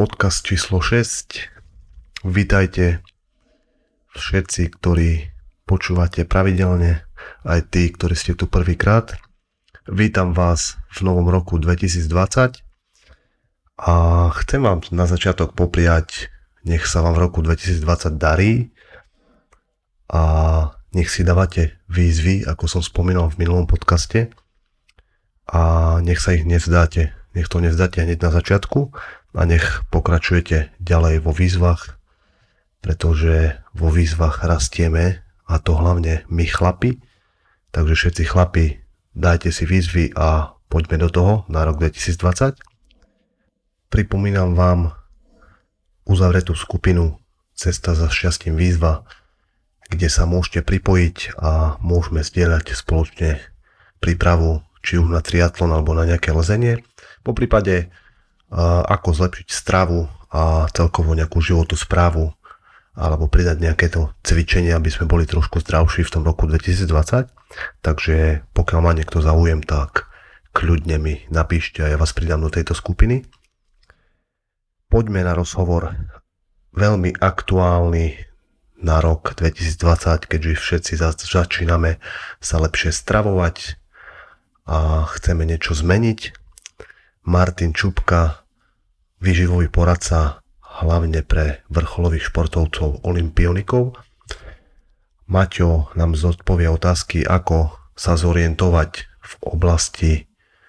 podcast 0.00 0.48
číslo 0.48 0.80
6. 0.80 2.24
Vítajte 2.24 3.04
všetci, 4.16 4.80
ktorí 4.80 5.28
počúvate 5.68 6.24
pravidelne, 6.24 7.04
aj 7.44 7.68
tí, 7.68 7.92
ktorí 7.92 8.16
ste 8.16 8.32
tu 8.32 8.48
prvýkrát. 8.48 9.20
Vítam 9.84 10.32
vás 10.32 10.80
v 10.96 11.04
novom 11.04 11.28
roku 11.28 11.60
2020 11.60 12.64
a 13.76 13.92
chcem 14.40 14.60
vám 14.64 14.80
na 14.88 15.04
začiatok 15.04 15.52
popriať, 15.52 16.32
nech 16.64 16.88
sa 16.88 17.04
vám 17.04 17.20
v 17.20 17.28
roku 17.28 17.44
2020 17.44 18.16
darí 18.16 18.72
a 20.08 20.22
nech 20.96 21.12
si 21.12 21.28
dávate 21.28 21.76
výzvy, 21.92 22.48
ako 22.48 22.64
som 22.72 22.80
spomínal 22.80 23.28
v 23.28 23.44
minulom 23.44 23.68
podcaste 23.68 24.32
a 25.44 25.60
nech 26.00 26.24
sa 26.24 26.32
ich 26.32 26.48
nevzdáte. 26.48 27.12
Nech 27.30 27.52
to 27.52 27.60
nevzdáte 27.62 28.00
hneď 28.00 28.26
na 28.26 28.30
začiatku 28.32 28.90
a 29.34 29.42
nech 29.46 29.86
pokračujete 29.94 30.74
ďalej 30.82 31.22
vo 31.22 31.30
výzvach, 31.30 31.98
pretože 32.82 33.62
vo 33.76 33.88
výzvach 33.92 34.42
rastieme 34.42 35.22
a 35.46 35.54
to 35.58 35.76
hlavne 35.76 36.26
my 36.26 36.46
chlapi. 36.46 36.98
Takže 37.70 37.94
všetci 37.94 38.22
chlapi, 38.26 38.82
dajte 39.14 39.54
si 39.54 39.62
výzvy 39.66 40.18
a 40.18 40.58
poďme 40.66 41.06
do 41.06 41.08
toho 41.10 41.34
na 41.46 41.62
rok 41.62 41.78
2020. 41.78 42.58
Pripomínam 43.90 44.54
vám 44.58 44.94
uzavretú 46.06 46.58
skupinu 46.58 47.18
Cesta 47.54 47.92
za 47.92 48.08
šťastím 48.08 48.56
výzva, 48.56 49.04
kde 49.90 50.08
sa 50.08 50.24
môžete 50.24 50.64
pripojiť 50.64 51.36
a 51.36 51.76
môžeme 51.84 52.24
zdieľať 52.24 52.72
spoločne 52.72 53.36
prípravu 54.00 54.64
či 54.80 54.96
už 54.96 55.12
na 55.12 55.20
triatlon 55.20 55.76
alebo 55.76 55.92
na 55.92 56.08
nejaké 56.08 56.32
lezenie. 56.32 56.80
Po 57.20 57.36
prípade 57.36 57.92
ako 58.86 59.14
zlepšiť 59.14 59.48
stravu 59.50 60.10
a 60.30 60.66
celkovo 60.74 61.14
nejakú 61.14 61.38
životu 61.38 61.78
správu 61.78 62.34
alebo 62.98 63.30
pridať 63.30 63.62
nejaké 63.62 63.86
to 63.88 64.10
cvičenie, 64.26 64.74
aby 64.74 64.90
sme 64.90 65.06
boli 65.06 65.24
trošku 65.24 65.62
zdravší 65.62 66.02
v 66.02 66.12
tom 66.12 66.22
roku 66.26 66.50
2020. 66.50 67.30
Takže 67.80 68.44
pokiaľ 68.50 68.80
má 68.82 68.92
niekto 68.94 69.22
záujem, 69.22 69.62
tak 69.62 70.10
kľudne 70.50 70.98
mi 70.98 71.14
napíšte 71.30 71.86
a 71.86 71.90
ja 71.90 71.96
vás 71.96 72.10
pridám 72.10 72.42
do 72.42 72.50
tejto 72.50 72.74
skupiny 72.74 73.26
poďme 74.90 75.22
na 75.22 75.38
rozhovor 75.38 75.94
veľmi 76.74 77.22
aktuálny 77.22 78.26
na 78.82 78.98
rok 78.98 79.38
2020, 79.38 80.26
keďže 80.26 80.58
všetci 80.58 80.92
začíname 81.30 82.02
sa 82.42 82.58
lepšie 82.58 82.90
stravovať 82.90 83.78
a 84.66 85.06
chceme 85.14 85.46
niečo 85.46 85.78
zmeniť. 85.78 86.34
Martin 87.22 87.70
Čupka, 87.70 88.39
výživový 89.20 89.68
poradca 89.68 90.40
hlavne 90.82 91.20
pre 91.22 91.64
vrcholových 91.68 92.32
športovcov 92.32 93.04
olimpionikov. 93.04 93.96
Maťo 95.30 95.94
nám 95.94 96.18
zodpovie 96.18 96.66
otázky, 96.66 97.22
ako 97.22 97.72
sa 97.94 98.18
zorientovať 98.18 99.06
v 99.06 99.32
oblasti 99.46 100.12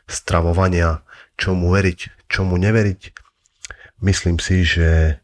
stravovania, 0.06 1.02
čomu 1.40 1.74
veriť, 1.74 2.30
čomu 2.30 2.60
neveriť, 2.60 3.02
Myslím 4.02 4.42
si, 4.42 4.66
že, 4.66 5.22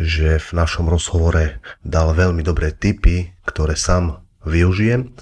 že 0.00 0.40
v 0.40 0.48
našom 0.56 0.88
rozhovore 0.88 1.60
dal 1.84 2.16
veľmi 2.16 2.40
dobré 2.40 2.72
tipy, 2.72 3.36
ktoré 3.44 3.76
sám 3.76 4.24
využijem. 4.48 5.12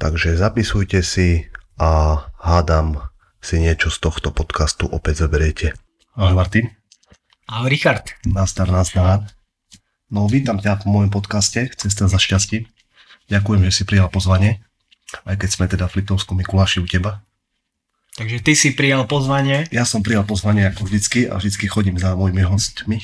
Takže 0.00 0.40
zapisujte 0.40 1.04
si 1.04 1.52
a 1.76 2.24
hádam 2.40 3.09
si 3.40 3.56
niečo 3.56 3.88
z 3.88 3.98
tohto 3.98 4.30
podcastu 4.30 4.84
opäť 4.86 5.26
zoberiete. 5.26 5.72
Ahoj 6.14 6.36
Martin. 6.36 6.68
Ahoj 7.48 7.72
Richard. 7.72 8.12
Nastar, 8.28 8.68
nastar. 8.68 9.26
No 10.12 10.28
vítam 10.28 10.60
ťa 10.60 10.84
v 10.84 10.92
môjom 10.92 11.10
podcaste 11.10 11.72
Cesta 11.74 12.06
za 12.06 12.20
šťastím. 12.20 12.68
Ďakujem, 13.32 13.62
že 13.70 13.72
si 13.72 13.82
prijal 13.88 14.12
pozvanie, 14.12 14.60
aj 15.24 15.40
keď 15.40 15.48
sme 15.48 15.66
teda 15.70 15.86
v 15.88 16.02
Liptovskom 16.02 16.36
Mikuláši 16.38 16.82
u 16.82 16.86
teba. 16.86 17.24
Takže 18.18 18.42
ty 18.42 18.52
si 18.58 18.74
prijal 18.74 19.06
pozvanie. 19.06 19.70
Ja 19.70 19.86
som 19.86 20.02
prijal 20.02 20.26
pozvanie 20.26 20.66
ako 20.66 20.90
vždycky 20.90 21.30
a 21.30 21.38
vždycky 21.38 21.70
chodím 21.70 21.96
za 21.96 22.12
mojimi 22.18 22.42
hostmi. 22.42 23.00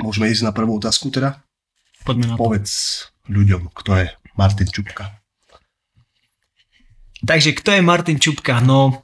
Môžeme 0.00 0.28
ísť 0.32 0.48
na 0.48 0.52
prvú 0.52 0.80
otázku 0.80 1.12
teda? 1.12 1.44
Poďme 2.08 2.32
na 2.32 2.34
to. 2.34 2.40
Povedz 2.40 2.72
ľuďom, 3.28 3.68
kto 3.72 3.90
je 4.00 4.06
Martin 4.36 4.68
Čupka. 4.68 5.15
Takže 7.26 7.58
kto 7.58 7.74
je 7.74 7.82
Martin 7.82 8.22
Čupka? 8.22 8.62
No, 8.62 9.02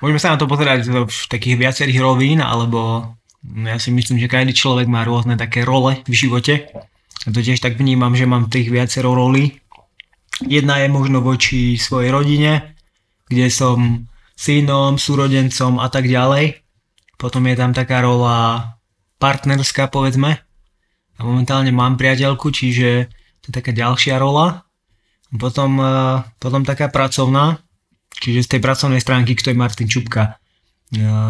môžeme 0.00 0.20
sa 0.20 0.32
na 0.32 0.40
to 0.40 0.48
pozerať 0.48 0.88
v 0.88 1.20
takých 1.28 1.60
viacerých 1.60 2.00
rovín, 2.00 2.40
alebo 2.40 3.12
ja 3.44 3.76
si 3.76 3.92
myslím, 3.92 4.16
že 4.16 4.32
každý 4.32 4.56
človek 4.56 4.88
má 4.88 5.04
rôzne 5.04 5.36
také 5.36 5.62
role 5.62 6.00
v 6.08 6.14
živote. 6.16 6.72
Ja 7.24 7.30
to 7.30 7.44
tiež 7.44 7.60
tak 7.60 7.76
vnímam, 7.76 8.16
že 8.16 8.24
mám 8.24 8.48
tých 8.48 8.72
viacero 8.72 9.12
rolí 9.12 9.64
Jedna 10.42 10.82
je 10.82 10.90
možno 10.90 11.22
voči 11.22 11.78
svojej 11.78 12.10
rodine, 12.10 12.74
kde 13.30 13.46
som 13.54 14.10
synom, 14.34 14.98
súrodencom 14.98 15.78
a 15.78 15.86
tak 15.86 16.10
ďalej. 16.10 16.58
Potom 17.14 17.46
je 17.46 17.54
tam 17.54 17.70
taká 17.70 18.02
rola 18.02 18.66
partnerská, 19.22 19.86
povedzme. 19.86 20.42
A 21.14 21.20
momentálne 21.22 21.70
mám 21.70 21.94
priateľku, 21.94 22.50
čiže 22.50 23.06
to 23.46 23.54
je 23.54 23.54
taká 23.54 23.70
ďalšia 23.70 24.18
rola. 24.18 24.63
Potom, 25.34 25.80
e, 25.82 25.94
potom 26.38 26.62
taká 26.62 26.88
pracovná, 26.88 27.58
čiže 28.22 28.46
z 28.46 28.48
tej 28.56 28.60
pracovnej 28.62 29.02
stránky, 29.02 29.34
kto 29.34 29.50
je 29.50 29.58
Martin 29.58 29.88
Čupka. 29.90 30.22
E, 30.30 30.32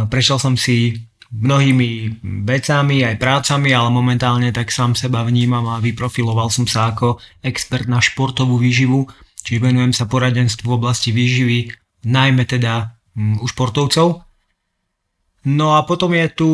prešiel 0.08 0.36
som 0.36 0.54
si 0.54 1.00
mnohými 1.34 2.22
vecami, 2.46 3.02
aj 3.02 3.18
prácami, 3.18 3.74
ale 3.74 3.90
momentálne 3.90 4.54
tak 4.54 4.70
sám 4.70 4.94
seba 4.94 5.26
vnímam 5.26 5.66
a 5.66 5.82
vyprofiloval 5.82 6.46
som 6.46 6.68
sa 6.68 6.94
ako 6.94 7.18
expert 7.42 7.90
na 7.90 7.98
športovú 7.98 8.60
výživu, 8.60 9.10
čiže 9.42 9.58
venujem 9.58 9.90
sa 9.90 10.06
poradenstvu 10.06 10.70
v 10.70 10.76
oblasti 10.78 11.10
výživy, 11.10 11.74
najmä 12.06 12.46
teda 12.46 12.94
mm, 13.18 13.42
u 13.42 13.46
športovcov. 13.50 14.22
No 15.44 15.76
a 15.76 15.82
potom 15.84 16.14
je 16.14 16.26
tu 16.30 16.50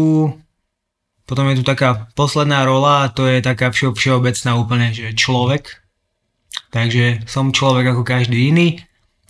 potom 1.31 1.47
je 1.47 1.63
tu 1.63 1.65
taká 1.65 2.11
posledná 2.19 2.67
rola 2.67 3.07
a 3.07 3.11
to 3.15 3.23
je 3.31 3.39
taká 3.39 3.71
všeo, 3.71 3.95
všeobecná 3.95 4.59
úplne, 4.59 4.91
že 4.91 5.15
človek. 5.15 5.80
Takže 6.71 7.27
som 7.27 7.51
človek 7.51 7.95
ako 7.95 8.03
každý 8.07 8.51
iný. 8.51 8.79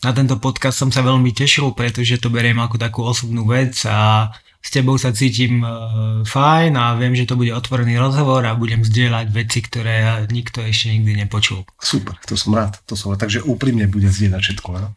Na 0.01 0.17
tento 0.17 0.41
podcast 0.41 0.81
som 0.81 0.89
sa 0.89 1.05
veľmi 1.05 1.33
tešil, 1.33 1.77
pretože 1.77 2.21
to 2.21 2.33
beriem 2.33 2.57
ako 2.57 2.81
takú 2.81 3.05
osobnú 3.05 3.45
vec 3.45 3.77
a 3.85 4.33
s 4.61 4.69
tebou 4.69 5.01
sa 5.01 5.13
cítim 5.13 5.65
uh, 5.65 6.21
fajn 6.25 6.77
a 6.77 6.93
viem, 7.01 7.17
že 7.17 7.25
to 7.25 7.37
bude 7.37 7.49
otvorený 7.49 7.97
rozhovor 7.97 8.45
a 8.45 8.53
budem 8.53 8.85
zdieľať 8.85 9.27
veci, 9.33 9.65
ktoré 9.65 10.29
nikto 10.29 10.61
ešte 10.61 10.93
nikdy 10.93 11.25
nepočul. 11.25 11.65
Super, 11.81 12.21
to 12.29 12.37
som 12.37 12.53
rád, 12.53 12.77
to 12.85 12.93
som 12.93 13.13
rád. 13.13 13.25
Takže 13.25 13.41
úprimne 13.45 13.89
bude 13.89 14.13
zdieľať 14.13 14.41
všetko, 14.41 14.69
áno? 14.77 14.91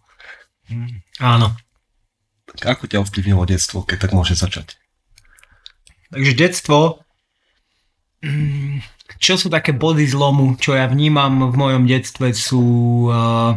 Mm, 0.67 0.99
áno. 1.23 1.47
Tak 2.59 2.79
ako 2.79 2.83
ťa 2.91 3.01
ovplyvnilo 3.07 3.43
detstvo, 3.47 3.87
keď 3.87 4.07
tak 4.07 4.11
môže 4.11 4.35
začať? 4.35 4.75
Takže 6.11 6.31
detstvo, 6.35 7.07
mm, 8.19 8.83
čo 9.23 9.39
sú 9.39 9.47
také 9.47 9.71
body 9.71 10.03
zlomu, 10.03 10.59
čo 10.59 10.75
ja 10.75 10.83
vnímam 10.91 11.47
v 11.47 11.55
mojom 11.55 11.87
detstve 11.87 12.35
sú 12.35 12.63
uh, 13.07 13.55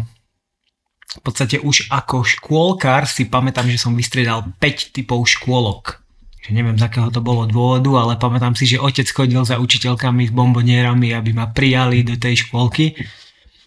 v 1.16 1.21
podstate 1.27 1.59
už 1.59 1.91
ako 1.91 2.22
škôlkár 2.22 3.09
si 3.10 3.27
pamätám, 3.27 3.66
že 3.66 3.81
som 3.81 3.97
vystriedal 3.99 4.47
5 4.62 4.94
typov 4.94 5.27
škôlok. 5.27 5.99
Že 6.47 6.50
neviem, 6.54 6.78
z 6.78 6.87
akého 6.87 7.10
to 7.10 7.19
bolo 7.19 7.49
dôvodu, 7.50 7.91
ale 7.99 8.15
pamätám 8.21 8.54
si, 8.54 8.71
že 8.71 8.78
otec 8.78 9.10
chodil 9.10 9.43
za 9.43 9.59
učiteľkami 9.59 10.31
s 10.31 10.32
bombonierami, 10.32 11.10
aby 11.10 11.34
ma 11.34 11.50
prijali 11.50 12.06
do 12.06 12.15
tej 12.15 12.47
škôlky. 12.47 12.94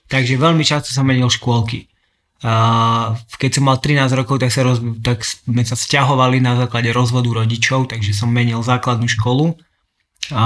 Takže 0.08 0.40
veľmi 0.40 0.64
často 0.64 0.96
som 0.96 1.04
menil 1.04 1.28
škôlky. 1.28 1.90
A 2.40 3.20
keď 3.36 3.60
som 3.60 3.68
mal 3.68 3.84
13 3.84 4.16
rokov, 4.16 4.40
tak, 4.40 4.56
sa 4.56 4.64
roz, 4.64 4.80
tak 5.04 5.28
sme 5.28 5.68
sa 5.68 5.76
stiahovali 5.76 6.40
na 6.40 6.56
základe 6.56 6.88
rozvodu 6.96 7.28
rodičov, 7.28 7.92
takže 7.92 8.16
som 8.16 8.32
menil 8.32 8.64
základnú 8.64 9.12
školu. 9.12 9.60
A, 10.32 10.46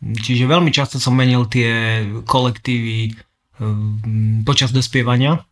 čiže 0.00 0.48
veľmi 0.48 0.72
často 0.72 0.96
som 0.96 1.12
menil 1.12 1.44
tie 1.44 2.02
kolektívy 2.24 3.14
um, 3.60 4.40
počas 4.42 4.72
dospievania. 4.72 5.44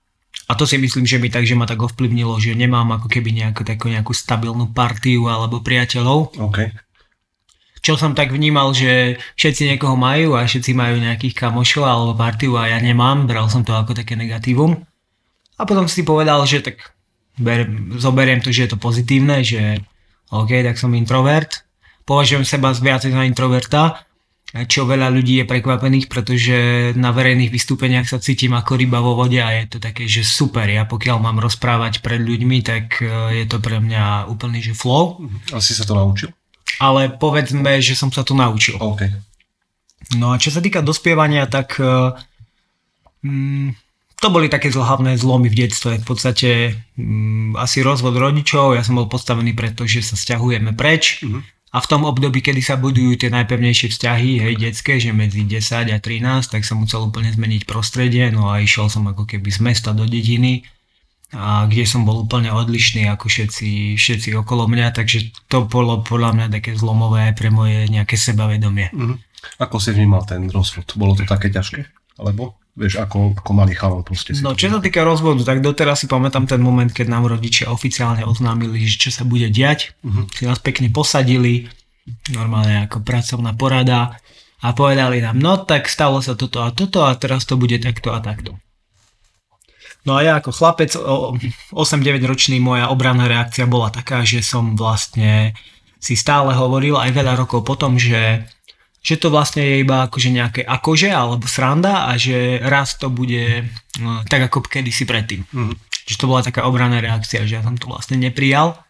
A 0.49 0.57
to 0.57 0.65
si 0.65 0.81
myslím, 0.81 1.05
že 1.05 1.21
mi 1.21 1.29
tak, 1.29 1.45
že 1.45 1.53
ma 1.53 1.69
tak 1.69 1.81
ovplyvnilo, 1.81 2.41
že 2.41 2.57
nemám 2.57 2.89
ako 2.97 3.09
keby 3.13 3.37
nejakú, 3.37 3.69
takú 3.69 3.93
nejakú 3.93 4.17
stabilnú 4.17 4.73
partiu 4.73 5.29
alebo 5.29 5.61
priateľov. 5.61 6.41
Okay. 6.53 6.73
Čo 7.85 8.01
som 8.01 8.17
tak 8.17 8.33
vnímal, 8.33 8.73
že 8.73 9.21
všetci 9.37 9.77
niekoho 9.77 9.97
majú 9.97 10.41
a 10.41 10.49
všetci 10.49 10.73
majú 10.73 10.97
nejakých 11.01 11.37
kamošov 11.37 11.85
alebo 11.85 12.13
partiu 12.17 12.57
a 12.57 12.73
ja 12.73 12.81
nemám, 12.81 13.29
bral 13.29 13.53
som 13.53 13.61
to 13.61 13.77
ako 13.77 13.93
také 13.93 14.17
negatívum. 14.17 14.81
A 15.61 15.63
potom 15.69 15.85
si 15.85 16.01
povedal, 16.01 16.41
že 16.49 16.65
tak 16.65 16.97
ber, 17.37 17.69
zoberiem 18.01 18.41
to, 18.41 18.49
že 18.49 18.69
je 18.69 18.71
to 18.73 18.79
pozitívne, 18.81 19.45
že 19.45 19.85
OK, 20.33 20.65
tak 20.65 20.81
som 20.81 20.93
introvert. 20.97 21.65
Považujem 22.09 22.45
seba 22.49 22.73
viacej 22.73 23.13
za 23.13 23.23
introverta 23.29 24.08
čo 24.49 24.89
veľa 24.89 25.13
ľudí 25.13 25.45
je 25.45 25.45
prekvapených, 25.45 26.09
pretože 26.09 26.57
na 26.97 27.13
verejných 27.13 27.53
vystúpeniach 27.53 28.09
sa 28.09 28.17
cítim 28.17 28.57
ako 28.57 28.81
ryba 28.81 29.05
vo 29.05 29.13
vode 29.13 29.37
a 29.37 29.53
je 29.53 29.77
to 29.77 29.79
také, 29.79 30.09
že 30.09 30.25
super. 30.25 30.65
Ja 30.65 30.89
pokiaľ 30.89 31.21
mám 31.21 31.37
rozprávať 31.37 32.01
pred 32.01 32.25
ľuďmi, 32.25 32.65
tak 32.65 33.05
e, 33.05 33.45
je 33.45 33.45
to 33.45 33.61
pre 33.61 33.77
mňa 33.77 34.25
úplný 34.33 34.65
že 34.65 34.73
flow. 34.73 35.21
Asi 35.53 35.77
sa 35.77 35.85
to 35.85 35.93
naučil? 35.93 36.33
Ale 36.81 37.13
povedzme, 37.13 37.85
že 37.85 37.93
som 37.93 38.09
sa 38.09 38.25
to 38.25 38.33
naučil. 38.33 38.81
OK. 38.81 39.05
No 40.17 40.33
a 40.33 40.41
čo 40.41 40.49
sa 40.49 40.65
týka 40.65 40.81
dospievania, 40.81 41.45
tak 41.45 41.77
uh, 41.83 42.17
mm, 43.21 43.77
to 44.17 44.29
boli 44.33 44.49
také 44.49 44.73
hlavné 44.73 45.21
zlomy 45.21 45.53
v 45.53 45.69
detstve. 45.69 46.01
V 46.01 46.07
podstate 46.07 46.51
mm, 46.97 47.59
asi 47.61 47.85
rozvod 47.85 48.17
rodičov, 48.17 48.79
ja 48.79 48.83
som 48.87 48.97
bol 48.97 49.11
postavený 49.11 49.53
preto, 49.53 49.85
že 49.85 50.01
sa 50.01 50.17
stiahujeme 50.17 50.73
preč. 50.73 51.21
Uh-huh. 51.21 51.45
A 51.69 51.85
v 51.85 51.91
tom 51.91 52.09
období, 52.09 52.41
kedy 52.41 52.65
sa 52.65 52.81
budujú 52.81 53.21
tie 53.21 53.29
najpevnejšie 53.29 53.93
vzťahy, 53.93 54.41
hej, 54.41 54.55
detské, 54.57 54.97
že 54.97 55.13
medzi 55.13 55.45
10 55.45 55.93
a 55.93 55.99
13, 56.01 56.49
tak 56.49 56.65
som 56.65 56.81
musel 56.81 57.05
úplne 57.05 57.29
zmeniť 57.29 57.69
prostredie, 57.69 58.33
no 58.33 58.49
a 58.49 58.65
išiel 58.65 58.89
som 58.89 59.05
ako 59.05 59.29
keby 59.29 59.53
z 59.53 59.61
mesta 59.61 59.93
do 59.93 60.09
dediny, 60.09 60.65
a 61.29 61.69
kde 61.69 61.85
som 61.85 62.09
bol 62.09 62.25
úplne 62.25 62.49
odlišný 62.49 63.05
ako 63.13 63.29
všetci, 63.29 64.01
všetci 64.01 64.33
okolo 64.41 64.65
mňa, 64.65 64.97
takže 64.97 65.29
to 65.53 65.69
bolo 65.69 66.01
podľa 66.01 66.33
mňa 66.33 66.47
také 66.57 66.73
zlomové 66.73 67.29
aj 67.29 67.35
pre 67.37 67.53
moje 67.53 67.85
nejaké 67.93 68.17
sebavedomie. 68.17 68.89
Uh-huh. 68.97 69.21
Ako 69.61 69.77
si 69.77 69.93
vnímal 69.93 70.25
ten 70.25 70.49
rozvod? 70.49 70.89
Bolo 70.97 71.13
to 71.13 71.29
také 71.29 71.53
ťažké? 71.53 71.85
Alebo? 72.17 72.57
Vieš, 72.79 73.03
ako, 73.03 73.35
ako 73.35 73.51
malý 73.51 73.75
proste 74.07 74.39
si 74.39 74.41
No 74.47 74.55
čo 74.55 74.71
sa 74.71 74.79
týka 74.79 75.03
rozvodu, 75.03 75.43
tak 75.43 75.59
doteraz 75.59 76.01
si 76.01 76.07
pamätám 76.07 76.47
ten 76.47 76.63
moment, 76.63 76.87
keď 76.87 77.11
nám 77.11 77.27
rodičia 77.27 77.75
oficiálne 77.75 78.23
oznámili, 78.23 78.87
že 78.87 78.97
čo 78.97 79.11
sa 79.11 79.27
bude 79.27 79.51
diať. 79.51 79.99
Uh-huh. 80.07 80.31
Si 80.31 80.47
nás 80.47 80.63
pekne 80.63 80.87
posadili, 80.95 81.67
normálne 82.31 82.87
ako 82.87 83.03
pracovná 83.03 83.53
porada 83.59 84.23
a 84.63 84.69
povedali 84.71 85.19
nám, 85.19 85.37
no 85.43 85.59
tak 85.59 85.91
stalo 85.91 86.23
sa 86.23 86.39
toto 86.39 86.63
a 86.63 86.71
toto 86.71 87.03
a 87.03 87.13
teraz 87.19 87.43
to 87.45 87.59
bude 87.59 87.75
takto 87.83 88.15
a 88.15 88.23
takto. 88.23 88.55
No 90.07 90.17
a 90.17 90.25
ja 90.25 90.33
ako 90.39 90.55
chlapec, 90.55 90.95
8-9 90.95 91.75
ročný, 92.25 92.63
moja 92.63 92.89
obranná 92.89 93.29
reakcia 93.29 93.69
bola 93.69 93.93
taká, 93.93 94.25
že 94.25 94.41
som 94.41 94.73
vlastne 94.79 95.53
si 95.99 96.15
stále 96.15 96.55
hovoril 96.55 96.95
aj 96.97 97.11
veľa 97.11 97.35
rokov 97.35 97.67
potom, 97.67 97.99
že 97.99 98.47
že 98.99 99.15
to 99.17 99.31
vlastne 99.31 99.63
je 99.63 99.83
iba 99.87 100.11
akože 100.11 100.29
nejaké 100.35 100.61
akože 100.67 101.11
alebo 101.11 101.47
sranda 101.47 102.11
a 102.11 102.19
že 102.19 102.59
raz 102.61 102.99
to 102.99 103.09
bude 103.09 103.65
no, 104.03 104.27
tak 104.27 104.51
ako 104.51 104.67
kedysi 104.67 105.07
predtým. 105.07 105.47
Mm. 105.55 105.75
Že 106.09 106.15
to 106.19 106.25
bola 106.27 106.43
taká 106.43 106.67
obranná 106.67 106.99
reakcia, 106.99 107.47
že 107.47 107.61
ja 107.61 107.63
som 107.63 107.79
to 107.79 107.89
vlastne 107.89 108.19
neprijal. 108.19 108.81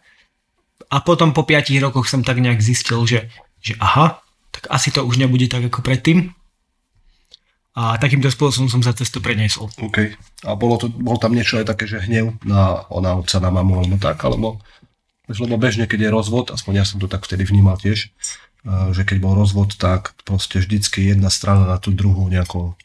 A 0.89 1.03
potom 1.05 1.35
po 1.35 1.45
5 1.45 1.69
rokoch 1.83 2.09
som 2.09 2.25
tak 2.25 2.41
nejak 2.41 2.63
zistil, 2.63 3.05
že, 3.05 3.29
že 3.61 3.77
aha, 3.77 4.23
tak 4.49 4.71
asi 4.73 4.89
to 4.89 5.05
už 5.05 5.21
nebude 5.21 5.45
tak 5.45 5.69
ako 5.69 5.85
predtým. 5.85 6.33
A 7.77 7.95
takýmto 8.01 8.27
spôsobom 8.33 8.67
som 8.67 8.81
sa 8.81 8.97
cez 8.97 9.07
to 9.13 9.21
preniesol. 9.21 9.69
OK. 9.79 10.17
A 10.43 10.51
bolo, 10.57 10.81
to, 10.81 10.89
bolo 10.89 11.21
tam 11.21 11.37
niečo 11.37 11.61
aj 11.61 11.69
také, 11.69 11.85
že 11.85 12.01
hnev 12.01 12.35
na, 12.43 12.83
na 12.89 13.11
otca, 13.21 13.37
na 13.39 13.53
mamu 13.53 13.85
alebo 13.85 13.95
tak, 14.01 14.19
alebo 14.25 14.59
lebo 15.29 15.61
bežne, 15.61 15.85
keď 15.85 16.09
je 16.09 16.15
rozvod, 16.15 16.49
aspoň 16.49 16.81
ja 16.81 16.85
som 16.89 16.97
to 16.97 17.05
tak 17.05 17.21
vtedy 17.21 17.45
vnímal 17.45 17.77
tiež, 17.77 18.09
že 18.67 19.07
keď 19.07 19.17
bol 19.23 19.39
rozvod, 19.39 19.79
tak 19.79 20.15
proste 20.27 20.59
vždycky 20.59 21.07
jedna 21.07 21.31
strana 21.31 21.63
na 21.63 21.79
tú 21.79 21.95
druhú 21.95 22.27
nejako, 22.27 22.75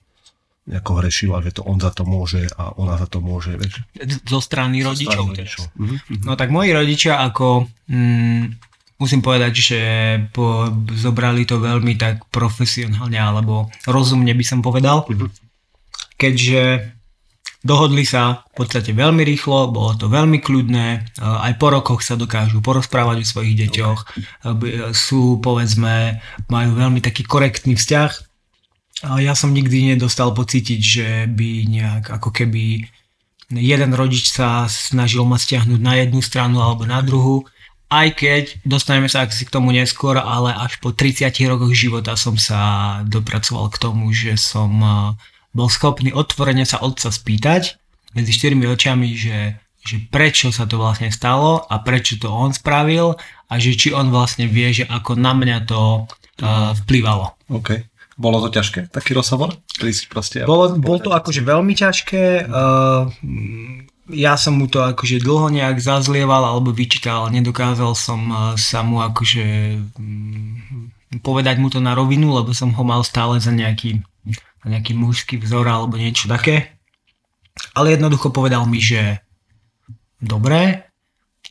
nejako 0.70 0.92
hrešila, 1.02 1.42
že 1.42 1.58
to 1.58 1.66
on 1.66 1.82
za 1.82 1.90
to 1.90 2.06
môže 2.06 2.46
a 2.54 2.70
ona 2.78 2.94
za 2.94 3.10
to 3.10 3.18
môže, 3.18 3.58
vieš. 3.58 3.82
Zo 4.22 4.38
strany 4.38 4.86
rodičov. 4.86 5.34
rodičov. 5.34 5.66
Mm-hmm. 5.74 6.22
No 6.22 6.38
tak 6.38 6.54
moji 6.54 6.70
rodičia 6.70 7.18
ako, 7.26 7.66
mm, 7.90 8.42
musím 9.02 9.20
povedať, 9.20 9.52
že 9.58 9.80
po, 10.30 10.70
zobrali 10.94 11.42
to 11.42 11.58
veľmi 11.58 11.98
tak 11.98 12.22
profesionálne 12.30 13.18
alebo 13.18 13.66
rozumne 13.90 14.30
by 14.30 14.44
som 14.46 14.62
povedal, 14.62 15.02
mm-hmm. 15.10 15.30
keďže 16.14 16.93
Dohodli 17.64 18.04
sa 18.04 18.44
v 18.52 18.60
podstate 18.60 18.92
veľmi 18.92 19.24
rýchlo, 19.24 19.72
bolo 19.72 19.96
to 19.96 20.12
veľmi 20.12 20.44
kľudné, 20.44 20.86
e, 20.92 20.98
aj 21.24 21.56
po 21.56 21.72
rokoch 21.72 22.04
sa 22.04 22.12
dokážu 22.12 22.60
porozprávať 22.60 23.24
o 23.24 23.30
svojich 23.32 23.56
deťoch, 23.64 24.00
e, 24.04 24.08
sú 24.92 25.40
povedzme, 25.40 26.20
majú 26.52 26.70
veľmi 26.76 27.00
taký 27.00 27.24
korektný 27.24 27.72
vzťah. 27.72 28.12
Ja 29.24 29.32
som 29.32 29.56
nikdy 29.56 29.96
nedostal 29.96 30.36
pocítiť, 30.36 30.80
že 30.80 31.08
by 31.28 31.50
nejak 31.68 32.04
ako 32.20 32.30
keby 32.30 32.84
jeden 33.52 33.92
rodič 33.96 34.32
sa 34.32 34.64
snažil 34.68 35.24
ma 35.24 35.36
stiahnuť 35.36 35.80
na 35.80 36.00
jednu 36.00 36.20
stranu 36.24 36.60
alebo 36.60 36.88
na 36.88 37.00
druhú, 37.04 37.44
aj 37.92 38.08
keď 38.16 38.44
dostaneme 38.64 39.08
sa 39.08 39.24
asi 39.24 39.44
k 39.44 39.52
tomu 39.52 39.70
neskôr, 39.70 40.16
ale 40.16 40.52
až 40.56 40.80
po 40.80 40.90
30 40.90 41.32
rokoch 41.48 41.72
života 41.76 42.16
som 42.16 42.34
sa 42.34 43.00
dopracoval 43.04 43.70
k 43.70 43.80
tomu, 43.80 44.10
že 44.10 44.34
som 44.40 44.72
e, 44.80 44.92
bol 45.54 45.70
schopný 45.70 46.10
otvorene 46.10 46.66
sa 46.66 46.82
otca 46.82 47.14
spýtať 47.14 47.78
medzi 48.18 48.30
štyrmi 48.34 48.66
očami, 48.66 49.14
že, 49.14 49.58
že 49.80 49.96
prečo 50.10 50.50
sa 50.50 50.66
to 50.66 50.78
vlastne 50.82 51.14
stalo 51.14 51.62
a 51.70 51.78
prečo 51.78 52.18
to 52.18 52.26
on 52.26 52.50
spravil 52.50 53.14
a 53.46 53.54
že 53.62 53.78
či 53.78 53.88
on 53.94 54.10
vlastne 54.10 54.50
vie, 54.50 54.74
že 54.74 54.84
ako 54.90 55.14
na 55.14 55.32
mňa 55.34 55.58
to 55.70 56.06
uh, 56.42 56.74
vplyvalo. 56.84 57.38
OK. 57.50 57.86
Bolo 58.14 58.38
to 58.46 58.54
ťažké, 58.54 58.94
taký 58.94 59.10
rozhovor? 59.10 59.58
Si 59.74 60.06
proste, 60.06 60.46
bolo, 60.46 60.78
bol 60.78 61.02
to 61.02 61.10
akože 61.10 61.42
veľmi 61.42 61.74
ťažké. 61.74 62.46
Uh, 62.46 63.10
ja 64.14 64.38
som 64.38 64.54
mu 64.54 64.70
to 64.70 64.86
akože 64.86 65.18
dlho 65.18 65.50
nejak 65.50 65.82
zazlieval 65.82 66.46
alebo 66.46 66.70
vyčítal, 66.70 67.26
nedokázal 67.34 67.98
som 67.98 68.20
uh, 68.30 68.38
sa 68.54 68.86
mu 68.86 69.02
akože 69.02 69.46
um, 69.98 70.90
povedať 71.18 71.58
mu 71.58 71.74
to 71.74 71.82
na 71.82 71.98
rovinu, 71.98 72.30
lebo 72.38 72.54
som 72.54 72.70
ho 72.70 72.84
mal 72.86 73.02
stále 73.02 73.42
za 73.42 73.50
nejaký 73.50 74.06
nejaký 74.64 74.92
mužský 74.96 75.36
vzor 75.40 75.68
alebo 75.68 76.00
niečo 76.00 76.28
také. 76.28 76.76
Ale 77.76 77.94
jednoducho 77.94 78.34
povedal 78.34 78.66
mi, 78.66 78.82
že 78.82 79.22
dobre, 80.18 80.90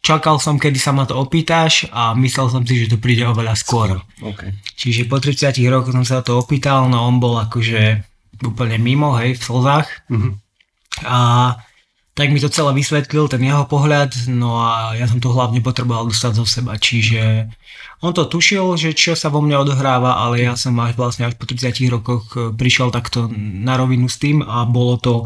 čakal 0.04 0.42
som, 0.42 0.60
kedy 0.60 0.76
sa 0.82 0.92
ma 0.92 1.08
to 1.08 1.16
opýtaš 1.16 1.88
a 1.94 2.12
myslel 2.18 2.48
som 2.52 2.64
si, 2.68 2.84
že 2.84 2.92
to 2.92 2.98
príde 3.00 3.24
oveľa 3.24 3.56
skôr. 3.56 4.02
Okay. 4.20 4.52
Čiže 4.76 5.08
po 5.08 5.22
30 5.22 5.56
rokoch 5.72 5.96
som 5.96 6.04
sa 6.04 6.20
to 6.20 6.42
opýtal, 6.42 6.92
no 6.92 7.08
on 7.08 7.24
bol 7.24 7.40
akože 7.40 8.04
úplne 8.44 8.76
mimo, 8.82 9.16
hej, 9.16 9.40
v 9.40 9.42
slzách. 9.42 9.88
Mm-hmm. 10.12 10.32
A 11.08 11.18
tak 12.14 12.30
mi 12.30 12.38
to 12.38 12.50
celé 12.50 12.78
vysvetlil, 12.78 13.26
ten 13.26 13.42
jeho 13.42 13.66
pohľad, 13.66 14.30
no 14.30 14.62
a 14.62 14.94
ja 14.94 15.10
som 15.10 15.18
to 15.18 15.34
hlavne 15.34 15.66
potreboval 15.66 16.06
dostať 16.06 16.32
zo 16.38 16.46
seba, 16.46 16.78
čiže 16.78 17.50
on 18.06 18.14
to 18.14 18.30
tušil, 18.30 18.78
že 18.78 18.94
čo 18.94 19.18
sa 19.18 19.34
vo 19.34 19.42
mne 19.42 19.58
odohráva, 19.66 20.22
ale 20.22 20.46
ja 20.46 20.54
som 20.54 20.78
až 20.78 20.94
vlastne 20.94 21.26
až 21.26 21.34
po 21.42 21.50
30 21.50 21.74
rokoch 21.90 22.24
e, 22.38 22.54
prišiel 22.54 22.94
takto 22.94 23.26
na 23.38 23.80
rovinu 23.82 24.06
s 24.06 24.22
tým 24.22 24.46
a 24.46 24.62
bolo 24.70 25.02
to 25.02 25.14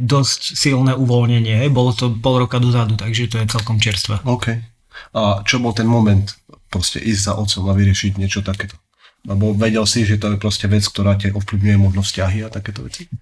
dosť 0.00 0.56
silné 0.56 0.96
uvoľnenie, 0.96 1.60
bolo 1.68 1.92
to 1.92 2.08
pol 2.24 2.40
roka 2.40 2.56
dozadu, 2.56 2.96
takže 2.96 3.28
to 3.28 3.36
je 3.44 3.52
celkom 3.52 3.76
čerstvé. 3.76 4.24
OK. 4.24 4.64
A 5.12 5.44
čo 5.44 5.60
bol 5.60 5.76
ten 5.76 5.84
moment 5.90 6.24
proste 6.72 7.04
ísť 7.04 7.20
za 7.20 7.32
otcom 7.36 7.68
a 7.68 7.76
vyriešiť 7.76 8.16
niečo 8.16 8.40
takéto? 8.40 8.80
Lebo 9.28 9.52
vedel 9.52 9.84
si, 9.84 10.08
že 10.08 10.16
to 10.16 10.32
je 10.32 10.40
proste 10.40 10.66
vec, 10.72 10.88
ktorá 10.88 11.20
te 11.20 11.28
ovplyvňuje 11.36 11.76
možno 11.76 12.00
vzťahy 12.00 12.46
a 12.46 12.48
takéto 12.48 12.80
veci? 12.80 13.12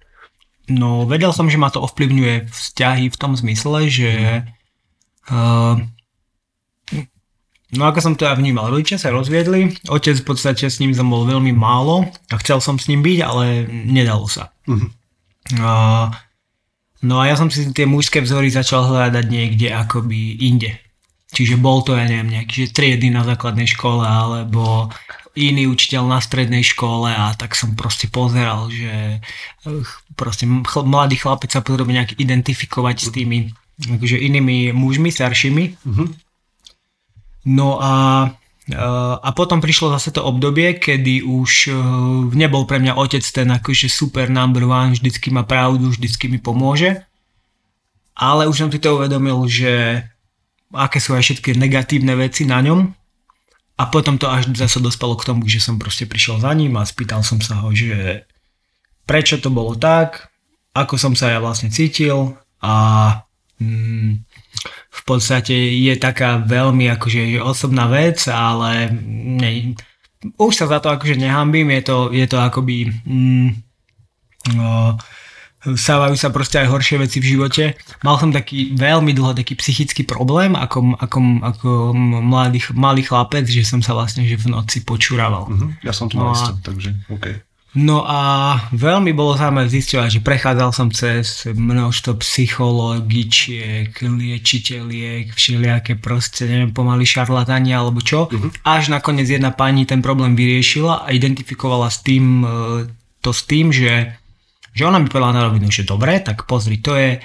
No, 0.71 1.03
vedel 1.03 1.35
som, 1.35 1.51
že 1.51 1.59
ma 1.59 1.67
to 1.67 1.83
ovplyvňuje 1.83 2.47
vzťahy 2.47 3.11
v 3.11 3.19
tom 3.19 3.35
zmysle, 3.35 3.91
že 3.91 4.11
uh, 5.27 5.75
no 7.75 7.83
ako 7.83 7.99
som 7.99 8.13
to 8.15 8.23
ja 8.23 8.35
vnímal, 8.35 8.71
rodičia 8.71 8.95
sa 8.95 9.11
rozviedli, 9.11 9.75
otec 9.91 10.15
v 10.15 10.27
podstate 10.27 10.71
s 10.71 10.79
ním 10.79 10.95
som 10.95 11.11
bol 11.11 11.27
veľmi 11.27 11.51
málo 11.51 12.07
a 12.31 12.35
chcel 12.39 12.63
som 12.63 12.79
s 12.79 12.87
ním 12.87 13.03
byť, 13.03 13.19
ale 13.19 13.67
nedalo 13.67 14.31
sa. 14.31 14.55
Uh-huh. 14.67 14.87
Uh, 15.59 16.07
no 17.03 17.19
a 17.19 17.27
ja 17.27 17.35
som 17.35 17.51
si 17.51 17.67
tie 17.75 17.83
mužské 17.83 18.23
vzory 18.23 18.47
začal 18.47 18.87
hľadať 18.87 19.25
niekde 19.27 19.67
akoby 19.75 20.39
inde. 20.39 20.79
Čiže 21.31 21.55
bol 21.55 21.79
to, 21.87 21.95
ja 21.95 22.03
neviem, 22.03 22.27
nejaký 22.27 22.67
že 22.67 22.75
triedy 22.75 23.07
na 23.07 23.23
základnej 23.23 23.63
škole, 23.63 24.03
alebo 24.03 24.91
iný 25.35 25.71
učiteľ 25.71 26.11
na 26.11 26.19
strednej 26.19 26.63
škole 26.63 27.07
a 27.07 27.31
tak 27.39 27.55
som 27.55 27.71
proste 27.75 28.11
pozeral, 28.11 28.67
že 28.67 29.19
eh, 29.23 29.83
proste 30.19 30.43
chl- 30.43 30.87
mladý 30.87 31.15
chlapec 31.15 31.51
sa 31.51 31.63
potrebuje 31.63 31.95
nejak 31.95 32.11
identifikovať 32.19 32.95
s 32.99 33.07
tými 33.15 33.37
akože 33.81 34.17
inými 34.19 34.75
mužmi, 34.75 35.09
staršími. 35.09 35.63
Uh-huh. 35.87 36.07
No 37.47 37.79
a, 37.79 37.93
eh, 38.67 39.15
a 39.17 39.29
potom 39.31 39.63
prišlo 39.63 39.95
zase 39.95 40.11
to 40.11 40.21
obdobie, 40.21 40.75
kedy 40.75 41.23
už 41.23 41.51
eh, 41.71 41.75
nebol 42.35 42.67
pre 42.67 42.83
mňa 42.83 42.99
otec 42.99 43.23
ten 43.23 43.47
akože 43.47 43.87
super 43.87 44.27
number 44.27 44.67
one, 44.67 44.93
vždycky 44.99 45.31
má 45.31 45.47
pravdu, 45.47 45.95
vždycky 45.95 46.27
mi 46.27 46.43
pomôže. 46.43 47.07
Ale 48.11 48.45
už 48.51 48.67
som 48.67 48.69
si 48.69 48.77
to 48.77 48.99
uvedomil, 48.99 49.47
že 49.47 50.03
aké 50.75 50.99
sú 50.99 51.15
aj 51.15 51.23
všetky 51.23 51.55
negatívne 51.55 52.15
veci 52.19 52.43
na 52.43 52.59
ňom 52.59 53.00
a 53.81 53.89
potom 53.89 54.21
to 54.21 54.29
až 54.29 54.53
zase 54.53 54.77
dospelo 54.77 55.17
k 55.17 55.25
tomu, 55.25 55.49
že 55.49 55.57
som 55.57 55.81
proste 55.81 56.05
prišiel 56.05 56.37
za 56.37 56.53
ním 56.53 56.77
a 56.77 56.85
spýtal 56.85 57.25
som 57.25 57.41
sa 57.41 57.65
ho, 57.65 57.73
že 57.73 58.29
prečo 59.09 59.41
to 59.41 59.49
bolo 59.49 59.73
tak, 59.73 60.29
ako 60.77 61.01
som 61.01 61.13
sa 61.17 61.33
ja 61.33 61.41
vlastne 61.41 61.73
cítil 61.73 62.37
a 62.61 62.75
mm, 63.57 64.21
v 64.93 65.01
podstate 65.01 65.57
je 65.81 65.97
taká 65.97 66.37
veľmi 66.45 66.93
akože 66.93 67.41
osobná 67.41 67.89
vec, 67.89 68.21
ale 68.29 68.93
ne, 69.41 69.73
už 70.37 70.53
sa 70.53 70.69
za 70.69 70.77
to 70.77 70.93
akože 70.93 71.17
nehambím, 71.17 71.73
je 71.73 71.81
to, 71.81 71.97
je 72.13 72.25
to 72.29 72.37
akoby... 72.37 72.93
Mm, 73.09 73.57
no, 74.53 74.93
stávajú 75.61 76.17
sa 76.17 76.33
proste 76.33 76.57
aj 76.57 76.67
horšie 76.73 76.97
veci 76.97 77.17
v 77.21 77.37
živote. 77.37 77.63
Mal 78.01 78.15
som 78.17 78.33
taký 78.33 78.73
veľmi 78.73 79.13
dlho 79.13 79.37
taký 79.37 79.53
psychický 79.53 80.03
problém 80.09 80.57
ako, 80.57 80.97
ako, 80.97 81.17
ako 81.45 81.69
mladý, 82.25 82.59
malý 82.73 83.05
chlapec, 83.05 83.45
že 83.45 83.61
som 83.61 83.85
sa 83.85 83.93
vlastne 83.93 84.25
že 84.25 84.41
v 84.41 84.49
noci 84.49 84.81
počúraval. 84.81 85.45
Uh-huh. 85.47 85.69
Ja 85.85 85.93
som 85.93 86.09
tu 86.09 86.17
no 86.17 86.33
mal 86.33 86.37
takže 86.65 86.97
OK. 87.13 87.51
No 87.71 88.03
a 88.03 88.19
veľmi 88.75 89.15
bolo 89.15 89.39
zaujímavé 89.39 89.71
zistiovať, 89.71 90.19
že 90.19 90.25
prechádzal 90.27 90.69
som 90.75 90.91
cez 90.91 91.47
množstvo 91.47 92.19
psychologičiek, 92.19 93.95
liečiteľiek, 93.95 95.31
všelijaké 95.31 95.95
proste, 95.95 96.51
neviem, 96.51 96.75
pomaly 96.75 97.07
šarlatania 97.07 97.79
alebo 97.79 98.03
čo. 98.03 98.27
Uh-huh. 98.27 98.51
Až 98.67 98.91
nakoniec 98.91 99.31
jedna 99.31 99.55
pani 99.55 99.87
ten 99.87 100.03
problém 100.03 100.35
vyriešila 100.35 101.07
a 101.07 101.15
identifikovala 101.15 101.87
s 101.87 102.03
tým, 102.03 102.43
e, 102.43 102.47
to 103.23 103.31
s 103.31 103.47
tým, 103.47 103.71
že, 103.71 104.19
že 104.71 104.87
ona 104.87 104.99
mi 104.99 105.11
povedala 105.11 105.35
na 105.35 105.43
rovinu, 105.47 105.67
že 105.67 105.87
dobre, 105.87 106.19
tak 106.23 106.47
pozri, 106.47 106.79
to 106.79 106.95
je 106.95 107.19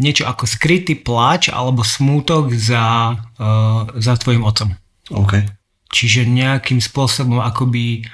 niečo 0.00 0.24
ako 0.24 0.48
skrytý 0.48 0.96
pláč 0.96 1.52
alebo 1.52 1.84
smútok 1.84 2.52
za, 2.56 3.16
uh, 3.16 3.88
za 4.00 4.16
tvojim 4.16 4.44
otcom. 4.44 4.72
Okay. 5.10 5.44
Čiže 5.90 6.24
nejakým 6.24 6.78
spôsobom 6.78 7.42
akoby 7.42 8.06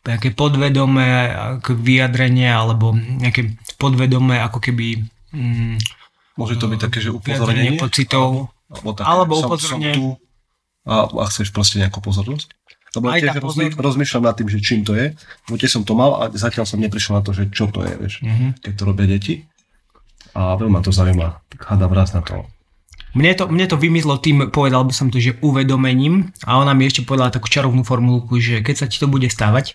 nejaké 0.00 0.32
podvedomé 0.32 1.28
ako 1.60 1.76
vyjadrenie 1.76 2.48
alebo 2.48 2.96
nejaké 2.96 3.60
podvedomé 3.76 4.40
ako 4.40 4.58
keby 4.58 5.04
mm, 5.28 5.76
Môže 6.40 6.56
to 6.56 6.72
byť 6.72 6.80
také, 6.80 7.04
že 7.04 7.12
upozornenie 7.12 7.76
pocitov 7.76 8.48
alebo, 8.72 8.90
také, 8.96 9.04
alebo 9.04 9.32
upozornenie 9.44 9.92
som 9.92 10.00
tu 10.00 10.06
a, 10.88 11.04
a 11.04 11.24
chceš 11.28 11.52
proste 11.52 11.76
nejakú 11.76 12.00
pozornosť? 12.00 12.56
Lebo 12.90 13.06
Aj 13.06 13.22
tiež 13.22 13.38
rozmý, 13.38 13.70
rozmýšľam 13.70 14.24
nad 14.26 14.34
tým, 14.34 14.50
že 14.50 14.58
čím 14.58 14.82
to 14.82 14.98
je, 14.98 15.14
tiež 15.46 15.70
som 15.70 15.82
to 15.86 15.94
mal 15.94 16.18
a 16.18 16.22
zatiaľ 16.34 16.66
som 16.66 16.82
neprišiel 16.82 17.18
na 17.18 17.22
to, 17.22 17.30
že 17.30 17.46
čo 17.54 17.70
to 17.70 17.86
je, 17.86 17.92
vieš, 17.94 18.14
mm-hmm. 18.18 18.66
keď 18.66 18.72
to 18.74 18.82
robia 18.82 19.06
deti. 19.06 19.46
A 20.34 20.58
veľmi 20.58 20.74
ma 20.74 20.82
to 20.82 20.90
zaujíma, 20.90 21.42
tak 21.54 21.60
hádam 21.70 21.94
raz 21.94 22.10
na 22.14 22.22
to. 22.22 22.42
Mne 23.14 23.34
to, 23.34 23.50
mne 23.50 23.66
to 23.66 23.74
vymizlo 23.78 24.18
tým, 24.22 24.54
povedal 24.54 24.86
by 24.86 24.94
som 24.94 25.10
to, 25.10 25.18
že 25.18 25.38
uvedomením 25.42 26.30
a 26.46 26.62
ona 26.62 26.74
mi 26.74 26.86
ešte 26.86 27.02
povedala 27.02 27.34
takú 27.34 27.50
čarovnú 27.50 27.82
formulku, 27.82 28.38
že 28.38 28.62
keď 28.62 28.74
sa 28.74 28.86
ti 28.86 29.02
to 29.02 29.10
bude 29.10 29.26
stávať, 29.26 29.74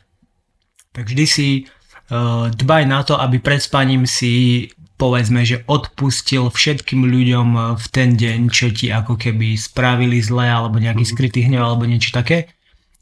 tak 0.95 1.11
vždy 1.11 1.25
si 1.27 1.47
uh, 1.67 2.47
dbaj 2.47 2.83
na 2.87 3.03
to, 3.03 3.19
aby 3.19 3.43
pred 3.43 3.59
spaním 3.59 4.07
si 4.07 4.67
povedzme, 4.95 5.43
že 5.43 5.63
odpustil 5.67 6.47
všetkým 6.47 7.03
ľuďom 7.03 7.47
eh, 7.55 7.63
v 7.75 7.85
ten 7.91 8.09
deň, 8.15 8.39
čo 8.47 8.71
ti 8.71 8.89
ako 8.91 9.19
keby 9.19 9.59
spravili 9.59 10.23
zle 10.23 10.47
alebo 10.47 10.79
nejaký 10.79 11.03
mm-hmm. 11.03 11.15
skrytý 11.15 11.39
hnev 11.47 11.61
alebo 11.63 11.83
niečo 11.83 12.15
také. 12.15 12.54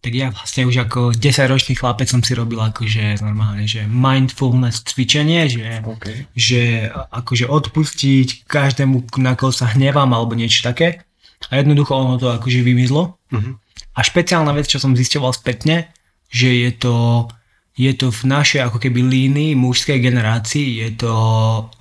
Tak 0.03 0.12
ja 0.12 0.36
vlastne 0.36 0.67
už 0.67 0.83
ako 0.83 1.15
10-ročný 1.15 1.79
chlapec 1.79 2.12
som 2.12 2.19
si 2.19 2.36
robil 2.36 2.60
akože 2.60 3.24
normálne, 3.24 3.63
že 3.63 3.88
mindfulness 3.88 4.83
cvičenie, 4.83 5.48
že, 5.48 5.79
okay. 5.79 6.27
že 6.36 6.91
akože 6.91 7.48
odpustiť 7.48 8.43
každému, 8.43 9.15
na 9.24 9.39
koho 9.39 9.55
sa 9.55 9.72
hnevám 9.72 10.12
alebo 10.12 10.36
niečo 10.36 10.60
také. 10.67 11.07
A 11.48 11.63
jednoducho 11.63 11.95
ono 11.95 12.19
to 12.19 12.36
akože 12.36 12.60
vymizlo. 12.67 13.15
Mm-hmm. 13.31 13.53
A 13.95 14.00
špeciálna 14.03 14.51
vec, 14.51 14.67
čo 14.67 14.75
som 14.75 14.91
zistoval 14.91 15.31
spätne, 15.31 15.88
že 16.27 16.51
je 16.51 16.72
to 16.75 16.95
je 17.74 17.89
to 17.98 18.13
v 18.13 18.22
našej 18.29 18.69
ako 18.69 18.77
keby 18.77 19.01
línii 19.01 19.57
mužskej 19.57 19.98
generácii, 19.98 20.86
je 20.86 20.89
to 20.93 21.13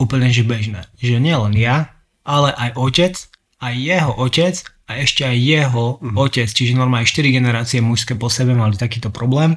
úplne 0.00 0.32
že 0.32 0.40
bežné. 0.40 0.88
Že 0.96 1.20
nielen 1.20 1.52
ja, 1.52 1.92
ale 2.24 2.48
aj 2.56 2.70
otec, 2.80 3.14
aj 3.60 3.74
jeho 3.76 4.12
otec 4.16 4.56
a 4.92 5.00
ešte 5.00 5.24
aj 5.24 5.36
jeho 5.40 5.84
mm. 5.98 6.14
otec, 6.14 6.48
čiže 6.48 6.76
normálne 6.76 7.08
4 7.08 7.32
generácie 7.32 7.80
mužské 7.80 8.12
po 8.14 8.28
sebe 8.28 8.52
mali 8.52 8.76
takýto 8.76 9.08
problém. 9.08 9.56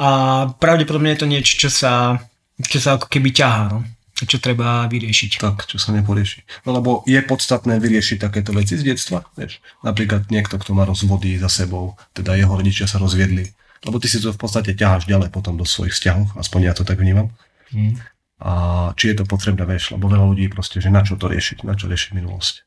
A 0.00 0.08
pravdepodobne 0.56 1.12
je 1.14 1.20
to 1.20 1.30
niečo, 1.30 1.52
čo 1.68 1.70
sa, 1.70 2.18
čo 2.58 2.80
sa 2.80 2.96
ako 2.96 3.06
keby 3.12 3.30
ťahá, 3.30 3.76
no? 3.76 3.80
čo 4.24 4.40
treba 4.40 4.88
vyriešiť. 4.88 5.42
Tak, 5.42 5.68
čo 5.68 5.76
sa 5.76 5.92
neporieši. 5.92 6.64
No 6.64 6.72
lebo 6.72 7.04
je 7.04 7.20
podstatné 7.20 7.76
vyriešiť 7.76 8.24
takéto 8.24 8.56
veci 8.56 8.80
z 8.80 8.94
detstva. 8.94 9.28
Vieš? 9.36 9.60
Napríklad 9.84 10.32
niekto, 10.32 10.56
kto 10.56 10.72
má 10.72 10.88
rozvody 10.88 11.36
za 11.36 11.52
sebou, 11.52 11.98
teda 12.16 12.32
jeho 12.38 12.54
rodičia 12.56 12.88
sa 12.88 12.96
rozviedli 12.96 13.52
lebo 13.84 14.00
ty 14.00 14.08
si 14.08 14.18
to 14.20 14.32
v 14.32 14.40
podstate 14.40 14.72
ťaháš 14.72 15.04
ďalej 15.04 15.28
potom 15.28 15.60
do 15.60 15.68
svojich 15.68 15.92
vzťahov, 15.92 16.40
aspoň 16.40 16.60
ja 16.64 16.74
to 16.74 16.88
tak 16.88 16.96
vnímam. 16.96 17.28
Mm. 17.70 18.00
A 18.40 18.52
či 18.96 19.12
je 19.12 19.20
to 19.20 19.28
potrebné, 19.28 19.62
vieš, 19.68 19.92
lebo 19.94 20.08
veľa 20.08 20.26
ľudí 20.34 20.48
proste, 20.50 20.80
že 20.80 20.88
na 20.88 21.04
čo 21.04 21.20
to 21.20 21.28
riešiť, 21.28 21.62
na 21.64 21.76
čo 21.76 21.86
riešiť 21.86 22.16
minulosť. 22.16 22.64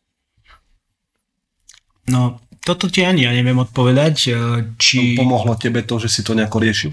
No, 2.07 2.39
toto 2.63 2.91
ti 2.91 3.03
ani 3.03 3.23
ja 3.23 3.31
neviem 3.31 3.59
odpovedať, 3.59 4.15
e, 4.27 4.31
či... 4.75 5.15
No, 5.15 5.23
pomohlo 5.27 5.55
tebe 5.55 5.83
to, 5.83 5.99
že 6.03 6.11
si 6.11 6.21
to 6.23 6.35
nejako 6.35 6.59
riešil? 6.59 6.91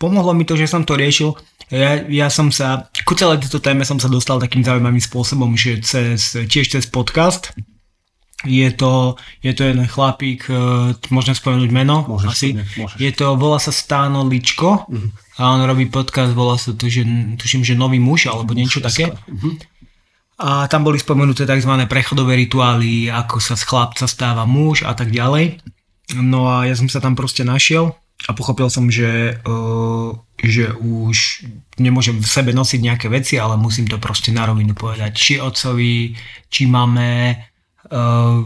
Pomohlo 0.00 0.32
mi 0.32 0.48
to, 0.48 0.56
že 0.56 0.66
som 0.66 0.82
to 0.82 0.96
riešil. 0.96 1.36
Ja, 1.68 2.00
ja 2.08 2.28
som 2.32 2.48
sa, 2.48 2.88
ku 3.04 3.12
celej 3.12 3.44
tejto 3.44 3.60
téme 3.60 3.84
som 3.84 4.00
sa 4.00 4.10
dostal 4.10 4.40
takým 4.40 4.64
zaujímavým 4.64 5.00
spôsobom, 5.00 5.56
že 5.56 5.80
cez, 5.84 6.34
tiež 6.34 6.72
cez 6.72 6.84
podcast, 6.88 7.52
je 8.42 8.68
to, 8.74 9.14
je 9.40 9.52
to 9.54 9.62
jeden 9.70 9.86
chlapík, 9.86 10.50
e, 10.50 10.92
môžem 11.14 11.36
spomenúť 11.36 11.70
meno? 11.70 12.02
Môžeš, 12.10 12.28
asi. 12.28 12.48
Ne, 12.58 12.66
môžeš. 12.66 12.98
Je 12.98 13.12
to, 13.14 13.38
volá 13.38 13.62
sa 13.62 13.70
Stáno 13.70 14.26
Ličko 14.26 14.90
uh-huh. 14.90 15.08
a 15.38 15.54
on 15.54 15.62
robí 15.62 15.86
podcast, 15.86 16.34
volá 16.34 16.58
sa 16.58 16.74
to, 16.74 16.90
že 16.90 17.06
tuším, 17.38 17.62
že 17.62 17.78
Nový 17.78 18.02
muž 18.02 18.26
alebo 18.26 18.50
niečo 18.56 18.82
také. 18.82 19.14
Uh-huh. 19.14 19.54
A 20.42 20.66
tam 20.66 20.82
boli 20.82 20.98
spomenuté 20.98 21.46
tzv. 21.46 21.70
prechodové 21.86 22.34
rituály, 22.34 23.06
ako 23.06 23.38
sa 23.38 23.54
z 23.54 23.62
chlapca 23.62 24.10
stáva 24.10 24.42
muž 24.42 24.82
a 24.82 24.90
tak 24.90 25.14
ďalej. 25.14 25.62
No 26.18 26.50
a 26.50 26.66
ja 26.66 26.74
som 26.74 26.90
sa 26.90 26.98
tam 26.98 27.14
proste 27.14 27.46
našiel 27.46 27.94
a 28.26 28.30
pochopil 28.34 28.66
som, 28.66 28.90
že, 28.90 29.38
uh, 29.46 30.10
že 30.42 30.74
už 30.74 31.46
nemôžem 31.78 32.18
v 32.18 32.26
sebe 32.26 32.50
nosiť 32.50 32.80
nejaké 32.82 33.06
veci, 33.06 33.38
ale 33.38 33.54
musím 33.54 33.86
to 33.86 34.02
proste 34.02 34.34
na 34.34 34.50
rovinu 34.50 34.74
povedať. 34.74 35.14
Či 35.14 35.32
otcovi, 35.38 36.18
či 36.50 36.62
máme, 36.66 37.38
uh, 37.94 38.42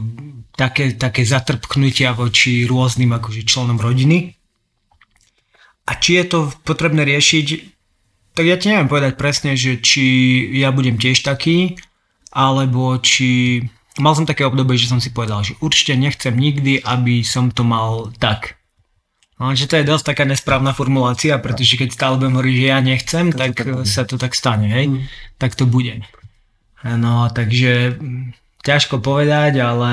také, 0.52 0.96
také 0.96 1.24
zatrpknutia 1.24 2.12
voči 2.12 2.68
rôznym 2.68 3.12
akože 3.16 3.44
členom 3.44 3.80
rodiny. 3.80 4.36
A 5.86 5.92
či 5.96 6.20
je 6.20 6.24
to 6.28 6.38
potrebné 6.60 7.08
riešiť, 7.08 7.75
tak 8.36 8.44
ja 8.44 8.60
ti 8.60 8.68
neviem 8.68 8.92
povedať 8.92 9.16
presne, 9.16 9.56
že 9.56 9.80
či 9.80 10.04
ja 10.60 10.68
budem 10.68 11.00
tiež 11.00 11.24
taký, 11.24 11.80
alebo 12.28 13.00
či... 13.00 13.64
Mal 13.96 14.12
som 14.12 14.28
také 14.28 14.44
obdobie, 14.44 14.76
že 14.76 14.92
som 14.92 15.00
si 15.00 15.08
povedal, 15.08 15.40
že 15.40 15.56
určite 15.64 15.96
nechcem 15.96 16.36
nikdy, 16.36 16.84
aby 16.84 17.24
som 17.24 17.48
to 17.48 17.64
mal 17.64 18.12
tak. 18.20 18.60
No, 19.40 19.56
že 19.56 19.64
to 19.64 19.80
je 19.80 19.88
dosť 19.88 20.12
taká 20.12 20.24
nesprávna 20.28 20.76
formulácia, 20.76 21.40
pretože 21.40 21.80
keď 21.80 21.96
stále 21.96 22.20
budem 22.20 22.36
hovoriť, 22.36 22.56
že 22.60 22.66
ja 22.68 22.78
nechcem, 22.84 23.26
tak, 23.32 23.56
sa 23.88 24.04
to 24.04 24.20
tak 24.20 24.36
stane, 24.36 24.68
hej? 24.68 24.86
Mm. 24.88 25.00
Tak 25.40 25.56
to 25.56 25.64
bude. 25.64 26.04
No, 26.84 27.32
takže 27.32 27.96
ťažko 28.64 29.00
povedať, 29.00 29.60
ale 29.64 29.92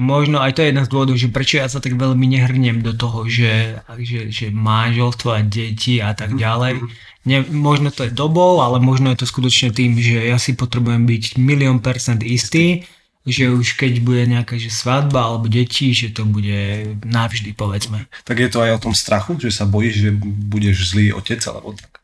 možno 0.00 0.40
aj 0.40 0.56
to 0.56 0.64
je 0.64 0.68
jeden 0.72 0.84
z 0.84 0.92
dôvodov, 0.92 1.16
že 1.20 1.28
prečo 1.28 1.60
ja 1.60 1.68
sa 1.68 1.84
tak 1.84 2.00
veľmi 2.00 2.24
nehrnem 2.24 2.80
do 2.80 2.96
toho, 2.96 3.28
že, 3.28 3.76
že, 4.00 4.32
že 4.32 4.46
manželstvo 4.48 5.28
a 5.36 5.44
deti 5.44 6.00
a 6.00 6.16
tak 6.16 6.32
ďalej. 6.32 6.80
Ne, 7.28 7.44
možno 7.52 7.92
to 7.92 8.08
je 8.08 8.12
dobou, 8.14 8.64
ale 8.64 8.80
možno 8.80 9.12
je 9.12 9.20
to 9.20 9.26
skutočne 9.28 9.76
tým, 9.76 9.98
že 10.00 10.32
ja 10.32 10.40
si 10.40 10.56
potrebujem 10.56 11.04
byť 11.04 11.36
milión 11.36 11.84
percent 11.84 12.24
istý, 12.24 12.88
že 13.26 13.50
už 13.50 13.74
keď 13.76 13.92
bude 14.06 14.22
nejaká 14.30 14.54
že 14.54 14.70
svadba 14.70 15.26
alebo 15.26 15.50
deti, 15.50 15.90
že 15.90 16.14
to 16.14 16.22
bude 16.22 16.96
navždy, 17.02 17.52
povedzme. 17.52 18.06
Tak 18.22 18.38
je 18.38 18.48
to 18.48 18.62
aj 18.62 18.78
o 18.78 18.82
tom 18.88 18.94
strachu, 18.94 19.34
že 19.36 19.50
sa 19.50 19.66
bojíš, 19.66 20.08
že 20.08 20.10
budeš 20.22 20.94
zlý 20.94 21.10
otec 21.10 21.42
alebo 21.50 21.74
tak? 21.74 21.95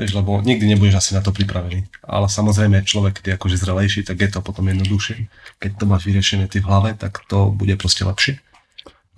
Vieš, 0.00 0.16
lebo 0.16 0.40
nikdy 0.40 0.64
nebudeš 0.64 0.96
asi 0.96 1.10
na 1.12 1.20
to 1.20 1.28
pripravený. 1.28 1.84
Ale 2.08 2.24
samozrejme, 2.24 2.88
človek, 2.88 3.20
keď 3.20 3.24
je 3.28 3.36
akože 3.36 3.56
zrelejší, 3.60 4.00
tak 4.00 4.24
je 4.24 4.32
to 4.32 4.40
potom 4.40 4.64
jednoduchšie. 4.72 5.28
Keď 5.60 5.70
to 5.76 5.84
máš 5.84 6.08
vyriešené 6.08 6.48
ty 6.48 6.64
v 6.64 6.72
hlave, 6.72 6.96
tak 6.96 7.20
to 7.28 7.52
bude 7.52 7.76
proste 7.76 8.08
lepšie. 8.08 8.40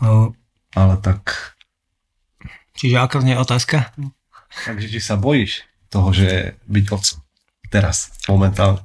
No. 0.02 0.34
Ale 0.74 0.98
tak... 0.98 1.54
Čiže 2.74 2.98
aká 2.98 3.22
znie 3.22 3.38
otázka? 3.38 3.94
Takže 4.66 4.90
či 4.90 4.98
sa 4.98 5.14
bojíš 5.14 5.62
toho, 5.86 6.10
že 6.10 6.58
byť 6.66 6.84
otcom? 6.90 7.22
Teraz, 7.70 8.10
momentálne. 8.26 8.82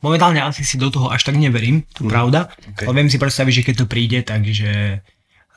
Momentálne 0.00 0.40
asi 0.40 0.64
si 0.64 0.80
do 0.80 0.88
toho 0.88 1.12
až 1.12 1.20
tak 1.20 1.36
neverím, 1.36 1.84
to 1.92 2.08
mm. 2.08 2.10
pravda. 2.10 2.48
Okay. 2.72 2.88
Ale 2.88 2.96
viem 2.96 3.12
si 3.12 3.20
predstaviť, 3.20 3.52
že 3.60 3.64
keď 3.68 3.74
to 3.84 3.86
príde, 3.92 4.18
takže 4.24 5.04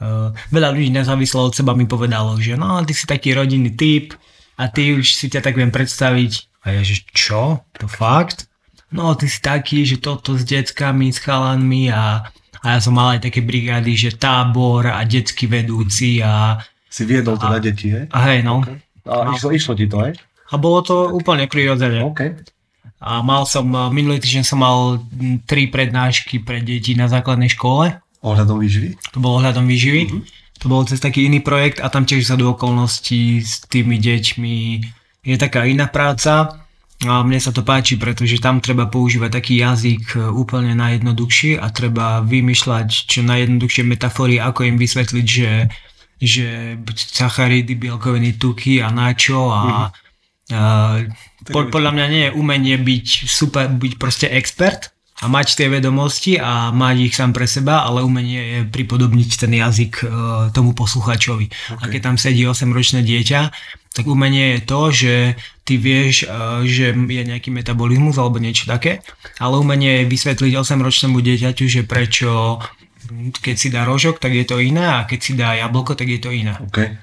uh, 0.04 0.36
veľa 0.52 0.76
ľudí 0.76 0.92
nezávislo 0.92 1.48
od 1.48 1.56
seba 1.56 1.72
mi 1.72 1.88
povedalo, 1.88 2.36
že 2.36 2.60
no, 2.60 2.84
ty 2.84 2.92
si 2.92 3.08
taký 3.08 3.32
rodinný 3.32 3.80
typ, 3.80 4.12
a 4.60 4.63
ty 4.68 4.92
už 4.92 5.16
si 5.16 5.32
ťa 5.32 5.39
tak 5.39 5.56
viem 5.56 5.72
predstaviť. 5.72 6.51
A 6.68 6.75
ja, 6.75 6.82
že 6.84 7.08
čo? 7.16 7.63
To 7.80 7.88
fakt? 7.88 8.51
No, 8.92 9.16
ty 9.16 9.32
si 9.32 9.39
taký, 9.39 9.88
že 9.88 10.04
toto 10.04 10.36
s 10.36 10.44
deckami, 10.44 11.16
s 11.16 11.24
chalanmi 11.24 11.88
a, 11.88 12.28
a 12.60 12.66
ja 12.75 12.80
som 12.84 13.00
mal 13.00 13.16
aj 13.16 13.32
také 13.32 13.39
brigády, 13.39 13.96
že 13.96 14.20
tábor 14.20 14.92
a 14.92 15.00
detský 15.08 15.48
vedúci 15.48 16.20
a... 16.20 16.60
Si 16.92 17.08
viedol 17.08 17.39
teda 17.39 17.63
deti, 17.63 17.96
hej? 17.96 18.12
A 18.12 18.20
hej, 18.28 18.44
no. 18.44 18.66
Okay. 18.66 18.78
A 19.08 19.30
no. 19.30 19.32
išlo, 19.32 19.56
išlo 19.56 19.74
ti 19.80 19.88
to, 19.88 20.04
hej? 20.04 20.20
A 20.51 20.60
bolo 20.60 20.84
to 20.84 21.13
úplne 21.16 21.48
prirodzene. 21.48 22.04
Okay. 22.12 22.36
A 23.00 23.24
mal 23.24 23.48
som, 23.48 23.63
minulý 23.96 24.20
týždeň 24.20 24.44
som 24.44 24.60
mal 24.60 25.00
tri 25.48 25.72
prednášky 25.72 26.44
pre 26.44 26.60
deti 26.60 27.00
na 27.00 27.08
základnej 27.08 27.48
škole 27.48 27.96
Ohľadom 28.20 28.60
výživy? 28.60 29.00
To 29.16 29.18
bolo 29.24 29.39
ohľadom 29.39 29.63
výživy. 29.63 30.01
Mm-hmm. 30.12 30.49
To 30.60 30.66
bol 30.68 30.84
cez 30.84 31.00
taký 31.00 31.32
iný 31.32 31.39
projekt 31.39 31.80
a 31.80 31.88
tam 31.88 32.04
tiež 32.04 32.28
sa 32.28 32.36
do 32.36 32.51
okolností 32.51 33.39
s 33.39 33.63
tými 33.72 33.96
deťmi 33.96 34.58
je 35.24 35.36
taká 35.39 35.68
iná 35.68 35.88
práca 35.88 36.63
a 37.00 37.24
mne 37.24 37.39
sa 37.39 37.56
to 37.56 37.63
páči, 37.63 37.96
pretože 37.96 38.44
tam 38.44 38.60
treba 38.60 38.92
používať 38.92 39.32
taký 39.32 39.63
jazyk 39.63 40.20
e, 40.20 40.28
úplne 40.36 40.75
najjednoduchší 40.75 41.56
a 41.56 41.72
treba 41.72 42.20
vymýšľať 42.28 42.88
čo 43.08 43.24
najjednoduchšie 43.24 43.88
metafory, 43.88 44.36
ako 44.36 44.68
im 44.68 44.75
vysvetliť, 44.75 45.25
že, 45.25 45.51
že 46.20 46.75
sacharidy, 46.92 47.80
bielkoviny, 47.80 48.36
tuky 48.36 48.84
a 48.84 48.92
na 48.92 49.16
čo 49.16 49.48
a, 49.48 49.63
mm-hmm. 49.63 50.60
a 50.60 50.63
po, 51.48 51.72
podľa 51.72 51.92
mňa 51.96 52.06
nie 52.12 52.24
je 52.28 52.36
umenie 52.36 52.75
byť 52.75 53.08
super, 53.32 53.72
byť 53.72 53.94
proste 53.96 54.28
expert, 54.28 54.92
a 55.20 55.26
mať 55.28 55.60
tie 55.60 55.68
vedomosti 55.68 56.40
a 56.40 56.72
mať 56.72 56.96
ich 57.04 57.14
sám 57.16 57.36
pre 57.36 57.44
seba, 57.44 57.84
ale 57.84 58.08
umenie 58.08 58.40
je 58.40 58.60
pripodobniť 58.72 59.30
ten 59.36 59.52
jazyk 59.52 59.94
e, 60.00 60.06
tomu 60.56 60.72
posluchačovi. 60.72 61.52
Okay. 61.52 61.76
A 61.76 61.84
keď 61.92 62.02
tam 62.12 62.16
sedí 62.16 62.48
8-ročné 62.48 63.04
dieťa, 63.04 63.52
tak 63.92 64.06
umenie 64.08 64.56
je 64.56 64.60
to, 64.64 64.82
že 64.96 65.16
ty 65.68 65.76
vieš, 65.76 66.24
e, 66.24 66.64
že 66.64 66.96
je 66.96 67.24
nejaký 67.28 67.52
metabolizmus 67.52 68.16
alebo 68.16 68.40
niečo 68.40 68.72
také, 68.72 69.04
ale 69.44 69.60
umenie 69.60 70.04
je 70.04 70.12
vysvetliť 70.12 70.56
8-ročnému 70.56 71.20
dieťaťu, 71.20 71.66
že 71.68 71.84
prečo 71.84 72.64
keď 73.42 73.56
si 73.58 73.68
dá 73.74 73.84
rožok, 73.90 74.22
tak 74.22 74.38
je 74.38 74.46
to 74.46 74.62
iné 74.62 74.86
a 74.86 75.08
keď 75.10 75.20
si 75.20 75.34
dá 75.34 75.58
jablko, 75.58 75.98
tak 75.98 76.08
je 76.08 76.20
to 76.22 76.30
iné. 76.30 76.54
Okay. 76.70 76.94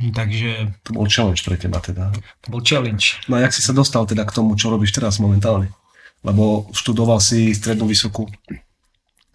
Takže... 0.00 0.80
To 0.88 0.96
bol 0.96 1.10
challenge 1.10 1.44
pre 1.44 1.60
teba 1.60 1.76
teda. 1.82 2.08
To 2.46 2.48
bol 2.48 2.64
challenge. 2.64 3.20
No 3.28 3.36
a 3.36 3.44
jak 3.44 3.52
si 3.52 3.60
sa 3.60 3.76
dostal 3.76 4.08
teda 4.08 4.24
k 4.24 4.32
tomu, 4.32 4.56
čo 4.56 4.72
robíš 4.72 4.96
teraz 4.96 5.20
momentálne? 5.20 5.68
Lebo 6.20 6.68
študoval 6.76 7.18
si 7.22 7.52
strednú 7.56 7.88
vysokú. 7.88 8.28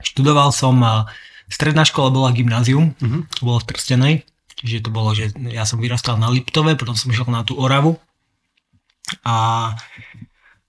Študoval 0.01 0.53
som, 0.53 0.77
stredná 1.49 1.81
škola 1.85 2.13
bola 2.13 2.29
gymnázium, 2.35 2.93
uh-huh. 2.93 3.25
bolo 3.41 3.57
v 3.63 3.67
Trstenej, 3.73 4.15
čiže 4.53 4.85
to 4.85 4.89
bolo, 4.93 5.17
že 5.17 5.33
ja 5.49 5.65
som 5.65 5.81
vyrastal 5.81 6.21
na 6.21 6.29
Liptove, 6.29 6.77
potom 6.77 6.93
som 6.93 7.09
išiel 7.09 7.27
na 7.29 7.41
tú 7.41 7.57
Oravu 7.57 7.97
a 9.25 9.73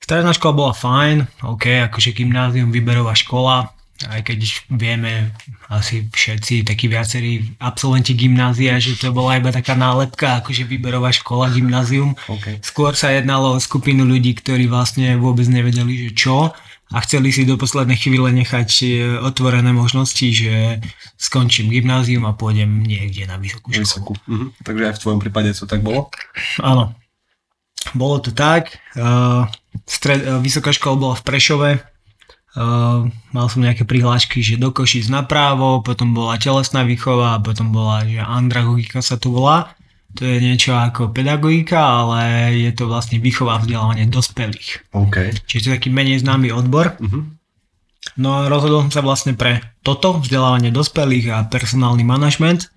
stredná 0.01 0.33
škola 0.33 0.53
bola 0.57 0.75
fajn, 0.77 1.45
ok, 1.45 1.93
akože 1.93 2.17
gymnázium, 2.17 2.73
výberová 2.73 3.13
škola, 3.13 3.76
aj 4.05 4.21
keď 4.29 4.39
vieme 4.69 5.33
asi 5.73 6.05
všetci, 6.13 6.69
takí 6.69 6.87
viacerí 6.87 7.57
absolventi 7.57 8.13
gymnázia, 8.13 8.77
že 8.77 9.01
to 9.01 9.17
bola 9.17 9.41
iba 9.41 9.49
taká 9.49 9.73
nálepka, 9.73 10.45
akože 10.45 10.69
výberová 10.69 11.09
škola, 11.17 11.49
gymnázium. 11.49 12.13
Okay. 12.29 12.61
Skôr 12.61 12.93
sa 12.93 13.09
jednalo 13.15 13.57
o 13.57 13.63
skupinu 13.63 14.05
ľudí, 14.05 14.37
ktorí 14.37 14.69
vlastne 14.69 15.17
vôbec 15.17 15.49
nevedeli, 15.49 16.09
že 16.09 16.11
čo 16.13 16.53
a 16.95 17.03
chceli 17.03 17.35
si 17.35 17.43
do 17.43 17.59
poslednej 17.59 17.99
chvíle 17.99 18.31
nechať 18.31 18.71
e, 18.85 18.87
otvorené 19.19 19.75
možnosti, 19.75 20.23
že 20.23 20.79
skončím 21.19 21.67
gymnázium 21.67 22.23
a 22.31 22.37
pôjdem 22.37 22.87
niekde 22.87 23.27
na 23.27 23.43
vysokú 23.43 23.75
školu. 23.75 23.83
Vysokú. 23.83 24.13
Mhm. 24.31 24.47
Takže 24.63 24.83
aj 24.87 24.95
v 24.95 25.03
tvojom 25.03 25.21
prípade 25.25 25.51
to 25.57 25.67
tak 25.67 25.83
bolo? 25.83 26.13
Áno. 26.63 26.95
Bolo 27.95 28.19
to 28.19 28.35
tak. 28.35 28.83
Uh, 28.99 29.47
stred, 29.87 30.27
uh, 30.27 30.43
vysoká 30.43 30.75
škola 30.75 30.95
bola 30.99 31.15
v 31.15 31.23
Prešove, 31.23 31.71
Uh, 32.57 33.13
mal 33.37 33.53
som 33.53 33.61
nejaké 33.61 33.85
prihlášky, 33.85 34.41
že 34.41 34.57
do 34.57 34.73
Košic 34.73 35.13
napravo, 35.13 35.85
potom 35.85 36.17
bola 36.17 36.41
telesná 36.41 36.89
výchova 36.89 37.37
potom 37.45 37.69
bola, 37.69 38.01
že 38.09 38.17
andragogika 38.17 39.05
sa 39.05 39.21
tu 39.21 39.29
volá. 39.29 39.77
To 40.17 40.25
je 40.25 40.41
niečo 40.41 40.73
ako 40.73 41.13
pedagogika, 41.13 41.77
ale 41.77 42.57
je 42.57 42.73
to 42.73 42.89
vlastne 42.89 43.21
výchova 43.21 43.61
a 43.61 43.61
vzdelávanie 43.61 44.09
dospelých. 44.09 44.89
Okay. 44.89 45.37
Čiže 45.45 45.61
to 45.61 45.69
je 45.69 45.77
taký 45.77 45.91
menej 45.93 46.25
známy 46.25 46.49
odbor. 46.49 46.97
Uh-huh. 46.97 47.29
No 48.17 48.29
a 48.41 48.49
rozhodol 48.49 48.89
som 48.89 48.93
sa 48.95 49.05
vlastne 49.05 49.37
pre 49.37 49.61
toto, 49.85 50.17
vzdelávanie 50.17 50.73
dospelých 50.73 51.27
a 51.37 51.45
personálny 51.45 52.09
manažment. 52.09 52.73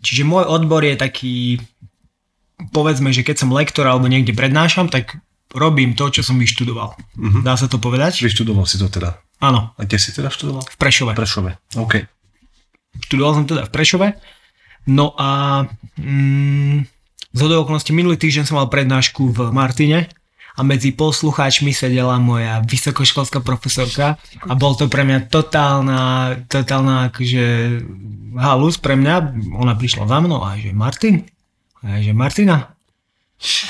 Čiže 0.00 0.24
môj 0.24 0.48
odbor 0.48 0.80
je 0.80 0.96
taký, 0.96 1.60
povedzme, 2.72 3.12
že 3.12 3.20
keď 3.20 3.44
som 3.44 3.52
lektor 3.52 3.84
alebo 3.84 4.08
niekde 4.08 4.32
prednášam, 4.32 4.88
tak 4.88 5.20
robím 5.54 5.94
to, 5.94 6.10
čo 6.10 6.22
som 6.26 6.40
vyštudoval. 6.40 6.96
Uh-huh. 6.96 7.42
Dá 7.44 7.54
sa 7.54 7.70
to 7.70 7.78
povedať? 7.78 8.24
Vyštudoval 8.24 8.66
si 8.66 8.80
to 8.80 8.90
teda? 8.90 9.20
Áno. 9.38 9.76
A 9.76 9.80
kde 9.84 10.00
si 10.00 10.10
teda 10.10 10.32
študoval? 10.32 10.64
V 10.64 10.76
Prešove. 10.80 11.12
V 11.12 11.18
Prešove, 11.18 11.50
OK. 11.76 11.94
Študoval 13.06 13.32
som 13.36 13.44
teda 13.44 13.68
v 13.68 13.70
Prešove. 13.72 14.08
No 14.86 15.12
a 15.18 15.62
mm, 15.98 16.86
z 17.34 17.40
okolností 17.42 17.90
minulý 17.90 18.16
týždeň 18.16 18.44
som 18.48 18.56
mal 18.56 18.70
prednášku 18.70 19.34
v 19.34 19.38
Martine 19.50 20.08
a 20.56 20.60
medzi 20.64 20.96
poslucháčmi 20.96 21.74
sedela 21.76 22.16
moja 22.16 22.64
vysokoškolská 22.64 23.44
profesorka 23.44 24.16
a 24.40 24.52
bol 24.56 24.72
to 24.72 24.88
pre 24.88 25.04
mňa 25.04 25.28
totálna, 25.28 26.32
totálna 26.48 27.12
akože 27.12 27.44
halus 28.40 28.80
pre 28.80 28.96
mňa. 28.96 29.14
Ona 29.52 29.76
prišla 29.76 30.08
za 30.08 30.18
mnou 30.22 30.40
a 30.40 30.56
že 30.56 30.72
Martin? 30.72 31.28
A 31.84 32.00
že 32.00 32.16
Martina, 32.16 32.75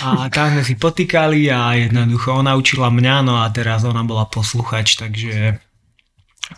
a 0.02 0.30
tam 0.32 0.56
sme 0.56 0.62
si 0.64 0.74
potýkali 0.76 1.50
a 1.52 1.76
jednoducho 1.76 2.32
ona 2.32 2.56
učila 2.56 2.88
mňa, 2.88 3.14
no 3.24 3.34
a 3.40 3.50
teraz 3.52 3.84
ona 3.84 4.02
bola 4.02 4.24
posluchač, 4.26 4.96
takže... 4.96 5.60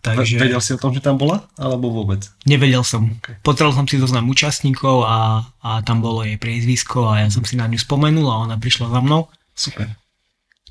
takže... 0.00 0.36
Vedel 0.38 0.62
si 0.62 0.74
o 0.74 0.80
tom, 0.80 0.94
že 0.94 1.02
tam 1.02 1.18
bola? 1.18 1.46
Alebo 1.58 1.90
vôbec? 1.90 2.26
Nevedel 2.46 2.86
som. 2.86 3.10
Okay. 3.18 3.38
Potreboval 3.42 3.84
som 3.84 3.86
si 3.86 3.98
zoznam 3.98 4.30
účastníkov 4.30 5.04
a, 5.06 5.44
a 5.64 5.70
tam 5.82 6.00
bolo 6.00 6.22
jej 6.22 6.38
priezvisko 6.38 7.10
a 7.10 7.24
ja 7.24 7.28
som 7.28 7.42
si 7.42 7.58
na 7.58 7.66
ňu 7.66 7.78
spomenul 7.78 8.28
a 8.28 8.44
ona 8.44 8.56
prišla 8.56 8.92
za 8.92 9.00
mnou. 9.02 9.28
Super. 9.56 9.98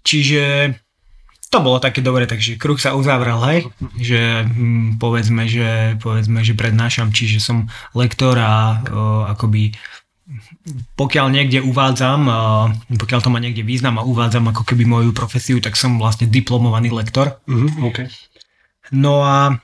Čiže 0.08 0.72
to 1.48 1.64
bolo 1.64 1.80
také 1.80 2.04
dobre, 2.04 2.28
takže 2.28 2.60
kruh 2.60 2.76
sa 2.76 2.92
uzavrel, 2.96 3.40
hej, 3.48 3.60
že 3.96 4.44
hm, 4.44 5.00
povedzme, 5.00 5.48
že 5.48 5.96
povedzme, 6.00 6.44
že 6.44 6.52
prednášam, 6.56 7.16
čiže 7.16 7.40
som 7.40 7.72
lektor 7.96 8.36
a 8.36 8.84
o, 8.84 9.24
akoby 9.24 9.72
pokiaľ 11.00 11.28
niekde 11.32 11.64
uvádzam, 11.64 12.28
pokiaľ 13.00 13.20
to 13.24 13.32
má 13.32 13.40
niekde 13.40 13.64
význam 13.64 13.96
a 13.96 14.08
uvádzam 14.08 14.52
ako 14.52 14.68
keby 14.68 14.84
moju 14.84 15.12
profesiu, 15.16 15.64
tak 15.64 15.80
som 15.80 15.96
vlastne 15.96 16.28
diplomovaný 16.28 16.92
lektor. 16.92 17.40
Uh-huh, 17.48 17.88
okay. 17.88 18.12
No 18.92 19.24
a 19.24 19.56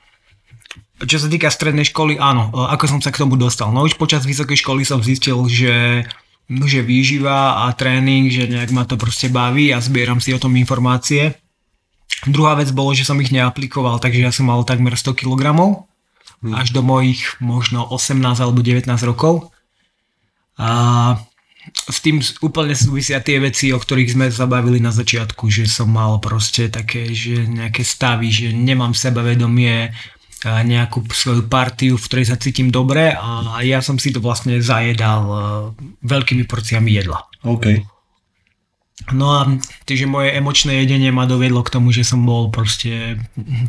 čo 1.03 1.19
sa 1.19 1.27
týka 1.27 1.51
strednej 1.51 1.83
školy, 1.83 2.15
áno, 2.15 2.51
ako 2.55 2.85
som 2.87 2.99
sa 3.03 3.11
k 3.11 3.19
tomu 3.19 3.35
dostal? 3.35 3.75
No 3.75 3.83
už 3.83 3.99
počas 3.99 4.23
vysokej 4.23 4.63
školy 4.63 4.87
som 4.87 5.03
zistil, 5.03 5.35
že 5.51 6.07
že 6.51 6.83
výživa 6.83 7.65
a 7.65 7.71
tréning, 7.71 8.27
že 8.27 8.51
nejak 8.51 8.75
ma 8.75 8.83
to 8.83 8.99
proste 8.99 9.31
baví 9.31 9.71
a 9.71 9.79
zbieram 9.79 10.19
si 10.19 10.35
o 10.35 10.41
tom 10.41 10.53
informácie. 10.59 11.39
Druhá 12.27 12.59
vec 12.59 12.71
bolo, 12.75 12.91
že 12.91 13.07
som 13.07 13.19
ich 13.23 13.31
neaplikoval, 13.31 13.99
takže 13.99 14.19
ja 14.19 14.31
som 14.31 14.51
mal 14.51 14.61
takmer 14.67 14.95
100 14.95 15.15
kg 15.15 15.55
hmm. 15.55 16.53
až 16.53 16.75
do 16.75 16.83
mojich 16.83 17.39
možno 17.39 17.87
18 17.87 18.43
alebo 18.43 18.59
19 18.59 18.85
rokov. 19.07 19.52
A 20.59 20.69
s 21.71 22.03
tým 22.03 22.19
úplne 22.43 22.75
súvisia 22.75 23.23
tie 23.23 23.39
veci, 23.39 23.71
o 23.71 23.79
ktorých 23.79 24.13
sme 24.13 24.27
sa 24.27 24.43
bavili 24.45 24.83
na 24.83 24.91
začiatku, 24.91 25.47
že 25.47 25.63
som 25.65 25.87
mal 25.87 26.19
proste 26.19 26.67
také, 26.67 27.15
že 27.15 27.47
nejaké 27.47 27.87
stavy, 27.87 28.27
že 28.29 28.47
nemám 28.51 28.91
sebavedomie, 28.91 29.95
nejakú 30.43 31.07
svoju 31.07 31.47
partiu, 31.47 31.95
v 31.95 32.03
ktorej 32.03 32.25
sa 32.27 32.37
cítim 32.39 32.67
dobre 32.67 33.15
a 33.15 33.63
ja 33.63 33.79
som 33.79 33.95
si 33.95 34.11
to 34.11 34.19
vlastne 34.19 34.59
zajedal 34.59 35.21
e, 35.23 35.35
veľkými 36.03 36.43
porciami 36.43 36.89
jedla. 36.91 37.23
OK. 37.47 37.79
No 39.15 39.35
a 39.35 39.47
takže 39.87 40.03
moje 40.03 40.35
emočné 40.35 40.83
jedenie 40.83 41.15
ma 41.15 41.27
dovedlo 41.27 41.63
k 41.63 41.73
tomu, 41.73 41.95
že 41.95 42.03
som 42.03 42.23
bol 42.23 42.51
proste 42.51 43.19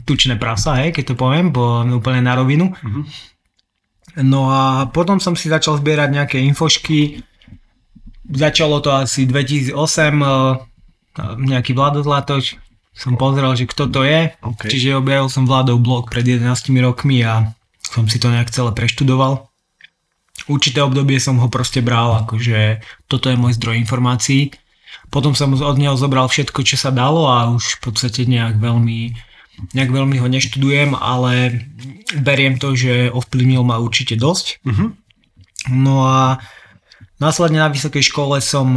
tučné 0.07 0.35
prasa, 0.35 0.79
hej, 0.83 0.95
keď 0.95 1.15
to 1.15 1.17
poviem, 1.19 1.55
bo 1.55 1.83
úplne 1.95 2.23
na 2.23 2.35
rovinu. 2.39 2.71
Mm-hmm. 2.71 3.03
No 4.23 4.47
a 4.47 4.87
potom 4.95 5.19
som 5.19 5.35
si 5.35 5.51
začal 5.51 5.83
zbierať 5.83 6.09
nejaké 6.15 6.39
infošky. 6.47 7.23
Začalo 8.31 8.79
to 8.79 8.95
asi 8.95 9.27
2008, 9.27 9.75
eh, 10.23 10.61
nejaký 11.39 11.75
Vlado 11.75 12.03
Zlatoč. 12.03 12.59
Som 12.95 13.19
pozrel, 13.19 13.51
že 13.59 13.67
kto 13.67 13.91
to 13.91 14.07
je. 14.07 14.31
Okay. 14.39 14.71
Čiže 14.71 15.03
objavil 15.03 15.27
som 15.27 15.51
Vladov 15.51 15.83
blog 15.83 16.15
pred 16.15 16.23
11 16.23 16.79
rokmi 16.79 17.27
a 17.27 17.51
som 17.83 18.07
si 18.07 18.23
to 18.23 18.31
nejak 18.31 18.55
celé 18.55 18.71
preštudoval. 18.71 19.51
Určité 20.47 20.79
obdobie 20.83 21.19
som 21.19 21.39
ho 21.43 21.51
proste 21.51 21.83
bral, 21.83 22.23
akože 22.27 22.83
toto 23.11 23.31
je 23.31 23.37
môj 23.39 23.59
zdroj 23.59 23.83
informácií. 23.83 24.55
Potom 25.11 25.35
som 25.35 25.55
od 25.55 25.79
neho 25.79 25.95
zobral 25.99 26.27
všetko, 26.31 26.63
čo 26.67 26.79
sa 26.79 26.95
dalo 26.95 27.27
a 27.31 27.51
už 27.51 27.79
v 27.79 27.91
podstate 27.91 28.27
nejak 28.27 28.59
veľmi 28.59 29.15
nejak 29.73 29.91
veľmi 29.91 30.19
ho 30.19 30.29
neštudujem, 30.29 30.95
ale 30.99 31.65
beriem 32.21 32.59
to, 32.59 32.75
že 32.75 33.11
ovplyvnil 33.11 33.63
ma 33.63 33.81
určite 33.81 34.19
dosť. 34.19 34.65
Uh-huh. 34.67 34.95
No 35.71 35.95
a 36.05 36.43
následne 37.19 37.63
na 37.63 37.73
vysokej 37.73 38.05
škole 38.05 38.43
som, 38.45 38.69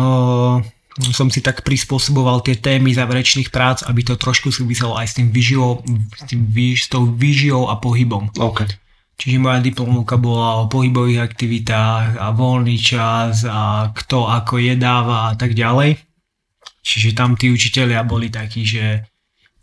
som 1.12 1.28
si 1.28 1.44
tak 1.44 1.62
prispôsoboval 1.68 2.42
tie 2.46 2.56
témy 2.56 2.96
záverečných 2.96 3.52
prác, 3.52 3.84
aby 3.84 4.06
to 4.08 4.16
trošku 4.16 4.54
súviselo 4.54 4.96
aj 4.96 5.08
s 5.12 5.14
tým 5.20 5.28
výživou, 5.34 5.84
s, 6.16 6.22
tým, 6.30 6.48
s 6.74 6.88
tou 6.88 7.06
výživou 7.10 7.68
a 7.68 7.76
pohybom. 7.78 8.32
Okay. 8.38 8.70
Čiže 9.18 9.42
moja 9.42 9.58
diplomovka 9.66 10.22
bola 10.22 10.62
o 10.62 10.70
pohybových 10.70 11.26
aktivitách 11.26 12.22
a 12.22 12.30
voľný 12.38 12.78
čas 12.78 13.50
a 13.50 13.90
kto 13.90 14.30
ako 14.30 14.62
jedáva 14.62 15.34
a 15.34 15.36
tak 15.36 15.58
ďalej. 15.58 15.98
Čiže 16.86 17.18
tam 17.18 17.34
tí 17.34 17.50
učiteľia 17.50 18.06
boli 18.06 18.30
takí, 18.30 18.62
že 18.62 19.04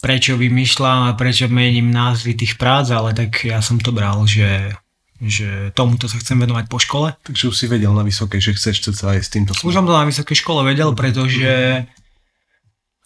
prečo 0.05 0.37
vymýšľam 0.37 1.09
a 1.09 1.17
prečo 1.17 1.49
mením 1.49 1.89
názvy 1.89 2.37
tých 2.37 2.61
prác, 2.61 2.93
ale 2.93 3.17
tak 3.17 3.49
ja 3.49 3.65
som 3.65 3.81
to 3.81 3.89
bral, 3.89 4.29
že, 4.29 4.77
že 5.17 5.73
tomuto 5.73 6.13
sa 6.13 6.21
chcem 6.21 6.37
venovať 6.37 6.69
po 6.69 6.77
škole. 6.77 7.17
Takže 7.25 7.49
už 7.49 7.57
si 7.57 7.65
vedel 7.73 7.97
na 7.97 8.05
vysokej, 8.05 8.53
že 8.53 8.53
chceš 8.53 8.93
sa 8.93 9.17
aj 9.17 9.25
s 9.25 9.33
týmto 9.33 9.57
Už 9.57 9.73
som 9.73 9.89
to 9.89 9.97
na 9.97 10.05
vysokej 10.05 10.37
škole 10.37 10.61
vedel, 10.61 10.93
pretože 10.93 11.89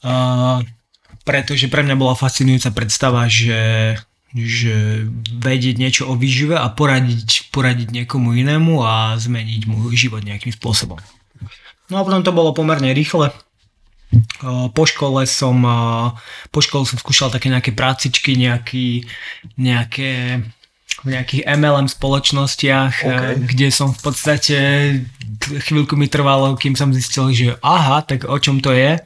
uh, 0.02 0.58
pretože 1.22 1.68
pre 1.68 1.84
mňa 1.84 1.94
bola 1.94 2.16
fascinujúca 2.16 2.72
predstava, 2.72 3.28
že, 3.28 3.94
že 4.32 5.04
vedieť 5.38 5.76
niečo 5.76 6.02
o 6.08 6.16
výžive 6.16 6.56
a 6.56 6.66
poradiť, 6.72 7.52
poradiť 7.52 7.92
niekomu 7.92 8.32
inému 8.32 8.80
a 8.80 9.12
zmeniť 9.14 9.68
môj 9.68 9.94
život 9.94 10.24
nejakým 10.24 10.56
spôsobom. 10.56 10.96
No 11.92 12.00
a 12.00 12.04
potom 12.04 12.24
to 12.24 12.32
bolo 12.32 12.56
pomerne 12.56 12.96
rýchle. 12.96 13.28
Po 14.72 14.84
škole 14.88 15.28
som, 15.28 15.60
po 16.48 16.60
škole 16.64 16.88
som 16.88 16.96
skúšal 16.96 17.28
také 17.28 17.52
nejaké 17.52 17.76
prácičky, 17.76 18.40
nejaký, 18.40 19.04
nejaké 19.60 20.42
v 21.06 21.14
nejakých 21.14 21.46
MLM 21.46 21.86
spoločnostiach, 21.86 22.94
okay. 23.06 23.38
kde 23.38 23.68
som 23.70 23.94
v 23.94 24.00
podstate 24.02 24.58
chvíľku 25.38 25.94
mi 25.94 26.10
trvalo, 26.10 26.58
kým 26.58 26.74
som 26.74 26.90
zistil, 26.90 27.30
že 27.30 27.54
aha, 27.62 28.02
tak 28.02 28.26
o 28.26 28.34
čom 28.34 28.58
to 28.58 28.74
je. 28.74 28.98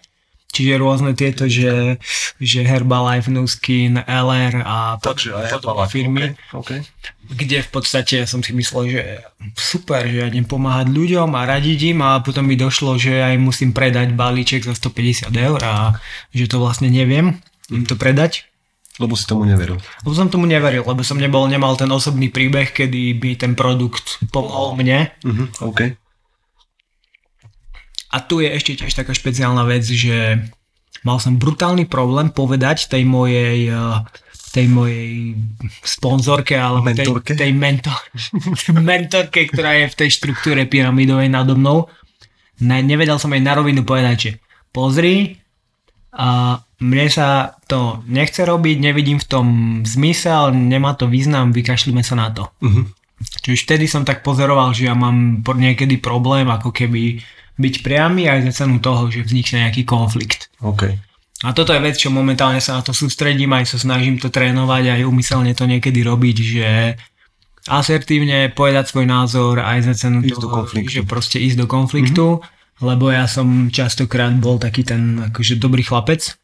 Čiže 0.53 0.81
rôzne 0.85 1.17
tieto, 1.17 1.49
že, 1.49 1.97
že 2.37 2.61
Herbalife, 2.61 3.33
Nuskin, 3.33 4.05
LR 4.05 4.61
a 4.61 5.01
Takže 5.01 5.33
aj 5.33 5.45
Herbalife, 5.57 5.93
firmy, 5.97 6.37
okay, 6.53 6.81
okay. 6.81 6.81
Kde 7.33 7.65
v 7.65 7.71
podstate 7.73 8.29
som 8.29 8.45
si 8.45 8.53
myslel, 8.53 8.85
že 8.93 9.03
super, 9.57 10.05
že 10.05 10.23
ja 10.23 10.27
idem 10.29 10.45
pomáhať 10.45 10.93
ľuďom 10.93 11.33
a 11.33 11.49
radiť 11.49 11.97
im 11.97 11.99
a 12.05 12.21
potom 12.21 12.45
mi 12.45 12.55
došlo, 12.55 13.01
že 13.01 13.25
aj 13.25 13.41
musím 13.41 13.73
predať 13.73 14.13
balíček 14.13 14.63
za 14.63 14.77
150 14.77 15.33
eur 15.33 15.61
a 15.65 15.97
že 16.31 16.47
to 16.47 16.61
vlastne 16.61 16.93
neviem 16.93 17.41
im 17.73 17.85
to 17.89 17.97
predať. 17.97 18.47
Lebo 19.01 19.17
si 19.17 19.25
tomu 19.25 19.49
neveril. 19.49 19.81
Lebo 20.05 20.13
som 20.13 20.29
tomu 20.29 20.45
neveril, 20.45 20.85
lebo 20.85 21.01
som 21.01 21.17
nebol, 21.17 21.49
nemal 21.49 21.73
ten 21.81 21.89
osobný 21.89 22.29
príbeh, 22.29 22.77
kedy 22.77 23.17
by 23.17 23.31
ten 23.41 23.57
produkt 23.57 24.21
pomohol 24.29 24.77
mne. 24.77 25.09
Uh-huh, 25.25 25.49
okay. 25.73 25.97
A 28.13 28.21
tu 28.21 28.45
je 28.45 28.53
ešte 28.53 28.77
tiež 28.77 28.93
taká 28.93 29.17
špeciálna 29.17 29.65
vec, 29.65 29.89
že 29.89 30.45
mal 31.01 31.17
som 31.17 31.41
brutálny 31.41 31.89
problém 31.89 32.29
povedať 32.29 32.93
tej 32.93 33.09
mojej 33.09 33.73
tej 34.53 34.67
mojej 34.69 35.33
sponzorke 35.83 36.55
alebo 36.55 36.93
mentorke? 36.93 37.33
tej, 37.33 37.49
tej 37.49 37.53
mentor, 37.57 37.99
mentorke, 38.93 39.49
ktorá 39.49 39.81
je 39.81 39.87
v 39.89 39.99
tej 40.05 40.11
štruktúre 40.13 40.69
pyramidovej 40.69 41.33
nado 41.33 41.57
mnou. 41.57 41.89
Ne, 42.61 42.85
nevedel 42.85 43.17
som 43.17 43.33
jej 43.33 43.41
na 43.41 43.57
rovinu 43.57 43.83
povedať, 43.83 44.17
že 44.21 44.31
pozri, 44.71 45.43
a 46.13 46.61
mne 46.85 47.09
sa 47.09 47.57
to 47.65 48.05
nechce 48.05 48.45
robiť, 48.45 48.77
nevidím 48.77 49.17
v 49.17 49.29
tom 49.29 49.47
zmysel, 49.81 50.53
nemá 50.53 50.93
to 50.93 51.09
význam, 51.09 51.57
vykašlíme 51.57 52.05
sa 52.05 52.15
na 52.21 52.29
to. 52.29 52.45
Uh-huh. 52.61 52.85
Čiže 53.41 53.65
vtedy 53.65 53.89
som 53.89 54.05
tak 54.05 54.21
pozoroval, 54.21 54.77
že 54.77 54.93
ja 54.93 54.95
mám 54.95 55.41
niekedy 55.41 55.97
problém 55.97 56.53
ako 56.53 56.69
keby 56.69 57.25
byť 57.57 57.75
priamy 57.81 58.29
aj 58.29 58.53
za 58.53 58.65
cenu 58.65 58.77
toho, 58.85 59.09
že 59.09 59.25
vznikne 59.25 59.65
nejaký 59.69 59.89
konflikt. 59.89 60.53
Okay. 60.61 61.01
A 61.43 61.51
toto 61.51 61.75
je 61.75 61.83
vec, 61.83 61.99
čo 61.99 62.15
momentálne 62.15 62.63
sa 62.63 62.79
na 62.79 62.83
to 62.87 62.95
sústredím, 62.95 63.51
aj 63.51 63.75
sa 63.75 63.79
snažím 63.83 64.19
to 64.23 64.31
trénovať, 64.31 64.95
aj 64.95 65.03
umyselne 65.03 65.53
to 65.59 65.67
niekedy 65.67 66.07
robiť, 66.07 66.37
že 66.39 66.69
asertívne 67.67 68.51
povedať 68.55 68.91
svoj 68.91 69.07
názor 69.07 69.59
aj 69.59 69.91
za 69.91 69.95
cenu 70.07 70.23
ísť 70.23 70.39
toho, 70.39 70.67
že 70.71 71.03
proste 71.03 71.43
ísť 71.43 71.59
do 71.63 71.67
konfliktu, 71.67 72.27
mm-hmm. 72.39 72.83
lebo 72.87 73.11
ja 73.11 73.27
som 73.27 73.71
častokrát 73.75 74.35
bol 74.39 74.63
taký 74.63 74.87
ten 74.87 75.31
akože 75.35 75.59
dobrý 75.59 75.83
chlapec, 75.83 76.39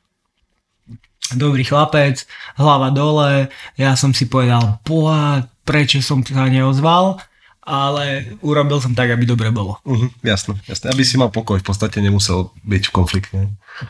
dobrý 1.35 1.63
chlapec, 1.63 2.27
hlava 2.59 2.91
dole, 2.91 3.51
ja 3.79 3.95
som 3.95 4.11
si 4.11 4.27
povedal, 4.27 4.83
poha, 4.83 5.47
prečo 5.63 6.03
som 6.03 6.27
sa 6.27 6.51
neozval 6.51 7.23
ale 7.68 8.24
urobil 8.40 8.81
som 8.81 8.96
tak, 8.96 9.12
aby 9.12 9.28
dobre 9.28 9.52
bolo. 9.52 9.76
Uh-huh, 9.85 10.09
jasné, 10.24 10.57
jasné. 10.64 10.88
Aby 10.88 11.04
si 11.04 11.20
mal 11.20 11.28
pokoj, 11.28 11.61
v 11.61 11.66
podstate 11.68 12.00
nemusel 12.00 12.48
byť 12.64 12.83
v 12.88 12.92
konflikte. 12.96 13.37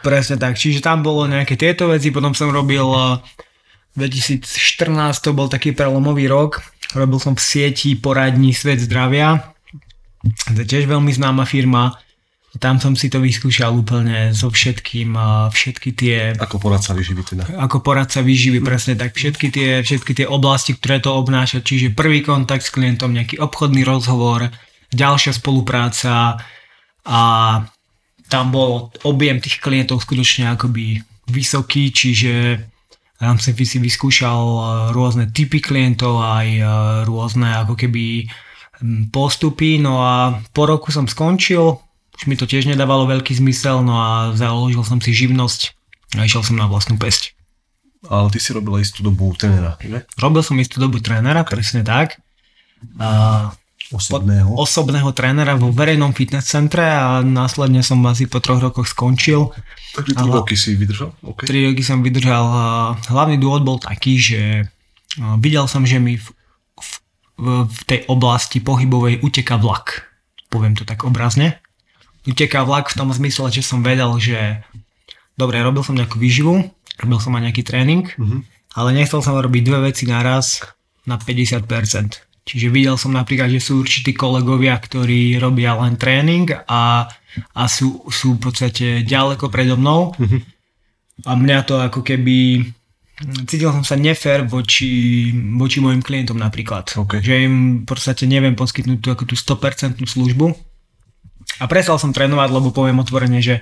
Presne 0.03 0.35
tak, 0.35 0.59
čiže 0.59 0.83
tam 0.83 1.07
bolo 1.07 1.31
nejaké 1.31 1.55
tieto 1.55 1.87
veci, 1.87 2.11
potom 2.11 2.35
som 2.35 2.51
robil 2.51 2.85
2014 3.95 4.43
eh, 4.43 5.15
to 5.23 5.31
bol 5.31 5.47
taký 5.47 5.71
prelomový 5.71 6.27
rok, 6.27 6.59
robil 6.99 7.23
som 7.23 7.39
v 7.39 7.43
sieti 7.47 7.95
poradní 7.95 8.51
Svet 8.51 8.83
zdravia, 8.83 9.55
to 10.51 10.59
je 10.59 10.67
tiež 10.67 10.91
veľmi 10.91 11.15
známa 11.15 11.47
firma, 11.47 11.95
tam 12.57 12.81
som 12.81 12.97
si 12.97 13.13
to 13.13 13.21
vyskúšal 13.21 13.77
úplne 13.77 14.33
so 14.33 14.49
všetkým, 14.49 15.13
všetky 15.53 15.93
tie... 15.93 16.33
Ako 16.33 16.57
poradca 16.57 16.97
výživy 16.97 17.21
teda. 17.21 17.45
Ako 17.61 17.85
poradca 17.85 18.25
výživy, 18.25 18.65
presne 18.65 18.97
tak. 18.97 19.13
Všetky 19.13 19.53
tie, 19.53 19.85
všetky 19.85 20.17
tie 20.17 20.27
oblasti, 20.27 20.73
ktoré 20.73 21.05
to 21.05 21.13
obnáša, 21.13 21.61
čiže 21.61 21.93
prvý 21.93 22.25
kontakt 22.25 22.65
s 22.65 22.73
klientom, 22.73 23.13
nejaký 23.13 23.37
obchodný 23.37 23.85
rozhovor, 23.85 24.49
ďalšia 24.89 25.37
spolupráca 25.37 26.41
a 27.05 27.21
tam 28.33 28.47
bol 28.49 28.89
objem 29.05 29.45
tých 29.45 29.61
klientov 29.61 30.01
skutočne 30.01 30.49
akoby 30.57 31.05
vysoký, 31.29 31.93
čiže 31.93 32.65
tam 33.21 33.37
som 33.37 33.53
si 33.53 33.77
vyskúšal 33.77 34.41
rôzne 34.97 35.29
typy 35.29 35.61
klientov, 35.61 36.25
aj 36.25 36.49
rôzne 37.05 37.61
ako 37.61 37.77
keby 37.77 38.25
postupy, 39.13 39.83
no 39.83 40.01
a 40.01 40.39
po 40.55 40.65
roku 40.65 40.89
som 40.95 41.05
skončil, 41.05 41.77
už 42.19 42.27
mi 42.27 42.35
to 42.35 42.51
tiež 42.51 42.67
nedávalo 42.67 43.07
veľký 43.07 43.39
zmysel, 43.39 43.87
no 43.87 43.95
a 43.95 44.11
založil 44.35 44.83
som 44.83 44.99
si 44.99 45.15
živnosť 45.15 45.61
a 46.19 46.27
išiel 46.27 46.43
som 46.43 46.59
na 46.59 46.67
vlastnú 46.67 46.99
pesť. 46.99 47.39
Ale 48.11 48.31
ty 48.35 48.43
si 48.43 48.51
robil 48.51 48.83
istú 48.83 49.07
dobu 49.07 49.31
trénera, 49.39 49.79
ne? 49.87 50.03
Robil 50.19 50.43
som 50.43 50.59
istú 50.59 50.83
dobu 50.83 50.99
trénera, 50.99 51.47
presne 51.47 51.87
tak. 51.87 52.19
A 52.99 53.51
osobného. 53.91 54.55
osobného 54.55 55.11
trénera 55.15 55.55
vo 55.59 55.71
verejnom 55.71 56.15
fitness 56.15 56.51
centre 56.51 56.83
a 56.83 57.23
následne 57.23 57.83
som 57.83 58.03
asi 58.07 58.27
po 58.27 58.43
troch 58.43 58.63
rokoch 58.63 58.91
skončil. 58.91 59.51
Takže 59.95 60.15
3 60.15 60.31
roky 60.31 60.55
si 60.55 60.75
vydržal? 60.79 61.11
Okay. 61.23 61.47
3 61.51 61.75
roky 61.75 61.83
som 61.83 62.03
vydržal. 62.03 62.45
Hlavný 63.11 63.39
dôvod 63.39 63.63
bol 63.67 63.79
taký, 63.83 64.19
že 64.19 64.43
videl 65.39 65.67
som, 65.67 65.83
že 65.83 65.99
mi 65.99 66.19
v, 66.19 66.27
v, 66.79 66.91
v 67.67 67.81
tej 67.87 68.01
oblasti 68.07 68.63
pohybovej 68.63 69.23
uteka 69.27 69.59
vlak. 69.59 70.07
Poviem 70.51 70.79
to 70.79 70.87
tak 70.87 71.03
obrazne 71.03 71.59
uteká 72.29 72.63
vlak 72.63 72.93
v 72.93 72.99
tom 73.01 73.09
zmysle, 73.09 73.49
že 73.49 73.65
som 73.65 73.81
vedel, 73.81 74.13
že 74.21 74.61
dobre, 75.41 75.65
robil 75.65 75.81
som 75.81 75.97
nejakú 75.97 76.21
výživu, 76.21 76.69
robil 77.01 77.19
som 77.19 77.33
aj 77.33 77.43
nejaký 77.49 77.63
tréning, 77.65 78.05
mm-hmm. 78.05 78.41
ale 78.77 78.89
nechcel 78.93 79.25
som 79.25 79.39
robiť 79.39 79.63
dve 79.65 79.89
veci 79.89 80.05
naraz 80.05 80.61
na 81.09 81.17
50%. 81.17 81.65
Čiže 82.49 82.73
videl 82.73 82.97
som 82.97 83.13
napríklad, 83.13 83.53
že 83.53 83.61
sú 83.61 83.85
určití 83.85 84.17
kolegovia, 84.17 84.77
ktorí 84.77 85.37
robia 85.37 85.77
len 85.77 86.01
tréning 86.01 86.49
a, 86.65 87.05
a 87.53 87.63
sú, 87.69 88.09
sú 88.09 88.41
v 88.41 88.41
podstate 88.41 88.87
ďaleko 89.05 89.53
predo 89.53 89.77
mnou. 89.77 90.17
Mm-hmm. 90.17 90.41
A 91.29 91.33
mňa 91.37 91.59
to 91.65 91.77
ako 91.81 92.01
keby... 92.01 92.65
Cítil 93.51 93.75
som 93.75 93.83
sa 93.83 93.99
nefér 93.99 94.47
voči, 94.47 95.29
voči 95.59 95.83
mojim 95.83 96.01
klientom 96.01 96.39
napríklad. 96.39 96.87
Okay. 96.95 97.19
Že 97.19 97.35
im 97.51 97.55
v 97.83 97.85
podstate 97.85 98.31
neviem 98.31 98.55
poskytnúť 98.55 98.99
tú, 99.03 99.09
ako 99.11 99.25
tú 99.27 99.35
100% 99.35 100.07
službu 100.07 100.55
a 101.59 101.65
prestal 101.67 101.99
som 101.99 102.15
trénovať, 102.15 102.49
lebo 102.55 102.71
poviem 102.71 103.03
otvorene, 103.03 103.43
že 103.43 103.61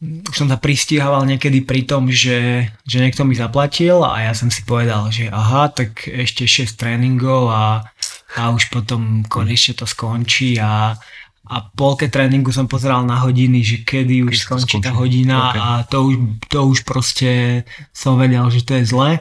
už 0.00 0.32
som 0.32 0.48
sa 0.48 0.56
pristihával 0.56 1.28
niekedy 1.28 1.60
pri 1.60 1.84
tom, 1.84 2.08
že, 2.08 2.72
že 2.88 2.96
niekto 3.04 3.20
mi 3.28 3.36
zaplatil 3.36 4.00
a 4.00 4.24
ja 4.24 4.32
som 4.32 4.48
si 4.48 4.64
povedal, 4.64 5.12
že 5.12 5.28
aha, 5.28 5.68
tak 5.68 6.08
ešte 6.08 6.48
6 6.48 6.80
tréningov 6.80 7.52
a, 7.52 7.84
a 8.40 8.42
už 8.48 8.72
potom 8.72 9.28
konečne 9.28 9.76
to 9.76 9.84
skončí 9.84 10.56
a, 10.56 10.96
a 11.52 11.56
polke 11.76 12.08
tréningu 12.08 12.48
som 12.48 12.64
pozeral 12.64 13.04
na 13.04 13.20
hodiny, 13.20 13.60
že 13.60 13.76
kedy 13.84 14.24
už 14.24 14.40
skončí, 14.40 14.80
skončí 14.80 14.86
tá 14.88 14.96
hodina 14.96 15.52
okay. 15.52 15.60
a 15.60 15.68
to 15.84 15.98
už, 16.08 16.14
to 16.48 16.60
už 16.64 16.78
proste 16.88 17.30
som 17.92 18.16
vedel, 18.16 18.48
že 18.48 18.64
to 18.64 18.80
je 18.80 18.88
zle. 18.88 19.20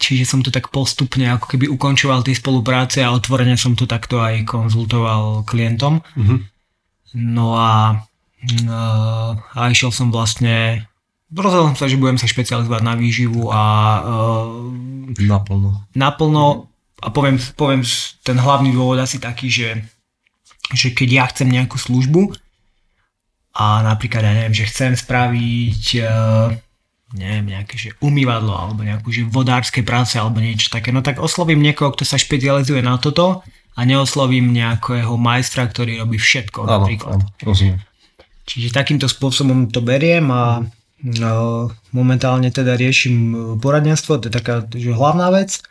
Čiže 0.00 0.24
som 0.24 0.40
to 0.40 0.48
tak 0.48 0.72
postupne 0.72 1.28
ako 1.28 1.44
keby 1.44 1.68
ukončoval 1.68 2.24
tie 2.24 2.32
spolupráce 2.32 3.04
a 3.04 3.12
otvorene 3.12 3.56
som 3.60 3.76
to 3.76 3.84
takto 3.84 4.20
aj 4.20 4.48
konzultoval 4.48 5.44
klientom. 5.44 6.00
Mm-hmm. 6.16 6.38
No 7.16 7.58
a, 7.58 8.06
uh, 8.66 9.30
a 9.34 9.60
išiel 9.70 9.90
som 9.90 10.14
vlastne 10.14 10.86
rozhodol 11.30 11.70
som 11.72 11.78
sa, 11.78 11.86
že 11.86 11.98
budem 11.98 12.18
sa 12.18 12.26
špecializovať 12.26 12.82
na 12.82 12.94
výživu 12.98 13.50
a 13.50 13.62
uh, 14.02 14.70
naplno. 15.22 15.86
naplno 15.94 16.66
a 17.00 17.08
poviem, 17.08 17.38
poviem 17.54 17.82
ten 18.26 18.36
hlavný 18.36 18.74
dôvod 18.74 18.98
asi 19.00 19.22
taký, 19.22 19.48
že, 19.48 19.68
že 20.74 20.92
keď 20.92 21.08
ja 21.08 21.24
chcem 21.30 21.48
nejakú 21.48 21.78
službu 21.78 22.34
a 23.56 23.82
napríklad 23.86 24.26
ja 24.26 24.32
neviem, 24.36 24.54
že 24.54 24.68
chcem 24.68 24.98
spraviť 24.98 25.82
uh, 26.02 26.50
neviem, 27.14 27.58
nejaké 27.58 27.74
že 27.78 27.90
umývadlo 27.98 28.54
alebo 28.54 28.86
nejakú 28.86 29.10
že 29.10 29.26
vodárske 29.26 29.82
práce 29.82 30.18
alebo 30.18 30.38
niečo 30.38 30.70
také, 30.70 30.94
no 30.94 31.02
tak 31.02 31.18
oslovím 31.18 31.62
niekoho, 31.62 31.90
kto 31.94 32.06
sa 32.06 32.18
špecializuje 32.18 32.82
na 32.82 32.98
toto 32.98 33.42
a 33.74 33.80
neoslovím 33.86 34.50
nejakého 34.50 35.14
majstra, 35.14 35.66
ktorý 35.70 36.02
robí 36.02 36.18
všetko. 36.18 36.66
Áno, 36.66 36.70
napríklad. 36.82 37.20
áno, 37.20 37.26
rozumiem. 37.42 37.78
Čiže 38.44 38.74
takýmto 38.74 39.06
spôsobom 39.06 39.70
to 39.70 39.78
beriem 39.78 40.26
a 40.30 40.66
No, 41.00 41.72
momentálne 41.96 42.52
teda 42.52 42.76
riešim 42.76 43.16
e, 43.32 43.36
poradenstvo, 43.56 44.20
to 44.20 44.28
je 44.28 44.36
taká 44.36 44.68
že 44.68 44.92
hlavná 44.92 45.32
vec. 45.32 45.64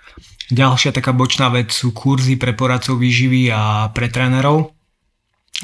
Ďalšia 0.49 0.89
taká 0.89 1.13
bočná 1.13 1.53
vec 1.53 1.69
sú 1.69 1.93
kurzy 1.93 2.33
pre 2.33 2.57
poradcov 2.57 2.97
výživy 2.97 3.53
a 3.53 3.93
pre 3.93 4.09
trénerov. 4.09 4.73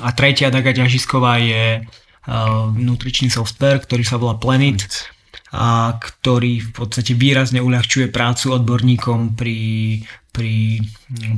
A 0.06 0.13
tretia 0.13 0.54
taká 0.54 0.76
ťažisková 0.76 1.41
je 1.41 1.82
uh, 1.82 2.69
nutričný 2.69 3.34
software, 3.34 3.82
ktorý 3.82 4.06
sa 4.06 4.21
volá 4.21 4.38
Planet 4.38 5.10
a 5.50 5.98
ktorý 5.98 6.69
v 6.69 6.71
podstate 6.76 7.17
výrazne 7.17 7.63
uľahčuje 7.65 8.13
prácu 8.13 8.62
odborníkom 8.62 9.34
pri, 9.34 9.58
pri 10.36 10.84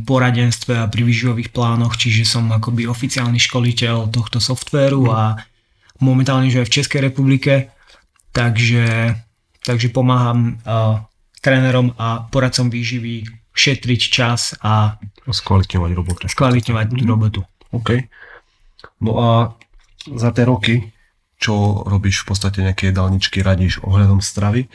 poradenstve 0.10 0.74
a 0.74 0.90
pri 0.90 1.06
výživových 1.06 1.54
plánoch, 1.54 1.94
čiže 2.02 2.26
som 2.26 2.50
akoby 2.50 2.90
oficiálny 2.90 3.38
školiteľ 3.38 4.10
tohto 4.10 4.42
softvéru 4.42 5.14
a 5.14 5.38
momentálne 6.02 6.50
že 6.50 6.66
aj 6.66 6.68
v 6.68 6.76
Českej 6.82 7.02
republike 7.06 7.78
Takže, 8.38 9.18
takže 9.66 9.90
pomáham 9.90 10.62
uh, 10.62 11.02
trénerom 11.42 11.98
a 11.98 12.30
poradcom 12.30 12.70
výživy 12.70 13.26
šetriť 13.58 14.02
čas 14.14 14.54
a 14.62 15.02
skvalitňovať 15.26 15.92
robotu. 15.98 16.22
Skvalitňovať 16.30 16.86
mm-hmm. 16.86 17.10
robotu. 17.10 17.42
OK. 17.74 18.06
No 19.02 19.12
a 19.18 19.30
za 20.14 20.30
tie 20.38 20.46
roky, 20.46 20.94
čo 21.42 21.82
robíš 21.82 22.22
v 22.22 22.26
podstate 22.30 22.62
nejaké 22.62 22.94
jedálničky, 22.94 23.42
radíš 23.42 23.82
ohľadom 23.82 24.22
stravy, 24.22 24.70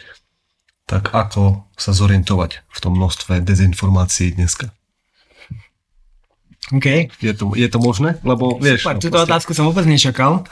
tak 0.87 1.15
ako 1.15 1.67
sa 1.79 1.91
zorientovať 1.95 2.65
v 2.69 2.79
tom 2.79 2.99
množstve 2.99 3.41
dezinformácií 3.43 4.35
dneska? 4.35 4.75
OK. 6.73 7.13
Je 7.21 7.33
to, 7.35 7.53
je 7.59 7.69
to 7.69 7.79
možné? 7.83 8.17
Lebo 8.25 8.57
vieš... 8.57 8.87
Super, 8.87 8.97
no, 8.97 9.03
túto 9.03 9.19
otázku 9.21 9.51
som 9.53 9.69
vôbec 9.69 9.85
nečakal. 9.85 10.43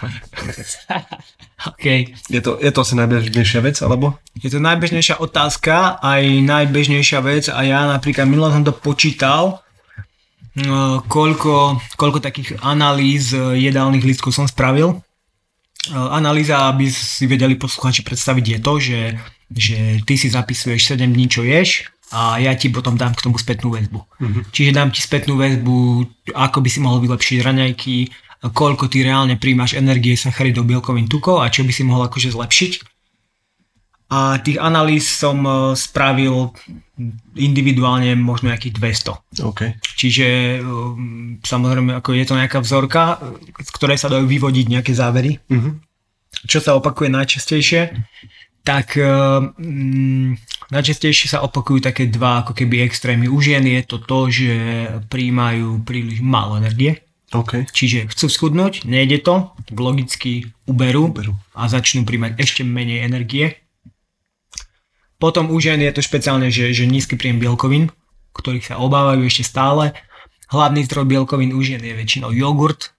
Okay. 1.61 2.17
Je, 2.33 2.41
to, 2.41 2.57
je 2.57 2.73
to 2.73 2.81
asi 2.81 2.97
najbežnejšia 2.97 3.61
vec, 3.61 3.77
alebo? 3.85 4.17
Je 4.33 4.49
to 4.49 4.65
najbežnejšia 4.65 5.21
otázka, 5.21 6.01
aj 6.01 6.25
najbežnejšia 6.41 7.21
vec 7.21 7.53
a 7.53 7.61
ja 7.61 7.85
napríklad 7.85 8.25
minulé 8.25 8.49
som 8.57 8.65
to 8.65 8.73
počítal, 8.73 9.61
no, 10.57 11.05
koľko, 11.05 11.77
koľko 12.01 12.25
takých 12.25 12.57
analýz 12.65 13.37
e, 13.37 13.61
jedálnych 13.61 14.01
lístkov 14.01 14.33
som 14.33 14.49
spravil. 14.49 14.97
E, 14.97 14.99
analýza, 15.93 16.65
aby 16.73 16.89
si 16.89 17.29
vedeli 17.29 17.61
posluchači 17.61 18.01
predstaviť, 18.09 18.45
je 18.57 18.59
to, 18.65 18.75
že, 18.81 19.01
že 19.51 20.03
ty 20.07 20.15
si 20.15 20.31
zapisuješ 20.31 20.95
7 20.95 21.11
dní, 21.11 21.27
čo 21.27 21.43
ješ 21.43 21.91
a 22.11 22.43
ja 22.43 22.55
ti 22.59 22.71
potom 22.71 22.99
dám 22.99 23.15
k 23.15 23.23
tomu 23.23 23.39
spätnú 23.39 23.71
väzbu. 23.71 24.01
Uh-huh. 24.03 24.43
Čiže 24.51 24.75
dám 24.75 24.91
ti 24.91 24.99
spätnú 24.99 25.39
väzbu, 25.39 26.07
ako 26.35 26.59
by 26.59 26.69
si 26.71 26.83
mohol 26.83 26.99
vylepšiť 27.07 27.39
raňajky, 27.39 27.97
koľko 28.51 28.91
ty 28.91 29.07
reálne 29.07 29.39
príjmaš 29.39 29.79
energie, 29.79 30.19
sacharidov, 30.19 30.67
bielkovín, 30.67 31.07
tukov 31.07 31.39
a 31.39 31.53
čo 31.53 31.63
by 31.63 31.71
si 31.71 31.87
mohol 31.87 32.11
akože 32.11 32.35
zlepšiť. 32.35 32.73
A 34.11 34.43
tých 34.43 34.59
analýz 34.59 35.07
som 35.07 35.39
e, 35.47 35.79
spravil 35.79 36.51
individuálne 37.39 38.19
možno 38.19 38.51
nejakých 38.51 38.75
200. 39.07 39.47
Okay. 39.55 39.79
Čiže 39.79 40.27
e, 40.27 40.59
samozrejme 41.47 42.03
ako 42.03 42.19
je 42.19 42.27
to 42.27 42.35
nejaká 42.35 42.59
vzorka, 42.59 43.23
z 43.55 43.71
ktorej 43.71 44.03
sa 44.03 44.11
dajú 44.11 44.27
vyvodiť 44.27 44.67
nejaké 44.67 44.99
závery. 44.99 45.39
Uh-huh. 45.47 45.79
Čo 46.43 46.59
sa 46.59 46.75
opakuje 46.75 47.07
najčastejšie? 47.07 47.95
Tak 48.61 49.01
um, 49.01 50.37
najčastejšie 50.69 51.33
sa 51.33 51.43
opakujú 51.43 51.81
také 51.81 52.13
dva 52.13 52.45
ako 52.45 52.53
keby 52.53 52.85
extrémy. 52.85 53.27
U 53.27 53.41
žien 53.41 53.65
je 53.65 53.81
to 53.83 53.99
to, 54.05 54.29
že 54.29 54.53
príjmajú 55.09 55.81
príliš 55.83 56.21
málo 56.21 56.61
energie 56.61 57.01
Okay. 57.31 57.63
Čiže 57.63 58.11
chcú 58.11 58.27
schudnúť, 58.27 58.91
nejde 58.91 59.23
to, 59.23 59.55
logicky 59.71 60.51
uberú, 60.67 61.15
uberú 61.15 61.39
a 61.55 61.71
začnú 61.71 62.03
príjmať 62.03 62.35
ešte 62.43 62.67
menej 62.67 63.07
energie. 63.07 63.55
Potom 65.23 65.55
u 65.55 65.57
žien 65.63 65.79
je 65.79 65.95
to 65.95 66.03
špeciálne, 66.03 66.51
že, 66.51 66.75
že 66.75 66.91
nízky 66.91 67.15
príjem 67.15 67.39
bielkovín, 67.39 67.95
ktorých 68.35 68.75
sa 68.75 68.83
obávajú 68.83 69.23
ešte 69.23 69.47
stále. 69.47 69.95
Hlavný 70.51 70.83
zdroj 70.91 71.07
bielkovín 71.07 71.55
u 71.55 71.63
žien 71.63 71.79
je 71.79 71.95
väčšinou 71.95 72.35
jogurt, 72.35 72.91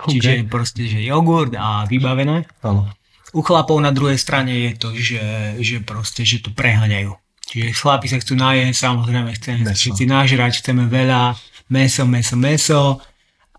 okay. 0.00 0.16
čiže 0.16 0.48
proste, 0.48 0.88
že 0.88 1.04
jogurt 1.04 1.52
a 1.52 1.84
vybavené. 1.84 2.48
Áno. 2.64 2.88
U 3.36 3.44
chlapov 3.44 3.76
na 3.84 3.92
druhej 3.92 4.16
strane 4.16 4.48
je 4.56 4.72
to, 4.80 4.88
že, 4.96 5.24
že 5.60 5.76
proste, 5.84 6.24
že 6.24 6.40
to 6.40 6.48
preháňajú. 6.56 7.12
Čiže 7.46 7.76
chlapi 7.76 8.08
sa 8.08 8.16
chcú 8.16 8.34
najesť, 8.34 8.80
samozrejme 8.80 9.30
chceme 9.36 9.70
všetci 9.70 10.04
nažrať, 10.08 10.64
chceme 10.64 10.88
veľa 10.88 11.36
meso, 11.70 12.08
meso, 12.08 12.34
meso 12.34 12.82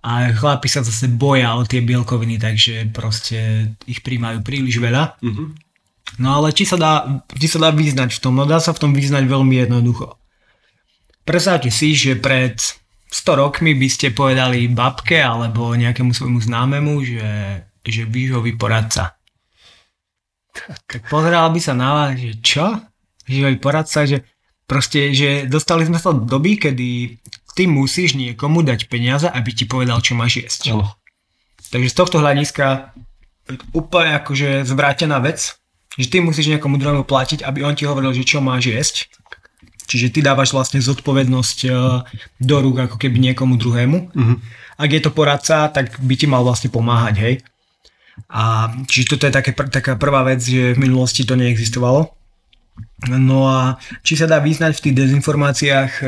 a 0.04 0.34
chlapi 0.34 0.68
sa 0.68 0.82
zase 0.82 1.08
boja 1.08 1.56
o 1.56 1.63
tie 1.63 1.86
bielkoviny, 1.86 2.42
takže 2.42 2.90
proste 2.90 3.72
ich 3.88 4.02
príjmajú 4.02 4.44
príliš 4.44 4.82
veľa. 4.82 5.22
Mm-hmm. 5.24 5.48
No 6.24 6.40
ale 6.42 6.56
či 6.56 6.63
sa, 6.63 6.80
dá, 6.80 7.24
či 7.36 7.48
sa 7.52 7.60
dá 7.60 7.70
vyznať 7.70 8.18
v 8.18 8.22
tom? 8.24 8.34
No 8.40 8.48
dá 8.48 8.63
sa 8.63 8.72
v 8.72 8.82
tom 8.82 8.92
vyznať 8.96 9.28
veľmi 9.28 9.56
jednoducho. 9.68 10.16
Predstavte 11.28 11.68
si, 11.68 11.92
že 11.92 12.16
pred 12.16 12.56
100 13.12 13.44
rokmi 13.44 13.76
by 13.76 13.88
ste 13.92 14.16
povedali 14.16 14.72
babke 14.72 15.20
alebo 15.20 15.76
nejakému 15.76 16.16
svojmu 16.16 16.40
známemu, 16.40 16.94
že, 17.04 17.30
že 17.84 18.08
výžový 18.08 18.56
poradca. 18.56 19.17
Tak 20.88 21.10
pozeral 21.12 21.50
by 21.54 21.60
sa 21.62 21.74
na 21.78 21.89
vás, 21.93 22.17
že 22.17 22.38
čo? 22.41 22.65
Výžový 23.28 23.60
poradca, 23.60 24.08
že 24.08 24.24
proste, 24.67 25.15
že 25.15 25.48
dostali 25.48 25.88
sme 25.88 26.00
sa 26.00 26.12
do 26.12 26.28
doby, 26.28 26.60
kedy 26.60 27.17
ty 27.58 27.63
musíš 27.65 28.13
niekomu 28.13 28.62
dať 28.62 28.86
peniaze, 28.91 29.26
aby 29.26 29.50
ti 29.56 29.65
povedal, 29.65 30.04
čo 30.04 30.13
máš 30.13 30.46
jesť. 30.46 30.78
No. 30.78 30.86
Takže 31.74 31.89
z 31.89 31.98
tohto 31.98 32.17
hľadiska 32.22 32.93
úplne 33.74 34.20
akože 34.22 34.67
zvrátená 34.67 35.17
vec, 35.24 35.58
že 35.98 36.08
ty 36.08 36.22
musíš 36.22 36.52
niekomu 36.54 36.78
druhému 36.78 37.04
platiť, 37.08 37.41
aby 37.41 37.65
on 37.65 37.74
ti 37.74 37.89
hovoril, 37.89 38.13
že 38.13 38.28
čo 38.28 38.43
máš 38.43 38.70
jesť. 38.70 38.96
Čiže 39.88 40.12
ty 40.12 40.20
dávaš 40.20 40.52
vlastne 40.52 40.84
zodpovednosť 40.84 41.58
e, 41.63 41.70
do 42.43 42.56
rúk 42.60 42.91
ako 42.91 43.00
keby 43.00 43.24
niekomu 43.24 43.56
druhému. 43.56 43.98
Uh-huh. 44.12 44.38
Ak 44.76 44.91
je 44.91 45.00
to 45.00 45.15
poradca, 45.15 45.72
tak 45.72 45.96
by 46.04 46.13
ti 46.20 46.28
mal 46.28 46.43
vlastne 46.43 46.67
pomáhať, 46.67 47.15
hej. 47.24 47.36
A 48.28 48.74
čiže 48.90 49.16
toto 49.16 49.24
je 49.30 49.34
také, 49.34 49.56
taká 49.56 49.96
prvá 49.96 50.26
vec, 50.28 50.44
že 50.44 50.76
v 50.76 50.82
minulosti 50.84 51.24
to 51.24 51.40
neexistovalo. 51.40 52.12
No 53.08 53.48
a 53.48 53.78
či 54.02 54.18
sa 54.18 54.26
dá 54.26 54.42
vyznať 54.42 54.78
v 54.78 54.84
tých 54.90 54.96
dezinformáciách, 54.98 55.92
e, 56.02 56.06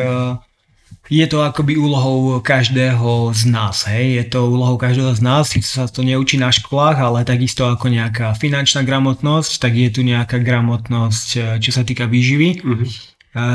je 1.10 1.26
to 1.26 1.41
akoby 1.41 1.78
úlohou 1.78 2.41
každého 2.41 3.34
z 3.34 3.50
nás, 3.50 3.86
hej, 3.89 4.22
je 4.22 4.26
to 4.30 4.50
úlohou 4.50 4.78
každého 4.78 5.13
z 5.17 5.22
nás, 5.22 5.50
síce 5.50 5.69
sa 5.69 5.89
to 5.89 6.06
neučí 6.06 6.38
na 6.38 6.54
školách, 6.54 6.98
ale 7.02 7.26
takisto 7.26 7.65
ako 7.65 7.89
nejaká 7.89 8.38
finančná 8.38 8.86
gramotnosť, 8.86 9.52
tak 9.62 9.74
je 9.74 9.89
tu 9.89 10.02
nejaká 10.06 10.38
gramotnosť, 10.41 11.30
eh, 11.38 11.41
čo 11.62 11.72
sa 11.74 11.82
týka 11.86 12.06
výživy. 12.06 12.50
Uh-huh. 12.62 12.89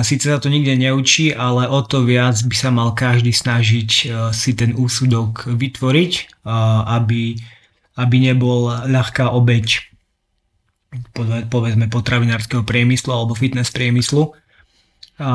Síce 0.07 0.31
sa 0.31 0.38
to 0.38 0.47
nikde 0.47 0.79
neučí, 0.79 1.35
ale 1.35 1.67
o 1.67 1.83
to 1.83 2.07
viac 2.07 2.38
by 2.47 2.55
sa 2.55 2.71
mal 2.71 2.95
každý 2.95 3.35
snažiť 3.35 3.90
si 4.31 4.51
ten 4.55 4.71
úsudok 4.71 5.51
vytvoriť, 5.51 6.47
aby, 6.95 7.35
aby 7.94 8.16
nebol 8.18 8.70
ľahká 8.87 9.30
obeď 9.30 9.94
povedzme 11.50 11.90
potravinárskeho 11.90 12.62
priemyslu 12.62 13.11
alebo 13.11 13.35
fitness 13.35 13.74
priemyslu. 13.74 14.30
A 15.18 15.30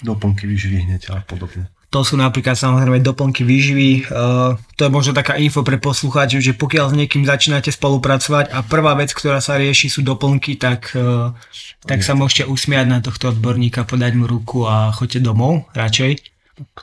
doplnky 0.00 0.48
výživy 0.48 0.88
hneď 0.88 1.02
a 1.12 1.24
podobne. 1.24 1.68
To 1.90 2.06
sú 2.06 2.14
napríklad 2.14 2.54
samozrejme 2.54 3.02
doplnky 3.02 3.42
výživy. 3.42 4.06
Uh, 4.06 4.54
to 4.78 4.86
je 4.86 4.94
možno 4.94 5.10
taká 5.10 5.34
info 5.42 5.66
pre 5.66 5.74
poslucháčov, 5.74 6.38
že 6.38 6.54
pokiaľ 6.54 6.94
s 6.94 6.94
niekým 6.94 7.26
začínate 7.26 7.74
spolupracovať 7.74 8.54
a 8.54 8.62
prvá 8.62 8.94
vec, 8.94 9.10
ktorá 9.10 9.42
sa 9.42 9.58
rieši 9.58 9.90
sú 9.90 10.06
doplnky, 10.06 10.54
tak, 10.54 10.94
uh, 10.94 11.34
tak 11.82 12.06
sa 12.06 12.14
môžete 12.14 12.46
usmiať 12.46 12.86
na 12.86 13.02
tohto 13.02 13.34
odborníka, 13.34 13.82
podať 13.82 14.14
mu 14.14 14.30
ruku 14.30 14.70
a 14.70 14.94
choďte 14.94 15.18
domov 15.26 15.66
radšej. 15.74 16.29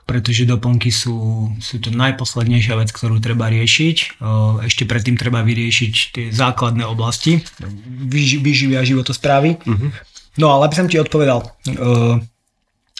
Pretože 0.09 0.49
doplnky 0.49 0.89
sú, 0.89 1.47
sú 1.61 1.77
to 1.77 1.93
najposlednejšia 1.93 2.75
vec, 2.81 2.89
ktorú 2.89 3.21
treba 3.21 3.49
riešiť. 3.53 4.21
Ešte 4.65 4.83
predtým 4.89 5.19
treba 5.19 5.45
vyriešiť 5.45 5.93
tie 6.13 6.25
základné 6.33 6.81
oblasti 6.87 7.45
výživy 8.09 8.73
a 8.73 8.81
životosprávy. 8.81 9.61
Uh-huh. 9.61 9.89
No 10.37 10.53
ale 10.53 10.69
aby 10.69 10.75
som 10.77 10.89
ti 10.89 10.97
odpovedal, 10.97 11.45
uh, 11.77 12.17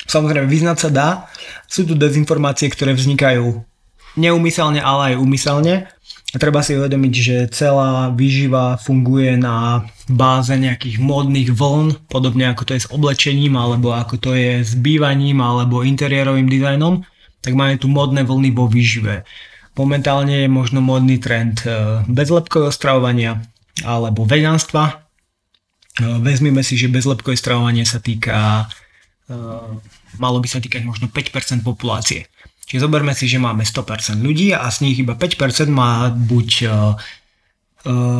Samozrejme, 0.07 0.47
vyznať 0.47 0.77
sa 0.79 0.89
dá. 0.89 1.09
Sú 1.67 1.83
tu 1.83 1.91
dezinformácie, 1.91 2.71
ktoré 2.71 2.95
vznikajú 2.95 3.59
neumyselne, 4.15 4.79
ale 4.79 5.13
aj 5.13 5.15
umyselne. 5.19 5.91
Treba 6.27 6.59
si 6.59 6.75
uvedomiť, 6.75 7.13
že 7.15 7.35
celá 7.55 8.11
výživa 8.11 8.75
funguje 8.75 9.39
na 9.39 9.87
báze 10.11 10.51
nejakých 10.51 10.99
módnych 10.99 11.55
vln, 11.55 12.11
podobne 12.11 12.51
ako 12.51 12.67
to 12.67 12.71
je 12.75 12.83
s 12.83 12.91
oblečením, 12.91 13.55
alebo 13.55 13.95
ako 13.95 14.19
to 14.19 14.31
je 14.35 14.59
s 14.59 14.75
bývaním, 14.75 15.39
alebo 15.39 15.87
interiérovým 15.87 16.51
dizajnom, 16.51 16.99
tak 17.39 17.55
máme 17.55 17.79
tu 17.79 17.87
módne 17.87 18.27
vlny 18.27 18.51
vo 18.51 18.67
výžive. 18.67 19.23
Momentálne 19.79 20.43
je 20.43 20.49
možno 20.51 20.83
módny 20.83 21.15
trend 21.15 21.63
e, 21.63 22.03
bezlepkového 22.11 22.75
stravovania 22.75 23.39
alebo 23.87 24.27
veganstva. 24.27 24.83
E, 24.89 24.93
vezmime 26.19 26.59
si, 26.59 26.75
že 26.75 26.91
bezlepkové 26.91 27.39
stravovanie 27.39 27.87
sa 27.87 28.03
týka 28.03 28.67
malo 30.17 30.39
by 30.39 30.47
sa 30.47 30.63
týkať 30.63 30.87
možno 30.87 31.11
5% 31.11 31.63
populácie. 31.63 32.31
Čiže 32.67 32.83
zoberme 32.83 33.15
si, 33.15 33.31
že 33.31 33.39
máme 33.39 33.63
100% 33.63 34.19
ľudí 34.19 34.51
a 34.51 34.67
z 34.67 34.83
nich 34.83 34.99
iba 34.99 35.15
5% 35.15 35.71
má 35.71 36.11
buď 36.11 36.49
uh, 36.67 36.99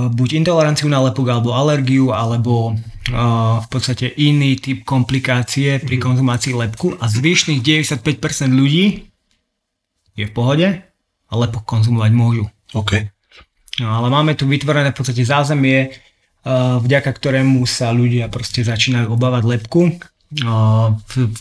buď 0.07 0.29
intoleranciu 0.39 0.87
na 0.87 1.03
lepok 1.03 1.27
alebo 1.27 1.51
alergiu 1.51 2.15
alebo 2.15 2.71
uh, 2.71 3.59
v 3.59 3.67
podstate 3.67 4.07
iný 4.15 4.55
typ 4.55 4.87
komplikácie 4.87 5.83
pri 5.83 5.99
konzumácii 5.99 6.55
lepku 6.55 6.95
a 6.95 7.11
zvyšných 7.11 7.59
95% 7.59 7.99
ľudí 8.55 9.03
je 10.15 10.23
v 10.23 10.31
pohode 10.31 10.67
a 11.27 11.33
lepok 11.35 11.67
konzumovať 11.67 12.11
môžu. 12.15 12.47
OK. 12.71 13.03
No, 13.83 13.99
ale 13.99 14.07
máme 14.07 14.39
tu 14.39 14.47
vytvorené 14.47 14.95
v 14.95 14.97
podstate 15.03 15.27
zázemie, 15.27 15.91
uh, 15.91 16.79
vďaka 16.79 17.11
ktorému 17.11 17.67
sa 17.67 17.91
ľudia 17.91 18.31
proste 18.31 18.63
začínajú 18.63 19.11
obávať 19.11 19.43
lepku 19.43 19.99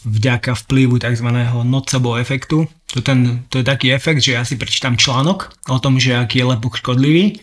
vďaka 0.07 0.55
vplyvu 0.55 1.03
tzv. 1.03 1.29
nocebo 1.67 2.15
efektu. 2.23 2.71
To, 2.95 3.03
ten, 3.03 3.43
to 3.51 3.59
je 3.59 3.67
taký 3.67 3.91
efekt, 3.91 4.23
že 4.23 4.39
ja 4.39 4.47
si 4.47 4.55
prečítam 4.55 4.95
článok 4.95 5.51
o 5.67 5.79
tom, 5.83 5.99
že 5.99 6.15
aký 6.15 6.39
je 6.39 6.51
lepok 6.55 6.79
škodlivý 6.79 7.43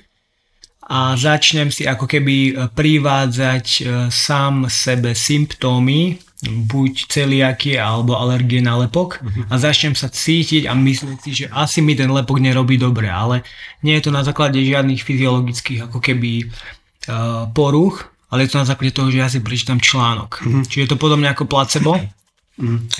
a 0.87 1.15
začnem 1.15 1.71
si 1.71 1.87
ako 1.87 2.07
keby 2.07 2.35
e, 2.35 2.51
privádzať 2.71 3.65
e, 3.67 3.81
sám 4.11 4.67
sebe 4.67 5.15
symptómy, 5.15 6.19
buď 6.43 7.07
celiakie 7.07 7.79
alebo 7.79 8.19
alergie 8.19 8.59
na 8.59 8.75
lepok 8.75 9.23
a 9.47 9.55
začnem 9.55 9.95
sa 9.95 10.11
cítiť 10.11 10.67
a 10.67 10.75
myslieť 10.75 11.17
si, 11.23 11.31
že 11.31 11.45
asi 11.55 11.79
mi 11.79 11.95
ten 11.95 12.11
lepok 12.11 12.43
nerobí 12.43 12.75
dobre, 12.75 13.07
ale 13.07 13.47
nie 13.79 13.95
je 13.95 14.03
to 14.03 14.11
na 14.11 14.27
základe 14.27 14.59
žiadnych 14.59 15.07
fyziologických 15.07 15.87
ako 15.87 16.03
keby 16.03 16.43
uh, 16.43 17.47
poruch, 17.55 18.11
ale 18.33 18.49
je 18.49 18.49
to 18.49 18.57
na 18.57 18.65
základe 18.65 18.97
toho, 18.97 19.13
že 19.13 19.21
ja 19.21 19.29
si 19.29 19.45
prečítam 19.45 19.77
článok. 19.77 20.41
Čiže 20.65 20.81
je 20.81 20.89
to 20.89 20.97
podobne 20.97 21.29
ako 21.29 21.45
placebo, 21.45 22.01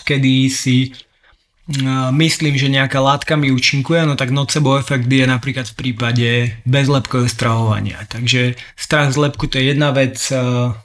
kedy 0.06 0.54
si 0.54 0.94
uh, 0.94 2.14
myslím, 2.14 2.54
že 2.54 2.70
nejaká 2.70 3.02
látka 3.02 3.34
mi 3.34 3.50
účinkuje, 3.50 4.06
no 4.06 4.14
tak 4.14 4.30
nocebo 4.30 4.78
efekt 4.78 5.10
je 5.10 5.26
napríklad 5.26 5.66
v 5.74 5.78
prípade 5.80 6.30
bezlepkového 6.70 7.26
stravovania. 7.26 7.98
Takže 8.06 8.54
strach 8.78 9.10
z 9.10 9.18
lepku 9.18 9.50
to 9.50 9.58
je 9.58 9.74
jedna 9.74 9.90
vec, 9.90 10.22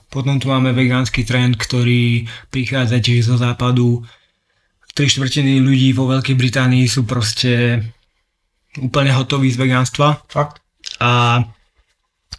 potom 0.09 0.41
tu 0.41 0.49
máme 0.49 0.73
vegánsky 0.73 1.21
trend, 1.27 1.59
ktorý 1.59 2.25
prichádza 2.49 2.97
tiež 3.03 3.29
zo 3.29 3.35
západu. 3.37 4.01
Tri 4.97 5.05
štvrtiny 5.05 5.61
ľudí 5.61 5.93
vo 5.93 6.09
Veľkej 6.09 6.35
Británii 6.35 6.89
sú 6.89 7.05
proste 7.05 7.85
úplne 8.79 9.13
hotoví 9.13 9.47
z 9.51 9.61
vegánstva. 9.61 10.25
Fakt? 10.27 10.59
A 10.99 11.43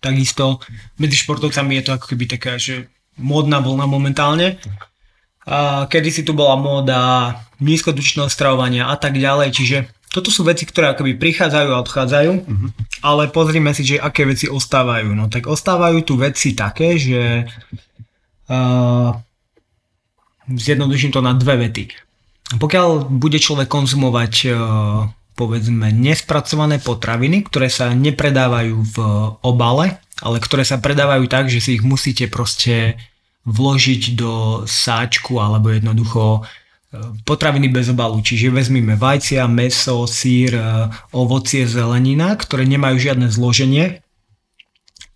takisto 0.00 0.58
medzi 0.96 1.16
športovcami 1.20 1.80
je 1.80 1.84
to 1.86 1.90
ako 1.96 2.06
keby 2.16 2.24
taká, 2.26 2.56
že 2.56 2.88
módna 3.20 3.60
vlna 3.60 3.84
momentálne. 3.84 4.56
A 5.44 5.88
kedy 5.88 6.08
si 6.12 6.22
tu 6.24 6.32
bola 6.36 6.56
móda 6.56 7.00
nízkotučného 7.60 8.28
stravovania 8.28 8.88
a 8.88 8.96
tak 8.96 9.16
ďalej, 9.16 9.48
čiže 9.52 9.76
toto 10.10 10.26
sú 10.32 10.42
veci, 10.42 10.66
ktoré 10.66 10.90
akoby 10.90 11.14
prichádzajú 11.14 11.68
a 11.70 11.82
odchádzajú, 11.86 12.32
ale 13.06 13.30
pozrime 13.30 13.70
si, 13.70 13.86
že 13.86 14.02
aké 14.02 14.26
veci 14.26 14.50
ostávajú. 14.50 15.14
No 15.14 15.30
tak 15.30 15.46
ostávajú 15.46 16.02
tu 16.02 16.18
veci 16.18 16.50
také, 16.58 16.98
že 16.98 17.46
uh, 18.50 19.14
zjednoduším 20.50 21.14
to 21.14 21.22
na 21.22 21.30
dve 21.38 21.62
vety. 21.62 21.94
Pokiaľ 22.58 23.06
bude 23.06 23.38
človek 23.38 23.70
konzumovať 23.70 24.34
uh, 24.50 25.06
povedzme 25.40 25.88
nespracované 25.88 26.76
potraviny, 26.76 27.48
ktoré 27.48 27.72
sa 27.72 27.96
nepredávajú 27.96 28.76
v 28.92 28.96
obale, 29.40 29.96
ale 30.20 30.36
ktoré 30.36 30.68
sa 30.68 30.76
predávajú 30.76 31.24
tak, 31.32 31.48
že 31.48 31.64
si 31.64 31.80
ich 31.80 31.84
musíte 31.84 32.28
proste 32.28 33.00
vložiť 33.48 34.20
do 34.20 34.62
sáčku 34.68 35.40
alebo 35.40 35.72
jednoducho 35.72 36.22
e, 36.36 36.40
potraviny 37.24 37.72
bez 37.72 37.88
obalu. 37.88 38.20
Čiže 38.20 38.52
vezmime 38.52 39.00
vajcia, 39.00 39.48
meso, 39.48 40.04
sír, 40.04 40.52
e, 40.52 40.92
ovocie, 41.16 41.64
zelenina, 41.64 42.36
ktoré 42.36 42.68
nemajú 42.68 43.00
žiadne 43.00 43.32
zloženie, 43.32 44.04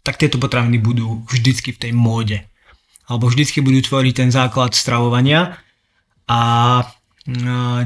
tak 0.01 0.17
tieto 0.17 0.41
potraviny 0.41 0.81
budú 0.81 1.29
vždycky 1.29 1.77
v 1.77 1.81
tej 1.85 1.93
móde. 1.93 2.49
Alebo 3.05 3.29
vždycky 3.29 3.61
budú 3.61 3.85
tvoriť 3.85 4.25
ten 4.25 4.31
základ 4.33 4.73
stravovania 4.73 5.61
a 6.25 6.41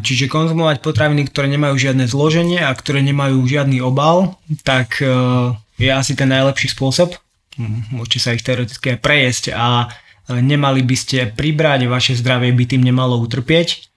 čiže 0.03 0.27
konzumovať 0.27 0.83
potraviny, 0.83 1.31
ktoré 1.31 1.47
nemajú 1.47 1.79
žiadne 1.79 2.11
zloženie 2.11 2.59
a 2.59 2.75
ktoré 2.75 3.07
nemajú 3.07 3.39
žiadny 3.47 3.79
obal, 3.79 4.35
tak 4.67 4.99
e, 4.99 5.07
je 5.79 5.91
asi 5.95 6.19
ten 6.19 6.27
najlepší 6.27 6.75
spôsob. 6.75 7.15
Môžete 7.95 8.19
sa 8.19 8.35
ich 8.35 8.43
teoreticky 8.43 8.95
aj 8.95 8.99
prejesť 9.03 9.45
a 9.55 9.91
nemali 10.31 10.83
by 10.85 10.97
ste 10.99 11.19
pribrať, 11.33 11.91
vaše 11.91 12.15
zdravie 12.15 12.55
by 12.55 12.65
tým 12.67 12.83
nemalo 12.83 13.19
utrpieť. 13.19 13.89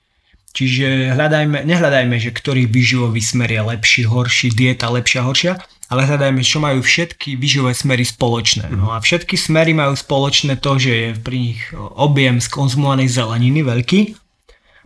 Čiže 0.52 1.16
hľadajme, 1.16 1.64
nehľadajme, 1.64 2.16
že 2.20 2.36
ktorý 2.36 2.68
výživový 2.68 3.24
smer 3.24 3.48
je 3.56 3.62
lepší, 3.64 4.02
horší, 4.04 4.52
dieta 4.52 4.92
lepšia, 4.92 5.24
horšia, 5.24 5.54
ale 5.88 6.08
hľadajme, 6.08 6.44
čo 6.44 6.60
majú 6.60 6.84
všetky 6.84 7.40
výživové 7.40 7.72
smery 7.72 8.04
spoločné. 8.04 8.68
No 8.72 8.92
a 8.92 9.00
všetky 9.00 9.40
smery 9.40 9.72
majú 9.72 9.96
spoločné 9.96 10.60
to, 10.60 10.76
že 10.76 10.92
je 10.92 11.10
pri 11.16 11.38
nich 11.40 11.62
objem 11.76 12.44
skonzumovanej 12.44 13.12
zeleniny 13.12 13.64
veľký, 13.64 14.00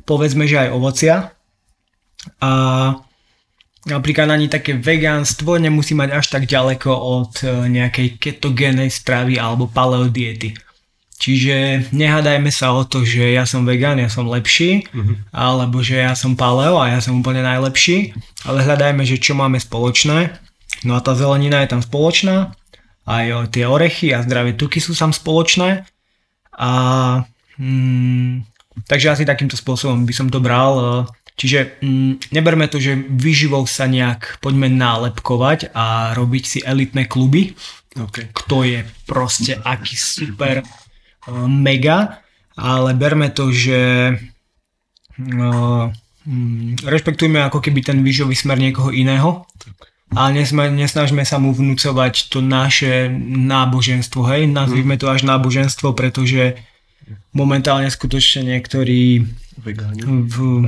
povedzme, 0.06 0.46
že 0.46 0.66
aj 0.66 0.70
ovocia. 0.72 1.16
A 2.42 2.52
napríklad 3.86 4.30
ani 4.30 4.50
také 4.50 4.74
vegánstvo 4.78 5.62
nemusí 5.62 5.94
mať 5.94 6.10
až 6.14 6.26
tak 6.34 6.44
ďaleko 6.50 6.90
od 6.90 7.34
e, 7.46 7.70
nejakej 7.70 8.18
ketogénej 8.18 8.90
stravy 8.90 9.38
alebo 9.38 9.70
paleo 9.70 10.10
diety. 10.10 10.58
Čiže 11.16 11.90
nehádajme 11.96 12.52
sa 12.52 12.76
o 12.76 12.84
to, 12.84 13.08
že 13.08 13.34
ja 13.34 13.48
som 13.48 13.64
vegán, 13.64 13.96
ja 14.04 14.12
som 14.12 14.28
lepší, 14.28 14.84
alebo 15.32 15.80
že 15.80 16.04
ja 16.04 16.12
som 16.12 16.36
paleo 16.36 16.76
a 16.76 16.92
ja 16.92 17.00
som 17.00 17.24
úplne 17.24 17.40
najlepší, 17.40 18.12
ale 18.44 18.68
hľadajme, 18.68 19.00
že 19.08 19.16
čo 19.16 19.32
máme 19.32 19.56
spoločné. 19.56 20.36
No 20.84 21.00
a 21.00 21.00
tá 21.00 21.16
zelenina 21.16 21.64
je 21.64 21.72
tam 21.72 21.80
spoločná, 21.80 22.52
aj 23.08 23.48
tie 23.56 23.64
orechy 23.64 24.12
a 24.12 24.28
zdravé 24.28 24.60
tuky 24.60 24.84
sú 24.84 24.92
tam 24.92 25.16
spoločné. 25.16 25.88
A 26.60 26.72
mm, 27.64 28.55
takže 28.84 29.16
asi 29.16 29.24
takýmto 29.24 29.56
spôsobom 29.56 30.04
by 30.04 30.14
som 30.14 30.28
to 30.28 30.44
bral. 30.44 30.74
e, 30.76 30.84
Čiže 31.36 31.84
mm, 31.84 32.32
neberme 32.32 32.72
to, 32.72 32.80
že 32.80 32.96
vyživou 32.96 33.68
sa 33.68 33.92
nejak 33.92 34.40
poďme 34.40 34.72
nálepkovať 34.72 35.76
a 35.76 36.16
robiť 36.16 36.44
si 36.48 36.60
elitné 36.64 37.12
kluby, 37.12 37.52
OK. 38.00 38.32
kto 38.32 38.64
je 38.64 38.80
proste 39.04 39.60
aký 39.60 40.00
super 40.00 40.64
uh, 40.64 41.48
mega, 41.48 42.24
ale 42.56 42.96
berme 42.96 43.36
to, 43.36 43.52
že 43.52 44.16
uh, 44.16 45.92
rešpektujme 46.88 47.44
ako 47.44 47.60
keby 47.60 47.84
ten 47.84 48.00
výživový 48.00 48.36
smer 48.36 48.64
niekoho 48.64 48.96
iného, 48.96 49.44
ale 50.16 50.40
nesme, 50.40 50.72
nesnažme 50.72 51.28
sa 51.28 51.36
mu 51.36 51.52
vnúcovať 51.52 52.32
to 52.32 52.40
naše 52.40 53.12
náboženstvo, 53.28 54.24
hej, 54.32 54.48
nazvime 54.48 54.96
to 54.96 55.12
až 55.12 55.28
náboženstvo, 55.28 55.92
pretože 55.92 56.56
momentálne 57.32 57.88
skutočne 57.88 58.48
niektorí 58.48 59.26
Vegáni. 59.58 60.02
v, 60.04 60.68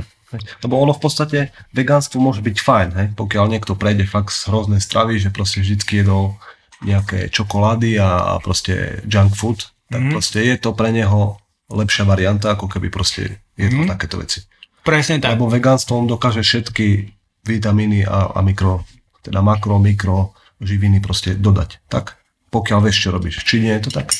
Lebo 0.60 0.74
ono 0.76 0.92
v 0.92 1.00
podstate, 1.00 1.38
vegánstvo 1.70 2.18
môže 2.18 2.40
byť 2.40 2.56
fajn, 2.58 2.88
hej? 2.94 3.08
pokiaľ 3.14 3.44
niekto 3.48 3.72
prejde 3.72 4.04
fakt 4.04 4.28
z 4.30 4.44
hroznej 4.46 4.78
stravy, 4.78 5.16
že 5.16 5.28
proste 5.28 5.60
vždycky 5.60 6.00
jedol 6.00 6.36
nejaké 6.80 7.26
čokolády 7.28 7.96
a, 7.96 8.08
a 8.28 8.38
proste 8.38 8.74
junk 9.04 9.32
food, 9.32 9.58
tak 9.86 9.98
Mhm. 9.98 10.10
proste 10.10 10.38
je 10.42 10.56
to 10.56 10.72
pre 10.72 10.90
neho 10.90 11.40
lepšia 11.66 12.04
varianta, 12.04 12.52
ako 12.52 12.68
keby 12.68 12.88
proste 12.88 13.40
jedol 13.54 13.84
Mhm. 13.84 13.90
takéto 13.90 14.16
veci. 14.16 14.44
presne 14.78 15.16
tak. 15.18 15.36
Lebo 15.36 15.48
vegánstvo 15.48 15.96
on 15.96 16.06
dokáže 16.06 16.40
všetky 16.40 17.12
vitamíny 17.42 18.04
a, 18.04 18.30
a 18.30 18.40
mikro, 18.40 18.84
teda 19.20 19.40
makro, 19.40 19.76
mikro 19.76 20.32
živiny 20.60 20.98
proste 20.98 21.32
dodať. 21.34 21.84
Tak? 21.88 22.16
Pokiaľ 22.48 22.78
vieš, 22.80 23.04
čo 23.04 23.10
robíš. 23.10 23.40
Či 23.42 23.60
nie 23.60 23.72
je 23.74 23.84
to 23.84 23.90
tak? 23.90 24.12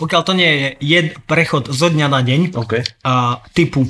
Pokiaľ 0.00 0.22
to 0.24 0.32
nie 0.32 0.48
je 0.48 0.68
jed, 0.80 1.06
prechod 1.28 1.68
zo 1.68 1.92
dňa 1.92 2.08
na 2.08 2.24
deň, 2.24 2.56
OK. 2.56 2.80
a 3.04 3.44
typu 3.52 3.84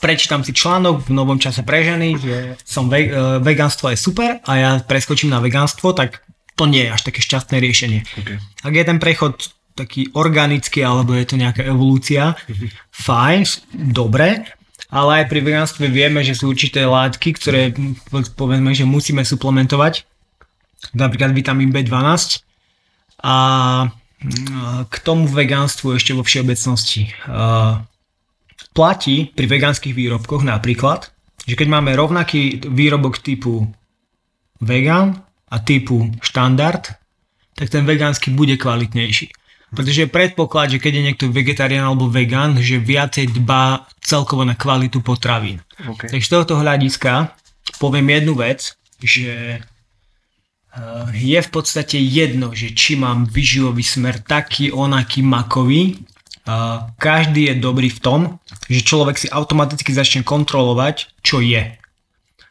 prečítam 0.00 0.40
si 0.40 0.56
článok 0.56 1.04
v 1.04 1.10
novom 1.12 1.36
čase 1.36 1.60
pre 1.60 1.84
ženy, 1.84 2.16
že 2.16 2.36
som 2.64 2.88
ve, 2.88 3.12
e, 3.12 3.38
vegánstvo 3.44 3.92
je 3.92 4.00
super 4.00 4.40
a 4.48 4.52
ja 4.56 4.70
preskočím 4.80 5.28
na 5.28 5.44
vegánstvo, 5.44 5.92
tak 5.92 6.24
to 6.56 6.64
nie 6.64 6.88
je 6.88 6.92
až 6.96 7.02
také 7.04 7.20
šťastné 7.20 7.60
riešenie. 7.60 8.00
OK. 8.24 8.30
Ak 8.40 8.72
je 8.72 8.84
ten 8.88 8.96
prechod 8.96 9.52
taký 9.76 10.08
organický 10.16 10.80
alebo 10.80 11.12
je 11.12 11.28
to 11.28 11.36
nejaká 11.36 11.62
evolúcia, 11.68 12.32
fajn, 12.90 13.44
dobre, 13.92 14.48
ale 14.90 15.10
aj 15.22 15.24
pri 15.30 15.40
vegánstve 15.44 15.86
vieme, 15.92 16.24
že 16.24 16.34
sú 16.34 16.50
určité 16.50 16.82
látky, 16.88 17.36
ktoré 17.36 17.70
povedzme, 18.34 18.72
že 18.74 18.88
musíme 18.88 19.22
suplementovať, 19.22 20.08
napríklad 20.96 21.36
vitamín 21.36 21.70
B12 21.70 22.42
a 23.22 23.34
k 24.90 24.94
tomu 25.00 25.24
vegánstvu 25.24 25.96
ešte 25.96 26.12
vo 26.12 26.20
všeobecnosti 26.20 27.08
uh, 27.24 27.80
platí 28.76 29.32
pri 29.32 29.46
vegánskych 29.48 29.96
výrobkoch 29.96 30.44
napríklad, 30.44 31.08
že 31.48 31.56
keď 31.56 31.68
máme 31.72 31.96
rovnaký 31.96 32.68
výrobok 32.68 33.24
typu 33.24 33.64
vegan 34.60 35.24
a 35.48 35.56
typu 35.64 36.12
štandard, 36.20 36.84
tak 37.56 37.66
ten 37.72 37.88
vegánsky 37.88 38.30
bude 38.30 38.60
kvalitnejší. 38.60 39.32
Pretože 39.70 40.06
je 40.06 40.10
predpoklad, 40.10 40.74
že 40.74 40.82
keď 40.82 40.92
je 40.98 41.06
niekto 41.06 41.26
vegetarián 41.30 41.86
alebo 41.86 42.10
vegan, 42.10 42.58
že 42.58 42.82
viacej 42.82 43.30
dbá 43.38 43.86
celkovo 44.02 44.42
na 44.42 44.58
kvalitu 44.58 44.98
potravín. 44.98 45.62
OK. 45.86 46.10
Takže 46.10 46.26
z 46.26 46.32
tohoto 46.32 46.58
hľadiska 46.58 47.30
poviem 47.78 48.10
jednu 48.10 48.34
vec, 48.34 48.74
že 48.98 49.62
je 51.10 51.40
v 51.42 51.50
podstate 51.50 51.98
jedno, 51.98 52.54
že 52.54 52.70
či 52.70 52.94
mám 52.94 53.26
vyživový 53.26 53.82
smer 53.82 54.22
taký, 54.22 54.70
onaký, 54.70 55.20
makový. 55.26 55.98
Každý 56.98 57.50
je 57.50 57.54
dobrý 57.58 57.90
v 57.90 58.00
tom, 58.00 58.20
že 58.70 58.86
človek 58.86 59.18
si 59.18 59.26
automaticky 59.30 59.90
začne 59.90 60.22
kontrolovať, 60.22 61.22
čo 61.26 61.42
je. 61.42 61.74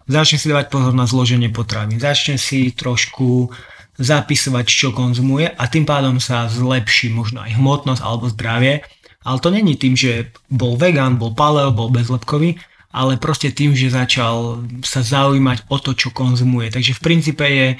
Začne 0.09 0.37
si 0.41 0.49
dávať 0.51 0.67
pozor 0.73 0.91
na 0.91 1.07
zloženie 1.07 1.53
potravy. 1.53 1.95
Začne 2.01 2.35
si 2.41 2.75
trošku 2.75 3.53
zapisovať, 3.99 4.65
čo 4.67 4.95
konzumuje 4.95 5.51
a 5.51 5.63
tým 5.67 5.83
pádom 5.83 6.23
sa 6.23 6.47
zlepší 6.47 7.11
možno 7.11 7.43
aj 7.43 7.59
hmotnosť 7.59 8.01
alebo 8.03 8.31
zdravie. 8.31 8.83
Ale 9.19 9.37
to 9.43 9.51
není 9.51 9.75
tým, 9.75 9.99
že 9.99 10.31
bol 10.47 10.79
vegan, 10.79 11.19
bol 11.19 11.35
paleo, 11.35 11.75
bol 11.75 11.91
bezlepkový, 11.91 12.55
ale 12.95 13.19
proste 13.19 13.51
tým, 13.51 13.75
že 13.75 13.91
začal 13.91 14.63
sa 14.81 15.03
zaujímať 15.03 15.67
o 15.67 15.77
to, 15.77 15.91
čo 15.91 16.15
konzumuje. 16.15 16.71
Takže 16.71 16.95
v 16.95 17.03
princípe 17.03 17.43
je 17.43 17.75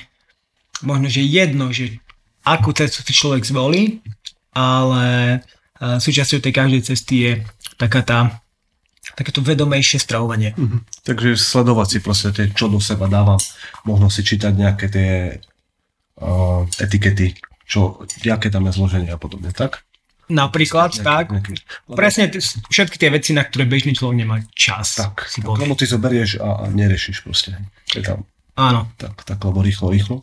možno, 0.85 1.07
že 1.11 1.21
jedno, 1.23 1.71
že 1.71 1.99
akú 2.43 2.71
cestu 2.71 3.03
si 3.03 3.13
človek 3.13 3.43
zvolí, 3.45 3.99
ale 4.55 5.39
e, 5.77 5.99
súčasťou 5.99 6.39
tej 6.41 6.53
každej 6.55 6.81
cesty 6.81 7.15
je 7.25 7.33
taká 7.79 8.01
tá 8.03 8.41
takéto 9.15 9.41
vedomejšie 9.41 9.99
stravovanie. 9.99 10.53
Mm-hmm. 10.53 11.03
Takže 11.03 11.35
sledovať 11.35 11.87
si 11.87 11.99
proste 11.99 12.29
tie, 12.31 12.45
čo 12.53 12.69
do 12.69 12.79
seba 12.79 13.09
dávam, 13.09 13.41
možno 13.83 14.07
si 14.07 14.21
čítať 14.21 14.53
nejaké 14.53 14.85
tie 14.87 15.11
uh, 16.21 16.63
etikety, 16.77 17.35
čo, 17.65 18.05
aké 18.29 18.53
tam 18.53 18.69
je 18.69 18.77
zloženie 18.77 19.09
a 19.09 19.19
podobne, 19.19 19.49
tak? 19.51 19.83
Napríklad, 20.29 20.93
nejaký, 20.93 21.03
tak. 21.03 21.25
Nejaký. 21.33 21.53
Presne 21.89 22.29
t- 22.29 22.37
všetky 22.69 23.01
tie 23.01 23.09
veci, 23.09 23.33
na 23.33 23.41
ktoré 23.41 23.65
bežný 23.65 23.97
človek 23.97 24.17
nemá 24.23 24.45
čas. 24.53 25.01
Tak, 25.01 25.25
si 25.25 25.41
tak 25.41 25.57
lebo 25.57 25.73
ty 25.73 25.89
zoberieš 25.89 26.37
a, 26.37 26.63
a 26.63 26.63
neriešiš 26.69 27.25
proste. 27.25 27.57
Je 27.97 28.05
tam. 28.05 28.29
Áno. 28.53 28.93
Tak, 29.01 29.25
tak, 29.25 29.41
lebo 29.41 29.65
rýchlo, 29.65 29.89
rýchlo. 29.89 30.21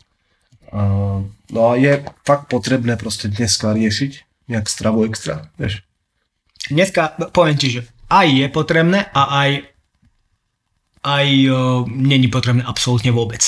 Uh, 0.67 1.23
no 1.51 1.59
a 1.71 1.79
je 1.79 2.03
fakt 2.27 2.51
potrebné 2.51 2.99
proste 2.99 3.31
dneska 3.31 3.71
riešiť 3.71 4.11
nejak 4.51 4.67
stravu 4.67 5.07
extra, 5.07 5.47
vieš? 5.55 5.83
Dneska 6.67 7.15
poviem 7.31 7.55
ti, 7.55 7.79
že 7.79 7.81
aj 8.11 8.27
je 8.27 8.47
potrebné 8.51 9.07
a 9.15 9.47
aj 9.47 9.49
aj 11.07 11.27
uh, 11.47 11.87
není 11.87 12.27
potrebné 12.27 12.67
absolútne 12.67 13.15
vôbec. 13.15 13.39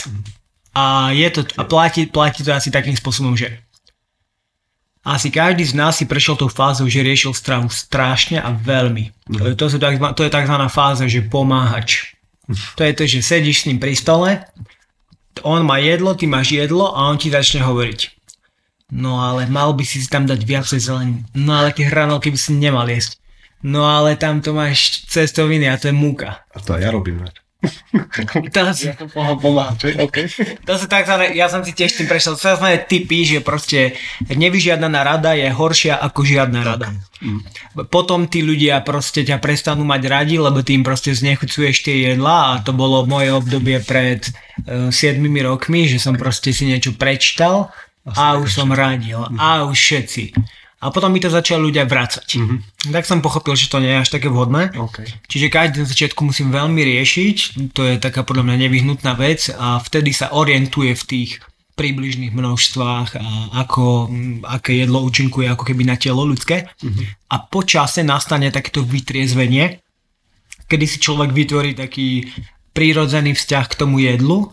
A 0.71 1.11
je 1.11 1.27
to, 1.27 1.43
a 1.59 1.67
platí, 1.67 2.07
platí 2.07 2.39
to 2.45 2.55
asi 2.55 2.71
takým 2.71 2.95
spôsobom, 2.95 3.35
že 3.35 3.51
asi 5.03 5.31
každý 5.31 5.63
z 5.65 5.75
nás 5.75 5.99
si 5.99 6.05
prešiel 6.05 6.35
tou 6.39 6.47
fázou, 6.47 6.87
že 6.87 7.03
riešil 7.03 7.35
stravu 7.35 7.67
strašne 7.67 8.39
a 8.39 8.51
veľmi. 8.51 9.11
Mm. 9.27 9.55
To, 9.59 9.65
tak, 9.75 9.95
to 10.15 10.21
je 10.23 10.31
tzv. 10.31 10.55
fáza, 10.71 11.07
že 11.07 11.25
pomáhač. 11.25 12.15
To 12.75 12.81
je 12.83 12.93
to, 12.93 13.03
že 13.07 13.19
sedíš 13.25 13.63
s 13.63 13.67
ním 13.67 13.79
pri 13.79 13.93
stole 13.95 14.43
on 15.43 15.65
má 15.65 15.77
jedlo, 15.77 16.15
ty 16.15 16.27
máš 16.27 16.51
jedlo 16.55 16.91
a 16.95 17.09
on 17.09 17.17
ti 17.17 17.29
začne 17.29 17.63
hovoriť. 17.63 17.99
No 18.89 19.21
ale 19.21 19.45
mal 19.45 19.73
by 19.77 19.85
si 19.85 20.01
tam 20.09 20.25
dať 20.25 20.41
viacej 20.41 20.79
zelení. 20.81 21.21
No 21.37 21.53
ale 21.53 21.73
tie 21.73 21.85
hranolky 21.85 22.33
by 22.33 22.39
si 22.39 22.57
nemal 22.57 22.89
jesť. 22.89 23.21
No 23.61 23.85
ale 23.85 24.15
tam 24.15 24.41
to 24.41 24.55
máš 24.55 25.05
cestoviny 25.11 25.69
a 25.69 25.77
to 25.77 25.91
je 25.91 25.95
múka. 25.95 26.41
A 26.55 26.57
to 26.63 26.79
ja 26.79 26.89
robím. 26.89 27.27
Ne? 27.59 28.47
to, 28.55 28.61
sú, 28.71 28.87
okay. 29.99 30.25
to 30.63 30.73
sú 30.79 30.85
takzvané, 30.87 31.35
ja 31.35 31.51
som 31.51 31.59
si 31.59 31.75
tiež 31.75 31.91
tým 31.91 32.07
prešiel, 32.07 32.39
to 32.39 32.47
sú 32.55 32.55
typy, 32.87 33.27
že 33.27 33.43
proste 33.43 33.99
nevyžiadaná 34.31 35.03
rada 35.03 35.35
je 35.35 35.51
horšia 35.51 35.99
ako 35.99 36.23
žiadna 36.23 36.63
rada. 36.63 36.95
Mm. 37.19 37.43
Potom 37.91 38.31
tí 38.31 38.47
ľudia 38.47 38.79
proste 38.79 39.27
ťa 39.27 39.43
prestanú 39.43 39.83
mať 39.83 40.01
radi, 40.07 40.35
lebo 40.39 40.63
tým 40.63 40.87
proste 40.87 41.11
znechucuješ 41.11 41.83
tie 41.83 42.15
jedla 42.15 42.55
a 42.55 42.59
to 42.63 42.71
bolo 42.71 43.03
moje 43.03 43.35
obdobie 43.35 43.83
pred 43.83 44.23
uh, 44.63 44.87
e, 44.87 45.19
7 45.19 45.19
rokmi, 45.43 45.91
že 45.91 45.99
som 45.99 46.15
proste 46.15 46.55
si 46.55 46.63
niečo 46.63 46.95
prečítal 46.95 47.75
a 48.07 48.39
už 48.39 48.55
som 48.55 48.71
radil 48.71 49.19
a 49.35 49.67
už 49.67 49.75
všetci 49.75 50.23
a 50.79 50.85
potom 50.95 51.11
mi 51.11 51.19
to 51.19 51.27
začali 51.27 51.59
ľudia 51.59 51.83
vracať. 51.83 52.39
Mm-hmm. 52.39 52.59
Tak 52.95 53.03
som 53.03 53.19
pochopil, 53.19 53.51
že 53.59 53.67
to 53.67 53.83
nie 53.83 53.91
je 53.91 53.99
až 53.99 54.09
také 54.15 54.31
vhodné. 54.31 54.71
Okay. 54.71 55.11
Čiže 55.27 55.51
každý 55.51 55.83
na 55.83 55.87
začiatku 55.91 56.23
musím 56.23 56.55
veľmi 56.55 56.79
riešiť, 56.79 57.37
to 57.75 57.83
je 57.83 57.95
taká 57.99 58.23
podľa 58.23 58.47
mňa 58.47 58.57
nevyhnutná 58.67 59.11
vec 59.19 59.51
a 59.51 59.83
vtedy 59.83 60.15
sa 60.15 60.31
orientuje 60.31 60.95
v 60.95 61.03
tých 61.03 61.31
približných 61.75 62.35
množstvách 62.35 63.09
a 63.15 63.27
ako, 63.63 64.11
aké 64.43 64.83
jedlo 64.83 64.99
účinkuje 65.03 65.47
ako 65.47 65.63
keby 65.63 65.87
na 65.87 65.95
telo 65.95 66.23
ľudské. 66.27 66.67
Mm-hmm. 66.67 67.31
A 67.31 67.35
po 67.43 67.63
čase 67.63 68.03
nastane 68.03 68.51
takéto 68.51 68.83
vytriezvenie, 68.83 69.79
kedy 70.67 70.85
si 70.87 70.99
človek 70.99 71.31
vytvorí 71.31 71.75
taký 71.75 72.27
prírodzený 72.71 73.35
vzťah 73.35 73.65
k 73.67 73.77
tomu 73.79 74.03
jedlu 74.03 74.51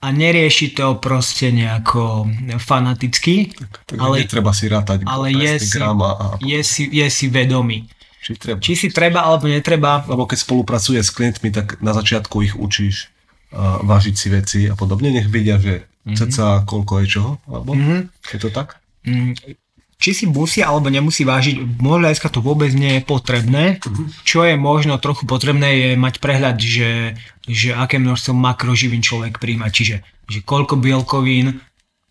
a 0.00 0.06
nerieši 0.08 0.72
to 0.72 0.96
proste 0.96 1.52
nejako 1.52 2.24
fanaticky. 2.56 3.52
Tak, 3.52 3.72
tak 3.84 3.96
ale 4.00 4.24
netreba 4.24 4.52
si 4.56 4.64
rátať 4.64 5.04
ale 5.04 5.28
je 5.36 5.60
si, 5.60 5.76
a... 5.76 6.40
je, 6.40 6.60
si, 6.64 6.82
je 6.88 7.06
si 7.12 7.28
vedomý. 7.28 7.84
Či, 8.20 8.36
treba. 8.36 8.60
Či 8.60 8.72
si 8.76 8.88
treba 8.88 9.24
alebo 9.28 9.48
netreba. 9.48 10.04
Lebo 10.08 10.24
keď 10.24 10.38
spolupracuje 10.40 11.00
s 11.00 11.12
klientmi, 11.12 11.52
tak 11.52 11.80
na 11.84 11.92
začiatku 11.92 12.36
ich 12.44 12.56
učíš 12.56 13.12
uh, 13.52 13.80
vážiť 13.84 14.14
si 14.16 14.28
veci 14.32 14.60
a 14.68 14.76
podobne. 14.76 15.12
Nech 15.12 15.28
vedia, 15.28 15.60
že 15.60 15.84
mm-hmm. 15.84 16.16
ceca 16.16 16.64
koľko 16.64 17.04
je 17.04 17.06
čoho. 17.08 17.32
Alebo 17.48 17.76
mm-hmm. 17.76 18.00
je 18.36 18.38
to 18.40 18.48
tak? 18.52 18.80
Mm, 19.04 19.32
či 20.00 20.16
si 20.16 20.24
musí 20.24 20.64
alebo 20.64 20.88
nemusí 20.88 21.28
vážiť, 21.28 21.60
možno 21.76 22.08
dneska 22.08 22.32
to 22.32 22.40
vôbec 22.40 22.72
nie 22.72 22.98
je 22.98 23.02
potrebné. 23.04 23.78
Uh-huh. 23.84 24.08
Čo 24.24 24.48
je 24.48 24.56
možno 24.56 24.96
trochu 24.96 25.28
potrebné 25.28 25.68
je 25.76 25.90
mať 26.00 26.24
prehľad, 26.24 26.56
že, 26.56 27.20
že 27.44 27.76
aké 27.76 28.00
množstvo 28.00 28.32
makroživín 28.32 29.04
človek 29.04 29.36
príjma, 29.36 29.68
čiže 29.68 30.00
že 30.24 30.40
koľko 30.40 30.80
bielkovín 30.80 31.60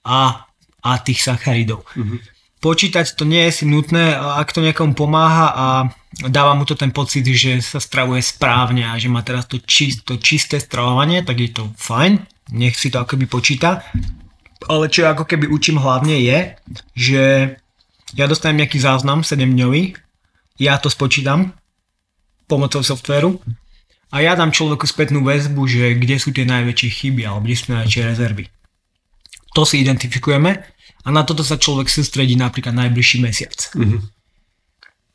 a, 0.05 0.45
a 0.85 0.91
tých 1.01 1.25
sacharidov. 1.25 1.81
Uh-huh. 1.97 2.21
Počítať 2.61 3.17
to 3.17 3.25
nie 3.25 3.49
je 3.49 3.63
si 3.63 3.65
nutné, 3.65 4.13
ak 4.13 4.53
to 4.53 4.61
niekomu 4.61 4.93
pomáha 4.93 5.47
a 5.49 5.67
dáva 6.27 6.53
mu 6.53 6.67
to 6.67 6.75
ten 6.75 6.91
pocit, 6.91 7.23
že 7.23 7.63
sa 7.63 7.79
stravuje 7.79 8.19
správne 8.19 8.85
a 8.85 8.99
že 8.99 9.07
má 9.07 9.23
teraz 9.23 9.47
to, 9.47 9.57
čist, 9.63 10.05
to 10.05 10.19
čisté 10.19 10.59
stravovanie, 10.59 11.23
tak 11.23 11.39
je 11.39 11.49
to 11.55 11.71
fajn, 11.79 12.19
nech 12.51 12.75
si 12.75 12.91
to 12.91 12.99
akoby 12.99 13.25
počíta. 13.25 13.81
Ale 14.67 14.91
čo 14.91 15.07
ako 15.07 15.23
keby 15.23 15.47
učím 15.47 15.79
hlavne 15.79 16.19
je, 16.19 16.39
že 16.99 17.23
ja 18.17 18.25
dostanem 18.25 18.65
nejaký 18.65 18.81
záznam 18.81 19.21
7-dňový, 19.21 19.97
ja 20.59 20.77
to 20.81 20.91
spočítam 20.91 21.53
pomocou 22.49 22.81
softvéru 22.81 23.37
a 24.09 24.25
ja 24.25 24.33
dám 24.33 24.49
človeku 24.49 24.89
spätnú 24.89 25.21
väzbu, 25.21 25.61
že 25.69 25.85
kde 25.95 26.15
sú 26.17 26.33
tie 26.33 26.43
najväčšie 26.43 26.89
chyby 26.89 27.21
alebo 27.29 27.45
kde 27.45 27.55
sú 27.55 27.65
najväčšie 27.77 28.01
rezervy. 28.09 28.45
To 29.53 29.61
si 29.65 29.81
identifikujeme 29.81 30.51
a 31.05 31.07
na 31.13 31.21
toto 31.23 31.45
sa 31.45 31.61
človek 31.61 31.87
sústredí 31.87 32.33
napríklad 32.33 32.73
najbližší 32.73 33.17
mesiac. 33.21 33.55
Mm-hmm. 33.77 34.01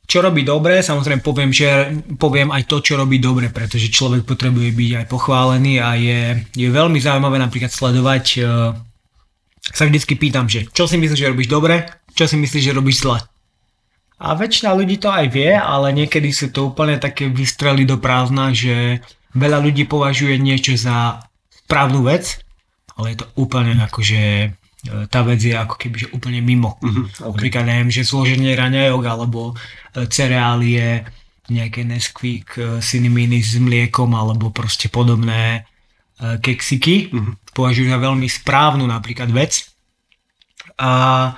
Čo 0.05 0.21
robí 0.21 0.45
dobre, 0.45 0.85
samozrejme 0.85 1.25
poviem, 1.25 1.49
že 1.49 1.97
poviem 2.21 2.53
aj 2.53 2.69
to, 2.69 2.85
čo 2.85 3.01
robí 3.01 3.17
dobre, 3.17 3.49
pretože 3.49 3.89
človek 3.89 4.29
potrebuje 4.29 4.77
byť 4.77 4.91
aj 5.01 5.07
pochválený 5.09 5.81
a 5.81 5.97
je, 5.97 6.45
je 6.53 6.69
veľmi 6.69 7.01
zaujímavé 7.01 7.41
napríklad 7.41 7.73
sledovať, 7.73 8.25
uh, 8.45 8.77
sa 9.65 9.89
vždycky 9.89 10.21
pýtam, 10.21 10.45
že 10.45 10.69
čo 10.77 10.85
si 10.85 11.01
myslíš, 11.01 11.21
že 11.25 11.33
robíš 11.33 11.49
dobre, 11.49 11.89
čo 12.15 12.25
si 12.31 12.39
myslíš, 12.39 12.71
že 12.71 12.77
robíš 12.77 13.03
zle. 13.03 13.19
A 14.25 14.39
väčšina 14.39 14.71
ľudí 14.73 15.03
to 15.03 15.11
aj 15.11 15.27
vie, 15.35 15.51
ale 15.51 15.91
niekedy 15.91 16.31
sú 16.31 16.55
to 16.55 16.71
úplne 16.71 16.97
také 17.03 17.27
vystrely 17.27 17.83
do 17.83 17.99
prázdna, 17.99 18.55
že 18.55 19.03
veľa 19.35 19.59
ľudí 19.59 19.91
považuje 19.91 20.39
niečo 20.39 20.79
za 20.79 21.19
správnu 21.67 22.07
vec, 22.07 22.39
ale 22.95 23.13
je 23.13 23.19
to 23.21 23.27
úplne 23.35 23.75
ako, 23.83 24.01
že 24.07 24.23
e, 24.23 24.49
tá 25.11 25.27
vec 25.27 25.43
je 25.43 25.59
ako 25.59 25.75
keby 25.75 25.97
že 26.07 26.09
úplne 26.15 26.39
mimo. 26.39 26.79
Mm-hmm, 26.79 27.05
okay. 27.21 27.27
Napríklad 27.27 27.65
neviem, 27.67 27.91
že 27.91 28.07
zloženie 28.07 28.55
raňajok 28.55 29.03
alebo 29.03 29.53
e, 29.53 30.07
cereálie, 30.07 31.03
nejaké 31.51 31.83
Nesquik, 31.83 32.55
e, 32.55 32.79
cinnaminy 32.79 33.43
s 33.43 33.59
mliekom 33.59 34.15
alebo 34.15 34.55
proste 34.55 34.87
podobné 34.87 35.67
keksiky 36.15 37.11
mm-hmm. 37.11 37.51
považujú 37.59 37.91
za 37.91 37.99
veľmi 37.99 38.31
správnu 38.31 38.87
napríklad 38.87 39.35
vec. 39.35 39.67
A 40.79 41.35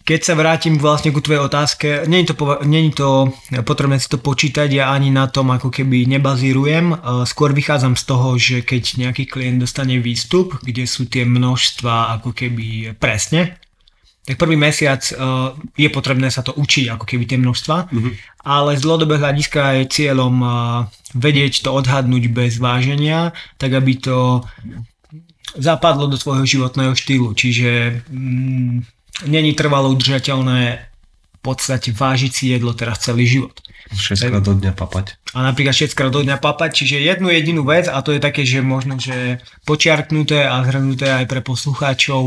keď 0.00 0.20
sa 0.24 0.34
vrátim 0.34 0.80
vlastne 0.80 1.12
ku 1.12 1.20
tvojej 1.20 1.44
otázke, 1.44 2.08
není 2.08 2.24
to, 2.26 2.34
není 2.64 2.90
to 2.90 3.30
potrebné 3.62 4.00
si 4.00 4.08
to 4.08 4.18
počítať, 4.18 4.66
ja 4.72 4.90
ani 4.90 5.12
na 5.12 5.28
tom 5.28 5.52
ako 5.52 5.68
keby 5.70 6.08
nebazírujem, 6.08 6.96
skôr 7.28 7.52
vychádzam 7.52 7.94
z 7.94 8.04
toho, 8.08 8.28
že 8.40 8.56
keď 8.64 8.82
nejaký 9.06 9.28
klient 9.28 9.60
dostane 9.60 10.00
výstup, 10.00 10.58
kde 10.64 10.88
sú 10.88 11.06
tie 11.06 11.28
množstva 11.28 12.20
ako 12.20 12.32
keby 12.32 12.96
presne, 12.96 13.60
tak 14.20 14.36
prvý 14.36 14.54
mesiac 14.54 15.00
uh, 15.16 15.56
je 15.74 15.88
potrebné 15.88 16.28
sa 16.28 16.44
to 16.44 16.52
učiť, 16.52 16.92
ako 16.92 17.04
keby 17.08 17.24
tie 17.24 17.40
množstva, 17.40 17.76
mm-hmm. 17.88 18.12
ale 18.46 18.76
z 18.76 18.84
dlhodobého 18.84 19.18
hľadiska 19.18 19.80
je 19.80 19.90
cieľom 19.90 20.34
uh, 20.44 20.52
vedieť 21.16 21.64
to 21.64 21.72
odhadnúť 21.72 22.28
bez 22.30 22.60
váženia, 22.60 23.32
tak 23.56 23.74
aby 23.74 23.98
to 23.98 24.44
zapadlo 25.56 26.06
do 26.06 26.20
svojho 26.20 26.46
životného 26.46 26.94
štýlu. 26.94 27.34
Čiže 27.34 28.04
mm, 28.06 28.99
není 29.26 29.52
trvalo 29.52 29.90
udržateľné 29.92 30.90
podstate 31.40 31.96
vážiť 31.96 32.30
si 32.32 32.44
jedlo 32.52 32.76
teraz 32.76 33.00
celý 33.00 33.24
život. 33.24 33.56
6 33.90 34.28
krát 34.28 34.44
do 34.44 34.54
dňa 34.54 34.76
papať. 34.76 35.18
A 35.34 35.42
napríklad 35.42 35.72
6 35.72 35.96
krát 35.96 36.12
do 36.12 36.22
dňa 36.22 36.36
papať, 36.38 36.70
čiže 36.84 37.00
jednu 37.00 37.32
jedinú 37.32 37.64
vec 37.64 37.88
a 37.88 37.98
to 38.04 38.12
je 38.12 38.20
také, 38.20 38.44
že 38.44 38.60
možno, 38.60 39.00
že 39.00 39.40
počiarknuté 39.64 40.46
a 40.46 40.62
zhrnuté 40.62 41.10
aj 41.10 41.26
pre 41.26 41.40
poslucháčov, 41.40 42.22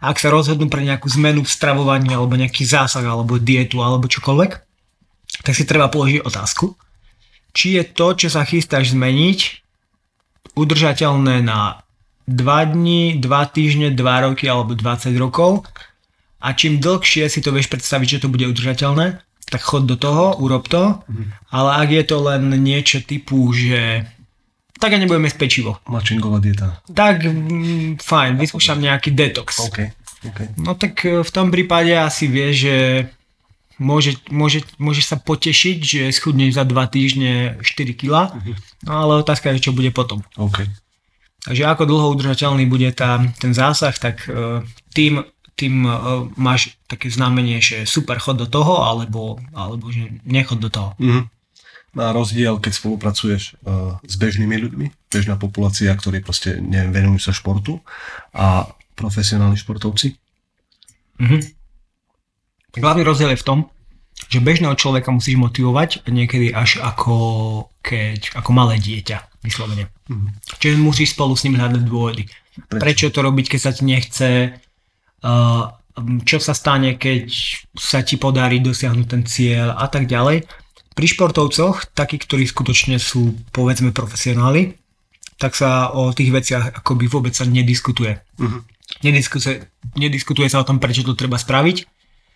ak 0.00 0.16
sa 0.18 0.32
rozhodnú 0.32 0.72
pre 0.72 0.82
nejakú 0.82 1.06
zmenu 1.20 1.44
v 1.44 1.52
stravovaní 1.52 2.10
alebo 2.10 2.34
nejaký 2.34 2.64
zásah 2.64 3.04
alebo 3.04 3.38
dietu 3.38 3.84
alebo 3.84 4.08
čokoľvek, 4.08 4.52
tak 5.44 5.54
si 5.54 5.68
treba 5.68 5.92
položiť 5.92 6.24
otázku, 6.26 6.74
či 7.54 7.78
je 7.78 7.84
to, 7.86 8.16
čo 8.16 8.28
sa 8.32 8.42
chystáš 8.42 8.96
zmeniť, 8.96 9.62
udržateľné 10.58 11.44
na 11.44 11.86
2 12.24 12.74
dní, 12.74 13.20
2 13.20 13.54
týždne, 13.54 13.88
2 13.94 14.26
roky 14.26 14.48
alebo 14.48 14.74
20 14.74 15.12
rokov 15.20 15.68
a 16.40 16.48
čím 16.56 16.80
dlhšie 16.80 17.28
si 17.28 17.44
to 17.44 17.52
vieš 17.52 17.68
predstaviť, 17.68 18.18
že 18.18 18.22
to 18.24 18.32
bude 18.32 18.48
udržateľné, 18.48 19.20
tak 19.50 19.60
chod 19.60 19.84
do 19.84 19.96
toho, 20.00 20.38
urob 20.40 20.66
to, 20.70 21.00
mm. 21.04 21.52
ale 21.52 21.70
ak 21.84 21.88
je 21.90 22.04
to 22.06 22.16
len 22.22 22.48
niečo 22.62 23.04
typu, 23.04 23.50
že 23.52 24.08
tak 24.80 24.96
ja 24.96 24.98
nebudeme 24.98 25.28
jesť 25.28 25.40
pečivo. 25.44 25.76
Mačingová 25.84 26.40
dieta. 26.40 26.80
Tak 26.88 27.28
mm, 27.28 28.00
fajn, 28.00 28.40
vyskúšam 28.40 28.80
nejaký 28.80 29.12
detox. 29.12 29.60
OK. 29.68 29.92
okay. 30.24 30.48
No 30.56 30.72
tak 30.72 31.04
e, 31.04 31.20
v 31.20 31.30
tom 31.30 31.52
prípade 31.52 31.92
asi 31.92 32.24
vie, 32.32 32.48
že 32.56 32.76
môže, 33.76 34.16
môže, 34.32 34.64
môže 34.80 35.04
sa 35.04 35.20
potešiť, 35.20 35.78
že 35.84 36.02
schudneš 36.16 36.56
za 36.56 36.64
2 36.64 36.72
týždne 36.96 37.32
4 37.60 37.92
kg, 37.92 38.32
mm-hmm. 38.32 38.56
no 38.88 38.92
ale 38.96 39.12
otázka 39.20 39.52
je, 39.52 39.68
čo 39.68 39.76
bude 39.76 39.92
potom. 39.92 40.24
OK. 40.40 40.64
Takže 41.44 41.64
ako 41.68 41.84
dlho 41.88 42.06
udržateľný 42.16 42.64
bude 42.68 42.88
tá, 42.92 43.20
ten 43.40 43.56
zásah, 43.56 43.96
tak 43.96 44.28
uh, 44.28 44.60
tým, 44.92 45.24
tým 45.60 45.84
uh, 45.84 46.24
máš 46.40 46.80
také 46.88 47.12
znamenie, 47.12 47.60
že 47.60 47.84
super, 47.84 48.16
chod 48.16 48.40
do 48.40 48.48
toho, 48.48 48.80
alebo, 48.80 49.36
alebo 49.52 49.92
že 49.92 50.08
nechod 50.24 50.56
do 50.56 50.72
toho. 50.72 50.96
Mm-hmm. 50.96 51.24
Na 52.00 52.16
rozdiel, 52.16 52.56
keď 52.56 52.72
spolupracuješ 52.80 53.60
uh, 53.60 54.00
s 54.00 54.14
bežnými 54.16 54.56
ľuďmi, 54.56 54.86
bežná 55.12 55.36
populácia, 55.36 55.92
ktorí 55.92 56.24
proste 56.24 56.56
nevenujú 56.56 57.20
sa 57.20 57.36
športu 57.36 57.84
a 58.32 58.64
profesionálni 58.96 59.60
športovci. 59.60 60.16
Mm-hmm. 61.20 61.40
Hlavný 62.80 63.02
rozdiel 63.04 63.36
je 63.36 63.42
v 63.42 63.46
tom, 63.46 63.58
že 64.30 64.38
bežného 64.38 64.76
človeka 64.78 65.10
musíš 65.10 65.40
motivovať 65.40 66.06
niekedy 66.06 66.54
až 66.54 66.78
ako, 66.78 67.16
keď, 67.82 68.36
ako 68.36 68.50
malé 68.52 68.78
dieťa 68.78 69.42
vyslovene. 69.42 69.88
Mm. 70.06 70.36
Čiže 70.60 70.76
musíš 70.76 71.16
spolu 71.16 71.34
s 71.34 71.42
ním 71.48 71.56
hľadať 71.56 71.82
dôvody. 71.82 72.28
Prečo? 72.68 72.82
Prečo 72.82 73.06
to 73.10 73.20
robiť, 73.24 73.46
keď 73.56 73.60
sa 73.60 73.72
ti 73.72 73.82
nechce, 73.88 74.28
čo 76.24 76.38
sa 76.40 76.54
stane, 76.56 76.96
keď 76.96 77.28
sa 77.76 78.00
ti 78.00 78.16
podarí 78.16 78.62
dosiahnuť 78.62 79.06
ten 79.06 79.22
cieľ 79.28 79.76
a 79.76 79.86
tak 79.90 80.08
ďalej. 80.08 80.46
Pri 80.96 81.06
športovcoch, 81.06 81.92
takí, 81.96 82.18
ktorí 82.20 82.44
skutočne 82.44 83.00
sú 83.00 83.36
povedzme 83.54 83.94
profesionáli, 83.94 84.76
tak 85.40 85.56
sa 85.56 85.88
o 85.96 86.12
tých 86.12 86.28
veciach 86.28 86.84
akoby 86.84 87.08
vôbec 87.08 87.32
sa 87.32 87.48
nediskutuje. 87.48 88.20
Mm-hmm. 88.36 88.60
Nediskutuje, 89.06 89.56
nediskutuje 89.96 90.48
sa 90.52 90.60
o 90.60 90.68
tom, 90.68 90.76
prečo 90.76 91.00
to 91.00 91.16
treba 91.16 91.40
spraviť. 91.40 91.88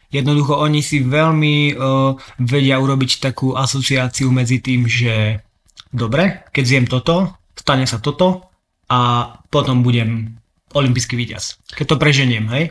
Jednoducho 0.08 0.56
oni 0.56 0.80
si 0.80 1.02
veľmi 1.02 1.74
uh, 1.74 2.14
vedia 2.40 2.78
urobiť 2.78 3.20
takú 3.20 3.52
asociáciu 3.58 4.30
medzi 4.30 4.62
tým, 4.62 4.86
že 4.86 5.42
dobre, 5.90 6.46
keď 6.54 6.64
zjem 6.64 6.86
toto, 6.86 7.34
stane 7.58 7.84
sa 7.84 7.98
toto 7.98 8.48
a 8.88 9.28
potom 9.50 9.82
budem 9.82 10.38
olimpijský 10.74 11.14
víťaz. 11.14 11.56
Keď 11.72 11.86
to 11.94 11.96
preženiem, 11.96 12.44
hej. 12.50 12.64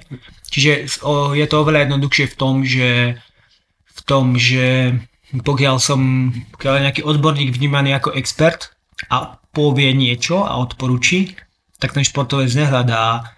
Čiže 0.53 0.71
je 1.33 1.45
to 1.49 1.55
oveľa 1.63 1.89
jednoduchšie 1.89 2.25
v 2.29 2.35
tom, 2.37 2.55
že 2.61 3.17
v 3.93 3.99
tom, 4.05 4.35
že 4.37 4.99
pokiaľ 5.33 5.75
som 5.81 6.29
pokiaľ 6.53 6.73
nejaký 6.85 7.01
odborník 7.01 7.55
vnímaný 7.55 7.97
ako 7.97 8.13
expert 8.13 8.75
a 9.09 9.41
povie 9.49 9.95
niečo 9.95 10.45
a 10.45 10.61
odporúči, 10.61 11.33
tak 11.81 11.97
ten 11.97 12.05
športovec 12.05 12.53
nehľadá, 12.53 13.33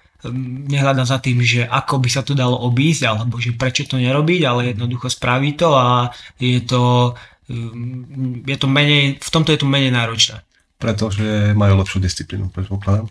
nehľadá 0.68 1.08
za 1.08 1.24
tým, 1.24 1.40
že 1.40 1.64
ako 1.64 2.04
by 2.04 2.10
sa 2.12 2.22
to 2.26 2.36
dalo 2.36 2.60
obísť, 2.68 3.08
alebo 3.08 3.40
že 3.40 3.56
prečo 3.56 3.88
to 3.88 3.96
nerobiť, 3.96 4.42
ale 4.44 4.76
jednoducho 4.76 5.08
spraví 5.08 5.56
to 5.56 5.72
a 5.72 6.12
je 6.36 6.60
to 6.66 7.16
Ehm, 7.50 8.42
je 8.46 8.58
to 8.58 8.68
menej, 8.68 9.22
v 9.22 9.30
tomto 9.30 9.54
je 9.54 9.60
to 9.62 9.70
menej 9.70 9.94
náročné. 9.94 10.42
Pretože 10.82 11.54
majú 11.54 11.78
lepšiu 11.82 12.02
disciplínu, 12.02 12.50
predpokladám. 12.50 13.08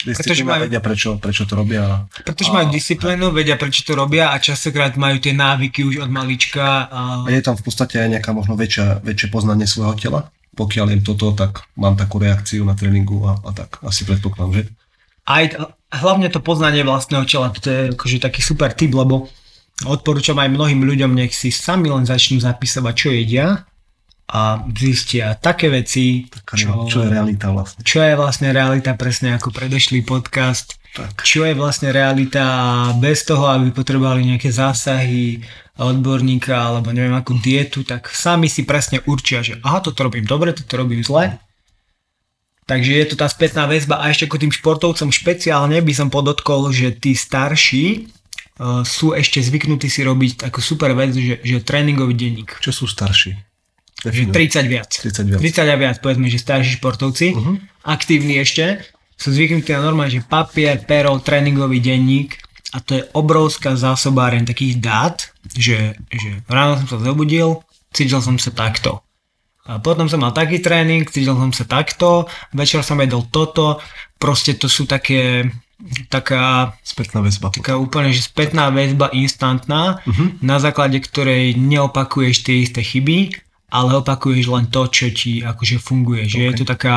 Disciplína 0.00 0.56
majú, 0.56 0.62
vedia, 0.68 0.80
prečo, 0.80 1.20
prečo 1.20 1.44
to 1.44 1.54
robia. 1.58 2.08
Pretože 2.24 2.50
a, 2.50 2.54
majú 2.56 2.66
disciplínu, 2.72 3.34
vedia, 3.34 3.60
prečo 3.60 3.84
to 3.84 3.92
robia 3.92 4.32
a 4.32 4.40
častokrát 4.40 4.96
majú 4.96 5.20
tie 5.20 5.36
návyky 5.36 5.84
už 5.84 6.06
od 6.06 6.10
malička. 6.10 6.88
A... 6.88 7.00
a 7.26 7.30
je 7.30 7.44
tam 7.44 7.56
v 7.58 7.64
podstate 7.64 8.00
aj 8.00 8.08
nejaká 8.18 8.30
možno 8.32 8.56
väčšia, 8.56 9.04
väčšie 9.04 9.28
poznanie 9.28 9.68
svojho 9.68 9.94
tela. 10.00 10.20
Pokiaľ 10.56 10.86
jem 10.92 11.02
toto, 11.04 11.32
tak 11.36 11.68
mám 11.76 11.94
takú 11.94 12.18
reakciu 12.18 12.64
na 12.64 12.74
tréningu 12.74 13.22
a, 13.28 13.38
a 13.44 13.50
tak. 13.52 13.78
Asi 13.84 14.08
predpokladám, 14.08 14.52
že? 14.60 14.62
Aj 15.28 15.44
hlavne 15.94 16.26
to 16.32 16.42
poznanie 16.42 16.82
vlastného 16.82 17.24
tela, 17.28 17.52
to 17.54 17.68
je 17.70 17.80
akože 17.94 18.18
taký 18.18 18.40
super 18.40 18.72
tip, 18.72 18.90
lebo 18.96 19.30
Odporúčam 19.80 20.36
aj 20.36 20.52
mnohým 20.52 20.84
ľuďom, 20.84 21.16
nech 21.16 21.32
si 21.32 21.48
sami 21.48 21.88
len 21.88 22.04
začnú 22.04 22.36
zapisovať, 22.36 22.94
čo 22.96 23.08
jedia 23.16 23.64
a 24.30 24.62
zistia 24.78 25.34
také 25.34 25.66
veci, 25.66 26.30
čo, 26.54 26.86
čo 26.86 27.02
je 27.02 27.10
realita 27.10 27.50
vlastne. 27.50 27.82
Čo 27.82 27.98
je 28.06 28.14
vlastne 28.14 28.54
realita, 28.54 28.94
presne 28.94 29.34
ako 29.34 29.50
predošlý 29.50 30.06
podcast. 30.06 30.78
Tak. 30.94 31.22
Čo 31.26 31.46
je 31.46 31.54
vlastne 31.58 31.90
realita 31.90 32.46
bez 33.02 33.26
toho, 33.26 33.50
aby 33.50 33.74
potrebovali 33.74 34.26
nejaké 34.26 34.54
zásahy 34.54 35.42
odborníka 35.78 36.54
alebo 36.54 36.94
neviem 36.94 37.14
akú 37.14 37.34
dietu, 37.42 37.82
tak 37.82 38.06
sami 38.10 38.46
si 38.46 38.62
presne 38.62 39.02
určia, 39.06 39.42
že 39.42 39.58
aha, 39.66 39.82
toto 39.82 40.06
robím 40.06 40.26
dobre, 40.26 40.54
toto 40.54 40.78
robím 40.78 41.02
zle. 41.02 41.38
Takže 42.70 43.02
je 43.02 43.06
to 43.10 43.16
tá 43.18 43.26
spätná 43.26 43.66
väzba 43.66 43.98
a 43.98 44.14
ešte 44.14 44.30
ako 44.30 44.46
tým 44.46 44.54
športovcom 44.54 45.10
špeciálne 45.10 45.82
by 45.82 45.90
som 45.90 46.06
podotkol, 46.06 46.70
že 46.70 46.94
tí 46.94 47.18
starší 47.18 48.06
uh, 48.62 48.86
sú 48.86 49.10
ešte 49.10 49.42
zvyknutí 49.42 49.90
si 49.90 50.06
robiť 50.06 50.46
takú 50.46 50.62
super 50.62 50.94
vec, 50.94 51.10
že, 51.18 51.42
že 51.42 51.66
tréningový 51.66 52.14
denník. 52.14 52.62
Čo 52.62 52.70
sú 52.70 52.86
starší? 52.86 53.49
Že 54.00 54.32
30 54.32 54.64
viac. 54.64 54.88
30 54.88 55.28
viac. 55.28 55.40
30 55.40 55.68
a 55.68 55.76
viac, 55.76 55.96
povedzme, 56.00 56.32
že 56.32 56.40
starší 56.40 56.80
športovci, 56.80 57.36
uh-huh. 57.36 57.56
aktívni 57.84 58.40
ešte, 58.40 58.80
sú 59.20 59.36
zvyknutí 59.36 59.76
na 59.76 59.84
normálne, 59.84 60.16
že 60.16 60.24
papier, 60.24 60.80
pero, 60.88 61.12
tréningový 61.20 61.84
denník 61.84 62.40
a 62.72 62.80
to 62.80 62.96
je 62.96 63.02
obrovská 63.12 63.76
zásobáreň 63.76 64.48
takých 64.48 64.80
dát, 64.80 65.28
že, 65.52 66.00
že 66.08 66.40
ráno 66.48 66.80
som 66.80 66.96
sa 66.96 66.98
zobudil, 67.04 67.60
cítil 67.92 68.24
som 68.24 68.40
sa 68.40 68.54
takto. 68.54 69.04
A 69.68 69.76
potom 69.76 70.08
som 70.08 70.24
mal 70.24 70.32
taký 70.32 70.64
tréning, 70.64 71.04
cítil 71.04 71.36
som 71.36 71.52
sa 71.52 71.68
takto, 71.68 72.24
večer 72.56 72.80
som 72.80 72.96
jedol 72.96 73.28
toto, 73.28 73.84
proste 74.16 74.56
to 74.56 74.72
sú 74.72 74.88
také 74.88 75.52
taká 76.08 76.76
spätná 76.84 77.24
väzba. 77.24 77.52
Taká 77.52 77.76
úplne, 77.76 78.12
že 78.12 78.24
spätná 78.24 78.68
väzba 78.72 79.12
instantná, 79.12 80.00
uh-huh. 80.04 80.40
na 80.40 80.56
základe 80.60 81.00
ktorej 81.00 81.56
neopakuješ 81.56 82.36
tie 82.44 82.64
isté 82.64 82.80
chyby, 82.84 83.32
ale 83.70 83.96
opakuješ 84.02 84.46
len 84.50 84.66
to, 84.68 84.90
čo 84.90 85.08
ti 85.14 85.40
akože 85.40 85.78
funguje. 85.78 86.26
Že 86.26 86.38
okay. 86.38 86.46
je 86.46 86.54
to 86.58 86.64
taká, 86.66 86.96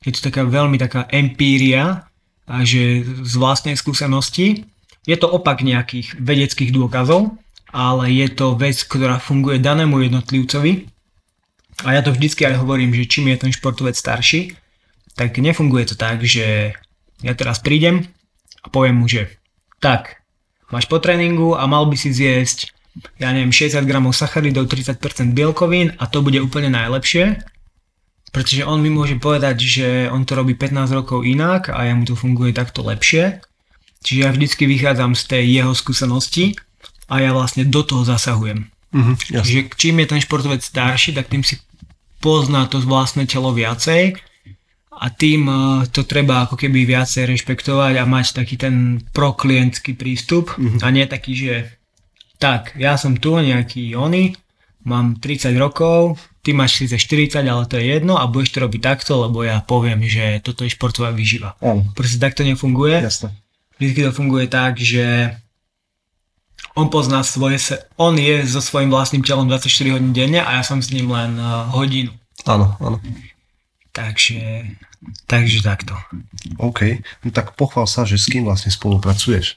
je 0.00 0.12
to 0.16 0.20
taká 0.32 0.42
veľmi 0.48 0.80
taká 0.80 1.04
empíria, 1.12 2.08
a 2.44 2.60
že 2.64 3.04
z 3.04 3.34
vlastnej 3.40 3.76
skúsenosti 3.76 4.68
je 5.08 5.16
to 5.16 5.28
opak 5.28 5.64
nejakých 5.64 6.16
vedeckých 6.20 6.72
dôkazov, 6.72 7.36
ale 7.72 8.12
je 8.12 8.28
to 8.32 8.56
vec, 8.56 8.76
ktorá 8.84 9.20
funguje 9.20 9.60
danému 9.60 10.00
jednotlivcovi. 10.04 10.88
A 11.84 11.98
ja 11.98 12.00
to 12.04 12.14
vždycky 12.14 12.46
aj 12.46 12.60
hovorím, 12.62 12.94
že 12.94 13.08
čím 13.08 13.32
je 13.32 13.48
ten 13.48 13.52
športovec 13.52 13.98
starší, 13.98 14.54
tak 15.18 15.36
nefunguje 15.40 15.92
to 15.92 15.96
tak, 15.98 16.22
že 16.22 16.76
ja 17.24 17.32
teraz 17.34 17.58
prídem, 17.58 18.06
a 18.62 18.66
poviem 18.70 19.02
mu, 19.02 19.06
že 19.10 19.40
tak, 19.82 20.22
máš 20.70 20.86
po 20.86 21.02
tréningu 21.02 21.58
a 21.58 21.66
mal 21.66 21.84
by 21.88 21.96
si 21.98 22.14
zjesť 22.14 22.70
ja 23.18 23.34
neviem, 23.34 23.50
60 23.50 23.82
gramov 23.86 24.14
sacharidov, 24.14 24.70
30% 24.70 25.34
bielkovín 25.34 25.94
a 25.98 26.06
to 26.06 26.22
bude 26.22 26.38
úplne 26.38 26.70
najlepšie, 26.70 27.42
pretože 28.30 28.66
on 28.66 28.82
mi 28.82 28.90
môže 28.90 29.18
povedať, 29.18 29.56
že 29.62 29.86
on 30.10 30.26
to 30.26 30.34
robí 30.34 30.58
15 30.58 30.90
rokov 30.90 31.22
inak 31.22 31.70
a 31.70 31.86
ja 31.86 31.94
mu 31.94 32.02
to 32.06 32.18
funguje 32.18 32.50
takto 32.50 32.82
lepšie. 32.82 33.42
Čiže 34.04 34.20
ja 34.20 34.30
vždycky 34.34 34.68
vychádzam 34.68 35.16
z 35.16 35.22
tej 35.30 35.44
jeho 35.62 35.72
skúsenosti 35.72 36.58
a 37.08 37.22
ja 37.22 37.30
vlastne 37.32 37.64
do 37.64 37.80
toho 37.86 38.04
zasahujem. 38.04 38.68
Uh-huh, 38.94 39.14
Čiže 39.18 39.74
čím 39.74 40.02
je 40.02 40.10
ten 40.10 40.20
športovec 40.22 40.62
starší, 40.62 41.16
tak 41.16 41.30
tým 41.30 41.42
si 41.42 41.58
pozná 42.22 42.66
to 42.70 42.78
vlastné 42.82 43.26
telo 43.26 43.50
viacej 43.50 44.18
a 44.94 45.06
tým 45.10 45.50
e, 45.50 45.56
to 45.90 46.06
treba 46.06 46.46
ako 46.46 46.54
keby 46.54 46.86
viacej 46.86 47.26
rešpektovať 47.26 47.98
a 47.98 48.04
mať 48.06 48.26
taký 48.38 48.54
ten 48.54 49.02
proklientský 49.10 49.98
prístup 49.98 50.54
mm-hmm. 50.54 50.80
a 50.80 50.86
nie 50.94 51.04
taký, 51.10 51.32
že 51.34 51.54
tak, 52.44 52.76
ja 52.76 53.00
som 53.00 53.16
tu 53.16 53.40
nejaký 53.40 53.96
oni, 53.96 54.36
mám 54.84 55.16
30 55.16 55.56
rokov, 55.56 56.20
ty 56.44 56.52
máš 56.52 56.84
40, 56.84 57.40
ale 57.40 57.64
to 57.64 57.80
je 57.80 57.88
jedno 57.88 58.20
a 58.20 58.28
budeš 58.28 58.52
to 58.52 58.68
robiť 58.68 58.80
takto, 58.84 59.16
lebo 59.24 59.40
ja 59.40 59.64
poviem, 59.64 60.04
že 60.04 60.44
toto 60.44 60.68
je 60.68 60.76
športová 60.76 61.08
výživa. 61.08 61.56
Mm. 61.64 61.96
Proste 61.96 62.20
takto 62.20 62.44
nefunguje. 62.44 63.00
Jasne. 63.00 63.32
Vždy 63.80 64.06
to 64.06 64.12
funguje 64.12 64.46
tak, 64.46 64.76
že 64.76 65.32
on 66.76 66.92
pozná 66.92 67.24
svoje, 67.24 67.58
se, 67.58 67.74
on 67.96 68.12
je 68.18 68.44
so 68.44 68.60
svojím 68.60 68.92
vlastným 68.92 69.24
telom 69.24 69.48
24 69.48 69.96
hodín 69.96 70.12
denne 70.12 70.44
a 70.44 70.60
ja 70.60 70.62
som 70.62 70.84
s 70.84 70.92
ním 70.92 71.08
len 71.08 71.40
uh, 71.40 71.72
hodinu. 71.72 72.12
Áno, 72.44 72.76
áno. 72.76 73.00
Takže, 73.94 74.68
takže 75.24 75.64
takto. 75.64 75.96
OK, 76.60 77.00
no 77.24 77.32
tak 77.32 77.56
pochvál 77.56 77.88
sa, 77.88 78.04
že 78.04 78.20
s 78.20 78.28
kým 78.28 78.44
vlastne 78.44 78.68
spolupracuješ. 78.68 79.56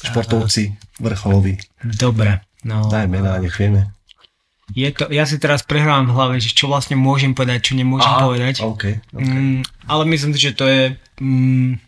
Športovci, 0.00 0.76
vrcholoví. 1.00 1.60
Dobre. 1.84 2.40
No, 2.64 2.88
Daj 2.88 3.08
mená, 3.08 3.40
nech 3.40 3.56
vieme. 3.56 3.88
je 4.76 4.88
to, 4.92 5.08
ja 5.08 5.24
si 5.24 5.40
teraz 5.40 5.64
prehrávam 5.64 6.08
v 6.08 6.14
hlave, 6.14 6.34
že 6.38 6.52
čo 6.52 6.68
vlastne 6.68 6.94
môžem 6.94 7.32
povedať, 7.32 7.72
čo 7.72 7.74
nemôžem 7.74 8.12
Aha, 8.12 8.24
povedať. 8.28 8.54
OK, 8.60 9.00
OK. 9.16 9.24
Mm, 9.24 9.60
ale 9.88 10.02
myslím 10.08 10.32
si, 10.36 10.40
že 10.50 10.52
to 10.52 10.64
je... 10.68 10.82
Mm, 11.20 11.80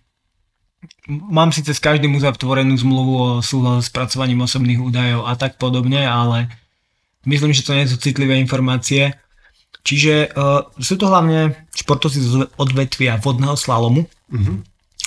mám 1.09 1.55
síce 1.55 1.71
s 1.77 1.83
každým 1.83 2.17
uzatvorenú 2.17 2.75
zmluvu 2.75 3.15
o 3.15 3.29
súhlasu 3.45 3.85
s 3.85 3.89
spracovaním 3.93 4.43
osobných 4.43 4.81
údajov 4.83 5.29
a 5.29 5.37
tak 5.39 5.61
podobne, 5.61 6.03
ale 6.03 6.51
myslím, 7.29 7.55
že 7.55 7.63
to 7.63 7.77
nie 7.77 7.87
sú 7.87 8.01
citlivé 8.01 8.39
informácie. 8.41 9.15
Čiže 9.83 10.31
uh, 10.35 10.63
sú 10.79 10.95
to 10.95 11.11
hlavne 11.11 11.59
športovci 11.75 12.19
z 12.23 12.33
odvetvia 12.55 13.19
vodného 13.19 13.59
slalomu. 13.59 14.07
Mhm. 14.31 14.63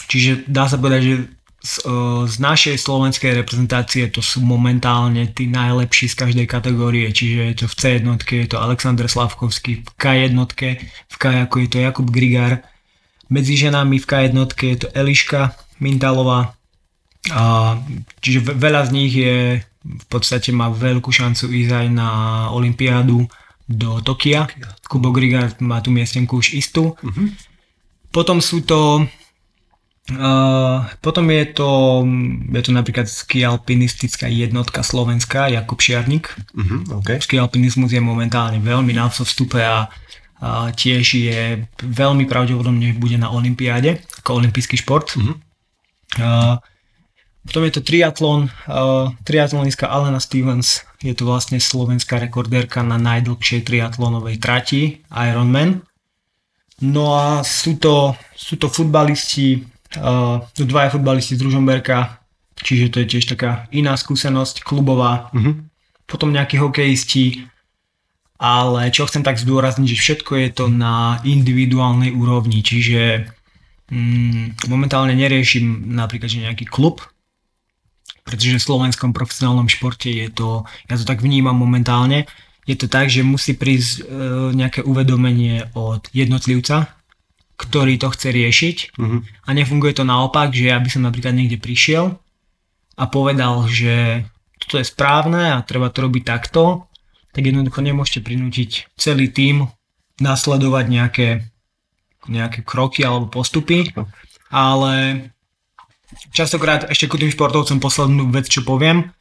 Čiže 0.05 0.45
dá 0.45 0.69
sa 0.69 0.77
povedať, 0.77 1.01
že 1.01 1.15
z, 1.65 1.81
uh, 1.89 2.29
z 2.29 2.37
našej 2.37 2.77
slovenskej 2.77 3.41
reprezentácie 3.41 4.05
to 4.13 4.21
sú 4.21 4.45
momentálne 4.45 5.33
tí 5.33 5.49
najlepší 5.49 6.13
z 6.13 6.15
každej 6.21 6.45
kategórie. 6.45 7.09
Čiže 7.09 7.41
je 7.41 7.55
to 7.57 7.65
v 7.65 7.75
C1, 7.75 8.05
je 8.21 8.45
to 8.45 8.61
Alexander 8.61 9.09
Slavkovský, 9.09 9.81
v 9.81 9.91
K1, 9.97 10.37
v 11.09 11.15
kajaku 11.17 11.65
je 11.65 11.69
to 11.73 11.77
Jakub 11.81 12.07
Grigár, 12.13 12.61
medzi 13.33 13.57
ženami 13.57 13.97
v 13.97 14.05
K1 14.05 14.37
je 14.53 14.77
to 14.85 14.87
Eliška 14.93 15.57
Mintalová. 15.81 16.53
A, 17.33 17.73
čiže 18.21 18.45
ve- 18.45 18.53
veľa 18.53 18.85
z 18.85 18.89
nich 18.93 19.13
je 19.17 19.65
v 19.85 20.05
podstate 20.09 20.53
má 20.53 20.69
veľkú 20.69 21.09
šancu 21.09 21.49
ísť 21.49 21.71
aj 21.73 21.87
na 21.89 22.09
Olympiádu 22.53 23.25
do 23.65 24.01
Tokia. 24.05 24.45
Kubo 24.85 25.09
Grigard 25.09 25.57
má 25.61 25.81
tú 25.81 25.89
miestenku 25.89 26.37
už 26.37 26.53
istú. 26.53 26.93
Mhm. 27.01 27.33
Potom 28.13 28.39
sú 28.39 28.61
to 28.61 29.09
Uh, 30.05 30.85
potom 31.01 31.25
je 31.33 31.49
to, 31.49 31.69
je 32.53 32.61
to 32.61 32.69
napríklad 32.69 33.09
ski 33.09 33.41
alpinistická 33.41 34.29
jednotka 34.29 34.85
slovenská, 34.85 35.49
Jakub 35.49 35.81
Šiarnik. 35.81 36.29
Mhm, 36.53 36.93
OK. 37.01 37.17
Ski 37.17 37.41
alpinizmus 37.41 37.89
je 37.89 38.01
momentálne 38.05 38.61
veľmi 38.61 38.93
na 38.93 39.09
vstupe 39.09 39.57
a, 39.65 39.89
a 40.45 40.69
tiež 40.69 41.05
je 41.09 41.65
veľmi 41.81 42.29
pravdepodobne 42.29 42.93
že 42.93 43.01
bude 43.01 43.17
na 43.17 43.33
olympiáde 43.33 44.05
ako 44.21 44.45
olympijský 44.45 44.77
šport. 44.77 45.17
Mhm. 45.17 45.33
Uh, 46.21 46.61
potom 47.45 47.65
je 47.65 47.73
to 47.73 47.81
triatlon, 47.81 48.49
uh, 48.69 49.09
triatlonistka 49.25 49.89
Alena 49.89 50.21
Stevens, 50.21 50.85
je 51.01 51.13
to 51.17 51.29
vlastne 51.29 51.57
slovenská 51.61 52.17
rekordérka 52.21 52.81
na 52.85 52.97
najdlhšej 53.01 53.65
triatlonovej 53.65 54.37
trati 54.37 55.01
Ironman. 55.13 55.81
No 56.81 57.17
a 57.17 57.41
sú 57.45 57.77
to, 57.77 58.17
sú 58.33 58.57
to 58.57 58.69
futbalisti, 58.69 59.74
uh, 59.97 60.43
sú 60.55 60.63
dvaja 60.67 60.93
futbalisti 60.93 61.35
z 61.35 61.45
Ružomberka, 61.45 62.19
čiže 62.59 62.91
to 62.91 62.97
je 63.03 63.17
tiež 63.17 63.25
taká 63.35 63.67
iná 63.71 63.95
skúsenosť, 63.95 64.63
klubová. 64.63 65.31
Mhm. 65.35 65.69
Potom 66.05 66.29
nejakí 66.29 66.61
hokejisti, 66.61 67.49
ale 68.37 68.93
čo 68.93 69.09
chcem 69.09 69.25
tak 69.25 69.41
zdôrazniť, 69.41 69.87
že 69.89 69.97
všetko 69.97 70.31
je 70.37 70.49
to 70.53 70.65
na 70.69 71.17
individuálnej 71.25 72.13
úrovni, 72.13 72.61
čiže 72.61 73.25
mm, 73.89 74.69
momentálne 74.69 75.17
neriešim 75.17 75.95
napríklad, 75.97 76.29
že 76.29 76.45
nejaký 76.45 76.69
klub, 76.69 77.01
pretože 78.21 78.57
v 78.57 78.67
slovenskom 78.67 79.13
profesionálnom 79.13 79.69
športe 79.69 80.09
je 80.09 80.27
to, 80.29 80.65
ja 80.89 80.95
to 80.97 81.05
tak 81.05 81.25
vnímam 81.25 81.57
momentálne, 81.57 82.29
je 82.65 82.73
to 82.73 82.89
tak, 82.89 83.13
že 83.13 83.21
musí 83.21 83.53
prísť 83.53 84.01
e, 84.01 84.03
nejaké 84.57 84.81
uvedomenie 84.81 85.69
od 85.77 86.09
jednotlivca, 86.09 86.94
ktorý 87.55 87.95
to 87.95 88.11
chce 88.11 88.29
riešiť. 88.35 88.77
Mhm. 88.99 89.17
a 89.47 89.49
nefunguje 89.55 89.93
to 89.95 90.03
naopak, 90.03 90.51
že 90.51 90.71
ja 90.71 90.77
by 90.79 90.89
som 90.91 91.07
napríklad 91.07 91.35
niekde 91.35 91.59
prišiel 91.59 92.19
a 92.95 93.03
povedal, 93.07 93.67
že 93.67 94.27
toto 94.59 94.79
je 94.79 94.85
správne 94.87 95.55
a 95.55 95.65
treba 95.67 95.91
to 95.91 96.07
robiť 96.07 96.23
takto, 96.23 96.87
tak 97.35 97.43
jednoducho 97.43 97.83
nemôžete 97.83 98.23
prinútiť 98.23 98.95
celý 98.95 99.27
tím 99.27 99.67
nasledovať 100.23 100.85
nejaké, 100.87 101.29
nejaké 102.31 102.63
kroky 102.63 103.03
alebo 103.03 103.27
postupy, 103.27 103.91
ale 104.47 105.27
častokrát 106.31 106.87
ešte 106.87 107.11
ku 107.11 107.19
tým 107.19 107.31
športovcom 107.31 107.83
poslednú 107.83 108.31
vec, 108.31 108.47
čo 108.47 108.63
poviem, 108.63 109.11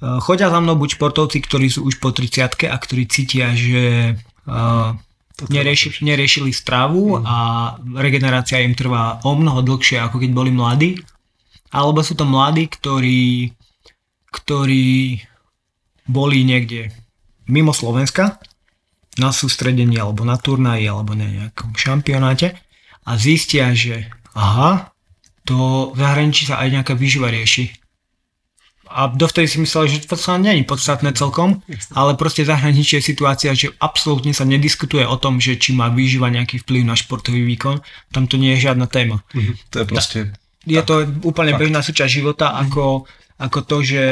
chodia 0.00 0.48
za 0.48 0.60
mnou 0.60 0.76
buď 0.80 0.96
športovci, 0.96 1.38
ktorí 1.44 1.68
sú 1.68 1.84
už 1.84 2.00
po 2.00 2.12
30 2.12 2.68
a 2.68 2.76
ktorí 2.76 3.04
cítia, 3.08 3.52
že 3.52 4.16
uh, 4.48 4.96
nerieši, 5.48 6.04
neriešili 6.04 6.52
stravu 6.52 7.22
a 7.24 7.36
regenerácia 7.96 8.60
im 8.60 8.76
trvá 8.76 9.22
o 9.24 9.32
mnoho 9.32 9.64
dlhšie, 9.64 10.02
ako 10.02 10.20
keď 10.20 10.30
boli 10.34 10.52
mladí. 10.52 11.00
Alebo 11.70 12.02
sú 12.02 12.18
to 12.18 12.26
mladí, 12.26 12.66
ktorí, 12.66 13.54
ktorí 14.34 15.22
boli 16.10 16.42
niekde 16.42 16.90
mimo 17.46 17.70
Slovenska 17.70 18.42
na 19.18 19.30
sústredení 19.30 19.98
alebo 19.98 20.26
na 20.26 20.34
turnaji 20.38 20.86
alebo 20.90 21.14
na 21.14 21.26
nejakom 21.26 21.74
šampionáte 21.74 22.58
a 23.06 23.10
zistia, 23.16 23.70
že 23.74 24.10
aha, 24.34 24.90
to 25.46 25.90
v 25.94 25.98
zahraničí 25.98 26.46
sa 26.46 26.62
aj 26.62 26.68
nejaká 26.78 26.94
výživa 26.94 27.30
rieši. 27.32 27.74
A 28.90 29.06
dovtedy 29.06 29.46
si 29.46 29.62
myslel, 29.62 29.86
že 29.86 30.02
to 30.02 30.18
sa 30.18 30.34
je 30.34 30.66
podstatné 30.66 31.14
celkom, 31.14 31.62
ale 31.94 32.18
proste 32.18 32.42
v 32.42 32.50
zahraničí 32.50 32.98
je 32.98 33.04
situácia, 33.14 33.54
že 33.54 33.70
absolútne 33.78 34.34
sa 34.34 34.42
nediskutuje 34.42 35.06
o 35.06 35.14
tom, 35.14 35.38
že 35.38 35.54
či 35.54 35.70
má 35.70 35.86
výživa 35.94 36.26
nejaký 36.26 36.66
vplyv 36.66 36.82
na 36.82 36.98
športový 36.98 37.46
výkon. 37.46 37.78
Tam 38.10 38.26
to 38.26 38.34
nie 38.34 38.58
je 38.58 38.66
žiadna 38.66 38.90
téma. 38.90 39.22
Mhm. 39.30 39.52
To 39.70 39.76
je 39.78 39.84
proste... 39.86 40.18
Je 40.66 40.82
to 40.84 41.08
úplne 41.24 41.56
Fakt. 41.56 41.60
bežná 41.64 41.80
súčasť 41.80 42.10
života, 42.10 42.52
ako, 42.52 43.08
ako 43.40 43.58
to, 43.64 43.76
že 43.80 44.04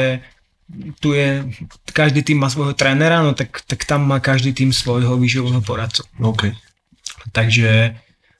tu 0.97 1.13
je, 1.13 1.45
každý 1.93 2.25
tým 2.25 2.41
má 2.41 2.49
svojho 2.49 2.73
trénera, 2.73 3.21
no 3.21 3.37
tak, 3.37 3.61
tak 3.69 3.85
tam 3.85 4.05
má 4.09 4.17
každý 4.17 4.53
tým 4.53 4.73
svojho 4.73 5.13
výživového 5.17 5.61
poradcu. 5.61 6.07
OK. 6.17 6.49
Takže 7.35 7.93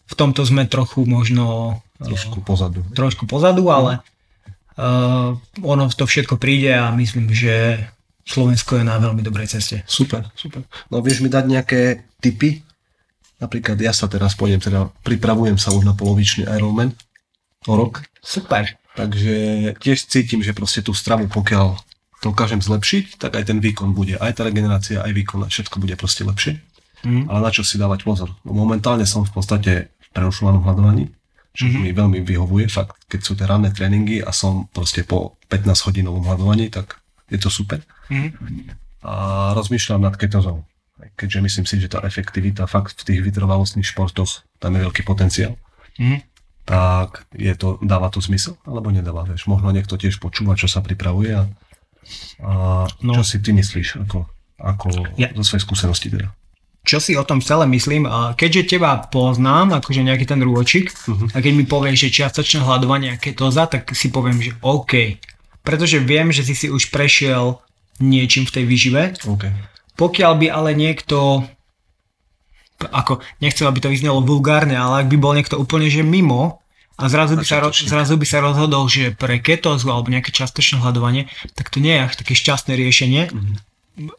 v 0.10 0.14
tomto 0.18 0.42
sme 0.42 0.66
trochu 0.66 1.06
možno 1.06 1.78
Trošku 2.00 2.42
pozadu. 2.42 2.82
trošku 2.96 3.28
pozadu, 3.28 3.68
ale 3.70 4.00
uh, 4.80 5.36
ono 5.60 5.84
to 5.92 6.08
všetko 6.08 6.40
príde 6.40 6.72
a 6.72 6.90
myslím, 6.96 7.36
že 7.36 7.84
Slovensko 8.24 8.80
je 8.80 8.86
na 8.88 9.02
veľmi 9.02 9.20
dobrej 9.20 9.60
ceste. 9.60 9.84
Super, 9.90 10.32
super. 10.38 10.64
No 10.88 11.04
vieš 11.04 11.20
mi 11.20 11.28
dať 11.28 11.46
nejaké 11.50 11.82
tipy? 12.24 12.64
Napríklad 13.40 13.80
ja 13.80 13.92
sa 13.92 14.08
teraz 14.08 14.36
pôjdem, 14.36 14.60
teda 14.60 14.92
pripravujem 15.04 15.56
sa 15.56 15.72
už 15.72 15.88
na 15.88 15.96
polovičný 15.96 16.48
Ironman 16.48 16.92
o 17.68 17.74
rok, 17.76 18.04
Super. 18.20 18.76
takže 18.96 19.36
tiež 19.80 20.08
cítim, 20.08 20.44
že 20.44 20.56
proste 20.56 20.84
tú 20.84 20.92
stravu, 20.92 21.28
pokiaľ 21.32 21.80
to 22.20 22.36
dokážem 22.36 22.60
zlepšiť, 22.60 23.16
tak 23.16 23.40
aj 23.40 23.48
ten 23.48 23.64
výkon 23.64 23.96
bude, 23.96 24.20
aj 24.20 24.40
tá 24.40 24.44
regenerácia, 24.44 25.00
aj 25.00 25.12
výkon, 25.16 25.48
všetko 25.48 25.80
bude 25.80 25.96
proste 25.96 26.28
lepšie. 26.28 26.60
Mm. 27.08 27.32
Ale 27.32 27.40
na 27.40 27.52
čo 27.52 27.64
si 27.64 27.80
dávať 27.80 28.04
pozor? 28.04 28.36
No 28.44 28.52
momentálne 28.52 29.08
som 29.08 29.24
v 29.24 29.32
podstate 29.32 29.72
v 29.96 30.08
prerušovanom 30.12 30.68
hľadovaní, 30.68 31.08
čo 31.52 31.66
Mhm. 31.66 31.72
mm-hmm. 31.72 31.84
mi 31.84 31.92
veľmi 31.92 32.20
vyhovuje, 32.22 32.66
fakt, 32.68 32.96
keď 33.06 33.20
sú 33.20 33.34
tie 33.34 33.44
ranné 33.44 33.70
tréningy 33.70 34.20
a 34.20 34.32
som 34.32 34.68
proste 34.68 35.02
po 35.02 35.38
15 35.48 35.74
hodinovom 35.84 36.22
hľadovaní, 36.22 36.70
tak 36.70 36.98
je 37.28 37.38
to 37.38 37.50
super. 37.50 37.82
Mm. 38.08 38.34
A 39.02 39.14
rozmýšľam 39.54 40.02
nad 40.02 40.14
ketozou. 40.14 40.66
Keďže 41.16 41.40
myslím 41.42 41.66
si, 41.66 41.76
že 41.78 41.88
tá 41.88 42.02
efektivita 42.02 42.66
fakt 42.66 42.98
v 42.98 43.08
tých 43.08 43.20
vytrvalostných 43.24 43.88
športoch, 43.88 44.30
tam 44.58 44.74
je 44.74 44.84
veľký 44.84 45.02
potenciál, 45.04 45.56
Mm. 45.96 46.20
tak 46.64 47.08
je 47.32 47.54
to, 47.54 47.80
dáva 47.82 48.08
to 48.08 48.20
zmysel, 48.20 48.56
alebo 48.64 48.90
nedáva, 48.90 49.24
vieš. 49.24 49.46
Možno 49.46 49.70
niekto 49.70 49.96
tiež 49.96 50.18
počúva, 50.18 50.54
čo 50.54 50.66
sa 50.66 50.80
pripravuje 50.80 51.34
a, 51.34 51.44
a 52.40 52.52
No. 53.00 53.14
čo 53.16 53.24
si 53.24 53.38
ty 53.40 53.52
myslíš, 53.52 54.00
ako, 54.00 54.28
ako 54.58 54.88
Ja- 55.16 55.34
zo 55.34 55.44
svojej 55.44 55.64
skúsenosti 55.64 56.08
teda. 56.10 56.30
Čo 56.90 56.98
si 56.98 57.14
o 57.14 57.22
tom 57.22 57.38
celé 57.38 57.70
myslím, 57.70 58.10
keďže 58.34 58.74
teba 58.74 58.98
poznám, 58.98 59.78
akože 59.78 60.02
nejaký 60.02 60.26
ten 60.26 60.42
rôčik, 60.42 60.90
Mhm. 61.06 61.26
a 61.34 61.38
keď 61.38 61.54
mi 61.54 61.66
povieš, 61.70 62.10
že 62.10 62.16
čiastočné 62.18 62.66
hľadovanie 62.66 63.14
a 63.14 63.22
ketóza, 63.22 63.70
tak 63.70 63.94
si 63.94 64.10
poviem, 64.10 64.42
že 64.42 64.58
OK. 64.66 65.22
Pretože 65.62 66.02
viem, 66.02 66.34
že 66.34 66.42
si 66.42 66.58
si 66.58 66.66
už 66.66 66.90
prešiel 66.90 67.62
niečím 68.02 68.50
v 68.50 68.54
tej 68.58 68.64
výžive. 68.66 69.04
OK. 69.30 69.54
Pokiaľ 70.02 70.34
by 70.42 70.48
ale 70.50 70.70
niekto 70.74 71.46
ako, 72.80 73.20
nechcem, 73.44 73.68
aby 73.68 73.80
to 73.84 73.92
vyznelo 73.92 74.24
vulgárne, 74.24 74.72
ale 74.80 75.04
ak 75.04 75.12
by 75.12 75.18
bol 75.20 75.36
niekto 75.36 75.60
úplne 75.60 75.92
že 75.92 76.00
mimo 76.00 76.64
a 76.96 77.12
zrazu 77.12 77.36
by, 77.36 77.44
sa, 77.44 77.60
zrazu 77.68 78.16
by 78.16 78.24
sa 78.24 78.40
rozhodol, 78.40 78.88
že 78.88 79.12
pre 79.12 79.44
ketózu 79.44 79.92
alebo 79.92 80.08
nejaké 80.08 80.32
častočné 80.32 80.80
hľadovanie, 80.80 81.28
tak 81.60 81.68
to 81.68 81.84
nie 81.84 81.92
je 81.92 82.02
až 82.08 82.14
také 82.24 82.34
šťastné 82.40 82.74
riešenie. 82.80 83.22
Mhm. 83.30 83.54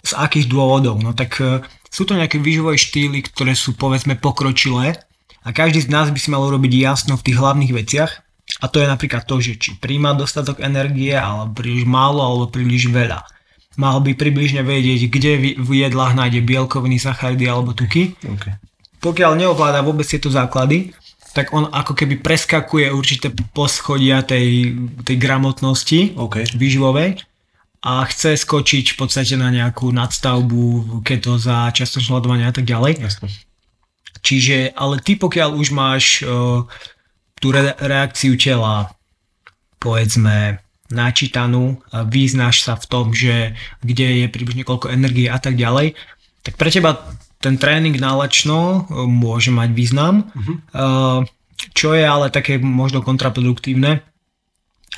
Z 0.04 0.12
akých 0.12 0.52
dôvodov? 0.52 1.00
No 1.00 1.16
tak 1.16 1.40
e, 1.40 1.64
sú 1.91 2.07
to 2.07 2.14
nejaké 2.14 2.38
výživové 2.38 2.78
štýly, 2.78 3.26
ktoré 3.26 3.59
sú 3.59 3.74
povedzme 3.74 4.14
pokročilé 4.14 5.03
a 5.43 5.51
každý 5.51 5.82
z 5.82 5.91
nás 5.91 6.07
by 6.09 6.18
si 6.22 6.30
mal 6.30 6.41
urobiť 6.47 6.72
jasno 6.78 7.18
v 7.18 7.26
tých 7.26 7.36
hlavných 7.36 7.72
veciach 7.74 8.12
A 8.59 8.66
to 8.66 8.82
je 8.82 8.86
napríklad 8.91 9.22
to, 9.24 9.38
že 9.38 9.55
či 9.57 9.70
príjma 9.78 10.11
dostatok 10.18 10.59
energie, 10.59 11.14
alebo 11.14 11.55
príliš 11.55 11.86
málo, 11.86 12.18
alebo 12.18 12.51
príliš 12.51 12.91
veľa. 12.91 13.22
Mal 13.78 14.03
by 14.03 14.18
približne 14.18 14.66
vedieť, 14.66 15.07
kde 15.07 15.55
v 15.55 15.70
jedlách 15.86 16.18
nájde 16.18 16.43
bielkoviny, 16.43 16.99
sacharidy 16.99 17.47
alebo 17.47 17.70
tuky. 17.70 18.18
Okay. 18.18 18.59
Pokiaľ 18.99 19.38
neovláda 19.38 19.80
vôbec 19.86 20.05
tieto 20.05 20.28
základy, 20.28 20.91
tak 21.30 21.55
on 21.55 21.70
ako 21.70 21.95
keby 21.95 22.18
preskakuje 22.18 22.91
určité 22.91 23.30
poschodia 23.55 24.26
tej, 24.26 24.74
tej 25.07 25.16
gramotnosti 25.16 26.18
Okay. 26.18 26.45
výživovej 26.59 27.22
a 27.81 28.05
chce 28.05 28.37
skočiť 28.37 28.93
v 28.93 28.97
podstate 29.01 29.41
na 29.41 29.49
nejakú 29.49 29.89
nadstavbu, 29.89 31.01
ketóza, 31.01 31.72
častočné 31.72 32.12
hľadovanie 32.12 32.45
a 32.45 32.53
tak 32.53 32.68
ďalej. 32.68 33.01
Jasne. 33.01 33.28
Čiže, 34.20 34.76
ale 34.76 35.01
ty 35.01 35.16
pokiaľ 35.16 35.57
už 35.57 35.72
máš 35.72 36.20
uh, 36.20 36.68
tú 37.41 37.57
re- 37.57 37.76
reakciu 37.81 38.37
tela, 38.37 38.93
povedzme, 39.81 40.61
načítanú 40.93 41.81
a 41.89 42.05
sa 42.53 42.74
v 42.76 42.85
tom, 42.91 43.16
že 43.16 43.57
kde 43.81 44.24
je 44.24 44.26
približne 44.28 44.66
koľko 44.66 44.93
energie 44.93 45.31
a 45.33 45.41
tak 45.41 45.57
ďalej, 45.57 45.97
tak 46.45 46.61
pre 46.61 46.68
teba 46.68 47.01
ten 47.41 47.57
tréning 47.57 47.97
nálačno 47.97 48.85
uh, 48.85 49.09
môže 49.09 49.49
mať 49.49 49.72
význam, 49.72 50.28
Mhm. 50.37 50.53
uh, 50.76 51.20
čo 51.76 51.93
je 51.93 52.05
ale 52.05 52.33
také 52.33 52.57
možno 52.57 53.01
kontraproduktívne, 53.05 54.05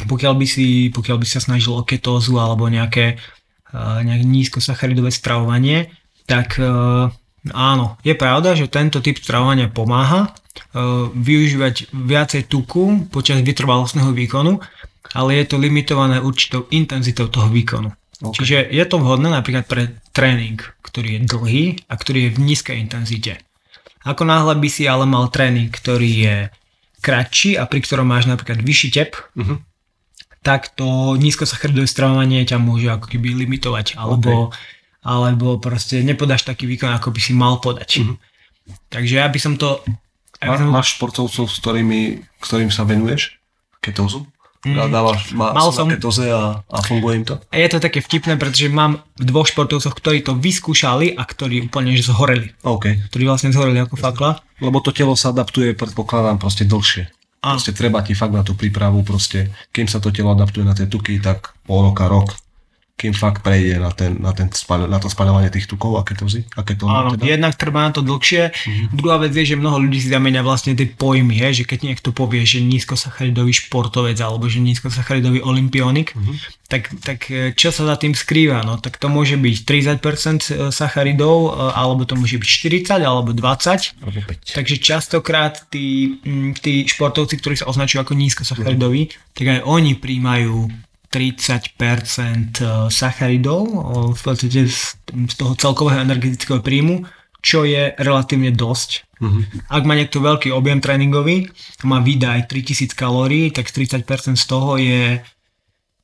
pokiaľ 0.09 0.35
by 0.41 0.47
si, 0.49 0.89
pokiaľ 0.89 1.17
by 1.21 1.27
sa 1.29 1.41
snažil 1.43 1.77
o 1.77 1.85
ketózu 1.85 2.41
alebo 2.41 2.67
nejaké, 2.67 3.21
uh, 3.73 4.01
nejaké 4.01 4.25
nízkosacharidové 4.25 5.13
stravovanie, 5.13 5.93
tak 6.25 6.57
uh, 6.57 7.13
áno, 7.53 8.01
je 8.01 8.15
pravda, 8.17 8.57
že 8.57 8.73
tento 8.73 9.05
typ 9.05 9.21
stravovania 9.21 9.69
pomáha 9.69 10.33
uh, 10.33 11.13
využívať 11.13 11.93
viacej 11.93 12.49
tuku 12.49 13.13
počas 13.13 13.45
vytrvalostného 13.45 14.11
výkonu, 14.17 14.59
ale 15.13 15.31
je 15.43 15.45
to 15.45 15.61
limitované 15.61 16.25
určitou 16.25 16.67
intenzitou 16.73 17.29
toho 17.29 17.53
výkonu. 17.53 17.93
OK. 18.23 18.39
Čiže 18.39 18.71
je 18.71 18.85
to 18.87 19.03
vhodné 19.03 19.29
napríklad 19.29 19.67
pre 19.67 19.99
tréning, 20.15 20.57
ktorý 20.81 21.19
je 21.19 21.21
dlhý 21.27 21.65
a 21.91 21.95
ktorý 21.99 22.31
je 22.31 22.35
v 22.39 22.43
nízkej 22.49 22.77
intenzite. 22.79 23.43
Ako 24.03 24.27
náhle 24.27 24.55
by 24.59 24.69
si 24.71 24.87
ale 24.87 25.07
mal 25.07 25.31
tréning, 25.31 25.71
ktorý 25.71 26.11
je 26.11 26.37
kratší 27.03 27.59
a 27.59 27.67
pri 27.67 27.83
ktorom 27.83 28.07
máš 28.07 28.31
napríklad 28.31 28.63
vyšší 28.63 28.89
tep, 28.95 29.19
Mhm. 29.35 29.72
Tak 30.43 30.75
to 30.75 31.15
nízkosacharidové 31.17 31.87
stravovanie 31.87 32.43
ťa 32.43 32.59
môže 32.59 32.91
ako 32.91 33.07
keby 33.07 33.47
limitovať, 33.47 33.95
alebo, 33.95 34.51
alebo 35.07 35.63
proste 35.63 36.03
nepodáš 36.03 36.43
taký 36.43 36.67
výkon, 36.67 36.91
ako 36.91 37.15
by 37.15 37.21
si 37.23 37.33
mal 37.33 37.63
podať. 37.63 38.03
Mhm. 38.03 38.15
Takže 38.91 39.15
ja 39.23 39.27
by 39.27 39.39
som 39.39 39.55
to... 39.59 39.83
Má, 40.43 40.59
som, 40.59 40.75
máš 40.75 40.99
športovcov, 40.99 41.47
s 41.47 41.57
ktorými, 41.63 42.27
ktorým 42.43 42.71
sa 42.75 42.83
venuješ? 42.83 43.39
Ketózu? 43.79 44.27
Mm. 44.63 44.95
Dávaš, 44.95 45.35
má, 45.35 45.51
Mal 45.51 45.75
som. 45.75 45.91
na 45.91 45.99
ketóze 45.99 46.31
a, 46.31 46.63
a 46.63 46.79
funguje 46.87 47.19
im 47.19 47.25
to? 47.27 47.35
a 47.51 47.55
je 47.59 47.67
to 47.67 47.83
také 47.83 47.99
vtipné, 47.99 48.39
pretože 48.39 48.71
mám 48.71 49.03
dvoch 49.19 49.51
športovcov, 49.51 49.91
ktorí 49.91 50.23
to 50.23 50.39
vyskúšali 50.39 51.19
a 51.19 51.23
ktorí 51.27 51.67
úplne 51.67 51.99
že 51.99 52.07
zhoreli. 52.07 52.55
OK. 52.63 53.11
Ktorí 53.11 53.27
vlastne 53.27 53.51
zhoreli 53.51 53.83
ako 53.83 53.99
fakla. 53.99 54.39
Lebo 54.63 54.79
to 54.79 54.95
telo 54.95 55.19
sa 55.19 55.35
adaptuje, 55.35 55.75
predpokladám, 55.75 56.39
proste 56.39 56.63
dlhšie. 56.63 57.11
Proste 57.43 57.75
treba 57.75 58.07
ti 58.07 58.15
fakt 58.15 58.31
na 58.31 58.47
tú 58.47 58.55
prípravu, 58.55 59.03
proste, 59.03 59.51
kým 59.75 59.91
sa 59.91 59.99
to 59.99 60.15
telo 60.15 60.31
adaptuje 60.31 60.63
na 60.63 60.79
tie 60.79 60.87
tuky, 60.87 61.19
tak 61.19 61.59
pol 61.67 61.91
roka, 61.91 62.07
rok, 62.07 62.39
kým 63.03 63.11
fakt 63.17 63.43
prejde 63.43 63.83
na, 63.83 63.91
ten, 63.91 64.15
na, 64.23 64.31
ten 64.31 64.47
spaľ, 64.47 64.87
na 64.87 65.03
to 65.03 65.11
spaľovanie 65.11 65.51
tých 65.51 65.67
tukov 65.67 65.99
a 65.99 66.07
ketózy. 66.07 66.47
A 66.55 66.63
ketóny 66.63 66.93
Áno, 66.93 67.11
teda. 67.19 67.35
jednak 67.35 67.59
trvá 67.59 67.91
na 67.91 67.93
to 67.93 67.99
dlhšie. 68.05 68.55
Druhá 68.95 69.19
vec 69.19 69.35
je, 69.35 69.43
že 69.43 69.59
mnoho 69.59 69.83
ľudí 69.83 69.99
si 69.99 70.07
zamenia 70.07 70.47
vlastne 70.47 70.79
tie 70.79 70.87
pojmy, 70.87 71.35
he? 71.35 71.51
že 71.51 71.65
keď 71.67 71.79
niekto 71.83 72.15
povie, 72.15 72.47
že 72.47 72.63
nízkosacharidový 72.63 73.51
športovec 73.51 74.15
alebo 74.23 74.47
že 74.47 74.63
nízkosacharidový 74.63 75.43
olimpionik, 75.43 76.15
tak, 76.71 76.95
tak 77.03 77.27
e, 77.29 77.51
čo 77.59 77.75
sa 77.75 77.91
za 77.91 77.97
tým 77.99 78.15
skrýva? 78.15 78.63
No, 78.63 78.79
tak 78.79 79.03
to 79.03 79.11
môže 79.11 79.35
byť 79.35 79.57
30% 80.01 80.71
sacharidov, 80.71 81.37
e, 81.53 81.75
alebo 81.75 82.07
to 82.07 82.15
môže 82.15 82.39
byť 82.39 82.49
40 82.87 83.03
alebo 83.03 83.35
20. 83.35 83.99
Alebo 83.99 84.21
5. 84.25 84.57
Takže 84.63 84.77
častokrát 84.79 85.69
tí, 85.69 86.17
tí 86.63 86.87
športovci, 86.87 87.35
ktorí 87.43 87.59
sa 87.59 87.67
označujú 87.67 87.99
ako 88.07 88.15
nízkosacharidoví, 88.15 89.11
tak 89.35 89.47
aj 89.59 89.61
oni 89.67 89.99
príjmajú 89.99 90.71
30% 91.13 92.89
sacharidov 92.89 93.63
o, 93.69 94.17
v 94.17 94.21
podstate 94.25 94.65
z, 94.65 94.97
toho 95.37 95.53
celkového 95.53 96.01
energetického 96.01 96.65
príjmu, 96.65 97.05
čo 97.45 97.69
je 97.69 97.93
relatívne 98.01 98.49
dosť. 98.55 99.05
Mhm. 99.21 99.69
Ak 99.69 99.85
má 99.85 99.93
niekto 99.93 100.25
veľký 100.25 100.49
objem 100.51 100.81
tréningový, 100.81 101.53
má 101.85 102.01
výdaj 102.01 102.49
3000 102.49 102.97
kalórií, 102.97 103.53
tak 103.53 103.69
30% 103.69 104.41
z 104.41 104.47
toho 104.49 104.81
je, 104.81 105.21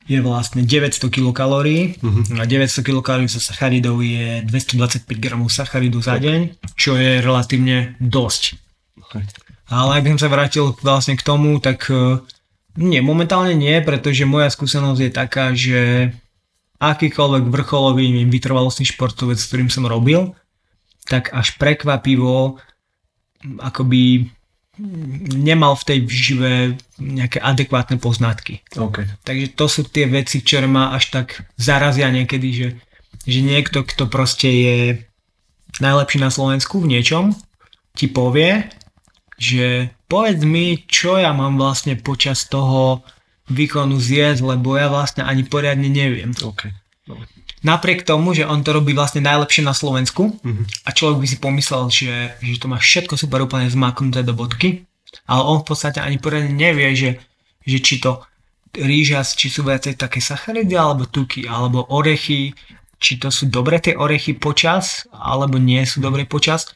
je 0.04 0.18
vlastne 0.20 0.61
900 0.62 1.09
kilokalórií. 1.09 1.96
Mhm. 2.04 2.36
A 2.38 2.44
900 2.44 2.84
kilokalórií 2.84 3.32
zo 3.32 3.40
sacharidov 3.40 4.04
je 4.04 4.44
225 4.44 5.09
gramov 5.16 5.48
sacharidu 5.48 6.04
za 6.04 6.20
deň, 6.20 6.61
čo 6.76 7.00
je 7.00 7.24
relatívne 7.24 7.96
dosť. 7.96 8.61
Hej. 9.16 9.24
Ale 9.68 10.00
ak 10.00 10.04
som 10.16 10.20
sa 10.20 10.32
vrátil 10.32 10.72
vlastne 10.80 11.16
k 11.16 11.22
tomu, 11.24 11.61
tak 11.61 11.88
eh, 11.92 12.20
nie, 12.76 13.00
momentálne 13.00 13.56
nie, 13.56 13.80
pretože 13.80 14.28
moja 14.28 14.52
skúsenosť 14.52 15.00
je 15.00 15.10
taká, 15.10 15.46
že 15.56 16.12
akýkoľvek 16.78 17.44
vrcholový 17.50 18.26
vytrvalostný 18.28 18.86
športovec, 18.86 19.38
s 19.38 19.48
ktorým 19.50 19.70
som 19.70 19.88
robil, 19.88 20.36
tak 21.08 21.34
až 21.34 21.56
prekvapivo 21.58 22.60
akoby 23.58 24.30
nemal 25.34 25.74
v 25.74 25.86
tej 25.90 25.98
výžive 26.06 26.52
nejaké 27.02 27.42
adekvátne 27.42 27.98
poznatky. 27.98 28.62
OK. 28.78 29.02
Takže 29.26 29.46
to 29.58 29.66
sú 29.66 29.82
tie 29.90 30.06
veci, 30.06 30.38
ktoré 30.38 30.70
ma 30.70 30.94
až 30.94 31.10
tak 31.10 31.50
zarazia 31.58 32.06
niekedy, 32.14 32.48
že, 32.54 32.68
že 33.26 33.40
niekto, 33.42 33.82
kto 33.82 34.06
proste 34.06 34.46
je 34.46 34.78
najlepší 35.82 36.22
na 36.22 36.30
Slovensku 36.30 36.78
v 36.78 36.94
niečom, 36.94 37.34
ti 37.98 38.06
povie, 38.06 38.70
že 39.34 39.90
povedz 40.09 40.40
mi, 40.42 40.82
čo 40.88 41.20
ja 41.20 41.30
mám 41.36 41.61
vlastne 41.61 41.94
počas 41.94 42.48
toho 42.48 43.04
výkonu 43.48 43.96
zjesť, 43.96 44.56
lebo 44.56 44.76
ja 44.76 44.88
vlastne 44.88 45.24
ani 45.24 45.44
poriadne 45.44 45.88
neviem. 45.88 46.32
OK. 46.32 46.68
Napriek 47.59 48.06
tomu, 48.06 48.36
že 48.38 48.46
on 48.46 48.62
to 48.62 48.70
robí 48.70 48.94
vlastne 48.94 49.18
najlepšie 49.24 49.66
na 49.66 49.74
Slovensku 49.74 50.38
Mhm. 50.44 50.64
a 50.86 50.90
človek 50.94 51.18
by 51.18 51.26
si 51.26 51.36
pomyslel, 51.42 51.84
že, 51.90 52.14
že 52.38 52.61
to 52.61 52.70
má 52.70 52.78
všetko 52.78 53.18
super 53.18 53.42
úplne 53.42 53.66
zmaknuté 53.66 54.22
do 54.22 54.30
bodky, 54.32 54.86
ale 55.26 55.42
on 55.42 55.59
v 55.64 55.66
podstate 55.66 55.98
ani 55.98 56.22
poriadne 56.22 56.54
nevie, 56.54 56.94
že, 56.94 57.11
že 57.66 57.78
či 57.82 57.98
to 57.98 58.22
rýža, 58.78 59.24
či 59.24 59.48
sú 59.50 59.64
viacej 59.66 59.98
také 59.98 60.20
sacharidy 60.22 60.76
alebo 60.76 61.09
tuky, 61.09 61.48
alebo 61.48 61.88
orechy, 61.90 62.54
či 63.00 63.18
to 63.18 63.32
sú 63.32 63.48
dobré 63.50 63.80
tie 63.82 63.96
orechy 63.96 64.36
počas, 64.38 65.09
alebo 65.11 65.59
nie 65.59 65.82
sú 65.82 65.98
dobré 65.98 66.28
počas. 66.28 66.68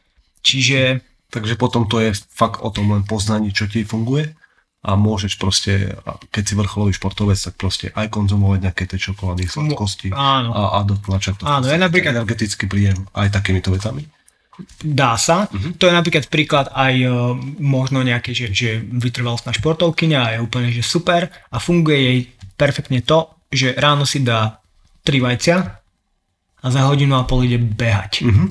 Čiže 0.43 0.99
Takže 1.33 1.57
potom 1.57 1.89
to 1.89 1.97
je 1.99 2.13
fakt 2.29 2.61
o 2.61 2.69
tom 2.69 2.93
len 2.93 3.03
poznaní, 3.03 3.51
čo 3.51 3.65
ti 3.65 3.83
funguje 3.83 4.37
a 4.83 4.99
môžeš 4.99 5.39
proste, 5.39 5.95
keď 6.29 6.43
si 6.43 6.55
vrcholový 6.55 6.93
športovec, 6.93 7.39
tak 7.39 7.55
proste 7.57 7.89
aj 7.95 8.11
konzumovať 8.11 8.59
nejaké 8.61 8.85
tie 8.85 8.99
čokolády, 9.01 9.47
sladkosti 9.47 10.11
áno. 10.11 10.51
a, 10.53 10.63
a 10.77 10.79
dotlačať 10.83 11.41
to. 11.41 11.43
Áno, 11.47 11.65
ja 11.65 11.79
napríklad- 11.79 12.19
Energetický 12.19 12.67
príjem 12.67 13.07
aj 13.15 13.33
takýmito 13.33 13.71
vecami. 13.71 14.05
dá 14.83 15.17
sa. 15.17 15.49
To 15.79 15.89
je 15.89 15.95
napríklad 15.95 16.29
príklad 16.29 16.67
aj 16.69 16.95
e, 16.99 17.09
možno 17.57 18.05
nejaké, 18.05 18.37
že, 18.37 18.53
že 18.53 18.83
vytrvalostná 18.83 19.55
športovkyňa 19.55 20.19
a 20.21 20.29
je 20.37 20.39
úplne 20.45 20.69
že 20.69 20.85
super 20.85 21.31
a 21.49 21.57
funguje 21.57 21.99
jej 21.99 22.19
perfektne 22.53 23.01
to, 23.01 23.33
že 23.49 23.73
ráno 23.73 24.05
si 24.05 24.21
dá 24.21 24.61
3 25.07 25.25
vajcia 25.25 25.57
a 26.59 26.67
za 26.69 26.81
hodinu 26.85 27.17
a 27.17 27.25
pol 27.25 27.43
ide 27.43 27.57
behať. 27.57 28.27
Mhm. 28.29 28.45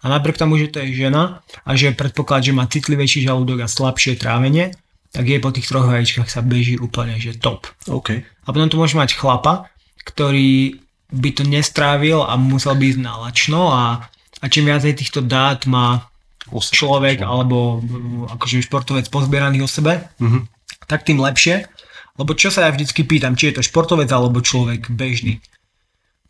A 0.00 0.08
napriek 0.08 0.40
tomu, 0.40 0.56
že 0.56 0.72
to 0.72 0.80
je 0.80 0.96
žena 0.96 1.44
a 1.64 1.70
že 1.76 1.92
predpoklad, 1.92 2.40
že 2.46 2.56
má 2.56 2.64
citlivejší 2.64 3.24
žalúdok 3.24 3.64
a 3.64 3.68
slabšie 3.68 4.16
trávenie, 4.16 4.72
tak 5.12 5.26
jej 5.28 5.42
po 5.42 5.50
tých 5.52 5.66
troch 5.68 5.84
vajíčkach 5.90 6.30
sa 6.30 6.40
beží 6.40 6.78
úplne 6.80 7.18
že 7.20 7.36
top. 7.36 7.68
OK. 7.90 8.22
A 8.24 8.48
potom 8.48 8.70
tu 8.70 8.78
môže 8.78 8.96
mať 8.96 9.18
chlapa, 9.18 9.68
ktorý 10.06 10.80
by 11.10 11.30
to 11.34 11.42
nestrávil 11.44 12.22
a 12.22 12.38
musel 12.38 12.78
by 12.78 12.94
ísť 12.94 13.00
na 13.02 13.18
lačno 13.18 13.74
a, 13.74 14.06
a 14.40 14.44
čím 14.46 14.70
viacej 14.70 14.94
týchto 14.94 15.20
dát 15.20 15.66
má 15.66 16.06
človek 16.50 17.22
alebo 17.22 17.82
akože 18.30 18.64
športovec 18.66 19.06
pozbieraný 19.10 19.62
o 19.62 19.68
sebe, 19.70 20.08
Mhm. 20.18 20.48
tak 20.86 21.06
tým 21.06 21.20
lepšie. 21.20 21.66
Lebo 22.18 22.34
čo 22.34 22.50
sa 22.52 22.66
ja 22.66 22.70
vždycky 22.74 23.06
pýtam, 23.06 23.32
či 23.38 23.50
je 23.50 23.60
to 23.60 23.62
športovec 23.66 24.10
alebo 24.10 24.42
človek 24.44 24.90
bežný. 24.92 25.40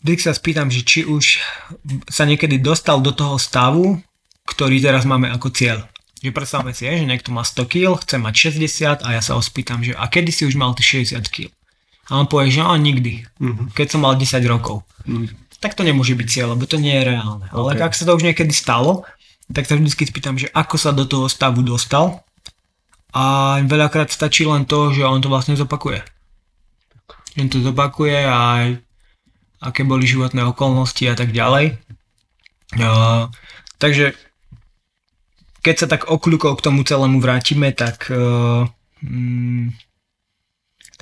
Vždy 0.00 0.14
sa 0.16 0.32
spýtam, 0.32 0.72
že 0.72 0.80
či 0.80 1.04
už 1.04 1.38
sa 2.08 2.24
niekedy 2.24 2.56
dostal 2.56 2.98
do 2.98 3.12
toho 3.12 3.36
stavu, 3.36 4.00
ktorý 4.44 4.80
teraz 4.80 5.04
máme 5.04 5.28
ako 5.28 5.52
cieľ. 5.52 5.84
Že 6.20 6.32
predstavme 6.32 6.72
si, 6.72 6.84
že 6.84 7.04
niekto 7.04 7.32
má 7.32 7.44
100 7.44 7.64
kg, 7.64 7.96
chce 8.00 8.16
mať 8.16 8.34
60 8.52 9.04
a 9.04 9.08
ja 9.12 9.20
sa 9.20 9.36
ho 9.36 9.42
spýtam, 9.42 9.80
že 9.80 9.92
a 9.92 10.04
kedy 10.04 10.30
si 10.32 10.42
už 10.44 10.56
mal 10.56 10.72
ty 10.72 10.80
60 10.80 11.20
kg? 11.28 11.48
A 12.10 12.18
on 12.18 12.26
povie, 12.26 12.50
že 12.50 12.60
on 12.60 12.80
nikdy, 12.80 13.24
Mhm. 13.38 13.72
keď 13.72 13.86
som 13.88 14.00
mal 14.02 14.16
10 14.16 14.44
rokov. 14.44 14.82
Mhm. 15.06 15.28
Tak 15.60 15.76
to 15.76 15.84
nemôže 15.84 16.16
byť 16.16 16.26
cieľ, 16.26 16.56
lebo 16.56 16.64
to 16.64 16.76
nie 16.76 16.96
je 16.96 17.04
reálne. 17.06 17.44
Ale 17.52 17.76
Ok. 17.76 17.80
ak 17.84 17.92
sa 17.92 18.08
to 18.08 18.16
už 18.16 18.24
niekedy 18.24 18.52
stalo, 18.52 19.04
tak 19.52 19.68
sa 19.68 19.76
vždy 19.76 19.92
spýtam, 19.92 20.40
že 20.40 20.48
ako 20.56 20.76
sa 20.80 20.90
do 20.90 21.04
toho 21.04 21.28
stavu 21.28 21.60
dostal 21.60 22.24
a 23.12 23.58
veľakrát 23.60 24.08
stačí 24.08 24.48
len 24.48 24.64
to, 24.64 24.92
že 24.96 25.04
on 25.04 25.20
to 25.20 25.28
vlastne 25.28 25.54
zopakuje. 25.54 26.00
On 27.36 27.48
to 27.48 27.60
zopakuje 27.60 28.24
aj 28.24 28.80
aké 29.60 29.84
boli 29.84 30.08
životné 30.08 30.40
okolnosti 30.48 31.04
a 31.04 31.14
tak 31.14 31.36
ďalej. 31.36 31.76
Uh, 32.80 33.28
takže 33.76 34.16
keď 35.60 35.74
sa 35.76 35.86
tak 35.86 36.08
okľukov 36.08 36.56
k 36.56 36.64
tomu 36.64 36.80
celému 36.82 37.20
vrátime, 37.20 37.68
tak 37.76 38.08
uh, 38.08 38.64
mm, 39.04 39.76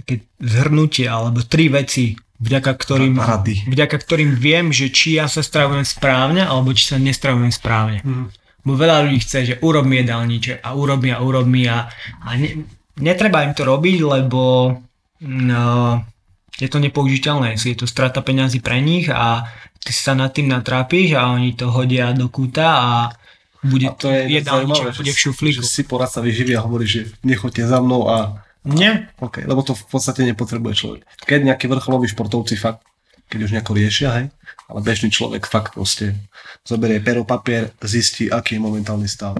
také 0.02 0.26
zhrnutie 0.42 1.06
alebo 1.06 1.42
tri 1.46 1.70
veci, 1.70 2.18
vďaka 2.42 2.72
ktorým, 2.74 3.18
Rady. 3.18 3.70
vďaka 3.70 3.96
ktorým 3.98 4.34
viem, 4.34 4.74
že 4.74 4.90
či 4.90 5.18
ja 5.18 5.30
sa 5.30 5.42
stravujem 5.42 5.86
správne 5.86 6.42
alebo 6.42 6.74
či 6.74 6.94
sa 6.94 6.96
nestravujem 6.98 7.54
správne. 7.54 8.02
Mhm. 8.02 8.26
Bo 8.66 8.74
veľa 8.74 9.06
ľudí 9.06 9.22
chce, 9.22 9.38
že 9.46 9.54
urob 9.64 9.86
mi 9.86 10.02
jedálniček 10.02 10.60
a 10.60 10.74
urob 10.74 11.00
mi 11.00 11.14
a 11.14 11.22
urob 11.22 11.46
mi 11.46 11.64
a, 11.70 11.88
a 12.26 12.28
ne, 12.36 12.66
netreba 13.00 13.46
im 13.46 13.54
to 13.54 13.64
robiť, 13.64 13.98
lebo 14.02 14.74
no, 15.24 15.64
je 16.56 16.68
to 16.70 16.80
nepoužiteľné, 16.80 17.60
je 17.60 17.76
to 17.76 17.84
strata 17.84 18.24
peňazí 18.24 18.64
pre 18.64 18.80
nich 18.80 19.12
a 19.12 19.44
ty 19.84 19.92
sa 19.92 20.16
nad 20.16 20.32
tým 20.32 20.48
natrápiš 20.48 21.14
a 21.14 21.30
oni 21.36 21.54
to 21.54 21.68
hodia 21.68 22.16
do 22.16 22.32
kúta 22.32 22.68
a 22.80 22.90
bude 23.62 23.90
A 23.90 23.94
to 23.94 24.08
je 24.08 24.38
zaujímavé, 24.40 24.94
bude 24.94 25.12
v 25.12 25.18
že, 25.18 25.24
šuflíku. 25.28 25.60
že 25.60 25.66
si 25.66 25.82
poradca 25.82 26.22
vyživy 26.22 26.54
a 26.54 26.62
hovorí, 26.62 26.86
že 26.86 27.10
nechoďte 27.26 27.66
za 27.66 27.82
mnou 27.82 28.06
a 28.06 28.42
Nie? 28.68 29.08
OK, 29.22 29.46
lebo 29.46 29.62
to 29.62 29.72
v 29.72 29.86
podstate 29.86 30.26
nepotrebuje 30.28 30.74
človek. 30.74 31.00
Keď 31.24 31.40
nejakí 31.46 31.66
vrcholoví 31.70 32.10
športovci 32.10 32.58
fakt, 32.58 32.84
keď 33.30 33.38
už 33.48 33.52
nejako 33.54 33.72
riešia, 33.72 34.08
hej, 34.18 34.26
ale 34.68 34.80
bežný 34.84 35.08
človek 35.08 35.48
fakt 35.48 35.72
proste 35.78 36.16
zoberie 36.66 37.00
pero, 37.00 37.24
papier, 37.24 37.72
zistí, 37.80 38.28
aký 38.28 38.58
je 38.58 38.64
momentálny 38.64 39.08
stav, 39.08 39.38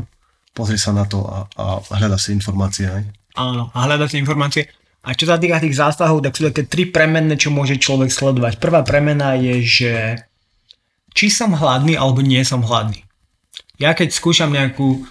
pozrie 0.57 0.81
sa 0.81 0.97
na 0.97 1.05
to 1.05 1.23
a, 1.29 1.45
a 1.61 1.65
hľada 1.99 2.17
si 2.17 2.33
informácie, 2.33 2.89
hej. 2.89 3.05
Áno, 3.37 3.71
a 3.71 3.79
hľadať 3.87 4.09
si 4.09 4.17
informácie. 4.19 4.63
A 5.09 5.17
čo 5.17 5.25
sa 5.25 5.41
týka 5.41 5.57
tých 5.57 5.81
zásahov, 5.81 6.21
tak 6.21 6.37
sú 6.37 6.53
také 6.53 6.69
tri 6.69 6.85
premenné, 6.85 7.41
čo 7.41 7.49
môže 7.49 7.81
človek 7.81 8.13
sledovať. 8.13 8.61
Prvá 8.61 8.85
premena 8.85 9.33
je, 9.41 9.65
že 9.65 9.93
či 11.17 11.33
som 11.33 11.57
hladný 11.57 11.97
alebo 11.97 12.21
nie 12.21 12.45
som 12.45 12.61
hladný. 12.61 13.09
Ja 13.81 13.97
keď 13.97 14.13
skúšam 14.13 14.53
nejakú, 14.53 15.09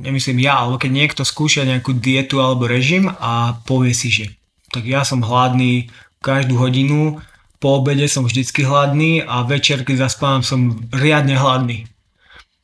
nemyslím 0.00 0.40
ja, 0.40 0.64
alebo 0.64 0.80
keď 0.80 0.88
niekto 0.88 1.22
skúša 1.28 1.68
nejakú 1.68 1.92
dietu 1.92 2.40
alebo 2.40 2.64
režim 2.64 3.12
a 3.12 3.60
povie 3.68 3.92
si, 3.92 4.08
že 4.08 4.24
tak 4.72 4.88
ja 4.88 5.04
som 5.04 5.20
hladný 5.20 5.92
každú 6.24 6.56
hodinu, 6.56 7.20
po 7.60 7.76
obede 7.76 8.08
som 8.08 8.24
vždycky 8.24 8.64
hladný 8.64 9.20
a 9.20 9.44
večer, 9.44 9.84
keď 9.84 10.08
zaspávam, 10.08 10.40
som 10.40 10.80
riadne 10.96 11.36
hladný. 11.36 11.84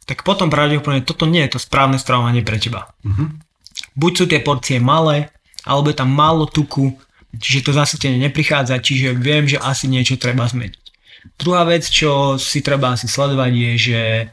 Tak 0.08 0.24
potom 0.24 0.48
pravdepodobne 0.48 1.04
toto 1.04 1.28
nie 1.28 1.44
je 1.44 1.56
to 1.56 1.60
správne 1.60 2.00
stravovanie 2.00 2.40
pre 2.40 2.56
teba. 2.56 2.88
Buď 3.92 4.12
sú 4.16 4.24
tie 4.24 4.40
porcie 4.40 4.80
malé, 4.80 5.28
alebo 5.66 5.90
je 5.90 5.96
tam 5.96 6.10
málo 6.10 6.46
tuku, 6.46 6.94
čiže 7.38 7.70
to 7.70 7.72
zasytenie 7.72 8.18
neprichádza, 8.28 8.82
čiže 8.82 9.16
viem, 9.16 9.48
že 9.48 9.62
asi 9.62 9.88
niečo 9.88 10.18
treba 10.20 10.44
zmeniť. 10.44 10.82
Druhá 11.38 11.62
vec, 11.64 11.86
čo 11.86 12.36
si 12.36 12.60
treba 12.60 12.98
asi 12.98 13.06
sledovať 13.06 13.52
je, 13.54 13.72
že 13.78 14.00
e, 14.02 14.26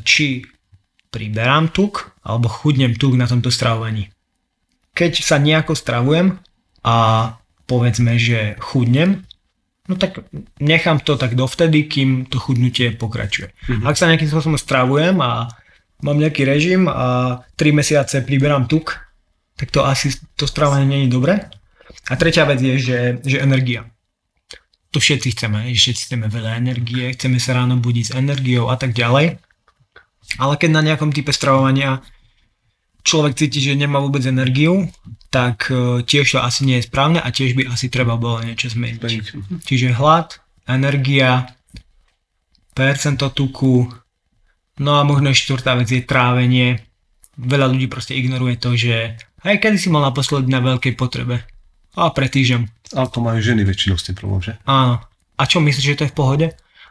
či 0.00 0.48
priberám 1.12 1.70
tuk 1.70 2.16
alebo 2.24 2.48
chudnem 2.48 2.96
tuk 2.96 3.14
na 3.14 3.28
tomto 3.28 3.52
stravovaní. 3.52 4.08
Keď 4.96 5.12
sa 5.20 5.36
nejako 5.36 5.76
stravujem 5.76 6.40
a 6.84 6.96
povedzme, 7.68 8.16
že 8.16 8.56
chudnem, 8.64 9.28
no 9.86 9.94
tak 10.00 10.24
nechám 10.56 11.04
to 11.04 11.20
tak 11.20 11.36
dovtedy, 11.36 11.84
kým 11.84 12.26
to 12.26 12.40
chudnutie 12.40 12.96
pokračuje. 12.96 13.52
Mm-hmm. 13.52 13.84
Ak 13.84 14.00
sa 14.00 14.08
nejakým 14.08 14.28
spôsobom 14.32 14.56
stravujem 14.56 15.20
a 15.20 15.52
mám 16.00 16.16
nejaký 16.16 16.48
režim 16.48 16.88
a 16.88 17.40
3 17.60 17.76
mesiace 17.76 18.24
priberám 18.24 18.68
tuk, 18.68 19.05
tak 19.56 19.72
to 19.72 19.84
asi 19.84 20.12
to 20.36 20.44
stravovanie 20.44 20.86
nie 20.86 21.00
je 21.08 21.14
dobré. 21.16 21.34
A 22.06 22.14
tretia 22.14 22.44
vec 22.46 22.60
je, 22.60 22.76
že, 22.78 22.98
že 23.24 23.42
energia. 23.42 23.88
To 24.94 25.02
všetci 25.02 25.34
chceme, 25.34 25.72
že 25.72 25.90
všetci 25.90 26.02
chceme 26.08 26.26
veľa 26.30 26.60
energie, 26.60 27.12
chceme 27.12 27.40
sa 27.42 27.58
ráno 27.58 27.76
budiť 27.80 28.04
s 28.08 28.12
energiou 28.14 28.70
a 28.70 28.76
tak 28.78 28.94
ďalej. 28.94 29.40
Ale 30.38 30.54
keď 30.60 30.70
na 30.70 30.82
nejakom 30.84 31.10
type 31.10 31.32
stravovania 31.32 32.04
človek 33.06 33.38
cíti, 33.38 33.62
že 33.62 33.78
nemá 33.78 34.02
vôbec 34.02 34.26
energiu, 34.26 34.90
tak 35.30 35.70
e, 35.70 36.02
tiež 36.02 36.26
to 36.26 36.38
asi 36.42 36.66
nie 36.66 36.82
je 36.82 36.88
správne 36.90 37.22
a 37.22 37.28
tiež 37.30 37.54
by 37.54 37.70
asi 37.70 37.86
treba 37.86 38.18
bolo 38.18 38.42
niečo. 38.42 38.66
Zmeniť. 38.66 39.62
Čiže 39.62 39.94
hlad, 39.94 40.42
energia, 40.66 41.54
percento 42.74 43.30
tuku, 43.30 43.86
no 44.82 44.90
a 44.98 45.06
možno 45.06 45.30
štvrtá 45.30 45.78
vec 45.78 45.88
je 45.88 46.02
trávenie. 46.02 46.82
Veľa 47.38 47.70
ľudí 47.70 47.86
proste 47.86 48.18
ignoruje 48.18 48.58
to, 48.58 48.74
že 48.74 49.16
hej, 49.46 49.62
kedy 49.62 49.78
si 49.78 49.88
mal 49.88 50.02
naposledy 50.02 50.50
na 50.50 50.60
veľkej 50.60 50.98
potrebe? 50.98 51.46
A 51.96 52.12
pre 52.12 52.28
týždeň. 52.28 52.92
Ale 52.92 53.08
to 53.08 53.24
majú 53.24 53.40
ženy 53.40 53.64
väčšinou 53.64 53.96
s 53.96 54.04
tým 54.04 54.16
problém, 54.18 54.42
že? 54.44 54.52
Áno. 54.68 55.00
A 55.36 55.42
čo 55.48 55.64
myslíš, 55.64 55.86
že 55.86 55.98
to 55.98 56.04
je 56.08 56.12
v 56.12 56.18
pohode? 56.18 56.46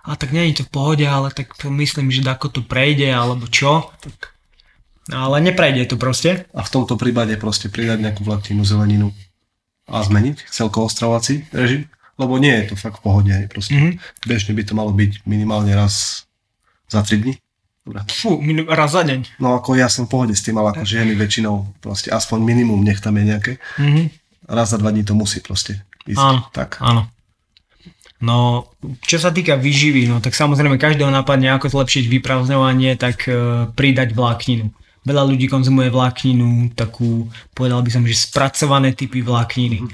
A 0.05 0.13
tak 0.17 0.33
nie 0.33 0.49
je 0.49 0.61
to 0.61 0.63
v 0.69 0.73
pohode, 0.73 1.05
ale 1.05 1.33
tak 1.33 1.53
myslím, 1.65 2.13
že 2.13 2.25
ako 2.25 2.47
to 2.49 2.61
prejde, 2.65 3.09
alebo 3.09 3.49
čo. 3.49 3.89
Ale 5.09 5.37
neprejde 5.41 5.93
to 5.93 5.97
proste. 5.97 6.49
A 6.53 6.61
v 6.65 6.73
tomto 6.73 6.97
prípade 6.97 7.33
proste 7.37 7.69
pridať 7.69 8.01
nejakú 8.01 8.25
vlákninu, 8.25 8.65
zeleninu 8.65 9.13
a 9.85 10.01
zmeniť 10.01 10.49
celkovo 10.49 10.89
stravovací 10.89 11.45
režim, 11.53 11.85
lebo 12.17 12.41
nie 12.41 12.53
je 12.65 12.73
to 12.73 12.75
fakt 12.77 13.01
v 13.01 13.05
pohode, 13.05 13.33
proste. 13.53 13.77
Mhm. 13.77 13.91
Bežne 14.25 14.57
by 14.57 14.63
to 14.65 14.73
malo 14.73 14.89
byť 14.93 15.25
minimálne 15.29 15.73
raz 15.77 16.25
za 16.89 17.05
3 17.05 17.21
dní. 17.21 17.33
Dobre. 17.85 18.01
Fú, 18.09 18.41
raz 18.65 18.97
za 18.97 19.05
deň. 19.05 19.37
No 19.37 19.61
ako 19.61 19.77
ja 19.77 19.85
som 19.85 20.09
v 20.09 20.17
pohode 20.17 20.33
s 20.33 20.41
tým, 20.41 20.57
ale 20.57 20.73
ako 20.73 20.89
ženy 20.89 21.13
väčšinou 21.13 21.69
proste 21.85 22.09
aspoň 22.09 22.41
minimum 22.41 22.81
nech 22.81 22.97
tam 22.97 23.13
je 23.21 23.23
nejaké. 23.29 23.53
Mhm. 23.77 24.09
Raz 24.49 24.73
za 24.73 24.81
dva 24.81 24.89
dní 24.89 25.05
to 25.05 25.13
musí 25.13 25.41
proste 25.41 25.85
ísť. 26.09 26.21
Áno. 26.21 26.41
Tak. 26.49 26.81
Áno. 26.81 27.09
No, 28.25 28.65
čo 29.05 29.21
sa 29.21 29.29
týka 29.29 29.59
výživy, 29.59 30.09
no 30.09 30.17
tak 30.17 30.33
samozrejme 30.33 30.81
každého 30.81 31.11
napadne 31.13 31.51
ako 31.53 31.67
zlepšiť 31.69 32.09
vyprázdňovanie, 32.09 32.97
tak 32.97 33.27
e, 33.27 33.69
pridať 33.69 34.15
vlákninu. 34.15 34.71
Veľa 35.05 35.23
ľudí 35.29 35.45
konzumuje 35.45 35.93
vlákninu, 35.93 36.73
takú, 36.73 37.29
povedal 37.53 37.85
by 37.85 37.91
som, 37.91 38.01
že 38.07 38.17
spracované 38.17 38.97
typy 38.97 39.21
vlákniny. 39.21 39.85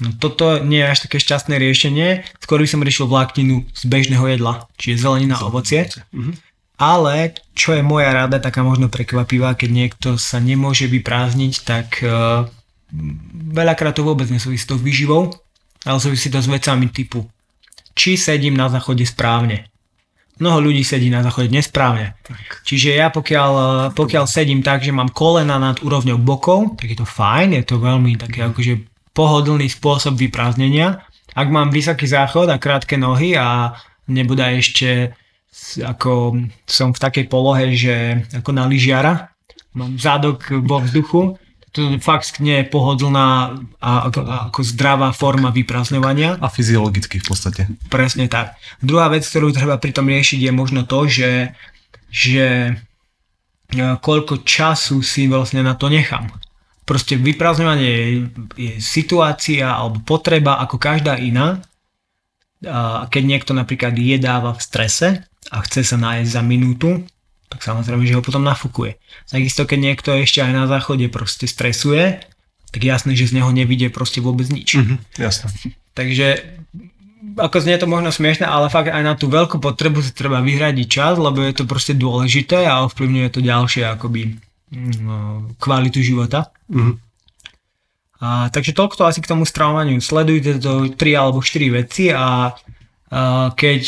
No 0.00 0.08
toto 0.16 0.62
nie 0.64 0.80
je 0.80 0.90
až 0.90 0.98
také 1.04 1.20
šťastné 1.20 1.60
riešenie, 1.60 2.24
skôr 2.40 2.62
by 2.62 2.68
som 2.70 2.80
riešil 2.80 3.10
vlákninu 3.10 3.68
z 3.74 3.82
bežného 3.84 4.24
jedla, 4.32 4.64
čiže 4.80 5.04
zelenina 5.04 5.36
a 5.36 5.50
ovocie. 5.50 5.90
Mhm. 6.14 6.53
Ale 6.74 7.38
čo 7.54 7.70
je 7.70 7.86
moja 7.86 8.10
rada, 8.10 8.42
taká 8.42 8.66
možno 8.66 8.90
prekvapivá, 8.90 9.54
keď 9.54 9.70
niekto 9.70 10.08
sa 10.18 10.42
nemôže 10.42 10.90
vyprázdniť, 10.90 11.54
tak 11.62 12.02
uh, 12.02 12.50
veľakrát 13.54 13.94
to 13.94 14.02
vôbec 14.02 14.26
nesúvisí 14.26 14.66
s 14.66 14.70
tou 14.70 14.78
výživou, 14.78 15.30
ale 15.86 15.98
súvisí 16.02 16.26
to 16.34 16.42
s 16.42 16.50
vecami 16.50 16.90
typu 16.90 17.22
či 17.94 18.18
sedím 18.18 18.58
na 18.58 18.66
záchode 18.66 19.06
správne. 19.06 19.70
Mnoho 20.42 20.66
ľudí 20.66 20.82
sedí 20.82 21.14
na 21.14 21.22
záchode 21.22 21.46
nesprávne. 21.46 22.18
Čiže 22.66 22.98
ja 22.98 23.06
pokiaľ, 23.14 23.50
eh, 23.54 23.66
pokiaľ 23.94 24.24
sedím 24.26 24.66
tak, 24.66 24.82
že 24.82 24.90
mám 24.90 25.14
kolena 25.14 25.62
nad 25.62 25.78
úrovňou 25.78 26.18
bokov, 26.18 26.74
tak 26.74 26.90
je 26.90 26.98
to 26.98 27.06
fajn, 27.06 27.54
je 27.54 27.64
to 27.64 27.78
veľmi 27.78 28.18
taký 28.18 28.42
akože 28.42 28.82
pohodlný 29.14 29.70
spôsob 29.70 30.18
vyprázdnenia. 30.18 31.06
Ak 31.38 31.48
mám 31.54 31.70
vysoký 31.70 32.10
záchod 32.10 32.50
a 32.50 32.58
krátke 32.58 32.98
nohy 32.98 33.38
a 33.38 33.78
nebude 34.10 34.42
ešte 34.58 35.14
ako 35.78 36.42
som 36.66 36.90
v 36.90 37.02
takej 37.02 37.26
polohe, 37.30 37.74
že 37.78 38.26
ako 38.34 38.50
na 38.50 38.66
lyžiara, 38.66 39.30
mám 39.74 39.98
zádok 39.98 40.62
vo 40.62 40.82
vzduchu, 40.82 41.38
to 41.74 41.98
fakt 41.98 42.38
nie 42.38 42.62
je 42.62 42.70
pohodlná 42.70 43.58
a 43.82 44.06
ako, 44.06 44.20
a 44.22 44.34
ako 44.46 44.60
zdravá 44.62 45.10
forma 45.10 45.50
vyprázdňovania. 45.50 46.38
A 46.38 46.46
fyziologicky 46.46 47.18
v 47.18 47.26
podstate. 47.26 47.66
Presne 47.90 48.30
tak. 48.30 48.54
Druhá 48.78 49.10
vec, 49.10 49.26
ktorú 49.26 49.50
treba 49.50 49.74
pri 49.82 49.90
tom 49.90 50.06
riešiť 50.06 50.38
je 50.38 50.52
možno 50.54 50.86
to, 50.86 51.10
že, 51.10 51.50
že 52.14 52.78
e, 53.74 53.82
koľko 53.98 54.46
času 54.46 55.02
si 55.02 55.26
vlastne 55.26 55.66
na 55.66 55.74
to 55.74 55.90
nechám. 55.90 56.30
Proste 56.86 57.18
vyprázdňovanie 57.18 57.90
je, 57.90 58.06
je 58.54 58.72
situácia 58.78 59.74
alebo 59.74 59.98
potreba 60.06 60.62
ako 60.62 60.78
každá 60.78 61.18
iná. 61.18 61.58
A 62.62 63.10
keď 63.10 63.22
niekto 63.26 63.50
napríklad 63.50 63.98
jedáva 63.98 64.54
v 64.54 64.62
strese 64.62 65.08
a 65.50 65.60
chce 65.64 65.84
sa 65.84 65.96
nájsť 66.00 66.30
za 66.30 66.42
minútu, 66.44 67.04
tak 67.52 67.60
samozrejme, 67.60 68.04
že 68.08 68.16
ho 68.16 68.22
potom 68.24 68.42
nafúkuje. 68.42 68.96
Takisto, 69.28 69.68
keď 69.68 69.78
niekto 69.78 70.10
ešte 70.16 70.42
aj 70.42 70.52
na 70.52 70.64
záchode 70.66 71.06
proste 71.12 71.46
stresuje, 71.46 72.18
tak 72.74 72.82
jasné, 72.82 73.14
že 73.14 73.30
z 73.30 73.38
neho 73.38 73.50
nevidie 73.54 73.92
proste 73.92 74.18
vôbec 74.18 74.50
nič. 74.50 74.80
Mhm. 74.80 74.98
Jasné. 75.20 75.48
Takže 75.94 76.42
ako 77.38 77.56
znie 77.62 77.78
to 77.78 77.86
možno 77.86 78.10
smiešne, 78.10 78.44
ale 78.44 78.70
fakt 78.70 78.90
aj 78.90 79.02
na 79.02 79.14
tú 79.14 79.30
veľkú 79.30 79.58
potrebu 79.58 80.02
si 80.02 80.10
treba 80.10 80.44
vyhradiť 80.44 80.86
čas, 80.86 81.14
lebo 81.16 81.42
je 81.42 81.54
to 81.54 81.64
proste 81.64 81.94
dôležité 81.96 82.66
a 82.66 82.84
ovplyvňuje 82.86 83.28
to 83.30 83.40
ďalšie 83.40 83.82
akoby 83.86 84.38
mm, 84.74 85.58
kvalitu 85.62 86.02
života. 86.02 86.50
Mhm. 86.70 87.00
A, 88.24 88.48
takže 88.48 88.72
toľko 88.72 88.94
to 88.96 89.04
asi 89.04 89.20
k 89.20 89.28
tomu 89.28 89.44
stravovaniu. 89.44 90.00
Sledujte 90.00 90.56
to 90.56 90.88
3 90.96 90.96
alebo 91.20 91.44
4 91.44 91.78
veci 91.84 92.08
a, 92.08 92.54
a 93.12 93.20
keď, 93.52 93.82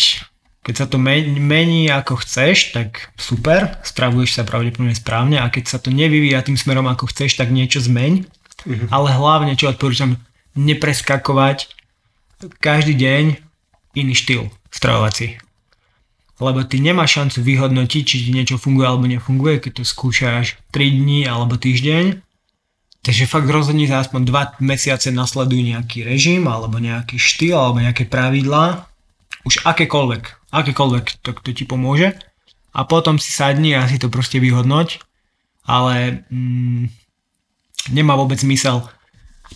Keď 0.66 0.74
sa 0.74 0.90
to 0.90 0.98
mení 0.98 1.86
ako 1.86 2.18
chceš, 2.26 2.74
tak 2.74 3.14
super, 3.14 3.78
spravuješ 3.86 4.34
sa 4.34 4.42
pravdepodobne 4.42 4.98
správne 4.98 5.38
a 5.38 5.46
keď 5.46 5.64
sa 5.70 5.78
to 5.78 5.94
nevyvíja 5.94 6.42
tým 6.42 6.58
smerom 6.58 6.90
ako 6.90 7.06
chceš, 7.06 7.38
tak 7.38 7.54
niečo 7.54 7.78
zmeň. 7.78 8.26
Uh-huh. 8.66 8.88
Ale 8.90 9.14
hlavne, 9.14 9.54
čo 9.54 9.70
odporúčam, 9.70 10.18
nepreskakovať 10.58 11.70
každý 12.58 12.98
deň 12.98 13.24
iný 13.94 14.14
štýl 14.18 14.50
stravovací. 14.74 15.38
Lebo 16.42 16.66
ty 16.68 16.82
nemáš 16.82 17.16
šancu 17.16 17.46
vyhodnotiť, 17.46 18.02
či 18.02 18.16
ti 18.26 18.30
niečo 18.34 18.60
funguje 18.60 18.84
alebo 18.90 19.08
nefunguje, 19.08 19.62
keď 19.62 19.80
to 19.80 19.84
skúšaš 19.88 20.58
3 20.74 21.00
dní 21.00 21.24
alebo 21.24 21.56
týždeň. 21.56 22.20
Takže 23.06 23.30
fakt 23.30 23.48
rozhodni 23.48 23.86
sa 23.86 24.02
aspoň 24.02 24.26
2 24.60 24.66
mesiace 24.66 25.14
nasleduj 25.14 25.62
nejaký 25.62 26.02
režim 26.02 26.44
alebo 26.50 26.76
nejaký 26.82 27.16
štýl 27.16 27.56
alebo 27.56 27.78
nejaké 27.80 28.04
pravidlá. 28.04 28.84
Už 29.48 29.62
akékoľvek 29.62 30.35
akékoľvek, 30.54 31.04
to, 31.22 31.30
to 31.42 31.50
ti 31.52 31.64
pomôže 31.66 32.14
a 32.76 32.84
potom 32.84 33.16
si 33.16 33.32
sadni 33.32 33.72
a 33.72 33.88
si 33.88 33.96
to 33.96 34.12
proste 34.12 34.36
vyhodnoť, 34.36 35.00
ale 35.64 36.28
mm, 36.28 36.92
nemá 37.96 38.14
vôbec 38.14 38.36
zmysel 38.36 38.84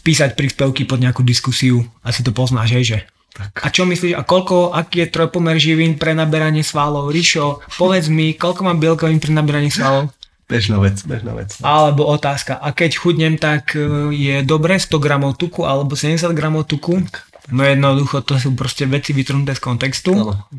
písať 0.00 0.38
príspevky 0.38 0.88
pod 0.88 1.02
nejakú 1.02 1.20
diskusiu 1.20 1.84
a 2.00 2.10
si 2.10 2.24
to 2.24 2.32
poznáš, 2.32 2.72
hej, 2.72 2.84
že 2.96 2.98
tak. 3.30 3.62
A 3.62 3.70
čo 3.70 3.86
myslíš, 3.86 4.18
a 4.18 4.26
koľko, 4.26 4.74
aký 4.74 5.06
je 5.06 5.12
trojpomer 5.14 5.54
živín 5.54 5.94
pre 5.94 6.18
naberanie 6.18 6.66
svalov? 6.66 7.14
Ríšo, 7.14 7.62
povedz 7.78 8.10
mi, 8.10 8.34
koľko 8.34 8.66
mám 8.66 8.82
bielkovín 8.82 9.22
pre 9.22 9.30
naberanie 9.30 9.70
svalov? 9.70 10.10
Bežná 10.50 10.82
vec, 10.82 10.98
bežná 11.06 11.38
vec. 11.38 11.54
Alebo 11.62 12.10
otázka, 12.10 12.58
a 12.58 12.74
keď 12.74 12.98
chudnem, 12.98 13.38
tak 13.38 13.78
e, 13.78 14.10
je 14.10 14.42
dobre 14.42 14.82
100 14.82 14.98
gramov 14.98 15.38
tuku 15.38 15.62
alebo 15.62 15.94
70 15.94 16.26
gramov 16.34 16.66
tuku? 16.66 17.06
No 17.54 17.62
jednoducho, 17.62 18.26
to 18.26 18.34
sú 18.34 18.58
proste 18.58 18.82
veci 18.90 19.14
vytrhnuté 19.14 19.54
z 19.54 19.62
kontextu. 19.62 20.10
Ano 20.10 20.50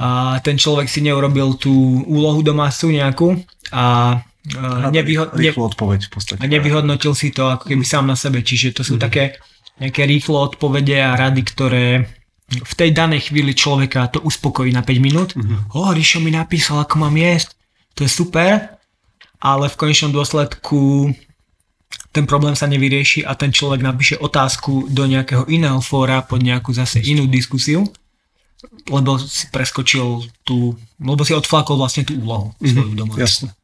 a 0.00 0.40
ten 0.40 0.56
človek 0.56 0.88
si 0.88 1.04
neurobil 1.04 1.60
tú 1.60 2.00
úlohu 2.08 2.40
domácu 2.40 2.88
nejakú 2.88 3.36
a 3.68 4.16
nevyho- 4.88 5.28
ne- 5.36 5.52
odpoveď 5.52 6.00
v 6.08 6.10
podstate. 6.10 6.40
A 6.40 6.48
nevyhodnotil 6.48 7.12
si 7.12 7.28
to 7.28 7.52
ako 7.52 7.68
keby 7.68 7.84
sám 7.84 8.08
na 8.08 8.16
sebe. 8.16 8.40
Čiže 8.40 8.80
to 8.80 8.82
sú 8.82 8.96
mm-hmm. 8.96 9.04
také 9.04 9.36
nejaké 9.76 10.08
rýchlo 10.08 10.40
odpovede 10.40 10.96
a 10.96 11.20
rady, 11.20 11.42
ktoré 11.44 11.86
v 12.50 12.74
tej 12.74 12.90
danej 12.96 13.30
chvíli 13.30 13.52
človeka 13.52 14.08
to 14.08 14.24
uspokojí 14.24 14.72
na 14.72 14.80
5 14.80 14.98
minút. 15.04 15.36
Mm-hmm. 15.36 15.76
O, 15.76 15.92
Ríšo 15.92 16.18
mi 16.24 16.32
napísal, 16.32 16.82
ako 16.82 17.04
mám 17.04 17.14
jesť. 17.20 17.52
To 18.00 18.08
je 18.08 18.10
super, 18.10 18.80
ale 19.36 19.68
v 19.68 19.78
konečnom 19.78 20.16
dôsledku 20.16 21.12
ten 22.10 22.24
problém 22.26 22.56
sa 22.56 22.66
nevyrieši 22.66 23.22
a 23.22 23.36
ten 23.38 23.52
človek 23.54 23.84
napíše 23.84 24.16
otázku 24.18 24.90
do 24.90 25.04
nejakého 25.06 25.46
iného 25.46 25.78
fóra 25.78 26.24
pod 26.24 26.42
nejakú 26.42 26.72
zase 26.74 26.98
inú 27.04 27.28
diskusiu 27.30 27.86
lebo 28.88 29.16
si 29.16 29.48
preskočil 29.48 30.28
tú, 30.44 30.76
lebo 31.00 31.22
si 31.24 31.32
odflakol 31.32 31.80
vlastne 31.80 32.04
tú 32.04 32.16
úlohu 32.20 32.52
mm-hmm, 32.60 32.96
doma. 32.96 33.14
Jasne. 33.16 33.56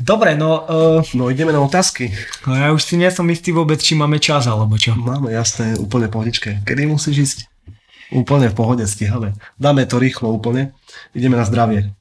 Dobre, 0.00 0.32
no... 0.38 0.64
Uh, 0.64 1.04
no 1.12 1.28
ideme 1.28 1.52
na 1.52 1.60
otázky. 1.60 2.08
No 2.48 2.56
ja 2.56 2.72
už 2.72 2.80
si 2.80 2.96
nie 2.96 3.10
som 3.12 3.28
istý 3.28 3.52
vôbec, 3.52 3.76
či 3.82 3.92
máme 3.92 4.16
čas, 4.16 4.48
alebo 4.48 4.80
čo. 4.80 4.96
Máme, 4.96 5.28
jasné, 5.28 5.76
úplne 5.76 6.08
pohodičke. 6.08 6.64
Kedy 6.64 6.88
musíš 6.88 7.16
ísť? 7.20 7.38
Úplne 8.16 8.48
v 8.48 8.56
pohode, 8.56 8.84
stíhame. 8.88 9.36
Dáme 9.60 9.84
to 9.84 10.00
rýchlo 10.00 10.32
úplne. 10.32 10.72
Ideme 11.12 11.36
na 11.36 11.44
zdravie. 11.44 11.92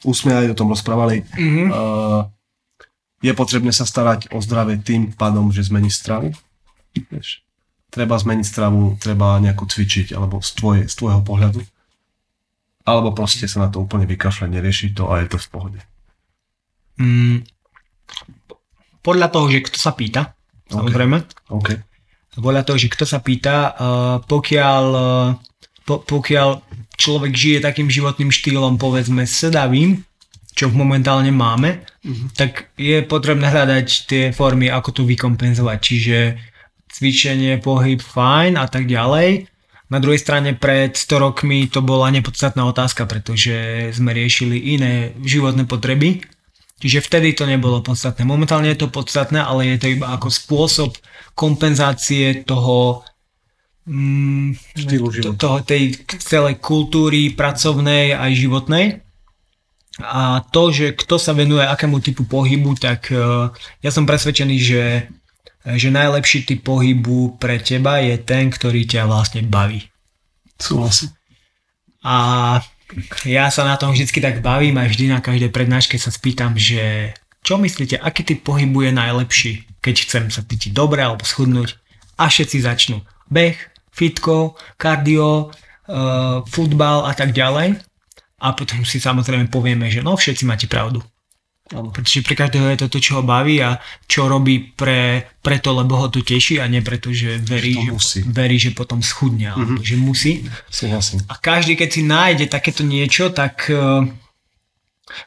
Už 0.00 0.24
sme 0.24 0.32
aj 0.32 0.56
o 0.56 0.58
tom 0.58 0.72
rozprávali. 0.72 1.28
Mm-hmm. 1.36 1.68
Uh, 1.68 2.30
je 3.20 3.32
potrebné 3.36 3.70
sa 3.76 3.84
starať 3.84 4.32
o 4.32 4.40
zdravie 4.40 4.80
tým 4.80 5.12
pádom, 5.12 5.52
že 5.52 5.68
zmení 5.68 5.92
stravu. 5.92 6.32
Vieš? 6.96 7.44
Treba 7.90 8.14
zmeniť 8.16 8.46
stravu, 8.46 8.96
treba 8.96 9.36
nejako 9.42 9.66
cvičiť, 9.66 10.14
alebo 10.14 10.38
z, 10.38 10.50
tvoje, 10.54 10.82
z 10.86 10.94
tvojho 10.94 11.20
pohľadu. 11.26 11.60
Alebo 12.86 13.12
proste 13.12 13.50
sa 13.50 13.66
na 13.66 13.68
to 13.68 13.82
úplne 13.82 14.06
vykašľať, 14.08 14.48
neriešiť 14.48 14.90
to 14.96 15.04
a 15.10 15.20
je 15.20 15.26
to 15.28 15.38
v 15.38 15.48
pohode. 15.50 15.80
Mm, 16.96 17.36
podľa 19.02 19.28
toho, 19.28 19.46
že 19.50 19.66
kto 19.66 19.76
sa 19.76 19.92
pýta, 19.92 20.32
okay. 20.32 20.74
samozrejme. 20.78 21.16
Okay. 21.50 21.76
Podľa 22.40 22.62
toho, 22.62 22.78
že 22.78 22.88
kto 22.88 23.04
sa 23.04 23.18
pýta, 23.20 23.74
uh, 23.74 24.16
pokiaľ, 24.24 24.84
uh, 24.94 25.28
po, 25.84 26.00
pokiaľ 26.06 26.62
človek 26.94 27.32
žije 27.34 27.58
takým 27.64 27.90
životným 27.90 28.30
štýlom, 28.30 28.78
povedzme, 28.78 29.26
sedavým, 29.26 30.06
čo 30.54 30.68
momentálne 30.70 31.32
máme, 31.32 31.80
mm-hmm. 32.04 32.28
tak 32.36 32.70
je 32.76 33.00
potrebné 33.06 33.48
hľadať 33.48 33.86
tie 34.06 34.22
formy, 34.36 34.68
ako 34.68 35.00
to 35.00 35.02
vykompenzovať. 35.08 35.78
Čiže 35.80 36.18
cvičenie, 36.90 37.62
pohyb, 37.62 38.02
fajn 38.02 38.58
a 38.58 38.66
tak 38.66 38.90
ďalej. 38.90 39.46
Na 39.90 39.98
druhej 39.98 40.22
strane 40.22 40.54
pred 40.54 40.94
100 40.94 41.18
rokmi 41.18 41.66
to 41.66 41.82
bola 41.82 42.10
nepodstatná 42.14 42.62
otázka, 42.62 43.10
pretože 43.10 43.90
sme 43.90 44.14
riešili 44.14 44.78
iné 44.78 45.14
životné 45.26 45.66
potreby. 45.66 46.22
Čiže 46.80 47.04
vtedy 47.04 47.36
to 47.36 47.44
nebolo 47.44 47.84
podstatné. 47.84 48.24
Momentálne 48.24 48.70
je 48.72 48.86
to 48.86 48.88
podstatné, 48.88 49.42
ale 49.42 49.76
je 49.76 49.78
to 49.82 49.88
iba 50.00 50.16
ako 50.16 50.32
spôsob 50.32 50.96
kompenzácie 51.36 52.46
toho 52.46 53.04
mm, 53.84 54.56
štýlu 54.78 55.08
života. 55.12 55.36
toho, 55.36 55.56
tej 55.60 56.00
celej 56.22 56.56
kultúry 56.62 57.36
pracovnej 57.36 58.16
aj 58.16 58.32
životnej. 58.32 58.84
A 60.00 60.40
to, 60.48 60.72
že 60.72 60.96
kto 60.96 61.20
sa 61.20 61.36
venuje 61.36 61.60
akému 61.60 62.00
typu 62.00 62.24
pohybu, 62.24 62.72
tak 62.80 63.12
uh, 63.12 63.52
ja 63.84 63.90
som 63.92 64.08
presvedčený, 64.08 64.56
že 64.56 64.82
že 65.64 65.92
najlepší 65.92 66.48
typ 66.48 66.64
pohybu 66.64 67.36
pre 67.36 67.60
teba 67.60 68.00
je 68.00 68.16
ten, 68.16 68.48
ktorý 68.48 68.88
ťa 68.88 69.04
vlastne 69.04 69.44
baví. 69.44 69.84
Súhlasím. 70.56 71.12
A 72.00 72.16
ja 73.28 73.52
sa 73.52 73.62
na 73.68 73.76
tom 73.76 73.92
vždycky 73.92 74.18
tak 74.18 74.40
bavím 74.40 74.80
a 74.80 74.88
vždy 74.88 75.12
na 75.12 75.20
každej 75.20 75.52
prednáške 75.52 76.00
sa 76.00 76.10
spýtam, 76.10 76.56
že 76.56 77.12
čo 77.40 77.56
myslíte, 77.56 77.96
aký 78.00 78.24
typ 78.24 78.40
pohybu 78.44 78.88
je 78.88 78.92
najlepší, 78.92 79.52
keď 79.80 79.94
chcem 80.04 80.24
sa 80.28 80.44
cítiť 80.44 80.76
dobre 80.76 81.00
alebo 81.00 81.24
schudnúť 81.24 81.76
a 82.20 82.28
všetci 82.28 82.56
začnú. 82.60 83.00
Beh, 83.32 83.56
fitko, 83.94 84.58
kardio, 84.76 85.48
uh, 85.48 86.44
futbal 86.44 87.08
a 87.08 87.12
tak 87.16 87.32
ďalej. 87.32 87.80
A 88.40 88.56
potom 88.56 88.84
si 88.88 88.96
samozrejme 88.96 89.52
povieme, 89.52 89.92
že 89.92 90.00
no 90.00 90.16
všetci 90.16 90.48
máte 90.48 90.64
pravdu. 90.64 91.04
Ano. 91.70 91.94
Pretože 91.94 92.26
pre 92.26 92.34
každého 92.34 92.66
je 92.74 92.78
to 92.82 92.88
to, 92.90 92.98
čo 92.98 93.12
ho 93.18 93.22
baví 93.22 93.62
a 93.62 93.78
čo 94.10 94.26
robí 94.26 94.74
pre, 94.74 95.22
preto, 95.38 95.70
lebo 95.70 96.02
ho 96.02 96.10
to 96.10 96.18
teší 96.18 96.58
a 96.58 96.66
nie 96.66 96.82
preto, 96.82 97.14
že 97.14 97.38
verí, 97.38 97.78
že, 97.78 97.94
že 97.94 98.18
verí, 98.26 98.58
že 98.58 98.74
potom 98.74 98.98
schudne, 98.98 99.54
mm-hmm. 99.54 99.62
alebo 99.62 99.78
že 99.78 99.94
musí. 99.94 100.32
Súhlasím. 100.66 101.22
A 101.30 101.38
každý, 101.38 101.78
keď 101.78 101.88
si 101.94 102.02
nájde 102.02 102.50
takéto 102.50 102.82
niečo, 102.82 103.30
tak 103.30 103.70
uh, 103.70 104.02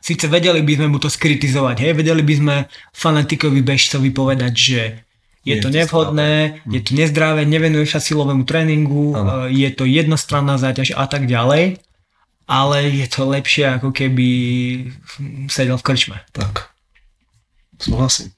síce 0.03 0.27
vedeli 0.27 0.59
by 0.59 0.83
sme 0.83 0.87
mu 0.91 0.99
to 0.99 1.07
skritizovať, 1.07 1.79
hej, 1.79 1.91
vedeli 1.95 2.19
by 2.19 2.35
sme 2.35 2.55
fanatikovi 2.91 3.63
bežcovi 3.63 4.11
povedať, 4.11 4.53
že 4.53 4.81
je, 5.47 5.55
je 5.55 5.63
to 5.63 5.71
nevhodné, 5.71 6.59
to 6.67 6.75
je 6.75 6.81
to 6.83 6.91
nezdravé, 6.91 7.47
nevenuješ 7.47 7.95
sa 7.95 8.01
silovému 8.03 8.43
tréningu, 8.43 9.15
uh, 9.15 9.47
je 9.47 9.71
to 9.71 9.87
jednostranná 9.87 10.59
záťaž 10.59 10.91
a 10.99 11.07
tak 11.07 11.23
ďalej 11.23 11.79
ale 12.53 12.85
je 12.85 13.07
to 13.09 13.25
lepšie 13.25 13.65
ako 13.81 13.89
keby 13.89 14.27
sedel 15.49 15.81
v 15.81 15.85
krčme. 15.89 16.17
Tak. 16.29 16.69
Súhlasím. 17.81 18.29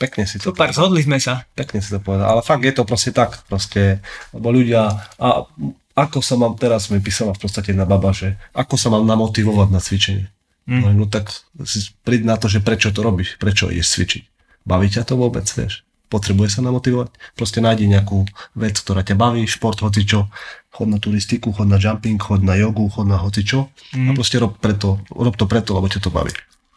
Pekne 0.00 0.24
si 0.24 0.40
to 0.40 0.50
Super, 0.50 0.72
zhodli 0.72 1.04
sme 1.04 1.20
sa. 1.20 1.44
Pekne 1.52 1.84
si 1.84 1.92
to 1.92 2.00
povedal, 2.00 2.26
ale 2.26 2.42
fakt 2.42 2.64
je 2.64 2.74
to 2.74 2.82
proste 2.88 3.14
tak, 3.14 3.44
proste, 3.46 4.02
lebo 4.34 4.50
ľudia, 4.50 4.90
a 5.20 5.46
ako 5.94 6.18
sa 6.18 6.34
mám, 6.34 6.58
teraz 6.58 6.90
mi 6.90 6.98
písala 6.98 7.30
v 7.36 7.46
podstate 7.46 7.70
na 7.70 7.86
baba, 7.86 8.10
že 8.10 8.34
ako 8.56 8.74
sa 8.74 8.90
mám 8.90 9.06
namotivovať 9.06 9.68
na 9.70 9.78
cvičenie. 9.78 10.26
Mm. 10.66 10.80
No, 10.82 10.88
no 10.90 11.04
tak 11.06 11.30
si 11.68 11.94
príď 12.02 12.26
na 12.26 12.34
to, 12.40 12.50
že 12.50 12.64
prečo 12.64 12.90
to 12.90 13.06
robíš, 13.06 13.38
prečo 13.38 13.70
ideš 13.70 13.94
cvičiť. 13.94 14.24
Baví 14.66 14.90
ťa 14.90 15.06
to 15.06 15.14
vôbec, 15.14 15.46
vieš? 15.46 15.84
potrebuje 16.14 16.48
sa 16.54 16.60
namotivovať. 16.62 17.10
Proste 17.34 17.58
nájdi 17.58 17.90
nejakú 17.90 18.22
vec, 18.54 18.78
ktorá 18.78 19.02
ťa 19.02 19.18
baví, 19.18 19.42
šport, 19.50 19.82
hocičo, 19.82 20.30
chod 20.74 20.90
na 20.90 20.98
turistiku, 20.98 21.54
chod 21.54 21.70
na 21.70 21.78
jumping, 21.78 22.18
chod 22.18 22.42
na 22.42 22.58
jogu, 22.58 22.90
chod 22.90 23.06
na 23.06 23.16
hocičo 23.22 23.70
mm. 23.94 24.10
a 24.10 24.10
mhm. 24.10 24.16
proste 24.18 24.36
rob, 24.42 24.58
preto, 24.58 24.98
rob 25.14 25.38
to 25.38 25.46
preto, 25.46 25.78
lebo 25.78 25.86
ťa 25.86 26.02
to 26.02 26.10
baví. 26.10 26.34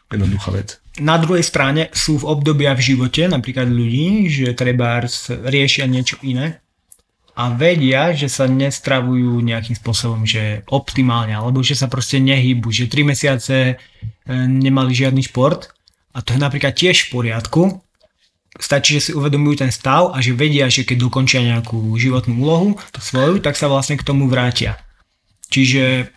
Jednoduchá 0.08 0.56
vec. 0.56 0.80
Na 1.04 1.20
druhej 1.20 1.44
strane 1.44 1.92
sú 1.92 2.24
v 2.24 2.32
obdobia 2.32 2.72
v 2.72 2.96
živote 2.96 3.28
napríklad 3.28 3.68
ľudí, 3.68 4.32
že 4.32 4.56
treba 4.56 5.04
riešia 5.28 5.84
niečo 5.84 6.16
iné 6.24 6.64
a 7.38 7.54
vedia, 7.54 8.16
že 8.16 8.32
sa 8.32 8.50
nestravujú 8.50 9.44
nejakým 9.44 9.78
spôsobom, 9.78 10.26
že 10.26 10.66
optimálne, 10.72 11.38
alebo 11.38 11.62
že 11.62 11.78
sa 11.78 11.86
proste 11.92 12.18
nehybu, 12.18 12.74
že 12.74 12.90
3 12.90 13.14
mesiace 13.14 13.58
e, 13.70 13.76
nemali 14.34 14.96
žiadny 14.96 15.28
šport 15.28 15.70
a 16.16 16.24
to 16.26 16.34
je 16.34 16.40
napríklad 16.42 16.74
tiež 16.74 17.08
v 17.08 17.12
poriadku, 17.14 17.62
stačí, 18.58 18.98
že 18.98 19.10
si 19.10 19.12
uvedomujú 19.14 19.66
ten 19.66 19.72
stav 19.72 20.12
a 20.14 20.22
že 20.22 20.34
vedia, 20.34 20.70
že 20.70 20.84
keď 20.84 21.08
dokončia 21.08 21.46
nejakú 21.46 21.94
životnú 21.98 22.42
úlohu 22.42 22.70
svoju, 22.98 23.40
tak 23.42 23.56
sa 23.56 23.70
vlastne 23.70 23.98
k 23.98 24.06
tomu 24.06 24.26
vrátia. 24.28 24.82
Čiže 25.48 26.12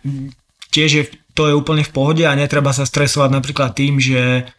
tiež 0.73 0.89
je, 0.91 1.03
to 1.37 1.47
je 1.47 1.53
úplne 1.55 1.85
v 1.85 1.93
pohode 1.93 2.23
a 2.25 2.35
netreba 2.35 2.75
sa 2.75 2.83
stresovať 2.83 3.29
napríklad 3.31 3.71
tým, 3.77 4.01
že 4.01 4.49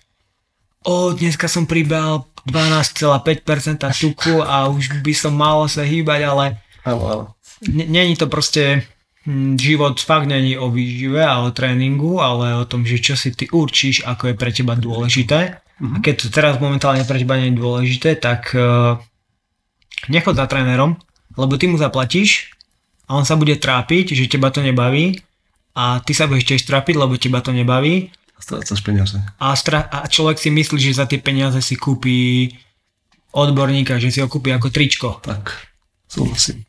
o, 0.87 1.13
dneska 1.13 1.51
som 1.51 1.69
pribal 1.69 2.27
12,5% 2.49 3.87
tuku 3.99 4.43
a 4.43 4.67
už 4.67 5.03
by 5.05 5.15
som 5.15 5.35
mal 5.35 5.67
sa 5.69 5.87
hýbať, 5.87 6.21
ale. 6.27 6.45
není 7.71 8.19
to 8.19 8.27
proste 8.27 8.83
hm, 9.27 9.55
život 9.59 10.01
fakt 10.01 10.27
není 10.27 10.59
o 10.59 10.71
výžive 10.71 11.23
a 11.23 11.47
o 11.47 11.55
tréningu, 11.55 12.19
ale 12.19 12.59
o 12.59 12.65
tom, 12.67 12.83
že 12.83 12.99
čo 12.99 13.15
si 13.15 13.31
ty 13.31 13.47
určíš, 13.47 14.03
ako 14.03 14.33
je 14.33 14.35
pre 14.35 14.51
teba 14.51 14.75
dôležité. 14.75 15.63
A 15.83 15.99
keď 15.99 16.15
to 16.15 16.27
teraz 16.31 16.55
momentálne 16.63 17.03
pre 17.03 17.19
teba 17.19 17.35
nie 17.37 17.51
je 17.51 17.59
dôležité, 17.59 18.15
tak 18.15 18.55
uh, 18.55 19.03
nechod 20.07 20.39
za 20.39 20.47
trénerom, 20.47 20.95
lebo 21.35 21.59
ty 21.59 21.67
mu 21.67 21.75
zaplatíš 21.75 22.55
a 23.11 23.19
on 23.19 23.27
sa 23.27 23.35
bude 23.35 23.59
trápiť, 23.59 24.15
že 24.15 24.31
teba 24.31 24.55
to 24.55 24.63
nebaví 24.63 25.19
a 25.75 25.99
ty 26.07 26.15
sa 26.15 26.31
budeš 26.31 26.55
tiež 26.55 26.63
trápiť, 26.71 26.95
lebo 26.95 27.19
teba 27.19 27.43
to 27.43 27.51
nebaví 27.51 28.15
Strácaš 28.43 28.83
peniaze. 28.83 29.19
a, 29.39 29.55
stra- 29.55 29.87
a 29.87 30.07
človek 30.11 30.39
si 30.39 30.51
myslí, 30.51 30.79
že 30.79 30.99
za 30.99 31.07
tie 31.07 31.23
peniaze 31.23 31.63
si 31.63 31.79
kúpi 31.79 32.51
odborníka, 33.31 34.03
že 34.03 34.11
si 34.11 34.19
ho 34.19 34.27
kúpi 34.27 34.51
ako 34.51 34.71
tričko. 34.71 35.09
Tak, 35.23 35.51
súhlasím. 36.11 36.67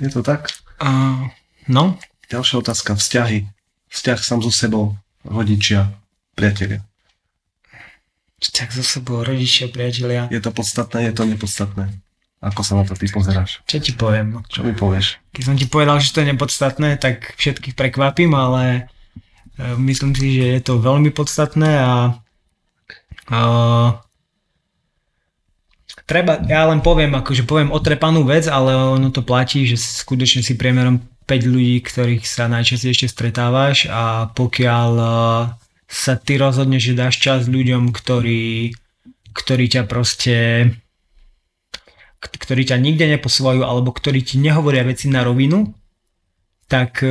Je 0.00 0.08
to 0.08 0.24
tak? 0.24 0.48
Uh, 0.80 1.28
no, 1.68 2.00
Ďalšia 2.32 2.64
otázka. 2.64 2.96
Vzťahy. 2.96 3.44
Vzťah 3.92 4.18
sám 4.24 4.40
so 4.40 4.48
sebou. 4.48 4.96
Rodičia. 5.20 5.92
Priatelia. 6.32 6.80
Tak 8.50 8.74
so 8.74 8.82
sebou 8.82 9.22
rodičia, 9.22 9.70
priatelia. 9.70 10.26
Je 10.34 10.42
to 10.42 10.50
podstatné, 10.50 11.06
je 11.06 11.14
to 11.14 11.22
nepodstatné? 11.22 11.94
Ako 12.42 12.66
sa 12.66 12.74
na 12.74 12.82
to 12.82 12.98
ty 12.98 13.06
pozeráš? 13.06 13.62
Čo 13.70 13.78
ti 13.78 13.94
poviem? 13.94 14.42
Čo 14.50 14.66
mi 14.66 14.74
povieš? 14.74 15.22
Keď 15.30 15.42
som 15.46 15.54
ti 15.54 15.70
povedal, 15.70 16.02
že 16.02 16.10
to 16.10 16.26
je 16.26 16.34
nepodstatné, 16.34 16.98
tak 16.98 17.38
všetkých 17.38 17.78
prekvapím, 17.78 18.34
ale 18.34 18.90
e, 19.54 19.78
myslím 19.78 20.10
si, 20.10 20.42
že 20.42 20.58
je 20.58 20.60
to 20.66 20.82
veľmi 20.82 21.14
podstatné 21.14 21.70
a 21.78 22.18
uh, 23.30 23.94
treba, 26.10 26.42
ja 26.50 26.66
len 26.66 26.82
poviem, 26.82 27.14
akože 27.14 27.46
poviem 27.46 27.70
otrepanú 27.70 28.26
vec, 28.26 28.50
ale 28.50 28.74
ono 28.74 29.14
to 29.14 29.22
platí, 29.22 29.62
že 29.70 29.78
skutočne 29.78 30.42
si 30.42 30.58
priemerom 30.58 30.98
5 31.30 31.46
ľudí, 31.46 31.78
ktorých 31.78 32.26
sa 32.26 32.50
najčastejšie 32.50 33.06
stretávaš 33.06 33.86
a 33.86 34.26
pokiaľ 34.34 34.90
uh, 34.98 35.61
sa 35.92 36.16
ty 36.16 36.40
rozhodneš, 36.40 36.92
že 36.92 36.94
dáš 36.96 37.20
čas 37.20 37.52
ľuďom, 37.52 37.92
ktorí, 37.92 38.72
ktorí 39.36 39.64
ťa 39.68 39.84
proste 39.84 40.36
ktorí 42.22 42.62
ťa 42.70 42.78
nikde 42.78 43.10
neposúvajú 43.18 43.66
alebo 43.66 43.90
ktorí 43.90 44.22
ti 44.22 44.38
nehovoria 44.38 44.86
veci 44.86 45.10
na 45.10 45.26
rovinu, 45.26 45.74
tak 46.70 47.02
e, 47.02 47.10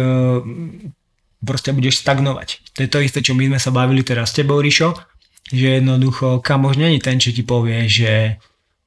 proste 1.44 1.76
budeš 1.76 2.00
stagnovať. 2.00 2.64
To 2.74 2.80
je 2.80 2.90
to 2.90 3.04
isté, 3.04 3.20
čo 3.20 3.36
my 3.36 3.52
sme 3.52 3.60
sa 3.60 3.76
bavili 3.76 4.08
teraz 4.08 4.32
s 4.32 4.40
tebou, 4.40 4.64
Rišo, 4.64 4.96
že 5.52 5.84
jednoducho 5.84 6.40
kamož 6.40 6.80
není 6.80 7.04
ten, 7.04 7.20
čo 7.20 7.36
ti 7.36 7.44
povie, 7.44 7.92
že 7.92 8.40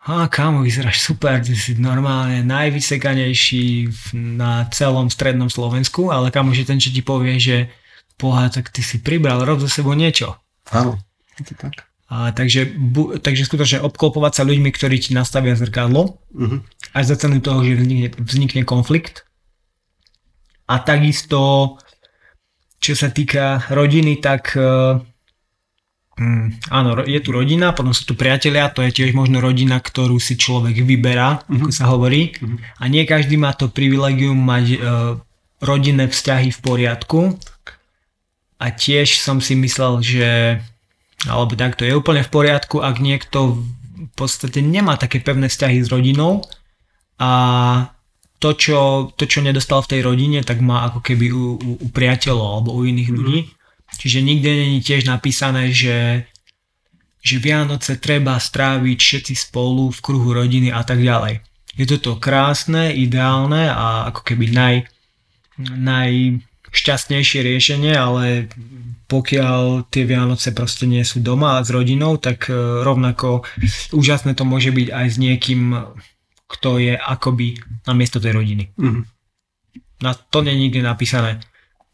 a 0.05 0.28
kamo, 0.28 0.61
vyzeráš 0.61 1.01
super, 1.01 1.40
ty 1.40 1.57
si 1.57 1.80
normálne 1.80 2.45
najvysekanejší 2.45 3.88
na 4.36 4.68
celom 4.68 5.09
strednom 5.09 5.49
Slovensku, 5.49 6.12
ale 6.12 6.28
kamož 6.28 6.61
je 6.61 6.68
ten, 6.68 6.76
čo 6.76 6.92
ti 6.92 7.01
povie, 7.01 7.40
že 7.40 7.72
poha, 8.17 8.49
tak 8.49 8.71
ty 8.71 8.81
si 8.81 9.03
pribral, 9.03 9.43
rob 9.43 9.59
za 9.61 9.69
sebou 9.69 9.93
niečo. 9.95 10.39
Áno. 10.71 10.99
Je 11.41 11.51
to 11.51 11.55
tak? 11.59 11.85
A 12.07 12.31
takže, 12.31 12.71
bu, 12.77 13.19
takže 13.19 13.49
skutočne 13.49 13.83
obklopovať 13.83 14.33
sa 14.39 14.47
ľuďmi, 14.47 14.71
ktorí 14.71 15.01
ti 15.03 15.11
nastavia 15.17 15.57
zrkadlo, 15.59 16.21
Mhm. 16.37 16.57
až 16.95 17.05
za 17.11 17.17
cenu 17.27 17.41
toho, 17.43 17.65
že 17.65 17.75
vznikne, 17.75 18.09
vznikne 18.23 18.62
konflikt. 18.62 19.27
A 20.71 20.79
takisto, 20.81 21.75
čo 22.81 22.93
sa 22.97 23.11
týka 23.12 23.67
rodiny, 23.69 24.21
tak 24.21 24.57
uh, 24.57 25.01
mm, 26.17 26.71
áno, 26.71 27.03
je 27.05 27.21
tu 27.21 27.35
rodina, 27.35 27.75
potom 27.77 27.93
sú 27.93 28.09
tu 28.09 28.15
priatelia, 28.15 28.71
to 28.73 28.81
je 28.81 28.95
tiež 28.95 29.12
možno 29.12 29.41
rodina, 29.45 29.81
ktorú 29.81 30.17
si 30.23 30.39
človek 30.39 30.85
vyberá, 30.85 31.45
ako 31.51 31.69
sa 31.73 31.91
hovorí. 31.91 32.37
Mhm. 32.39 32.57
A 32.79 32.85
nie 32.87 33.05
každý 33.05 33.37
má 33.37 33.53
to 33.57 33.69
privilegium 33.69 34.39
mať 34.39 34.65
uh, 34.77 34.81
rodinné 35.61 36.07
vzťahy 36.09 36.53
v 36.53 36.61
poriadku. 36.61 37.21
A 38.59 38.70
tiež 38.70 39.18
som 39.18 39.42
si 39.42 39.59
myslel, 39.59 40.00
že 40.00 40.30
alebo 41.24 41.57
takto 41.57 41.88
je 41.88 41.96
úplne 41.96 42.20
v 42.20 42.32
poriadku, 42.32 42.84
ak 42.84 43.00
niekto 43.00 43.64
v 43.94 44.12
podstate 44.18 44.61
nemá 44.61 45.00
také 45.00 45.22
pevné 45.24 45.48
vzťahy 45.48 45.80
s 45.80 45.88
rodinou 45.88 46.44
a 47.16 47.32
to 48.42 48.52
čo, 48.52 48.80
to, 49.16 49.24
čo 49.24 49.40
nedostal 49.40 49.80
v 49.80 49.90
tej 49.96 50.00
rodine, 50.05 50.44
tak 50.44 50.61
má 50.61 50.84
ako 50.92 51.00
keby 51.00 51.32
u, 51.32 51.57
u, 51.57 51.70
u 51.80 51.88
priateľov 51.88 52.48
alebo 52.61 52.70
u 52.76 52.84
iných 52.84 53.11
ľudí. 53.11 53.40
Čiže 53.94 54.20
nikde 54.20 54.50
není 54.52 54.84
tiež 54.84 55.09
napísané, 55.09 55.72
že, 55.72 56.28
že 57.24 57.40
Vianoce 57.40 57.96
treba 57.96 58.36
stráviť 58.36 58.98
všetci 59.00 59.34
spolu 59.48 59.88
v 59.88 60.02
kruhu 60.02 60.36
rodiny 60.36 60.68
a 60.68 60.84
tak 60.84 61.00
ďalej. 61.00 61.40
Je 61.78 61.88
toto 61.88 62.20
krásne, 62.20 62.92
ideálne 62.92 63.70
a 63.70 64.12
ako 64.12 64.20
keby 64.28 64.52
naj, 64.52 64.74
najšťastnejšie 66.75 67.47
riešenie, 67.47 67.95
ale 67.95 68.51
pokiaľ 69.07 69.87
tie 69.95 70.03
Vianoce 70.11 70.51
proste 70.51 70.91
nie 70.91 71.07
sú 71.07 71.22
doma 71.22 71.62
a 71.62 71.64
s 71.64 71.70
rodinou, 71.70 72.18
tak 72.18 72.51
e, 72.51 72.83
rovnako 72.83 73.47
úžasné 73.95 74.35
to 74.35 74.43
môže 74.43 74.75
byť 74.75 74.91
aj 74.91 75.07
s 75.07 75.16
niekým, 75.22 75.79
kto 76.51 76.83
je 76.83 76.99
akoby 76.99 77.62
na 77.87 77.95
miesto 77.95 78.18
tej 78.18 78.35
rodiny. 78.35 78.75
Mhm. 78.75 79.07
Na 80.03 80.18
to 80.18 80.43
nie 80.43 80.59
je 80.59 80.62
nikde 80.66 80.83
napísané. 80.83 81.39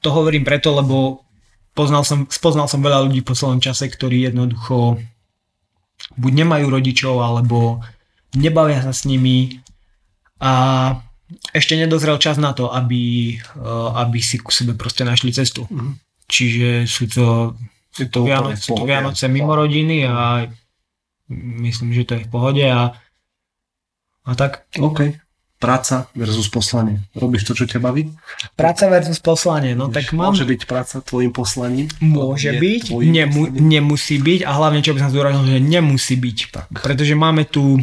To 0.01 0.16
hovorím 0.16 0.49
preto, 0.49 0.72
lebo 0.72 1.28
poznal 1.76 2.01
som, 2.01 2.24
spoznal 2.33 2.64
som 2.64 2.81
veľa 2.81 3.05
ľudí 3.05 3.20
v 3.20 3.28
poslednom 3.28 3.61
čase, 3.61 3.85
ktorí 3.85 4.33
jednoducho 4.33 4.97
buď 6.16 6.33
nemajú 6.33 6.66
rodičov, 6.72 7.20
alebo 7.20 7.85
nebavia 8.33 8.81
sa 8.81 8.97
s 8.97 9.05
nimi 9.05 9.61
a 10.41 10.97
ešte 11.55 11.78
nedozrel 11.78 12.18
čas 12.18 12.39
na 12.39 12.51
to, 12.53 12.70
aby, 12.70 13.35
e, 13.37 13.72
aby 13.97 14.18
si 14.18 14.39
ku 14.39 14.51
sebe 14.51 14.74
proste 14.74 15.07
našli 15.07 15.31
cestu. 15.31 15.66
Mhm. 15.70 15.99
Čiže 16.31 16.87
sú 16.87 17.11
to, 17.11 17.26
Je 17.99 18.07
to 18.07 18.22
Vianoce, 18.22 18.70
sú 18.70 18.78
to. 18.78 18.87
Vianoce 18.87 19.26
mimo 19.26 19.51
rodiny 19.59 20.07
a 20.07 20.47
myslím, 21.35 21.91
že 21.91 22.07
to 22.07 22.12
je 22.14 22.22
v 22.26 22.31
pohode 22.31 22.62
a, 22.62 22.95
a 24.26 24.31
tak. 24.39 24.70
OK. 24.78 25.18
Práca 25.61 26.09
versus 26.16 26.49
poslanie. 26.49 27.05
Robíš 27.12 27.45
to, 27.45 27.53
čo 27.53 27.68
ťa 27.68 27.85
baví? 27.85 28.09
Práca 28.57 28.89
versus 28.89 29.20
poslanie, 29.20 29.76
no 29.76 29.93
tak 29.93 30.09
mám... 30.16 30.33
Môže 30.33 30.49
byť 30.49 30.64
práca 30.64 31.05
tvojim 31.05 31.37
poslaním? 31.37 31.85
Môže 32.01 32.57
byť, 32.57 32.97
nemu, 32.97 33.41
poslaním? 33.53 33.68
nemusí 33.68 34.16
byť 34.16 34.41
a 34.49 34.51
hlavne 34.57 34.81
čo 34.81 34.97
by 34.97 35.05
som 35.05 35.12
zdôraznil, 35.12 35.45
že 35.53 35.61
nemusí 35.61 36.16
byť. 36.16 36.39
Tak. 36.49 36.81
Pretože 36.81 37.12
máme 37.12 37.45
tu, 37.45 37.76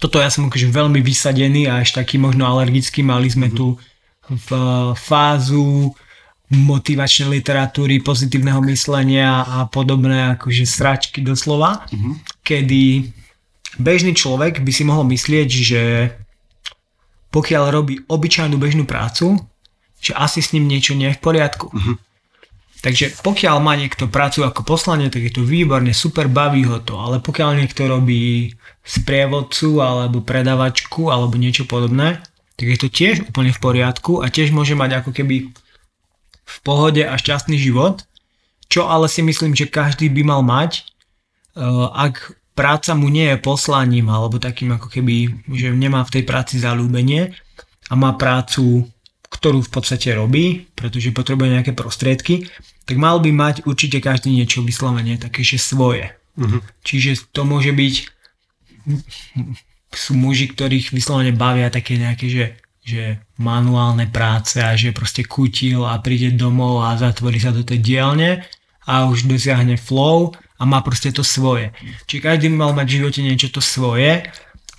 toto 0.00 0.16
ja 0.16 0.32
som 0.32 0.48
akože 0.48 0.72
veľmi 0.72 1.04
vysadený 1.04 1.68
a 1.68 1.84
až 1.84 1.92
taký 1.94 2.16
možno 2.16 2.48
alergický, 2.48 3.04
mali 3.04 3.28
Mhm. 3.28 3.34
sme 3.36 3.48
tu 3.52 3.66
v 4.30 4.48
fázu 4.96 5.92
motivačnej 6.50 7.38
literatúry, 7.38 8.02
pozitívneho 8.02 8.58
myslenia 8.66 9.46
a 9.46 9.70
podobné 9.70 10.34
akože 10.34 10.66
sračky 10.66 11.22
doslova, 11.22 11.86
Mhm. 11.92 12.10
kedy 12.42 12.82
bežný 13.78 14.16
človek 14.16 14.58
by 14.58 14.72
si 14.74 14.82
mohol 14.82 15.06
myslieť, 15.06 15.48
že 15.48 15.82
pokiaľ 17.30 17.64
robí 17.70 18.02
obyčajnú 18.08 18.58
bežnú 18.58 18.82
prácu, 18.82 19.38
že 20.02 20.10
asi 20.16 20.42
s 20.42 20.50
ním 20.50 20.66
niečo 20.66 20.96
nie 20.98 21.12
je 21.12 21.18
v 21.18 21.22
poriadku. 21.22 21.70
Takže 22.80 23.20
pokiaľ 23.20 23.56
má 23.60 23.76
niekto 23.76 24.08
prácu 24.08 24.40
ako 24.40 24.64
poslanie, 24.64 25.12
tak 25.12 25.28
je 25.28 25.32
to 25.36 25.44
výborne, 25.44 25.92
super, 25.92 26.32
baví 26.32 26.64
ho 26.64 26.80
to, 26.80 26.96
ale 26.96 27.20
pokiaľ 27.20 27.60
niekto 27.60 27.84
robí 27.84 28.56
sprievodcu 28.80 29.84
alebo 29.84 30.24
predavačku 30.24 31.12
alebo 31.12 31.36
niečo 31.36 31.68
podobné, 31.68 32.24
tak 32.56 32.66
je 32.66 32.78
to 32.80 32.88
tiež 32.88 33.28
úplne 33.28 33.52
v 33.52 33.60
poriadku 33.60 34.24
a 34.24 34.32
tiež 34.32 34.56
môže 34.56 34.72
mať 34.72 35.04
ako 35.04 35.10
keby 35.12 35.52
v 36.50 36.58
pohode 36.64 37.04
a 37.04 37.14
šťastný 37.20 37.60
život, 37.60 38.04
čo 38.72 38.88
ale 38.88 39.12
si 39.12 39.20
myslím, 39.20 39.52
že 39.52 39.68
každý 39.68 40.08
by 40.08 40.22
mal 40.24 40.40
mať, 40.40 40.80
eh, 40.80 41.64
ak 41.92 42.32
práca 42.56 42.92
mu 42.96 43.08
nie 43.12 43.28
je 43.32 43.40
poslaním 43.40 44.08
alebo 44.08 44.36
takým 44.36 44.76
ako 44.76 44.88
keby, 44.88 45.48
že 45.52 45.72
nemá 45.72 46.04
v 46.04 46.20
tej 46.20 46.24
práci 46.28 46.60
zalúbenie 46.60 47.32
a 47.88 47.92
má 47.96 48.12
prácu, 48.16 48.84
ktorú 49.40 49.64
v 49.64 49.72
podstate 49.72 50.12
robí, 50.12 50.68
pretože 50.76 51.16
potrebuje 51.16 51.48
nejaké 51.56 51.72
prostriedky, 51.72 52.46
tak 52.84 53.00
mal 53.00 53.18
by 53.24 53.32
mať 53.32 53.64
určite 53.64 54.04
každý 54.04 54.36
niečo 54.36 54.60
vyslovene 54.60 55.16
také, 55.16 55.40
že 55.40 55.56
svoje. 55.56 56.12
Mhm. 56.36 56.60
Čiže 56.84 57.32
to 57.32 57.48
môže 57.48 57.72
byť 57.72 57.94
sú 59.90 60.14
muži, 60.14 60.52
ktorých 60.52 60.94
vyslovene 60.94 61.34
bavia 61.34 61.72
také 61.72 61.98
nejaké, 61.98 62.30
že, 62.30 62.46
že 62.84 63.18
manuálne 63.42 64.06
práce 64.06 64.62
a 64.62 64.78
že 64.78 64.94
proste 64.94 65.26
kutil 65.26 65.82
a 65.82 65.98
príde 65.98 66.30
domov 66.36 66.86
a 66.86 66.94
zatvorí 66.94 67.42
sa 67.42 67.50
do 67.50 67.66
tej 67.66 67.82
dielne 67.82 68.46
a 68.86 69.10
už 69.10 69.26
dosiahne 69.26 69.74
flow 69.74 70.30
a 70.60 70.62
má 70.62 70.84
proste 70.84 71.10
to 71.10 71.26
svoje. 71.26 71.74
Čiže 72.06 72.22
každý 72.22 72.46
mal 72.52 72.70
mať 72.76 72.86
v 72.86 72.96
živote 73.02 73.20
niečo 73.24 73.48
to 73.50 73.58
svoje. 73.64 74.28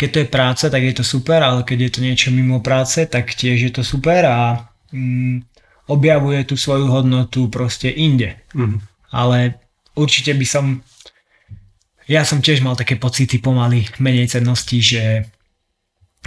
Keď 0.02 0.10
to 0.10 0.22
je 0.26 0.34
práca, 0.34 0.66
tak 0.66 0.82
je 0.82 0.98
to 0.98 1.06
super, 1.06 1.46
ale 1.46 1.62
keď 1.62 1.78
je 1.78 1.92
to 1.94 2.00
niečo 2.02 2.30
mimo 2.34 2.58
práce, 2.58 3.06
tak 3.06 3.38
tiež 3.38 3.70
je 3.70 3.72
to 3.78 3.86
super 3.86 4.26
a 4.26 4.66
mm, 4.90 5.46
objavuje 5.94 6.42
tú 6.50 6.58
svoju 6.58 6.90
hodnotu 6.90 7.54
proste 7.54 7.94
inde. 7.94 8.42
Mhm. 8.58 8.82
Ale 9.14 9.62
určite 9.94 10.34
by 10.34 10.48
som 10.48 10.66
ja 12.12 12.28
som 12.28 12.44
tiež 12.44 12.60
mal 12.60 12.76
také 12.76 13.00
pocity 13.00 13.40
pomaly 13.40 13.88
menej 14.04 14.28
cennosti, 14.28 14.84
že, 14.84 15.32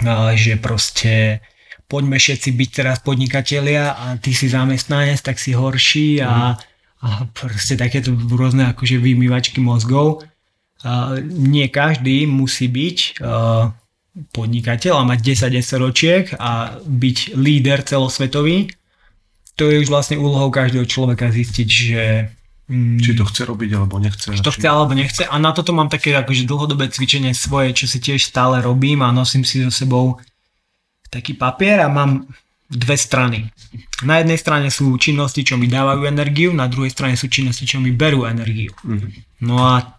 a, 0.01 0.33
že 0.33 0.57
proste 0.57 1.45
poďme 1.85 2.17
všetci 2.17 2.49
byť 2.57 2.69
teraz 2.73 2.97
podnikatelia 3.05 3.93
a 3.93 4.05
ty 4.17 4.33
si 4.33 4.49
zamestnanec, 4.49 5.21
tak 5.21 5.37
si 5.37 5.53
horší 5.53 6.25
a, 6.25 6.57
a 7.05 7.07
proste 7.29 7.77
takéto 7.77 8.15
rôzne 8.15 8.73
akože 8.73 8.97
vymývačky 8.97 9.61
mozgov. 9.61 10.25
Nie 11.25 11.67
každý 11.73 12.29
musí 12.29 12.69
byť 12.69 12.97
uh, 13.19 13.73
podnikateľ 14.31 14.93
a 15.01 15.09
mať 15.09 15.19
10 15.49 15.81
ročiek 15.81 16.25
a 16.37 16.77
byť 16.79 17.17
líder 17.35 17.81
celosvetový. 17.83 18.69
To 19.55 19.71
je 19.71 19.81
už 19.81 19.89
vlastne 19.89 20.19
úlohou 20.19 20.51
každého 20.51 20.85
človeka 20.85 21.31
zistiť, 21.31 21.67
že 21.67 22.03
Mm. 22.65 22.97
Či 22.97 23.13
to 23.13 23.29
chce 23.29 23.45
robiť, 23.45 23.77
alebo 23.77 24.01
nechce. 24.01 24.33
Či 24.33 24.41
to 24.41 24.49
chce, 24.49 24.65
alebo 24.65 24.97
nechce. 24.97 25.21
A 25.21 25.37
na 25.37 25.53
toto 25.53 25.69
mám 25.69 25.85
také 25.85 26.17
akože 26.17 26.49
dlhodobé 26.49 26.89
cvičenie 26.89 27.37
svoje, 27.37 27.77
čo 27.77 27.85
si 27.85 28.01
tiež 28.01 28.25
stále 28.25 28.57
robím 28.57 29.05
a 29.05 29.13
nosím 29.13 29.45
si 29.45 29.61
so 29.61 29.69
sebou 29.69 30.17
taký 31.13 31.37
papier 31.37 31.85
a 31.85 31.93
mám 31.93 32.25
dve 32.65 32.97
strany. 32.97 33.53
Na 34.01 34.17
jednej 34.17 34.41
strane 34.41 34.73
sú 34.73 34.97
činnosti, 34.97 35.45
čo 35.45 35.61
mi 35.61 35.69
dávajú 35.69 36.09
energiu, 36.09 36.49
na 36.57 36.65
druhej 36.65 36.89
strane 36.89 37.13
sú 37.13 37.29
činnosti, 37.29 37.69
čo 37.69 37.77
mi 37.77 37.93
berú 37.93 38.25
energiu. 38.25 38.73
Mm-hmm. 38.81 39.45
No 39.45 39.61
a 39.61 39.94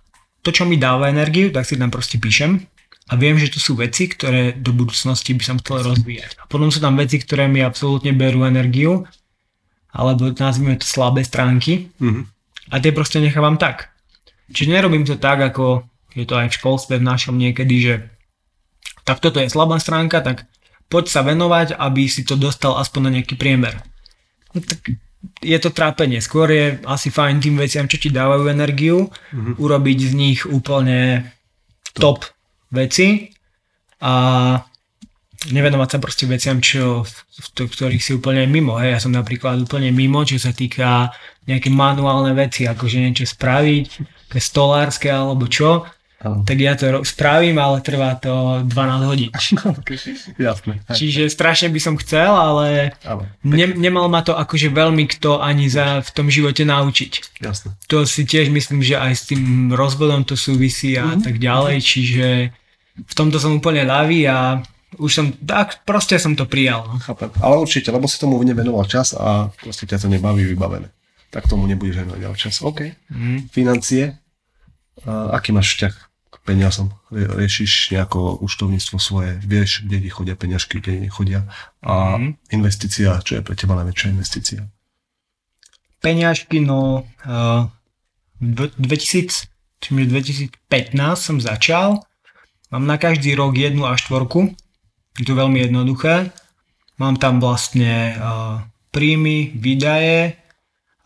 to, 0.46 0.54
čo 0.54 0.62
mi 0.62 0.78
dáva 0.78 1.10
energiu, 1.10 1.50
tak 1.50 1.66
si 1.66 1.74
tam 1.74 1.90
proste 1.90 2.22
píšem 2.22 2.62
a 3.10 3.12
viem, 3.18 3.34
že 3.34 3.50
to 3.50 3.58
sú 3.58 3.74
veci, 3.74 4.06
ktoré 4.06 4.54
do 4.54 4.70
budúcnosti 4.70 5.34
by 5.34 5.42
som 5.42 5.56
chcel 5.58 5.82
rozvíjať. 5.82 6.38
A 6.38 6.46
potom 6.46 6.70
sú 6.70 6.78
tam 6.78 6.94
veci, 6.94 7.18
ktoré 7.18 7.50
mi 7.50 7.66
absolútne 7.66 8.14
berú 8.14 8.46
energiu, 8.46 9.02
alebo 9.90 10.30
nazvime 10.30 10.78
to 10.78 10.86
slabé 10.86 11.26
stránky. 11.26 11.90
Mm-hmm 11.98 12.36
a 12.70 12.82
tie 12.82 12.90
proste 12.90 13.22
nechávam 13.22 13.58
tak. 13.58 13.94
Čiže 14.50 14.74
nerobím 14.74 15.06
to 15.06 15.18
tak, 15.18 15.42
ako 15.42 15.86
je 16.14 16.24
to 16.26 16.34
aj 16.38 16.50
v 16.50 16.56
školstve 16.58 16.94
v 16.98 17.08
našom 17.08 17.36
niekedy, 17.36 17.76
že 17.82 17.94
tak 19.06 19.22
toto 19.22 19.38
je 19.38 19.50
slabá 19.50 19.78
stránka, 19.78 20.22
tak 20.22 20.50
poď 20.90 21.04
sa 21.10 21.20
venovať, 21.22 21.78
aby 21.78 22.10
si 22.10 22.26
to 22.26 22.34
dostal 22.34 22.78
aspoň 22.78 23.00
na 23.02 23.10
nejaký 23.20 23.38
priemer. 23.38 23.78
No, 24.54 24.62
tak 24.62 24.82
je 25.42 25.58
to 25.60 25.70
trápenie. 25.70 26.22
Skôr 26.22 26.48
je 26.50 26.66
asi 26.86 27.08
fajn 27.10 27.42
tým 27.42 27.56
veciam, 27.58 27.86
čo 27.86 28.00
ti 28.00 28.08
dávajú 28.10 28.48
energiu, 28.50 29.08
mm-hmm. 29.08 29.54
urobiť 29.58 29.98
z 30.08 30.12
nich 30.16 30.40
úplne 30.44 31.32
top, 31.94 32.22
top 32.24 32.36
veci 32.72 33.30
a 34.02 34.12
nevenovať 35.46 35.88
sa 35.88 35.98
proste 36.02 36.24
veciam, 36.26 36.58
čo, 36.58 37.06
v, 37.06 37.48
ktorých 37.68 38.02
si 38.02 38.16
úplne 38.16 38.48
mimo. 38.48 38.80
Hej. 38.80 38.98
Ja 38.98 39.00
som 39.02 39.12
napríklad 39.14 39.62
úplne 39.62 39.94
mimo, 39.94 40.24
čo 40.26 40.40
sa 40.40 40.50
týka 40.50 41.14
nejaké 41.46 41.70
manuálne 41.70 42.34
veci, 42.34 42.66
akože 42.66 42.98
niečo 42.98 43.26
spraviť, 43.28 43.86
také 44.26 44.40
stolárske 44.42 45.06
alebo 45.06 45.46
čo, 45.46 45.86
Ano. 46.16 46.48
tak 46.48 46.56
ja 46.56 46.72
to 46.72 47.04
spravím, 47.04 47.60
ale 47.60 47.84
trvá 47.84 48.16
to 48.16 48.64
12 48.64 48.72
hodín. 49.04 49.28
Jasné. 50.40 50.80
Čiže 50.88 51.28
strašne 51.28 51.68
by 51.68 51.76
som 51.76 52.00
chcel, 52.00 52.32
ale 52.32 52.96
ne, 53.44 53.66
nemal 53.76 54.08
ma 54.08 54.24
to 54.24 54.32
akože 54.32 54.72
veľmi 54.72 55.04
kto 55.12 55.44
ani 55.44 55.68
za, 55.68 56.00
v 56.00 56.10
tom 56.16 56.32
živote 56.32 56.64
naučiť. 56.64 57.44
Jasné. 57.44 57.76
To 57.92 58.08
si 58.08 58.24
tiež 58.24 58.48
myslím, 58.48 58.80
že 58.80 58.96
aj 58.96 59.12
s 59.12 59.22
tým 59.28 59.76
rozvodom 59.76 60.24
to 60.24 60.40
súvisí 60.40 60.96
a 60.96 61.04
mm-hmm. 61.04 61.20
tak 61.20 61.36
ďalej, 61.36 61.76
čiže 61.84 62.26
v 62.96 63.12
tomto 63.12 63.36
som 63.36 63.52
úplne 63.52 63.84
ľavý 63.84 64.24
a 64.24 64.64
už 64.96 65.12
som, 65.12 65.26
tak 65.36 65.84
proste 65.84 66.16
som 66.16 66.32
to 66.32 66.48
prijal. 66.48 66.96
Chápem. 67.04 67.28
Ale 67.44 67.60
určite, 67.60 67.92
lebo 67.92 68.08
si 68.08 68.16
tomu 68.16 68.40
nevenoval 68.40 68.88
čas 68.88 69.12
a 69.12 69.52
proste 69.52 69.84
ťa 69.84 70.00
to 70.00 70.08
nebaví 70.08 70.48
vybavené. 70.48 70.88
Tak 71.28 71.44
tomu 71.44 71.68
nebudeš 71.68 72.00
venovať 72.00 72.40
čas. 72.40 72.64
OK. 72.64 72.88
Mm. 73.12 73.52
Financie. 73.52 74.16
A 75.04 75.36
aký 75.36 75.52
máš 75.52 75.76
vzťah 75.76 76.05
peniazom? 76.46 76.94
Riešiš 77.10 77.90
nejako 77.90 78.38
účtovníctvo 78.38 78.96
svoje? 79.02 79.42
Vieš, 79.42 79.90
kde 79.90 80.06
ti 80.06 80.10
chodia 80.14 80.38
peňažky, 80.38 80.78
kde 80.78 81.10
nechodia? 81.10 81.42
A 81.82 82.14
mm. 82.16 82.54
investícia, 82.54 83.18
čo 83.26 83.38
je 83.38 83.42
pre 83.42 83.58
teba 83.58 83.74
najväčšia 83.82 84.14
investícia? 84.14 84.60
Peňažky, 85.98 86.62
no 86.62 87.02
uh, 87.26 87.66
2000, 88.38 89.50
2015 89.82 90.54
som 91.18 91.36
začal. 91.42 92.06
Mám 92.70 92.86
na 92.86 92.94
každý 92.94 93.34
rok 93.34 93.58
jednu 93.58 93.90
a 93.90 93.98
štvorku 93.98 94.54
je 95.16 95.24
to 95.24 95.34
veľmi 95.34 95.64
jednoduché. 95.68 96.30
Mám 96.96 97.20
tam 97.20 97.40
vlastne 97.40 98.16
uh, 98.16 98.64
príjmy, 98.92 99.52
výdaje. 99.56 100.36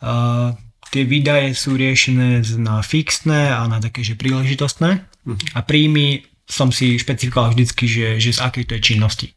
Uh, 0.02 0.54
tie 0.90 1.02
výdaje 1.06 1.54
sú 1.54 1.74
riešené 1.74 2.42
na 2.58 2.82
fixné 2.82 3.50
a 3.50 3.66
na 3.66 3.82
také, 3.82 4.02
že 4.02 4.18
príležitostné. 4.18 5.09
A 5.54 5.60
príjmy 5.60 6.24
som 6.50 6.74
si 6.74 6.98
špecifikoval 6.98 7.54
vždycky, 7.54 7.86
že, 7.86 8.06
že 8.18 8.34
z 8.34 8.40
akej 8.42 8.64
to 8.66 8.72
je 8.76 8.82
činnosti. 8.82 9.28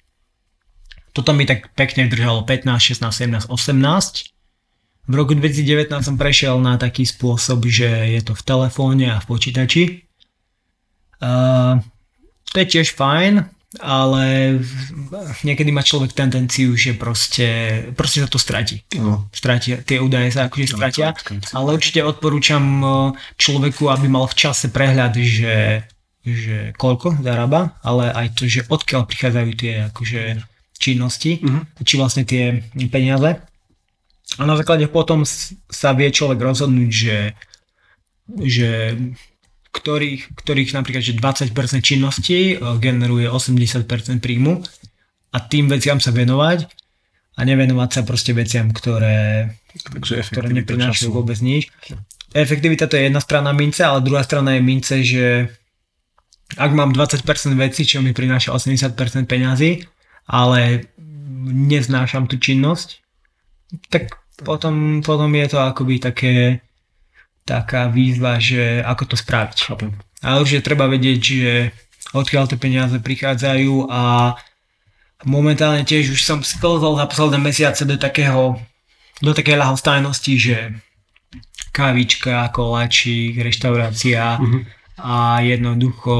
Toto 1.14 1.30
mi 1.38 1.46
tak 1.46 1.70
pekne 1.78 2.10
držalo 2.10 2.42
15, 2.42 2.98
16, 2.98 3.46
17, 3.46 3.54
18. 3.54 4.34
V 5.04 5.14
roku 5.14 5.38
2019 5.38 5.94
som 6.02 6.16
prešiel 6.18 6.58
na 6.58 6.80
taký 6.80 7.06
spôsob, 7.06 7.70
že 7.70 8.18
je 8.18 8.22
to 8.26 8.34
v 8.34 8.44
telefóne 8.48 9.08
a 9.14 9.22
v 9.22 9.30
počítači. 9.30 9.84
Uh, 11.22 11.78
to 12.50 12.66
je 12.66 12.68
tiež 12.80 12.98
fajn, 12.98 13.46
ale 13.82 14.58
niekedy 15.42 15.74
má 15.74 15.82
človek 15.82 16.14
tendenciu, 16.14 16.78
že 16.78 16.94
proste, 16.94 17.48
proste 17.98 18.22
sa 18.22 18.30
to 18.30 18.38
stratí. 18.38 18.86
No. 18.94 19.26
Stratí, 19.34 19.74
tie 19.82 19.98
údaje 19.98 20.30
sa 20.30 20.46
akože 20.46 20.74
no, 20.74 20.78
stratia, 20.78 21.08
ale 21.58 21.70
určite 21.74 22.06
odporúčam 22.06 22.62
človeku, 23.42 23.90
aby 23.90 24.06
mal 24.06 24.30
v 24.30 24.38
čase 24.38 24.70
prehľad, 24.70 25.18
že, 25.18 25.90
že 26.22 26.58
koľko 26.78 27.18
zarába, 27.26 27.74
ale 27.82 28.14
aj 28.14 28.38
to, 28.38 28.46
že 28.46 28.70
odkiaľ 28.70 29.10
prichádzajú 29.10 29.52
tie 29.58 29.74
akože 29.90 30.22
činnosti, 30.78 31.42
uh-huh. 31.42 31.64
či 31.82 31.94
vlastne 31.98 32.24
tie 32.28 32.62
peniaze. 32.94 33.42
A 34.38 34.42
na 34.46 34.58
základe 34.58 34.86
potom 34.90 35.26
sa 35.26 35.90
vie 35.94 36.10
človek 36.14 36.42
rozhodnúť, 36.42 36.90
že, 36.90 37.18
že 38.42 38.70
ktorých, 39.74 40.38
ktorých 40.38 40.70
napríklad 40.78 41.02
že 41.04 41.18
20% 41.18 41.50
činnosti 41.82 42.54
e, 42.54 42.56
generuje 42.78 43.26
80% 43.26 43.90
príjmu 44.22 44.62
a 45.34 45.38
tým 45.42 45.66
veciam 45.66 45.98
sa 45.98 46.14
venovať 46.14 46.70
a 47.34 47.42
nevenovať 47.42 47.90
sa 47.90 48.02
proste 48.06 48.38
veciam, 48.38 48.70
ktoré, 48.70 49.50
Takže 49.82 50.30
ktoré 50.30 50.54
neprinášajú 50.54 51.10
vôbec 51.10 51.42
nič. 51.42 51.74
Efektivita 52.38 52.86
to 52.86 52.98
je 52.98 53.10
jedna 53.10 53.18
strana 53.18 53.50
mince, 53.50 53.82
ale 53.82 54.06
druhá 54.06 54.22
strana 54.22 54.54
je 54.54 54.62
mince, 54.62 54.96
že 55.02 55.50
ak 56.54 56.72
mám 56.78 56.94
20% 56.94 57.26
veci, 57.58 57.82
čo 57.82 58.06
mi 58.06 58.14
prináša 58.14 58.54
80% 58.54 59.26
peňazí, 59.26 59.82
ale 60.30 60.94
neznášam 61.50 62.30
tú 62.30 62.38
činnosť, 62.38 63.02
tak 63.90 64.14
potom, 64.46 65.02
potom 65.02 65.34
je 65.34 65.48
to 65.50 65.58
akoby 65.58 65.98
také 65.98 66.62
taká 67.44 67.92
výzva, 67.92 68.40
že 68.40 68.80
ako 68.84 69.14
to 69.14 69.16
spraviť. 69.20 69.58
Chápem. 69.60 69.92
Ale 70.24 70.44
už 70.44 70.60
je 70.60 70.62
treba 70.64 70.88
vedieť, 70.88 71.20
že 71.20 71.54
odkiaľ 72.16 72.48
tie 72.48 72.60
peniaze 72.60 72.96
prichádzajú 73.00 73.92
a 73.92 74.34
momentálne 75.28 75.84
tiež 75.84 76.16
už 76.16 76.22
som 76.24 76.40
sklzol 76.44 77.00
za 77.00 77.08
posledné 77.08 77.40
mesiace 77.40 77.84
do 77.84 77.96
takého 78.00 78.60
do 79.24 79.32
takej 79.32 79.56
ľahostajnosti, 79.56 80.34
že 80.36 80.58
kávička, 81.72 82.52
koláčik, 82.52 83.40
reštaurácia 83.40 84.36
uh-huh. 84.36 84.62
a 85.00 85.40
jednoducho 85.40 86.16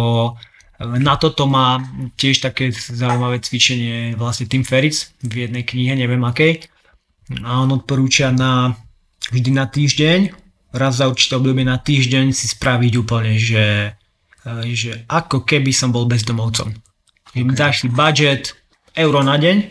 na 0.80 1.16
toto 1.16 1.46
má 1.46 1.80
tiež 2.18 2.44
také 2.44 2.72
zaujímavé 2.74 3.40
cvičenie 3.40 4.16
vlastne 4.18 4.50
Tim 4.50 4.64
Ferris 4.66 5.14
v 5.22 5.48
jednej 5.48 5.64
knihe, 5.64 5.96
neviem 5.96 6.24
akej. 6.26 6.66
A 7.46 7.64
on 7.64 7.72
odporúča 7.72 8.34
na 8.36 8.76
vždy 9.32 9.52
na 9.54 9.66
týždeň 9.70 10.43
raz 10.74 11.00
za 11.00 11.06
určité 11.06 11.38
obdobie 11.38 11.64
na 11.64 11.78
týždeň 11.78 12.34
si 12.34 12.50
spraviť 12.50 12.94
úplne, 12.98 13.38
že, 13.38 13.94
e, 14.44 14.74
že 14.74 15.06
ako 15.08 15.46
keby 15.46 15.70
som 15.70 15.94
bol 15.94 16.10
bezdomovcom. 16.10 16.74
Okay. 17.34 17.46
Dáš 17.54 17.86
si 17.86 17.88
budget 17.90 18.58
euro 18.98 19.22
na 19.22 19.38
deň 19.38 19.70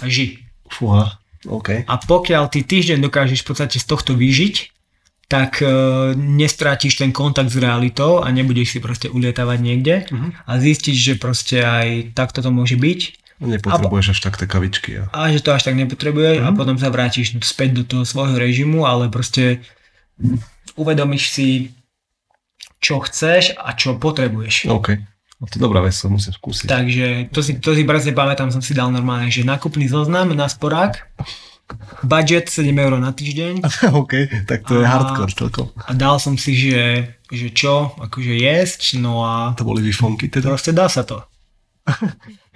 a 0.00 0.06
ži. 0.08 0.44
Fúha, 0.68 1.16
okay. 1.48 1.88
A 1.88 1.96
pokiaľ 1.96 2.52
ty 2.52 2.60
týždeň 2.60 3.00
dokážeš 3.00 3.40
v 3.44 3.48
podstate 3.48 3.76
z 3.80 3.84
tohto 3.88 4.12
vyžiť, 4.12 4.78
tak 5.28 5.60
uh, 5.60 6.16
nestrátiš 6.16 6.96
ten 6.96 7.12
kontakt 7.12 7.52
s 7.52 7.60
realitou 7.60 8.24
a 8.24 8.32
nebudeš 8.32 8.76
si 8.76 8.78
proste 8.80 9.12
ulietavať 9.12 9.58
niekde 9.60 9.94
uh-huh. 10.08 10.32
a 10.48 10.52
zistíš, 10.56 10.96
že 10.96 11.14
proste 11.20 11.60
aj 11.60 12.16
takto 12.16 12.40
to 12.40 12.48
môže 12.48 12.80
byť. 12.80 13.00
Nepotrebuješ 13.38 14.06
a, 14.08 14.12
až 14.16 14.18
tak 14.24 14.40
tie 14.40 14.48
kavičky. 14.48 14.90
A... 14.98 15.02
a 15.12 15.28
že 15.28 15.44
to 15.44 15.52
až 15.52 15.68
tak 15.68 15.76
nepotrebuješ 15.76 16.40
uh-huh. 16.40 16.48
a 16.48 16.56
potom 16.56 16.80
sa 16.80 16.88
vrátiš 16.88 17.36
späť 17.44 17.76
do 17.76 17.82
toho 17.84 18.04
svojho 18.08 18.40
režimu, 18.40 18.88
ale 18.88 19.12
proste 19.12 19.60
uvedomíš 20.74 21.24
si, 21.30 21.48
čo 22.78 22.98
chceš 23.00 23.54
a 23.56 23.74
čo 23.74 23.96
potrebuješ. 23.96 24.70
OK. 24.70 24.88
No 25.38 25.46
to 25.46 25.54
je 25.54 25.62
dobrá 25.62 25.80
vec, 25.80 25.94
to 25.94 26.10
musím 26.10 26.34
skúsiť. 26.34 26.66
Takže 26.66 27.06
to 27.30 27.40
si, 27.42 27.62
to 27.62 27.70
si 27.70 27.86
brzne 27.86 28.10
pamätám, 28.10 28.50
som 28.50 28.58
si 28.58 28.74
dal 28.74 28.90
normálne, 28.90 29.30
že 29.30 29.46
nákupný 29.46 29.86
zoznam 29.86 30.34
na 30.34 30.50
sporák, 30.50 31.06
budget 32.02 32.50
7 32.50 32.74
eur 32.74 32.98
na 32.98 33.14
týždeň. 33.14 33.62
OK, 34.02 34.12
tak 34.50 34.66
to 34.66 34.78
a, 34.78 34.82
je 34.82 34.86
hardcore 34.86 35.30
celkom. 35.30 35.66
A 35.78 35.94
dal 35.94 36.18
som 36.18 36.34
si, 36.34 36.58
že, 36.58 37.14
že 37.30 37.54
čo, 37.54 37.94
akože 37.98 38.34
jesť, 38.34 38.98
no 38.98 39.22
a... 39.22 39.54
To 39.54 39.62
boli 39.62 39.78
výfonky 39.78 40.26
teda? 40.26 40.50
Proste 40.50 40.74
dá 40.74 40.90
sa 40.90 41.06
to. 41.06 41.22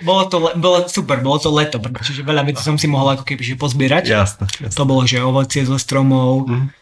bolo 0.08 0.26
to, 0.26 0.36
le- 0.42 0.56
bolo 0.58 0.82
super, 0.90 1.22
bolo 1.22 1.38
to 1.38 1.54
leto, 1.54 1.78
pretože 1.78 2.18
veľa 2.20 2.50
vecí 2.50 2.66
som 2.66 2.74
si 2.74 2.90
mohol 2.90 3.14
ako 3.14 3.24
keby 3.24 3.42
že 3.46 3.54
pozbierať. 3.54 4.10
Jasné, 4.10 4.44
jasné. 4.58 4.74
To 4.74 4.84
bolo, 4.84 5.06
že 5.06 5.22
ovocie 5.22 5.62
zo 5.62 5.78
stromov, 5.78 6.50
Mhm. 6.50 6.81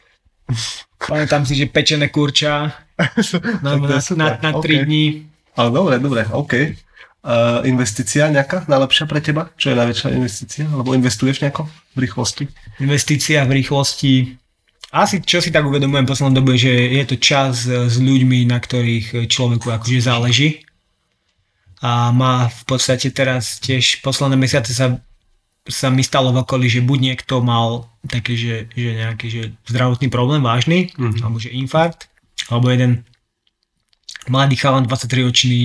Pamätám 1.01 1.43
si, 1.48 1.56
že 1.56 1.66
pečené 1.70 2.12
kurča 2.12 2.70
na, 3.64 3.77
na, 3.77 3.98
na, 3.98 4.27
na 4.39 4.51
3 4.52 4.60
ok. 4.60 4.66
dní. 4.86 5.05
Ale 5.56 5.68
dobre, 5.72 5.94
dobre, 5.98 6.22
OK. 6.31 6.55
Uh, 7.20 7.60
investícia 7.68 8.32
nejaká 8.32 8.64
najlepšia 8.64 9.05
pre 9.05 9.20
teba? 9.20 9.52
Čo 9.60 9.72
je 9.72 9.77
najväčšia 9.77 10.09
investícia? 10.16 10.64
Alebo 10.72 10.97
investuješ 10.97 11.44
nejako 11.44 11.68
v 11.93 11.98
rýchlosti? 12.09 12.44
Investícia 12.81 13.44
v 13.44 13.60
rýchlosti. 13.60 14.40
Asi 14.90 15.20
čo 15.20 15.44
si 15.44 15.52
tak 15.52 15.68
uvedomujem 15.68 16.09
v 16.09 16.10
poslednom 16.10 16.40
dobe, 16.40 16.56
že 16.56 16.72
je 16.72 17.05
to 17.05 17.16
čas 17.20 17.68
s 17.68 17.97
ľuďmi, 18.01 18.48
na 18.48 18.56
ktorých 18.56 19.28
človeku 19.28 19.68
akože 19.68 20.01
záleží. 20.01 20.64
A 21.85 22.09
má 22.09 22.48
v 22.48 22.62
podstate 22.64 23.12
teraz 23.12 23.60
tiež 23.60 24.01
posledné 24.01 24.40
mesiace 24.40 24.72
sa, 24.72 24.97
sa 25.69 25.93
mi 25.93 26.01
stalo 26.01 26.32
v 26.32 26.41
okolí, 26.41 26.66
že 26.66 26.81
buď 26.81 26.99
niekto 27.01 27.45
mal 27.45 27.91
taký, 28.09 28.35
že, 28.35 28.55
že 28.73 28.91
nejaký 28.97 29.27
že 29.28 29.43
zdravotný 29.69 30.09
problém 30.09 30.41
vážny, 30.41 30.89
Mhm. 30.97 31.20
alebo 31.20 31.37
že 31.37 31.53
infarkt, 31.53 32.09
alebo 32.49 32.73
jeden 32.73 33.05
mladý 34.28 34.57
chalan, 34.57 34.89
23-ročný 34.89 35.62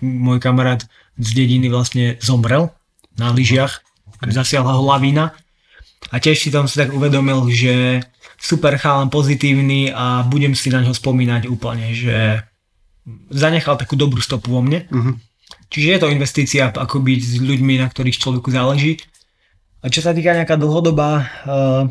môj 0.00 0.38
kamarát 0.38 0.86
z 1.18 1.28
dediny 1.34 1.66
vlastne 1.68 2.14
zomrel 2.22 2.70
na 3.18 3.34
lyžiach, 3.34 3.82
okay. 4.18 4.30
zasiahla 4.30 4.78
ho 4.78 4.82
lavína 4.86 5.34
a 6.10 6.16
tiež 6.22 6.38
si 6.38 6.48
tam 6.54 6.70
si 6.70 6.78
tak 6.78 6.94
uvedomil, 6.94 7.50
že 7.50 8.06
super 8.38 8.78
chalan 8.78 9.10
pozitívny 9.10 9.90
a 9.90 10.22
budem 10.22 10.54
si 10.54 10.70
na 10.70 10.78
ňo 10.78 10.94
spomínať 10.94 11.50
úplne, 11.50 11.90
že 11.90 12.46
zanechal 13.34 13.74
takú 13.74 13.98
dobrú 13.98 14.22
stopu 14.22 14.54
vo 14.54 14.62
mne. 14.62 14.86
Mhm. 14.94 15.12
Čiže 15.68 15.88
je 15.88 16.00
to 16.00 16.12
investícia 16.12 16.68
ako 16.72 17.00
byť 17.04 17.20
s 17.20 17.34
ľuďmi, 17.40 17.80
na 17.80 17.88
ktorých 17.88 18.20
človeku 18.20 18.48
záleží. 18.48 19.00
A 19.84 19.92
čo 19.92 20.00
sa 20.00 20.16
týka 20.16 20.34
nejaká 20.34 20.58
dlhodobá, 20.58 21.12
uh, 21.22 21.84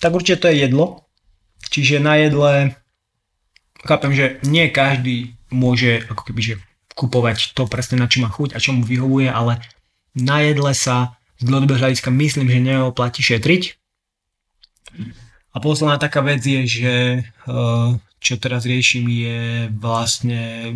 tak 0.00 0.10
určite 0.14 0.46
to 0.46 0.48
je 0.48 0.66
jedlo. 0.66 1.04
Čiže 1.70 2.00
na 2.00 2.16
jedle 2.16 2.74
chápem, 3.84 4.12
že 4.14 4.26
nie 4.46 4.70
každý 4.72 5.36
môže 5.52 6.06
ako 6.08 6.22
keby, 6.30 6.40
že 6.40 6.54
kupovať 6.96 7.52
to 7.56 7.68
presne 7.68 8.00
na 8.00 8.08
čo 8.08 8.24
má 8.24 8.30
chuť 8.32 8.56
a 8.56 8.62
čo 8.62 8.72
mu 8.76 8.82
vyhovuje, 8.84 9.28
ale 9.28 9.60
na 10.16 10.42
jedle 10.42 10.72
sa 10.74 11.20
z 11.40 11.48
dlhodobého 11.48 11.80
hľadiska 11.80 12.12
myslím, 12.12 12.46
že 12.48 12.60
neoplatí 12.60 13.20
šetriť. 13.24 13.62
A 15.50 15.56
posledná 15.58 15.98
taká 15.98 16.22
vec 16.22 16.44
je, 16.44 16.62
že 16.66 16.94
uh, 17.48 17.96
čo 18.20 18.34
teraz 18.36 18.68
riešim 18.68 19.08
je 19.08 19.72
vlastne 19.72 20.72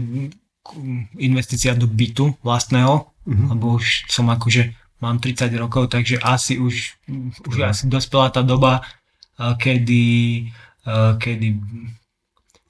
investícia 1.19 1.77
do 1.77 1.87
bytu 1.87 2.35
vlastného, 2.41 3.07
Mhm. 3.25 3.45
lebo 3.57 3.81
už 3.81 4.05
som 4.09 4.29
akože 4.29 4.73
mám 5.01 5.21
30 5.21 5.53
rokov, 5.57 5.93
takže 5.93 6.21
asi 6.21 6.57
už, 6.57 6.97
už 7.45 7.57
Mhm. 7.57 7.69
asi 7.69 7.83
dospela 7.89 8.29
tá 8.33 8.41
doba, 8.41 8.81
uh, 9.37 9.53
kedy, 9.57 10.05
uh, 10.89 11.17
kedy 11.17 11.61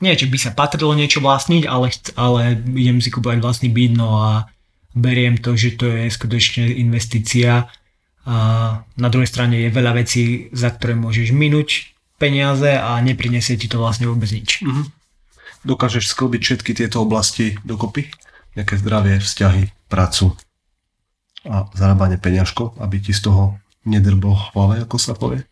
nie, 0.03 0.12
či 0.19 0.27
by 0.27 0.39
sa 0.39 0.51
patrilo 0.53 0.93
niečo 0.93 1.23
vlastniť, 1.23 1.65
ale, 1.65 1.89
ale 2.19 2.41
idem 2.77 2.99
si 3.01 3.09
kúpovať 3.15 3.39
vlastný 3.41 3.69
byt, 3.71 3.93
no 3.95 4.21
a 4.21 4.31
beriem 4.95 5.39
to, 5.39 5.55
že 5.57 5.79
to 5.79 5.87
je 5.87 6.11
skutočne 6.11 6.71
investícia. 6.71 7.71
A 8.27 8.37
na 8.97 9.09
druhej 9.12 9.29
strane 9.29 9.59
je 9.61 9.71
veľa 9.71 9.93
vecí, 9.95 10.49
za 10.53 10.71
ktoré 10.73 10.97
môžeš 10.97 11.31
minúť 11.31 11.93
peniaze 12.16 12.73
a 12.73 12.97
neprinesie 13.01 13.59
ti 13.59 13.69
to 13.69 13.79
vlastne 13.79 14.07
vôbec 14.11 14.31
nič. 14.31 14.62
Mhm. 14.62 14.83
Dokážeš 15.65 16.12
sklbiť 16.12 16.41
všetky 16.45 16.73
tieto 16.77 17.01
oblasti 17.01 17.57
dokopy? 17.65 18.12
Nejaké 18.55 18.78
zdravie, 18.78 19.19
vzťahy, 19.19 19.89
prácu 19.91 20.36
a 21.45 21.69
zarábanie 21.77 22.16
peňažkov, 22.16 22.81
aby 22.81 23.01
ti 23.01 23.12
z 23.12 23.28
toho 23.28 23.61
nedrblo 23.85 24.32
hlave, 24.57 24.81
ako 24.85 24.97
sa 24.97 25.12
povie? 25.12 25.45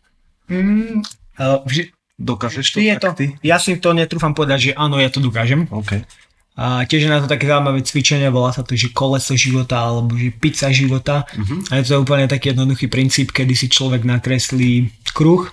Mm, 0.49 1.05
uh, 1.37 1.61
vždy, 1.65 1.93
Dokážeš 2.13 2.77
to 2.77 2.79
je 2.79 2.93
to, 3.01 3.09
ty? 3.17 3.25
ja 3.41 3.57
si 3.57 3.73
to 3.81 3.89
netrúfam 3.93 4.37
povedať, 4.37 4.69
že 4.69 4.71
áno, 4.77 5.01
ja 5.01 5.09
to 5.09 5.17
dokážem. 5.17 5.65
OK. 5.73 6.05
A 6.53 6.85
tiež 6.85 7.09
je 7.09 7.13
na 7.13 7.17
to 7.17 7.25
také 7.25 7.49
zaujímavé 7.49 7.81
cvičenie, 7.81 8.29
volá 8.29 8.53
sa 8.53 8.61
to, 8.61 8.77
že 8.77 8.93
koleso 8.93 9.33
života 9.33 9.81
alebo 9.81 10.13
že 10.13 10.29
pizza 10.29 10.69
života. 10.69 11.25
Mhm. 11.33 11.73
A 11.73 11.81
je 11.81 11.83
to 11.89 11.97
úplne 11.97 12.29
taký 12.29 12.53
jednoduchý 12.53 12.85
princíp, 12.89 13.33
kedy 13.33 13.57
si 13.57 13.67
človek 13.69 14.05
nakreslí 14.05 14.93
kruh 15.17 15.49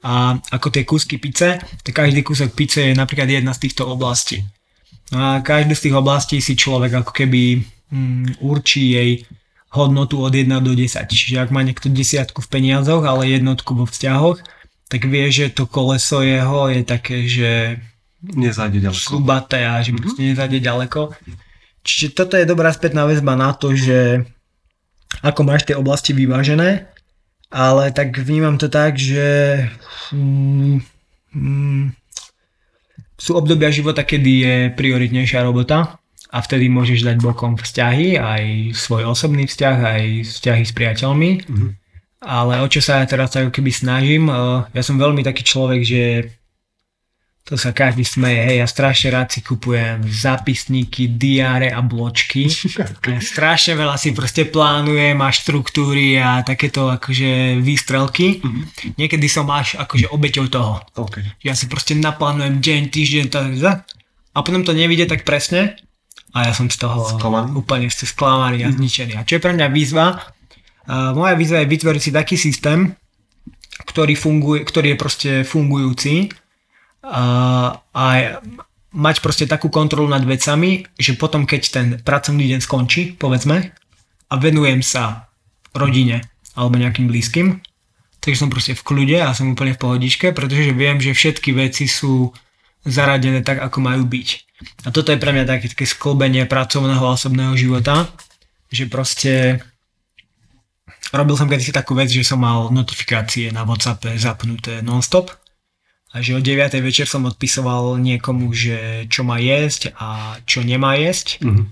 a 0.00 0.40
ako 0.52 0.68
tie 0.72 0.84
kúsky 0.88 1.20
pice, 1.20 1.60
tak 1.60 1.92
každý 1.92 2.24
kúsok 2.24 2.56
pice 2.56 2.90
je 2.90 2.94
napríklad 2.96 3.28
jedna 3.28 3.52
z 3.52 3.68
týchto 3.68 3.84
oblastí. 3.84 4.40
A 5.12 5.44
každú 5.44 5.76
z 5.76 5.90
tých 5.90 5.96
oblastí 5.98 6.36
si 6.40 6.56
človek 6.56 7.04
ako 7.04 7.12
keby 7.12 7.60
mm, 7.92 8.40
určí 8.40 8.96
jej 8.96 9.10
hodnotu 9.70 10.18
od 10.22 10.32
1 10.32 10.48
do 10.62 10.72
10. 10.74 11.04
Čiže 11.06 11.42
ak 11.42 11.52
má 11.54 11.62
niekto 11.62 11.92
desiatku 11.92 12.42
v 12.42 12.50
peniazoch, 12.50 13.04
ale 13.04 13.30
jednotku 13.30 13.76
vo 13.76 13.86
vzťahoch, 13.86 14.38
tak 14.90 15.06
vie, 15.06 15.30
že 15.30 15.54
to 15.54 15.70
koleso 15.70 16.24
jeho 16.24 16.66
je 16.70 16.82
také, 16.82 17.30
že 17.30 17.78
Nezájde 18.20 18.84
ďaleko. 18.84 19.00
slubaté 19.00 19.64
a 19.64 19.80
že 19.80 19.94
proste 19.94 20.26
nezajde 20.26 20.58
ďaleko. 20.60 21.14
Čiže 21.86 22.06
toto 22.12 22.34
je 22.36 22.44
dobrá 22.44 22.68
spätná 22.74 23.06
väzba 23.06 23.38
na 23.38 23.54
to, 23.54 23.72
že 23.72 24.26
ako 25.24 25.40
máš 25.46 25.64
tie 25.64 25.78
oblasti 25.78 26.12
vyvážené, 26.12 26.90
ale 27.50 27.90
tak 27.90 28.14
vnímam 28.14 28.58
to 28.58 28.70
tak, 28.70 28.94
že 28.94 29.58
mm, 30.14 30.78
mm, 31.34 31.84
sú 33.20 33.36
obdobia 33.36 33.68
života, 33.74 34.06
kedy 34.06 34.32
je 34.40 34.56
prioritnejšia 34.78 35.44
robota 35.44 36.00
a 36.30 36.38
vtedy 36.38 36.70
môžeš 36.70 37.02
dať 37.02 37.16
bokom 37.18 37.58
vzťahy, 37.58 38.16
aj 38.16 38.72
svoj 38.78 39.10
osobný 39.10 39.50
vzťah, 39.50 39.76
aj 39.82 40.02
vzťahy 40.30 40.62
s 40.64 40.72
priateľmi. 40.72 41.30
Mhm. 41.50 41.68
Ale 42.20 42.60
o 42.60 42.68
čo 42.68 42.84
sa 42.84 43.00
ja 43.00 43.08
teraz 43.08 43.32
ako 43.32 43.48
keby 43.48 43.72
snažím, 43.72 44.28
eh, 44.28 44.64
ja 44.70 44.82
som 44.84 45.00
veľmi 45.00 45.24
taký 45.24 45.42
človek, 45.42 45.80
že 45.82 46.02
to 47.44 47.58
sa 47.58 47.74
každý 47.74 48.06
smeje, 48.06 48.46
hej, 48.46 48.56
ja 48.62 48.66
strašne 48.68 49.10
rád 49.10 49.34
si 49.34 49.42
kupujem 49.42 50.06
zápisníky, 50.06 51.10
diáre 51.18 51.72
a 51.72 51.82
bločky. 51.82 52.46
Ja 53.10 53.18
strašne 53.18 53.74
veľa 53.74 53.98
si 53.98 54.14
proste 54.14 54.46
plánujem 54.46 55.18
a 55.18 55.28
štruktúry 55.34 56.14
a 56.20 56.46
takéto 56.46 56.86
akože 56.92 57.58
výstrelky. 57.58 58.38
Niekedy 58.94 59.26
som 59.26 59.50
až 59.50 59.82
akože 59.82 60.12
obeťou 60.14 60.46
toho. 60.46 60.78
OK. 60.94 61.42
Ja 61.42 61.58
si 61.58 61.66
proste 61.66 61.98
naplánujem 61.98 62.62
deň, 62.62 62.80
týždeň, 62.92 63.24
tak, 63.32 63.50
tak, 63.58 63.76
a 64.30 64.38
potom 64.46 64.62
to 64.62 64.70
nevidie 64.70 65.10
tak 65.10 65.26
presne 65.26 65.74
a 66.30 66.46
ja 66.46 66.52
som 66.54 66.70
z 66.70 66.78
toho 66.78 67.18
Sklamaný? 67.18 67.58
úplne 67.58 67.90
ste 67.90 68.06
sklamaný 68.06 68.62
a 68.62 68.70
zničený. 68.70 69.18
A 69.18 69.26
čo 69.26 69.38
je 69.38 69.42
pre 69.42 69.50
mňa 69.58 69.66
výzva? 69.74 70.22
Uh, 70.86 71.10
moja 71.18 71.34
výzva 71.34 71.66
je 71.66 71.72
vytvoriť 71.74 72.02
si 72.02 72.10
taký 72.14 72.36
systém, 72.38 72.94
ktorý, 73.90 74.14
funguje, 74.14 74.62
ktorý 74.62 74.94
je 74.94 74.98
proste 74.98 75.30
fungujúci 75.42 76.30
a, 77.04 77.24
a 77.80 78.04
mať 78.90 79.16
proste 79.22 79.46
takú 79.46 79.70
kontrolu 79.70 80.10
nad 80.10 80.22
vecami, 80.26 80.84
že 80.98 81.14
potom 81.14 81.46
keď 81.46 81.62
ten 81.70 81.86
pracovný 82.02 82.50
deň 82.50 82.60
skončí, 82.60 83.14
povedzme, 83.16 83.72
a 84.30 84.34
venujem 84.38 84.82
sa 84.82 85.30
rodine 85.74 86.26
alebo 86.54 86.78
nejakým 86.78 87.06
blízkym, 87.06 87.62
takže 88.18 88.40
som 88.46 88.50
proste 88.52 88.74
v 88.74 88.82
kľude 88.82 89.18
a 89.22 89.34
som 89.34 89.54
úplne 89.54 89.74
v 89.74 89.82
pohodičke, 89.82 90.34
pretože 90.34 90.74
viem, 90.74 90.98
že 90.98 91.14
všetky 91.14 91.54
veci 91.54 91.86
sú 91.86 92.34
zaradené 92.84 93.40
tak, 93.46 93.62
ako 93.62 93.78
majú 93.80 94.04
byť. 94.06 94.28
A 94.84 94.88
toto 94.92 95.12
je 95.12 95.20
pre 95.20 95.32
mňa 95.32 95.48
také, 95.48 95.72
také 95.72 95.88
sklbenie 95.88 96.44
pracovného 96.44 97.00
a 97.00 97.16
osobného 97.16 97.56
života, 97.56 98.10
že 98.68 98.90
proste 98.90 99.64
robil 101.14 101.34
som 101.34 101.48
kedysi 101.48 101.72
takú 101.72 101.96
vec, 101.96 102.12
že 102.12 102.26
som 102.26 102.42
mal 102.42 102.68
notifikácie 102.68 103.50
na 103.50 103.64
Whatsappe 103.64 104.14
zapnuté 104.20 104.84
non-stop 104.84 105.32
a 106.10 106.18
že 106.18 106.34
o 106.34 106.40
9. 106.42 106.74
večer 106.82 107.06
som 107.06 107.26
odpisoval 107.26 107.94
niekomu, 108.02 108.50
že 108.50 109.06
čo 109.06 109.22
má 109.22 109.38
jesť 109.38 109.94
a 109.94 110.38
čo 110.42 110.66
nemá 110.66 110.98
jesť. 110.98 111.38
Mhm. 111.42 111.64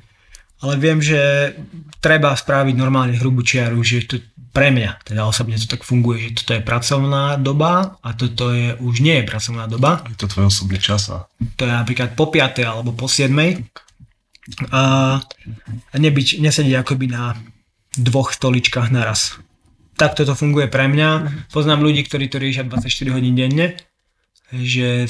Ale 0.59 0.74
viem, 0.74 0.98
že 0.98 1.55
treba 2.02 2.35
spraviť 2.35 2.74
normálne 2.74 3.15
hrubú 3.15 3.47
čiaru, 3.47 3.78
že 3.86 4.10
to 4.10 4.19
pre 4.51 4.74
mňa, 4.74 5.06
teda 5.06 5.23
osobne 5.23 5.55
to 5.55 5.70
tak 5.70 5.86
funguje, 5.86 6.19
že 6.19 6.43
toto 6.43 6.59
je 6.59 6.66
pracovná 6.66 7.39
doba 7.39 7.94
a 8.02 8.09
toto 8.10 8.51
je, 8.51 8.74
už 8.82 9.06
nie 9.06 9.23
je 9.23 9.28
pracovná 9.28 9.70
doba. 9.70 10.02
Je 10.10 10.19
to 10.19 10.27
tvoj 10.27 10.51
osobný 10.51 10.82
čas 10.82 11.06
a 11.15 11.31
To 11.55 11.62
je 11.62 11.70
napríklad 11.70 12.19
po 12.19 12.27
5. 12.27 12.66
alebo 12.66 12.90
po 12.90 13.06
7. 13.06 13.31
A 14.74 14.82
a 15.93 15.94
nebyť, 15.94 16.43
nesediť 16.43 16.74
akoby 16.81 17.06
na 17.12 17.39
dvoch 17.94 18.35
stoličkách 18.35 18.89
naraz. 18.90 19.36
Takto 19.98 20.23
to 20.23 20.35
funguje 20.39 20.70
pre 20.70 20.86
mňa. 20.86 21.09
Poznám 21.51 21.82
ľudí, 21.82 22.06
ktorí 22.06 22.31
to 22.31 22.39
riešia 22.39 22.66
24 22.66 23.15
hodín 23.15 23.35
denne, 23.35 23.74
že 24.51 25.05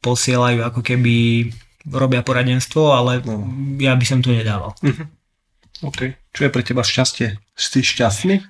posielajú 0.00 0.66
ako 0.66 0.80
keby 0.82 1.48
robia 1.88 2.20
poradenstvo, 2.20 2.92
ale 2.92 3.22
No. 3.24 3.46
ja 3.78 3.94
by 3.94 4.04
som 4.04 4.20
to 4.20 4.30
nedával. 4.30 4.74
OK. 5.80 6.12
Čo 6.30 6.40
je 6.44 6.50
pre 6.52 6.62
teba 6.62 6.84
šťastie? 6.84 7.40
Si 7.56 7.80
šťastný? 7.80 8.44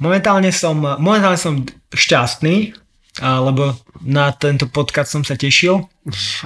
Momentálne 0.00 0.48
som, 0.54 0.78
momentálne 0.78 1.36
som 1.36 1.60
šťastný, 1.92 2.72
lebo 3.20 3.76
na 4.00 4.32
tento 4.32 4.70
podcast 4.70 5.12
som 5.12 5.26
sa 5.26 5.36
tešil 5.36 5.84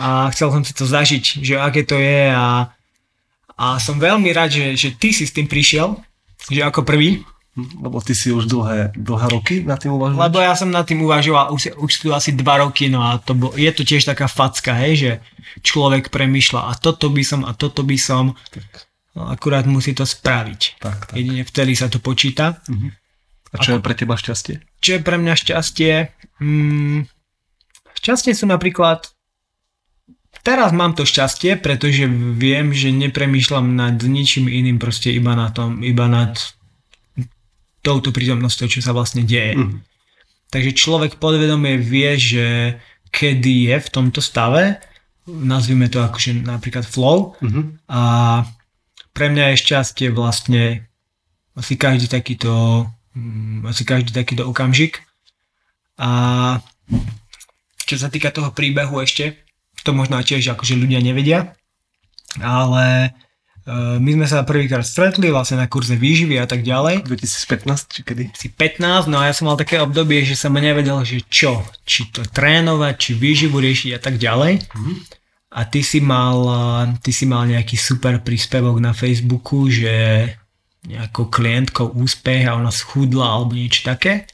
a 0.01 0.27
chcel 0.35 0.49
som 0.51 0.63
si 0.65 0.73
to 0.75 0.89
zažiť, 0.89 1.25
že 1.45 1.55
aké 1.61 1.85
to 1.87 1.95
je 2.01 2.33
a, 2.33 2.73
A 3.55 3.79
som 3.79 4.03
veľmi 4.03 4.35
rád, 4.35 4.51
že, 4.51 4.75
že 4.75 4.89
ty 4.99 5.15
si 5.15 5.23
s 5.23 5.31
tým 5.31 5.47
prišiel, 5.47 5.95
že 6.51 6.67
ako 6.67 6.83
prvý. 6.83 7.23
Lebo 7.55 8.03
ty 8.03 8.19
si 8.19 8.35
už 8.35 8.51
dlhé, 8.51 8.91
dlhé 8.99 9.27
roky 9.31 9.63
na 9.63 9.79
tým 9.79 9.95
uvažuješ? 9.95 10.19
Lebo 10.27 10.39
ja 10.43 10.59
som 10.59 10.75
nad 10.75 10.83
tým 10.83 11.07
uvažoval 11.07 11.55
už, 11.55 11.79
už 11.79 11.93
tu 12.03 12.11
asi 12.11 12.35
dva 12.35 12.67
roky, 12.67 12.91
no 12.91 12.99
a 12.99 13.23
to 13.23 13.39
bo, 13.39 13.55
je 13.55 13.71
to 13.71 13.87
tiež 13.87 14.03
taká 14.03 14.27
facka, 14.27 14.75
hej, 14.75 14.93
že 14.99 15.11
človek 15.63 16.11
premýšľa 16.11 16.67
a 16.67 16.73
toto 16.75 17.15
by 17.15 17.23
som 17.23 17.47
a 17.47 17.55
toto 17.55 17.87
by 17.87 17.95
som. 17.95 18.35
No, 19.15 19.31
akurát 19.31 19.63
musí 19.71 19.95
to 19.95 20.03
spraviť. 20.03 20.83
Tak, 20.83 20.99
tak. 21.11 21.15
Jedine 21.15 21.47
vtedy 21.47 21.79
sa 21.79 21.87
to 21.87 22.03
počíta. 22.03 22.59
A 23.55 23.63
čo 23.63 23.79
je 23.79 23.81
pre 23.87 23.95
teba 23.95 24.19
šťastie? 24.19 24.59
Čo 24.83 24.99
je 24.99 25.01
pre 25.07 25.15
mňa 25.15 25.35
šťastie? 25.39 26.11
Mm, 26.43 27.07
šťastie 28.03 28.35
sú 28.35 28.51
napríklad... 28.51 29.15
Teraz 30.43 30.75
mám 30.75 30.99
to 30.99 31.07
šťastie, 31.07 31.57
pretože 31.63 32.05
viem, 32.35 32.75
že 32.75 32.91
nepremýšľam 32.91 33.79
nad 33.79 33.97
ničím 34.03 34.51
iným, 34.51 34.83
proste 34.83 35.15
iba 35.15 35.33
na 35.39 35.55
tom, 35.55 35.81
iba 35.81 36.11
nad 36.11 36.37
touto 37.85 38.09
prítomnosťou, 38.11 38.67
čo 38.67 38.81
sa 38.81 38.97
vlastne 38.97 39.23
deje. 39.23 39.55
Mhm. 39.55 39.77
Takže 40.49 40.71
človek 40.73 41.21
podvedomie 41.21 41.77
vie, 41.77 42.17
že 42.17 42.47
kedy 43.13 43.71
je 43.71 43.77
v 43.79 43.89
tomto 43.93 44.19
stave, 44.25 44.81
nazvime 45.29 45.89
to 45.89 46.01
akože 46.01 46.43
napríklad 46.43 46.85
flow 46.85 47.37
Mhm. 47.41 47.81
a 47.89 48.03
pre 49.15 49.31
mňa 49.31 49.55
je 49.55 49.63
šťastie 49.63 50.07
vlastne 50.11 50.85
asi 51.55 51.79
každý 51.79 52.11
takýto 52.11 52.85
mm, 53.15 53.65
asi 53.71 53.87
každý 53.87 54.11
takýto 54.11 54.45
okamžik 54.45 55.01
a 55.97 56.11
čo 57.87 57.95
sa 57.95 58.11
týka 58.11 58.35
toho 58.35 58.51
príbehu 58.51 58.99
ešte 59.01 59.39
to 59.87 59.95
možno 59.95 60.19
tiež 60.19 60.45
akože 60.51 60.75
ľudia 60.75 60.99
nevedia 60.99 61.55
ale 62.43 63.15
my 63.73 64.11
sme 64.21 64.27
sa 64.29 64.45
prvýkrát 64.45 64.85
stretli 64.85 65.33
vlastne 65.33 65.57
na 65.57 65.65
kurze 65.65 65.97
výživy 65.97 66.37
a 66.37 66.45
tak 66.45 66.61
ďalej 66.61 67.09
2015 67.09 67.97
či 67.97 68.01
kedy? 68.05 68.23
si 68.37 68.53
15, 68.53 69.09
no 69.09 69.17
a 69.17 69.29
ja 69.29 69.33
som 69.33 69.49
mal 69.49 69.57
také 69.57 69.81
obdobie, 69.81 70.21
že 70.21 70.37
som 70.37 70.53
nevedel, 70.53 71.01
že 71.01 71.25
čo, 71.33 71.65
či 71.89 72.13
to 72.13 72.21
trénovať, 72.29 72.95
či 73.01 73.11
výživu 73.17 73.57
riešiť 73.57 73.91
a 73.97 74.01
tak 74.05 74.21
ďalej. 74.21 74.69
A 75.55 75.61
ty 75.65 75.81
si 75.81 76.05
mal, 76.05 76.39
eh, 76.45 77.01
ty 77.01 77.09
si 77.15 77.25
mal 77.25 77.49
nejaký 77.49 77.81
super 77.81 78.21
príspevok 78.21 78.85
na 78.85 78.93
Facebooku, 78.93 79.73
že 79.73 80.29
nejakou 80.85 81.33
klientkou 81.33 81.97
úspech 81.97 82.45
a 82.45 82.61
ona 82.61 82.69
schudla 82.69 83.25
alebo 83.25 83.57
niečo 83.57 83.89
také. 83.89 84.29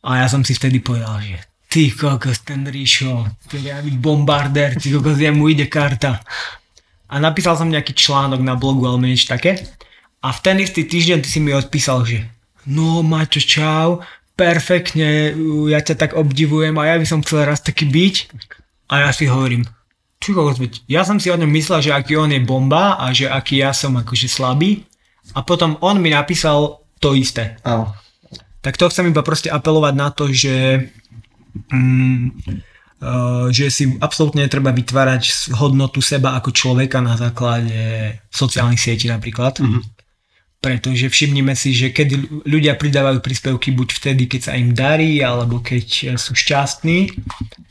A 0.00 0.24
ja 0.24 0.26
som 0.32 0.40
si 0.40 0.56
vtedy 0.56 0.80
povedal, 0.80 1.20
že 1.20 1.36
ty 1.68 1.92
kokos, 1.92 2.40
ten 2.40 2.64
Ríšo, 2.64 3.28
ten 3.44 3.60
bombardér, 4.00 4.80
ty 4.80 4.88
kokos, 4.88 5.20
mu 5.36 5.52
ide 5.52 5.68
karta. 5.68 6.24
A 7.08 7.20
napísal 7.20 7.54
som 7.58 7.68
nejaký 7.68 7.92
článok 7.92 8.40
na 8.40 8.56
blogu 8.56 8.84
alebo 8.88 9.04
niečo 9.04 9.30
také. 9.30 9.60
A 10.24 10.32
v 10.32 10.38
ten 10.40 10.56
istý 10.60 10.88
týždeň 10.88 11.20
ty 11.20 11.28
si 11.28 11.38
mi 11.40 11.52
odpísal, 11.52 12.04
že 12.08 12.24
no 12.64 13.04
Maťo, 13.04 13.44
čau, 13.44 13.88
perfektne, 14.34 15.36
uh, 15.36 15.68
ja 15.68 15.84
ťa 15.84 15.94
tak 16.00 16.10
obdivujem 16.16 16.74
a 16.80 16.88
ja 16.88 16.96
by 16.96 17.06
som 17.06 17.20
chcel 17.20 17.44
raz 17.44 17.60
taký 17.60 17.84
byť. 17.86 18.14
A 18.88 19.08
ja 19.08 19.10
si 19.12 19.28
hovorím, 19.28 19.64
ja 20.88 21.04
som 21.04 21.20
si 21.20 21.28
o 21.28 21.36
ňom 21.36 21.52
myslel, 21.52 21.84
že 21.84 21.92
aký 21.92 22.16
on 22.16 22.32
je 22.32 22.40
bomba 22.40 22.96
a 22.96 23.12
že 23.12 23.28
aký 23.28 23.60
ja 23.60 23.76
som 23.76 23.92
akože 24.00 24.24
slabý. 24.24 24.88
A 25.36 25.44
potom 25.44 25.76
on 25.84 26.00
mi 26.00 26.08
napísal 26.08 26.80
to 27.00 27.12
isté. 27.12 27.60
Áno. 27.64 27.92
Tak 28.64 28.80
to 28.80 28.88
chcem 28.88 29.12
iba 29.12 29.20
proste 29.20 29.52
apelovať 29.52 29.94
na 29.96 30.08
to, 30.08 30.32
že, 30.32 30.88
mm, 31.68 32.32
že 33.52 33.66
si 33.68 33.84
absolútne 34.00 34.46
netreba 34.46 34.72
vytvárať 34.72 35.52
hodnotu 35.56 36.00
seba 36.00 36.36
ako 36.40 36.50
človeka 36.50 37.04
na 37.04 37.20
základe 37.20 38.16
sociálnych 38.32 38.80
sietí 38.80 39.06
napríklad. 39.08 39.60
Mhm. 39.60 39.80
Pretože 40.64 41.12
všimnime 41.12 41.52
si, 41.52 41.76
že 41.76 41.92
keď 41.92 42.40
ľudia 42.48 42.72
pridávajú 42.80 43.20
príspevky 43.20 43.76
buď 43.76 43.88
vtedy, 44.00 44.24
keď 44.24 44.40
sa 44.48 44.52
im 44.56 44.72
darí, 44.72 45.20
alebo 45.20 45.60
keď 45.60 46.16
sú 46.16 46.32
šťastní. 46.32 47.12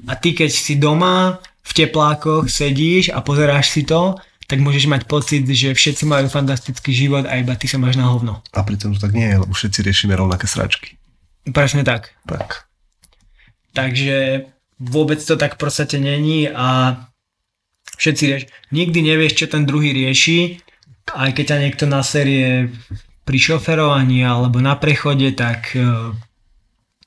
A 0.06 0.14
ty, 0.14 0.38
keď 0.38 0.54
si 0.54 0.78
doma 0.78 1.42
v 1.66 1.72
teplákoch 1.74 2.46
sedíš 2.46 3.10
a 3.10 3.26
pozeráš 3.26 3.74
si 3.74 3.82
to, 3.82 4.14
tak 4.46 4.62
môžeš 4.62 4.86
mať 4.86 5.10
pocit, 5.10 5.42
že 5.42 5.74
všetci 5.74 6.06
majú 6.06 6.30
fantastický 6.30 6.94
život 6.94 7.26
a 7.26 7.42
iba 7.42 7.58
ty 7.58 7.66
sa 7.66 7.82
máš 7.82 7.98
na 7.98 8.06
hovno. 8.14 8.46
A 8.54 8.62
pritom 8.62 8.94
to 8.94 9.02
tak 9.02 9.18
nie 9.18 9.26
je, 9.26 9.42
lebo 9.42 9.50
všetci 9.50 9.80
riešime 9.82 10.14
rovnaké 10.14 10.46
sračky. 10.46 10.94
Presne 11.50 11.82
tak. 11.82 12.14
Tak. 12.30 12.70
Takže 13.74 14.46
vôbec 14.80 15.20
to 15.22 15.36
tak 15.36 15.58
podstate 15.58 15.98
není 16.00 16.50
a 16.50 16.98
všetci 17.98 18.24
rieš, 18.28 18.44
nikdy 18.74 19.00
nevieš, 19.06 19.34
čo 19.44 19.46
ten 19.48 19.64
druhý 19.70 19.94
rieši, 19.94 20.60
aj 21.14 21.30
keď 21.36 21.46
ťa 21.46 21.58
niekto 21.68 21.86
na 21.86 22.02
série 22.02 22.72
pri 23.24 23.38
šoferovaní 23.40 24.24
alebo 24.24 24.60
na 24.60 24.76
prechode, 24.76 25.32
tak 25.36 25.76
uh, 25.76 26.12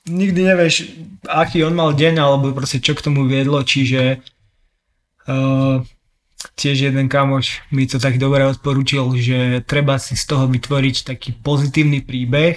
nikdy 0.09 0.40
nevieš, 0.47 0.88
aký 1.28 1.64
on 1.66 1.76
mal 1.76 1.93
deň 1.93 2.14
alebo 2.16 2.55
proste 2.56 2.80
čo 2.80 2.97
k 2.97 3.05
tomu 3.05 3.28
viedlo, 3.28 3.60
čiže 3.60 4.22
uh, 5.28 5.84
tiež 6.56 6.93
jeden 6.93 7.09
kamoš 7.10 7.66
mi 7.74 7.84
to 7.84 7.98
tak 7.98 8.16
dobre 8.16 8.47
odporúčil, 8.47 9.12
že 9.18 9.60
treba 9.66 9.98
si 10.01 10.14
z 10.14 10.24
toho 10.24 10.48
vytvoriť 10.48 11.12
taký 11.12 11.36
pozitívny 11.36 12.01
príbeh, 12.01 12.56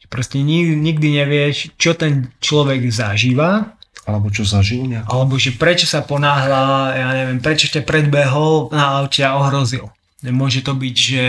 že 0.00 0.06
proste 0.08 0.42
nikdy 0.42 1.08
nevieš, 1.22 1.76
čo 1.80 1.96
ten 1.96 2.28
človek 2.42 2.84
zažíva, 2.90 3.75
Alebo 4.06 4.30
čo 4.30 4.46
zažil 4.46 4.86
nejak. 4.86 5.10
alebo 5.10 5.34
že 5.34 5.50
prečo 5.58 5.84
sa 5.90 5.98
ponáhla, 5.98 6.94
ja 6.94 7.08
neviem, 7.10 7.42
prečo 7.42 7.66
ťa 7.66 7.82
predbehol 7.82 8.70
na 8.70 9.02
aute 9.02 9.26
a 9.26 9.34
ohrozil. 9.34 9.90
Môže 10.22 10.62
to 10.62 10.78
byť, 10.78 10.94
že 10.96 11.26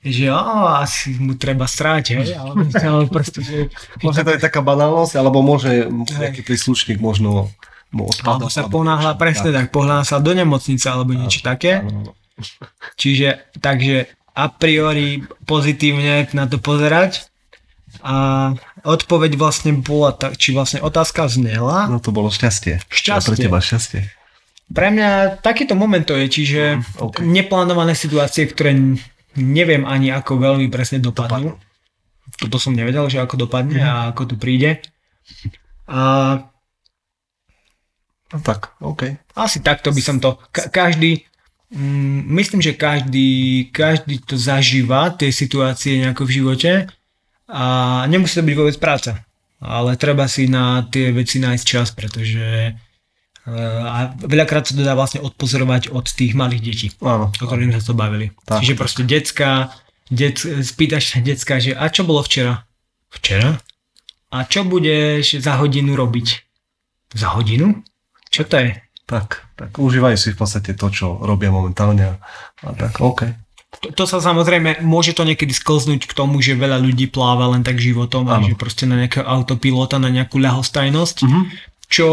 že 0.00 0.32
ó, 0.32 0.80
asi 0.80 1.12
mu 1.20 1.36
treba 1.36 1.68
sráť, 1.68 2.16
hej, 2.16 2.32
ale, 2.32 2.72
ale 2.72 3.04
proste, 3.12 3.44
že, 3.44 3.68
Môže 4.00 4.24
to 4.24 4.32
je 4.32 4.40
taká 4.40 4.64
banálnosť, 4.64 5.12
alebo 5.12 5.44
môže 5.44 5.92
nejaký 5.92 6.40
príslušník 6.40 6.96
možno 6.96 7.52
mu 7.92 8.08
odpadol. 8.08 8.48
alebo 8.48 8.48
sa 8.48 8.64
ponáhla 8.64 9.12
presne 9.20 9.52
tak, 9.52 9.68
pohľadá 9.68 10.08
sa 10.08 10.16
do 10.16 10.32
nemocnice 10.32 10.88
alebo 10.88 11.12
niečo 11.12 11.44
také. 11.44 11.84
Čiže, 12.96 13.52
takže 13.60 14.08
a 14.32 14.48
priori 14.48 15.20
pozitívne 15.44 16.32
na 16.32 16.48
to 16.48 16.56
pozerať 16.56 17.28
a 18.00 18.54
odpoveď 18.84 19.36
vlastne 19.36 19.76
bola 19.76 20.12
tak, 20.12 20.36
či 20.36 20.52
vlastne 20.52 20.80
otázka 20.80 21.28
znela. 21.28 21.86
No 21.88 21.98
to 21.98 22.10
bolo 22.10 22.28
šťastie. 22.28 22.80
Šťastie. 22.88 23.28
Pre 23.32 23.36
teba 23.36 23.58
šťastie. 23.60 24.00
Pre 24.70 24.86
mňa 24.94 25.42
takýto 25.42 25.74
moment 25.74 26.06
to 26.06 26.14
je, 26.14 26.26
čiže 26.30 26.62
OK. 27.02 27.20
neplánované 27.26 27.98
situácie, 27.98 28.46
ktoré 28.46 28.70
neviem 29.34 29.82
ani 29.82 30.14
ako 30.14 30.38
veľmi 30.38 30.70
presne 30.70 31.02
dopadnú. 31.02 31.58
Toto 32.38 32.56
som 32.62 32.70
nevedel, 32.72 33.10
že 33.10 33.18
ako 33.18 33.46
dopadne 33.46 33.82
a 33.82 34.14
ako 34.14 34.22
tu 34.30 34.34
príde. 34.38 34.78
A 35.90 36.38
No 38.30 38.38
tak, 38.38 38.78
OK. 38.78 39.18
asi 39.34 39.58
takto 39.58 39.90
by 39.90 39.98
som 39.98 40.22
to, 40.22 40.38
ka- 40.54 40.70
každý, 40.70 41.26
mm, 41.74 42.30
myslím, 42.30 42.62
že 42.62 42.78
každý, 42.78 43.66
každý 43.74 44.22
to 44.22 44.38
zažíva, 44.38 45.10
tie 45.18 45.34
situácie 45.34 45.98
nejako 45.98 46.30
v 46.30 46.34
živote 46.38 46.70
a 47.50 47.64
nemusí 48.06 48.38
to 48.38 48.46
byť 48.46 48.56
vôbec 48.56 48.76
práca, 48.78 49.26
ale 49.58 49.98
treba 49.98 50.30
si 50.30 50.46
na 50.46 50.86
tie 50.86 51.10
veci 51.10 51.42
nájsť 51.42 51.64
čas, 51.66 51.90
pretože 51.90 52.72
eh, 52.72 53.82
a 53.84 54.14
veľakrát 54.14 54.70
sa 54.70 54.78
to 54.78 54.86
dá 54.86 54.94
vlastne 54.94 55.20
odpozorovať 55.20 55.90
od 55.90 56.06
tých 56.06 56.38
malých 56.38 56.62
detí, 56.62 56.88
Áno. 57.02 57.34
o 57.34 57.44
ktorých 57.44 57.74
sme 57.74 57.76
sa 57.76 57.86
to 57.90 57.98
bavili. 57.98 58.26
Tak. 58.46 58.62
Čiže 58.62 58.78
proste 58.78 59.02
decka, 59.02 59.74
dec, 60.08 60.38
spýtaš 60.40 61.04
sa 61.12 61.18
decka, 61.18 61.58
že 61.58 61.74
a 61.74 61.90
čo 61.90 62.06
bolo 62.06 62.22
včera? 62.22 62.62
Včera? 63.10 63.58
A 64.30 64.46
čo 64.46 64.62
budeš 64.62 65.42
za 65.42 65.58
hodinu 65.58 65.98
robiť? 65.98 66.46
Za 67.18 67.34
hodinu? 67.34 67.82
Čo 68.30 68.46
to 68.46 68.62
je? 68.62 68.78
Tak, 69.10 69.42
tak 69.58 69.74
užívajú 69.74 70.14
si 70.14 70.30
v 70.30 70.38
podstate 70.38 70.78
to, 70.78 70.86
čo 70.94 71.18
robia 71.18 71.50
momentálne 71.50 72.14
a, 72.14 72.16
a 72.62 72.70
tak, 72.78 73.02
OK. 73.02 73.26
To, 73.70 73.94
to 73.94 74.04
sa 74.04 74.18
samozrejme, 74.18 74.82
môže 74.82 75.14
to 75.14 75.22
niekedy 75.22 75.54
sklznúť 75.54 76.04
k 76.04 76.12
tomu, 76.12 76.42
že 76.42 76.58
veľa 76.58 76.76
ľudí 76.76 77.06
pláva 77.06 77.46
len 77.48 77.62
tak 77.62 77.78
životom 77.78 78.26
a 78.26 78.36
Áno. 78.36 78.44
že 78.44 78.54
proste 78.54 78.82
na 78.82 78.98
nejakého 78.98 79.22
autopilota, 79.22 79.96
na 79.96 80.10
nejakú 80.10 80.36
ľahostajnosť, 80.36 81.16
Mhm. 81.22 81.40
čo 81.86 82.06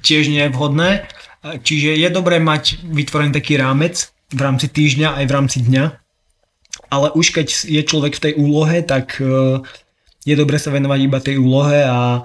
tiež 0.00 0.28
nie 0.28 0.40
je 0.40 0.52
vhodné. 0.52 1.08
Čiže 1.42 1.92
je 1.94 2.08
dobré 2.08 2.36
mať 2.38 2.80
vytvorený 2.82 3.32
taký 3.32 3.56
rámec 3.56 4.08
v 4.28 4.40
rámci 4.40 4.66
týždňa 4.66 5.20
aj 5.20 5.24
v 5.24 5.32
rámci 5.32 5.58
dňa, 5.60 5.84
ale 6.88 7.12
už 7.12 7.32
keď 7.32 7.48
je 7.64 7.82
človek 7.82 8.16
v 8.16 8.22
tej 8.22 8.32
úlohe, 8.34 8.80
tak 8.80 9.20
eh, 9.20 9.60
je 10.22 10.34
dobré 10.34 10.56
sa 10.56 10.68
venovať 10.68 11.00
iba 11.00 11.18
tej 11.18 11.36
úlohe 11.36 11.80
a 11.80 12.24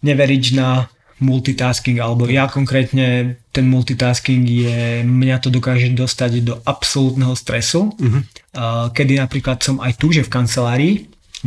neveriť 0.00 0.44
na 0.52 0.88
multitasking, 1.22 2.02
alebo 2.02 2.26
ja 2.26 2.50
konkrétne 2.50 3.38
ten 3.54 3.66
multitasking 3.70 4.42
je, 4.42 5.06
mňa 5.06 5.36
to 5.38 5.48
dokáže 5.48 5.94
dostať 5.94 6.32
do 6.42 6.54
absolútneho 6.66 7.32
stresu, 7.38 7.94
Mhm. 7.96 8.20
uh, 8.58 8.90
kedy 8.90 9.22
napríklad 9.22 9.62
som 9.62 9.78
aj 9.78 9.96
tu, 9.96 10.10
že 10.10 10.26
v 10.26 10.32
kancelárii 10.34 10.94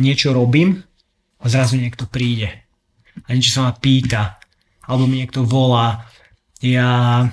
niečo 0.00 0.32
robím 0.32 0.82
a 1.40 1.44
zrazu 1.52 1.76
niekto 1.76 2.08
príde 2.08 2.48
a 3.24 3.28
niečo 3.32 3.60
sa 3.60 3.68
ma 3.68 3.72
pýta, 3.76 4.40
alebo 4.88 5.04
mi 5.04 5.20
niekto 5.20 5.44
volá 5.44 6.08
ja, 6.64 7.28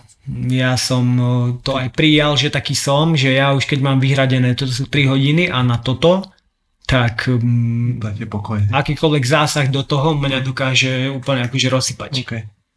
ja 0.52 0.72
som 0.76 1.06
e, 1.16 1.24
to 1.64 1.80
aj 1.80 1.96
prijal, 1.96 2.36
že 2.36 2.52
taký 2.52 2.76
som, 2.76 3.16
že 3.16 3.32
ja 3.32 3.56
už 3.56 3.64
keď 3.64 3.80
mám 3.80 4.00
vyhradené, 4.04 4.52
toto 4.56 4.76
sú 4.76 4.92
3 4.92 5.08
hodiny 5.08 5.48
a 5.48 5.64
na 5.64 5.80
toto, 5.80 6.28
tak 6.84 7.32
um, 7.32 8.00
akýkoľvek 8.70 9.24
zásah 9.24 9.68
do 9.72 9.88
toho 9.88 10.20
mňa 10.20 10.44
dokáže 10.44 11.08
úplne 11.10 11.48
akože 11.48 11.68
rozsypať. 11.72 12.12
OK. 12.28 12.34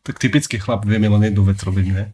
Tak 0.06 0.22
typický 0.22 0.62
chlap 0.62 0.86
vieme 0.86 1.10
len 1.10 1.30
jednu 1.30 1.42
vec 1.42 1.58
robiť, 1.58 1.86
ne? 1.90 2.04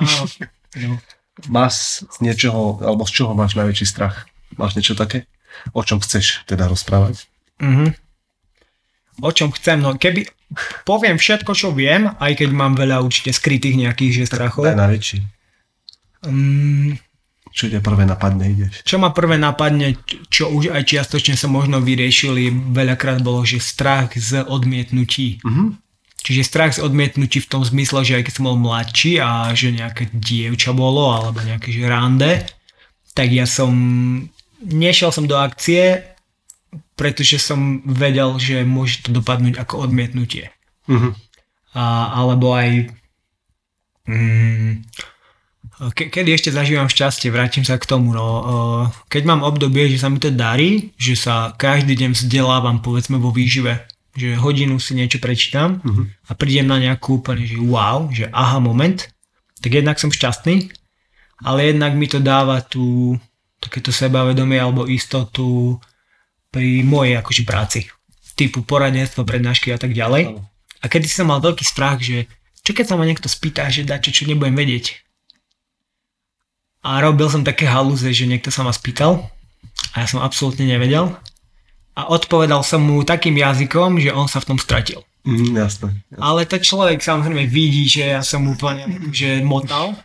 Áno. 0.00 0.24
No. 0.76 1.00
Máš 1.48 2.04
z 2.04 2.16
niečoho, 2.20 2.76
alebo 2.84 3.08
z 3.08 3.24
čoho 3.24 3.32
máš 3.32 3.56
najväčší 3.56 3.88
strach? 3.88 4.28
Máš 4.60 4.76
niečo 4.76 4.92
také? 4.92 5.24
O 5.72 5.80
čom 5.80 5.96
chceš 5.96 6.44
teda 6.44 6.68
rozprávať? 6.68 7.24
Mhm. 7.56 7.96
O 9.24 9.30
čom 9.32 9.48
chcem, 9.50 9.80
no 9.80 9.96
keby 9.96 10.28
poviem 10.84 11.16
všetko, 11.16 11.56
čo 11.56 11.72
viem, 11.72 12.12
aj 12.20 12.44
keď 12.44 12.52
mám 12.52 12.76
veľa 12.76 13.00
určite 13.00 13.32
skrytých 13.32 13.80
nejakých 13.80 14.22
že 14.22 14.24
strachov. 14.28 14.68
Najväčší. 14.68 15.18
Um, 16.28 17.00
Čo 17.58 17.66
ťa 17.66 17.82
prvé 17.82 18.06
napadne, 18.06 18.54
ideš? 18.54 18.86
čo 18.86 19.02
ma 19.02 19.10
prvé 19.10 19.34
napadne, 19.34 19.98
čo 20.30 20.46
už 20.46 20.70
aj 20.70 20.86
čiastočne 20.86 21.34
sa 21.34 21.50
možno 21.50 21.82
vyriešili, 21.82 22.54
veľakrát 22.70 23.18
bolo, 23.18 23.42
že 23.42 23.58
strach 23.58 24.14
z 24.14 24.46
odmietnutí. 24.46 25.42
Mhm. 25.42 25.74
Čiže 26.22 26.46
strach 26.46 26.78
z 26.78 26.82
odmietnutí 26.86 27.42
v 27.42 27.50
tom 27.50 27.66
zmysle, 27.66 28.06
že 28.06 28.22
aj 28.22 28.30
keď 28.30 28.32
som 28.38 28.46
bol 28.46 28.58
mladší 28.62 29.18
a 29.18 29.50
že 29.58 29.74
nejaké 29.74 30.06
dievča 30.14 30.70
bolo, 30.70 31.10
alebo 31.10 31.42
nejaké 31.42 31.74
že 31.74 31.82
rande, 31.82 32.46
tak 33.10 33.34
ja 33.34 33.42
som, 33.42 33.74
nešiel 34.62 35.10
som 35.10 35.26
do 35.26 35.34
akcie, 35.34 36.06
pretože 36.94 37.42
som 37.42 37.82
vedel, 37.82 38.38
že 38.38 38.62
môže 38.62 39.02
to 39.02 39.10
dopadnúť 39.10 39.58
ako 39.58 39.90
odmietnutie. 39.90 40.54
Mhm. 40.86 41.10
A, 41.74 42.14
alebo 42.22 42.54
aj 42.54 42.86
mm, 44.06 44.86
ke, 45.94 46.10
kedy 46.10 46.34
ešte 46.34 46.50
zažívam 46.50 46.90
šťastie, 46.90 47.30
vrátim 47.30 47.62
sa 47.62 47.78
k 47.78 47.86
tomu. 47.86 48.10
No, 48.10 48.26
keď 49.06 49.22
mám 49.24 49.46
obdobie, 49.46 49.86
že 49.86 50.02
sa 50.02 50.10
mi 50.10 50.18
to 50.18 50.30
darí, 50.30 50.90
že 50.98 51.14
sa 51.14 51.54
každý 51.54 51.94
deň 51.94 52.18
vzdelávam 52.18 52.82
povedzme 52.82 53.16
vo 53.16 53.30
výžive, 53.30 53.86
že 54.18 54.34
hodinu 54.34 54.82
si 54.82 54.98
niečo 54.98 55.22
prečítam 55.22 55.78
Mhm. 55.84 56.02
a 56.26 56.32
prídem 56.34 56.66
na 56.66 56.82
nejakú 56.82 57.22
úplne, 57.22 57.46
že 57.46 57.58
wow, 57.58 58.10
že 58.10 58.26
aha 58.34 58.58
moment, 58.58 59.06
tak 59.62 59.70
jednak 59.74 59.98
som 60.02 60.10
šťastný, 60.10 60.70
ale 61.46 61.70
jednak 61.70 61.94
mi 61.94 62.10
to 62.10 62.18
dáva 62.18 62.58
tú 62.58 63.14
takéto 63.62 63.94
sebavedomie 63.94 64.58
alebo 64.58 64.86
istotu 64.86 65.78
pri 66.50 66.82
mojej 66.82 67.18
akože 67.18 67.42
práci. 67.46 67.86
Typu 68.38 68.62
poradenstvo, 68.62 69.26
prednášky 69.26 69.74
a 69.74 69.78
tak 69.78 69.94
ďalej. 69.94 70.38
A 70.78 70.84
kedy 70.86 71.10
som 71.10 71.26
mal 71.26 71.42
veľký 71.42 71.66
strach, 71.66 71.98
že 71.98 72.30
čo 72.62 72.70
keď 72.70 72.86
sa 72.86 72.94
ma 72.94 73.02
niekto 73.02 73.26
spýta, 73.26 73.66
že 73.66 73.82
dá 73.82 73.98
čo, 73.98 74.14
čo 74.14 74.30
nebudem 74.30 74.54
vedieť. 74.54 75.07
A 76.82 77.02
robil 77.02 77.26
som 77.28 77.42
také 77.42 77.66
halúze, 77.66 78.06
že 78.10 78.24
niekto 78.24 78.48
sa 78.48 78.62
ma 78.62 78.70
spýtal 78.70 79.26
a 79.92 80.02
ja 80.02 80.06
som 80.06 80.22
absolútne 80.22 80.64
nevedel. 80.64 81.10
A 81.98 82.06
odpovedal 82.06 82.62
som 82.62 82.78
mu 82.78 83.02
takým 83.02 83.34
jazykom, 83.34 83.98
že 83.98 84.14
on 84.14 84.30
sa 84.30 84.38
v 84.38 84.54
tom 84.54 84.58
stratil. 84.58 85.02
Mhm, 85.26 85.58
jasné. 85.58 85.88
Ale 86.14 86.46
to 86.46 86.56
človek 86.56 87.02
samozrejme 87.02 87.50
vidí, 87.50 87.84
že 87.84 88.14
ja 88.16 88.22
som 88.22 88.46
úplne 88.46 88.86
že 89.10 89.42
motal. 89.42 89.98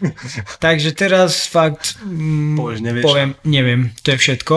Takže 0.64 0.96
teraz 0.96 1.44
fakt 1.46 2.00
mm, 2.00 2.56
Povieš, 2.56 2.80
nevieš. 2.80 3.04
poviem, 3.04 3.30
neviem, 3.44 3.92
to 4.00 4.16
je 4.16 4.18
všetko. 4.18 4.56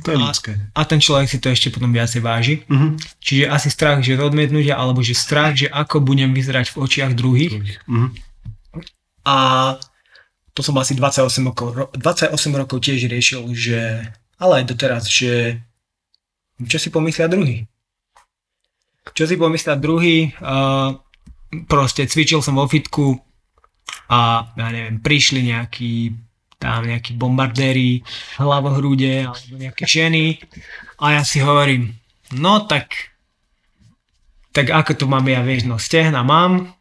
To 0.00 0.08
je 0.08 0.16
A- 0.16 0.22
ľudské. 0.22 0.52
A 0.72 0.80
ten 0.88 0.96
človek 0.96 1.28
si 1.28 1.42
to 1.42 1.52
ešte 1.52 1.68
potom 1.68 1.90
viacej 1.92 2.22
váži. 2.24 2.54
Mhm. 2.70 2.96
Čiže 3.20 3.44
asi 3.50 3.68
strach, 3.68 4.00
že 4.00 4.16
odmietnutia, 4.16 4.78
alebo 4.78 5.02
že 5.02 5.12
strach, 5.12 5.58
že 5.58 5.66
ako 5.68 6.00
budem 6.00 6.30
vyzerať 6.32 6.72
v 6.72 6.76
očiach 6.80 7.12
druhých. 7.12 7.52
Mhm. 7.84 8.08
A 9.26 9.36
to 10.54 10.60
som 10.62 10.76
asi 10.78 10.98
28 10.98 11.46
rokov, 11.46 11.68
ro- 11.74 11.92
28 11.94 12.34
rokov 12.54 12.78
tiež 12.82 13.06
riešil, 13.06 13.42
že 13.54 14.04
ale 14.40 14.62
aj 14.62 14.64
doteraz, 14.72 15.04
že 15.06 15.60
čo 16.64 16.78
si 16.80 16.88
pomyslia 16.92 17.28
druhý. 17.28 17.68
Čo 19.16 19.24
si 19.24 19.36
pomyslia 19.36 19.76
druhý, 19.80 20.32
uh, 20.40 20.96
proste 21.66 22.04
cvičil 22.04 22.44
som 22.44 22.56
vo 22.56 22.68
fitku 22.68 23.16
a 24.10 24.50
ja 24.54 24.68
neviem, 24.70 25.00
prišli 25.00 25.50
nejakí 25.50 26.14
tam 26.60 26.84
nejakí 26.84 27.16
bombardéri, 27.16 28.04
hlavohrude 28.36 29.24
alebo 29.24 29.54
nejaké 29.56 29.88
ženy 29.88 30.36
a 31.00 31.16
ja 31.16 31.22
si 31.24 31.40
hovorím, 31.40 31.96
no 32.36 32.68
tak 32.68 33.16
tak 34.52 34.68
ako 34.68 34.92
to 34.98 35.04
mám 35.08 35.24
ja, 35.30 35.40
vieš, 35.40 35.64
no 35.64 35.80
stehna 35.80 36.20
mám, 36.26 36.74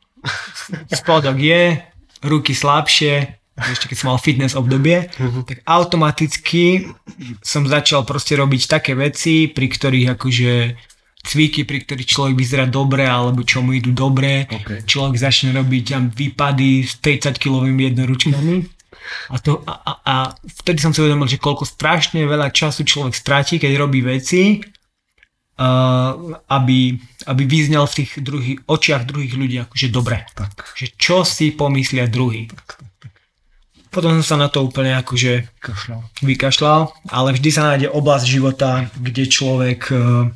spodok 0.91 1.37
je, 1.37 1.79
ruky 2.25 2.51
slabšie, 2.51 3.38
ešte 3.67 3.91
keď 3.91 3.97
som 3.99 4.07
mal 4.13 4.19
fitness 4.21 4.55
obdobie, 4.55 5.11
tak 5.45 5.65
automaticky 5.67 6.87
som 7.43 7.67
začal 7.67 8.07
proste 8.07 8.39
robiť 8.39 8.61
také 8.69 8.95
veci, 8.95 9.51
pri 9.51 9.67
ktorých 9.67 10.07
akože 10.15 10.53
cviky, 11.19 11.67
pri 11.67 11.83
ktorých 11.83 12.07
človek 12.07 12.35
vyzerá 12.35 12.65
dobre, 12.65 13.03
alebo 13.03 13.43
čo 13.43 13.59
mu 13.59 13.75
idú 13.75 13.91
dobre, 13.91 14.47
OK. 14.47 14.87
človek 14.87 15.19
začne 15.19 15.51
robiť 15.51 15.83
tam 15.91 16.03
výpady 16.07 16.87
s 16.87 17.03
30 17.03 17.35
kilovými 17.35 17.91
jednoručkami. 17.91 18.55
A, 19.29 19.37
to, 19.39 19.61
a, 19.67 19.73
a, 19.73 19.91
a 20.05 20.15
vtedy 20.63 20.79
som 20.79 20.95
si 20.95 21.01
uvedomil, 21.03 21.27
že 21.27 21.41
koľko 21.41 21.67
strašne 21.67 22.23
veľa 22.23 22.53
času 22.53 22.87
človek 22.87 23.13
stráti, 23.15 23.59
keď 23.59 23.71
robí 23.75 23.99
veci, 23.99 24.59
uh, 25.59 26.39
aby, 26.47 26.95
aby 27.27 27.43
vyznel 27.43 27.83
v 27.85 27.95
tých 28.03 28.11
druhých, 28.23 28.57
očiach 28.65 29.03
druhých 29.03 29.33
ľudí 29.35 29.57
akože 29.59 29.87
dobre. 29.91 30.23
Tak. 30.35 30.75
Že 30.75 30.87
čo 30.95 31.17
si 31.27 31.51
pomyslia 31.51 32.07
druhý. 32.07 32.47
Potom 33.89 34.21
som 34.21 34.25
sa 34.25 34.37
na 34.37 34.47
to 34.53 34.61
úplne 34.61 34.93
akože 35.01 35.49
Kašľal. 35.65 36.01
vykašľal, 36.21 36.81
ale 37.09 37.29
vždy 37.33 37.49
sa 37.49 37.65
nájde 37.73 37.89
oblasť 37.89 38.25
života, 38.29 38.85
kde 38.93 39.25
človek 39.25 39.81
eh, 39.89 40.29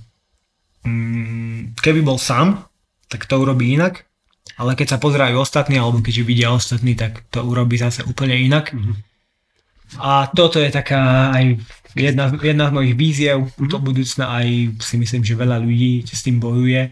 mm, 0.89 1.77
keby 1.77 2.01
bol 2.01 2.17
sám, 2.17 2.65
tak 3.13 3.29
to 3.29 3.37
urobí 3.37 3.77
inak, 3.77 4.09
ale 4.57 4.73
keď 4.73 4.97
sa 4.97 5.01
pozerajú 5.01 5.37
ostatní, 5.37 5.77
alebo 5.77 6.01
keďže 6.01 6.25
vidia 6.25 6.49
ostatní, 6.49 6.97
tak 6.97 7.25
to 7.29 7.45
urobí 7.45 7.77
zase 7.77 8.01
úplne 8.05 8.37
inak. 8.37 8.73
A 10.01 10.25
toto 10.33 10.57
je 10.57 10.73
taká 10.73 11.29
aj 11.29 11.61
jedna, 11.93 12.33
jedna 12.41 12.65
z 12.69 12.73
mojich 12.73 12.93
víziev 12.97 13.53
do 13.57 13.77
budúcna, 13.77 14.41
aj 14.41 14.77
si 14.81 14.95
myslím, 14.97 15.21
že 15.21 15.37
veľa 15.37 15.61
ľudí 15.61 16.05
s 16.05 16.25
tým 16.25 16.41
bojuje. 16.41 16.89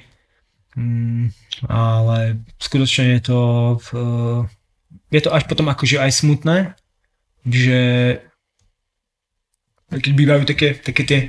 Mm, 0.78 1.34
ale 1.68 2.46
skutočne 2.62 3.18
je 3.18 3.22
to 3.26 3.40
v, 3.82 3.88
je 5.12 5.22
to 5.22 5.30
až 5.30 5.44
potom 5.46 5.68
akože 5.68 6.00
aj 6.00 6.12
smutné, 6.16 6.58
že 7.44 7.80
keď 9.92 10.14
bývajú 10.16 10.44
také, 10.48 10.68
také 10.80 11.04
tie 11.04 11.20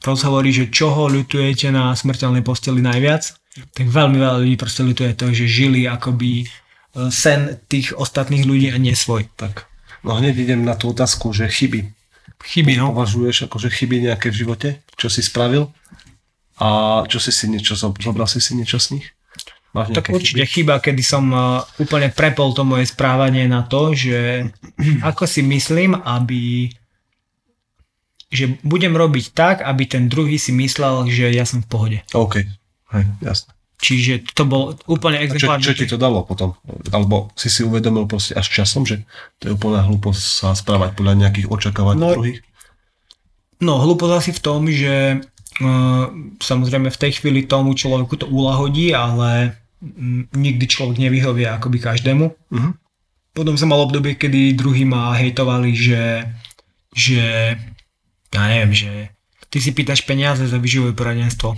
rozhovory, 0.00 0.48
že 0.48 0.72
čoho 0.72 1.12
ľutujete 1.12 1.68
na 1.68 1.92
smrteľnej 1.92 2.40
posteli 2.40 2.80
najviac, 2.80 3.36
tak 3.74 3.86
veľmi 3.90 4.16
veľa 4.16 4.40
ľudí 4.40 4.56
proste 4.56 4.86
ľutuje 4.86 5.12
to, 5.18 5.34
že 5.34 5.44
žili 5.50 5.84
akoby 5.84 6.46
e, 6.46 6.46
sen 7.12 7.58
tých 7.66 7.92
ostatných 7.92 8.46
ľudí 8.46 8.70
a 8.70 8.78
nie 8.78 8.94
svoj. 8.94 9.26
Tak. 9.34 9.66
No 10.06 10.14
hneď 10.16 10.38
idem 10.38 10.62
na 10.62 10.78
tú 10.78 10.94
otázku, 10.94 11.34
že 11.34 11.50
chyby. 11.50 11.90
Chyby, 12.38 12.78
no. 12.78 12.94
Považuješ 12.94 13.50
akože 13.50 13.68
chyby 13.68 14.06
nejaké 14.06 14.30
v 14.30 14.38
živote? 14.46 14.68
Čo 14.94 15.10
si 15.10 15.26
spravil? 15.26 15.74
A 16.62 17.02
čo 17.10 17.18
si 17.18 17.34
si 17.34 17.50
niečo, 17.50 17.74
zo- 17.74 17.94
zobral 17.98 18.30
si 18.30 18.38
si 18.38 18.54
niečo 18.54 18.78
z 18.78 18.98
nich? 18.98 19.06
Máš 19.68 19.92
Tak 19.92 20.08
určite 20.08 20.42
chyby? 20.42 20.52
chyba, 20.54 20.74
kedy 20.78 21.02
som 21.02 21.24
uh, 21.28 21.60
úplne 21.76 22.08
prepol 22.08 22.52
to 22.52 22.64
moje 22.64 22.88
správanie 22.88 23.44
na 23.44 23.62
to, 23.62 23.92
že 23.92 24.48
ako 25.08 25.24
si 25.24 25.40
myslím, 25.42 25.92
aby 25.94 26.72
že 28.28 28.60
budem 28.60 28.92
robiť 28.92 29.32
tak, 29.32 29.56
aby 29.64 29.88
ten 29.88 30.04
druhý 30.06 30.36
si 30.36 30.52
myslel, 30.52 31.08
že 31.08 31.32
ja 31.32 31.48
som 31.48 31.64
v 31.64 31.68
pohode. 31.68 31.98
OK. 32.12 32.44
Hej, 32.92 33.04
jasné. 33.24 33.50
Čiže 33.78 34.34
to 34.34 34.42
bol 34.42 34.74
úplne 34.84 35.16
A 35.16 35.30
čo, 35.32 35.48
čo 35.54 35.72
ti 35.72 35.86
to 35.86 35.96
dalo 35.96 36.26
potom? 36.26 36.52
Alebo 36.90 37.30
si 37.32 37.46
si 37.46 37.62
uvedomil 37.62 38.04
proste 38.04 38.34
až 38.34 38.50
časom, 38.50 38.82
že 38.82 39.06
to 39.38 39.48
je 39.48 39.52
úplná 39.54 39.80
hlúposť 39.80 40.18
sa 40.20 40.48
správať 40.52 40.98
podľa 40.98 41.14
nejakých 41.16 41.46
očakávaní 41.46 42.02
No, 42.02 42.10
druhých? 42.12 42.42
No, 43.62 43.78
hlúposť 43.78 44.12
asi 44.12 44.30
v 44.34 44.40
tom, 44.42 44.66
že 44.66 45.22
samozrejme 46.38 46.88
v 46.90 47.00
tej 47.00 47.12
chvíli 47.18 47.46
tomu 47.46 47.74
človeku 47.74 48.14
to 48.14 48.26
ulahodí, 48.30 48.94
ale 48.94 49.58
mm, 49.82 50.30
nikdy 50.34 50.64
človek 50.70 51.02
nevyhovie 51.02 51.50
akoby 51.50 51.78
každému. 51.82 52.26
Mhm. 52.54 52.70
Potom 53.34 53.54
som 53.54 53.70
mal 53.70 53.86
obdobie, 53.86 54.18
kedy 54.18 54.58
druhí 54.58 54.82
ma 54.82 55.14
hejtovali, 55.14 55.70
že, 55.70 56.26
že 56.90 57.54
ja 58.34 58.42
neviem, 58.50 58.74
že 58.74 58.90
ty 59.46 59.62
si 59.62 59.70
pýtaš 59.70 60.02
peniaze 60.02 60.42
za 60.42 60.58
vyživové 60.58 60.94
poradenstvo. 60.94 61.54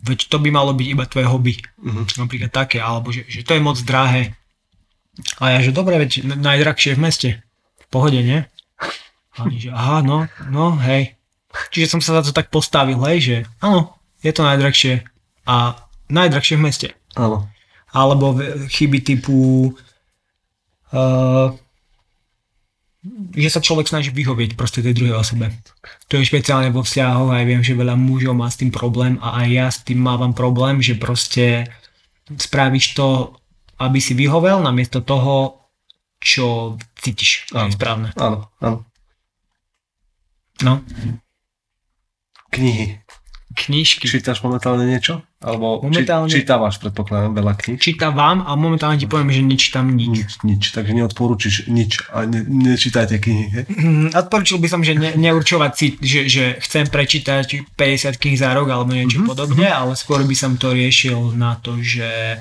Veď 0.00 0.32
to 0.32 0.40
by 0.40 0.48
malo 0.50 0.72
byť 0.72 0.86
iba 0.90 1.04
tvoje 1.06 1.26
hobby. 1.28 1.54
Mhm. 1.82 2.10
Napríklad 2.18 2.50
také, 2.50 2.82
alebo 2.82 3.14
že, 3.14 3.26
že 3.26 3.46
to 3.46 3.54
je 3.54 3.62
moc 3.62 3.78
drahé. 3.82 4.34
A 5.42 5.52
ja, 5.52 5.58
že 5.60 5.74
dobre, 5.74 6.00
veď 6.00 6.24
najdrahšie 6.38 6.96
v 6.96 7.02
meste. 7.02 7.30
V 7.82 7.86
pohode, 7.92 8.22
nie? 8.22 8.46
A 9.36 9.46
oni, 9.46 9.58
že 9.62 9.70
aha, 9.70 10.00
no, 10.00 10.26
no, 10.48 10.74
hej. 10.80 11.19
Čiže 11.70 11.86
som 11.90 12.00
sa 12.00 12.20
za 12.20 12.30
to 12.30 12.32
tak 12.32 12.48
postavil, 12.48 12.98
hej, 13.10 13.18
že 13.20 13.36
áno, 13.58 13.98
je 14.22 14.30
to 14.30 14.42
najdrahšie 14.46 15.02
a 15.46 15.74
najdrahšie 16.08 16.54
v 16.58 16.64
meste. 16.64 16.88
Áno. 17.18 17.50
alebo 17.90 18.38
chyby 18.70 19.02
typu 19.02 19.74
uh, 20.94 21.50
že 23.34 23.48
sa 23.50 23.58
človek 23.64 23.88
snaží 23.88 24.14
vyhovieť 24.14 24.54
proste 24.54 24.84
tej 24.84 24.92
druhej 24.92 25.16
osobe. 25.18 25.50
To 26.12 26.20
je 26.20 26.28
špeciálne 26.28 26.68
vo 26.70 26.84
vzťahoch 26.84 27.32
aj 27.32 27.44
viem, 27.48 27.64
že 27.64 27.72
veľa 27.74 27.96
mužov 27.96 28.36
má 28.36 28.46
s 28.46 28.60
tým 28.60 28.68
problém 28.70 29.16
a 29.24 29.40
aj 29.42 29.46
ja 29.48 29.66
s 29.72 29.82
tým 29.82 29.98
mávam 30.04 30.36
problém, 30.36 30.78
že 30.84 31.00
proste 31.00 31.66
spravíš 32.30 32.94
to, 32.94 33.34
aby 33.80 33.98
si 33.98 34.12
vyhovel 34.12 34.60
namiesto 34.60 35.00
toho, 35.00 35.64
čo 36.20 36.76
cítiš, 37.00 37.48
Áno. 37.56 37.72
správne. 37.72 38.12
Áno, 38.20 38.52
áno. 38.60 38.84
No, 40.60 40.84
Knihy. 42.50 42.98
knižky. 43.50 44.06
Čítaš 44.06 44.46
momentálne 44.46 44.86
niečo? 44.86 45.26
Alebo 45.42 45.82
Momentálne- 45.82 46.30
či, 46.30 46.44
čítavaš, 46.44 46.78
predpokladám, 46.78 47.34
veľa 47.34 47.54
kníh? 47.58 47.78
Čítam 47.82 48.14
vám 48.14 48.46
a 48.46 48.54
momentálne 48.54 48.94
ti 48.94 49.10
poviem, 49.10 49.32
že 49.32 49.42
nečítam 49.42 49.90
nič. 49.90 50.06
Nič, 50.06 50.32
nič. 50.46 50.62
Takže 50.70 50.92
neodporúčiš 50.94 51.54
nič 51.66 52.04
a 52.14 52.28
ne, 52.30 52.44
nečítajte 52.46 53.18
knihy, 53.18 53.46
he? 53.50 53.62
Mm, 53.66 54.14
Odporučil 54.14 54.62
by 54.62 54.68
som, 54.70 54.80
že 54.86 54.94
ne, 54.94 55.16
neurčovať 55.18 55.72
si, 55.74 55.86
že, 55.98 56.20
že 56.30 56.44
chcem 56.62 56.86
prečítať 56.86 57.74
50 57.74 58.20
kníh 58.22 58.38
za 58.38 58.54
rok 58.54 58.70
alebo 58.70 58.92
niečo 58.94 59.18
mm-hmm. 59.18 59.32
podobne, 59.32 59.66
ale 59.66 59.98
skôr 59.98 60.22
by 60.22 60.36
som 60.36 60.54
to 60.54 60.70
riešil 60.70 61.32
na 61.34 61.56
to, 61.58 61.80
že 61.82 62.06
e, 62.06 62.38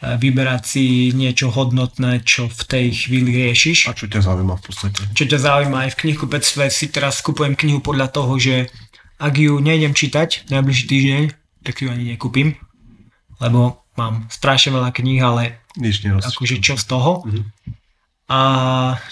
vyberať 0.00 0.62
si 0.64 0.84
niečo 1.12 1.50
hodnotné, 1.52 2.22
čo 2.24 2.48
v 2.48 2.62
tej 2.64 2.86
chvíli 3.04 3.34
riešiš. 3.50 3.90
A 3.90 3.98
čo 3.98 4.06
ťa 4.08 4.24
zaujíma 4.24 4.54
v 4.56 4.62
podstate? 4.62 5.00
Čo 5.12 5.24
ťa 5.28 5.38
zaujíma 5.42 5.76
aj 5.86 5.90
v 5.92 5.98
knihkupectve, 6.06 6.70
si 6.72 6.88
teraz 6.88 7.20
skupujem 7.20 7.52
knihu 7.52 7.82
podľa 7.84 8.08
toho, 8.14 8.32
že 8.40 8.70
ak 9.18 9.34
ju 9.34 9.58
nejdem 9.58 9.92
čítať 9.92 10.46
najbližší 10.48 10.84
týždeň, 10.86 11.22
tak 11.66 11.82
ju 11.82 11.90
ani 11.90 12.14
nekúpim, 12.14 12.54
lebo 13.42 13.82
mám 13.98 14.30
strašne 14.30 14.72
veľa 14.78 14.94
kníh, 14.94 15.18
ale 15.18 15.66
Nič 15.78 16.02
akože 16.06 16.62
čo 16.62 16.78
z 16.78 16.84
toho. 16.86 17.26
Mhm. 17.26 17.42
A 18.28 18.40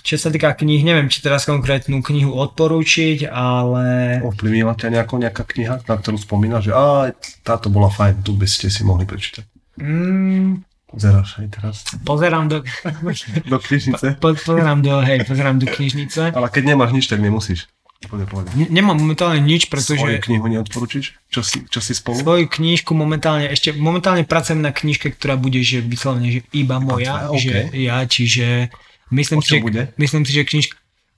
čo 0.05 0.20
sa 0.20 0.28
týka 0.28 0.53
kníh, 0.53 0.85
neviem, 0.85 1.09
či 1.09 1.24
teraz 1.24 1.49
konkrétnu 1.49 2.05
knihu 2.05 2.37
odporúčiť, 2.37 3.24
ale 3.33 4.20
Ovplyvnila 4.20 4.77
ťa 4.77 4.93
nejako 4.93 5.24
nejaká 5.24 5.41
kniha, 5.49 5.81
na 5.89 5.95
ktorú 5.97 6.20
spomínaš, 6.20 6.69
že 6.69 6.73
á, 6.77 7.16
táto 7.41 7.73
bola 7.73 7.89
fajn, 7.89 8.20
tu 8.20 8.37
by 8.37 8.45
ste 8.45 8.69
si 8.69 8.85
mohli 8.85 9.09
prečítať. 9.09 9.49
mm, 9.81 10.69
Zeráš 11.01 11.41
aj 11.41 11.49
teraz 11.49 11.77
pozerám 12.05 12.53
do, 12.53 12.61
do 13.53 13.57
knižnice. 13.57 14.20
po, 14.20 14.37
pozerám 14.37 14.85
do, 14.85 15.01
hej, 15.01 15.24
pozerám 15.24 15.65
do 15.65 15.66
knižnice. 15.66 16.37
Ale 16.37 16.53
keď 16.53 16.77
nemáš 16.77 16.93
nič, 16.93 17.09
tak 17.09 17.24
nemusíš. 17.24 17.73
Úplne 18.07 18.27
povedať. 18.31 18.53
N- 18.55 18.70
Nemám 18.70 18.97
momentálne 18.97 19.43
nič, 19.43 19.66
Svoju 19.66 19.73
pretože 19.74 20.09
knihu 20.23 20.47
neodporúčiš? 20.47 21.19
Čo 21.28 21.43
si, 21.43 21.66
čo 21.66 21.83
si 21.83 21.93
spolu? 21.93 22.23
svoju 22.23 22.47
knižku 22.47 22.95
momentálne, 22.95 23.51
ešte 23.51 23.74
momentálne 23.74 24.23
pracujem 24.23 24.62
na 24.62 24.70
knižke, 24.70 25.11
ktorá 25.19 25.35
bude, 25.35 25.59
že 25.66 25.83
vyslovene, 25.83 26.31
že 26.31 26.41
iba 26.55 26.78
moja, 26.78 27.28
tvoja, 27.28 27.43
že 27.43 27.55
ja, 27.74 28.07
čiže 28.07 28.70
myslím 29.11 29.43
si, 29.43 29.59
že, 29.59 29.59
bude? 29.61 29.83
myslím 29.99 30.23
si, 30.23 30.33
že 30.33 30.43
knižka 30.47 30.77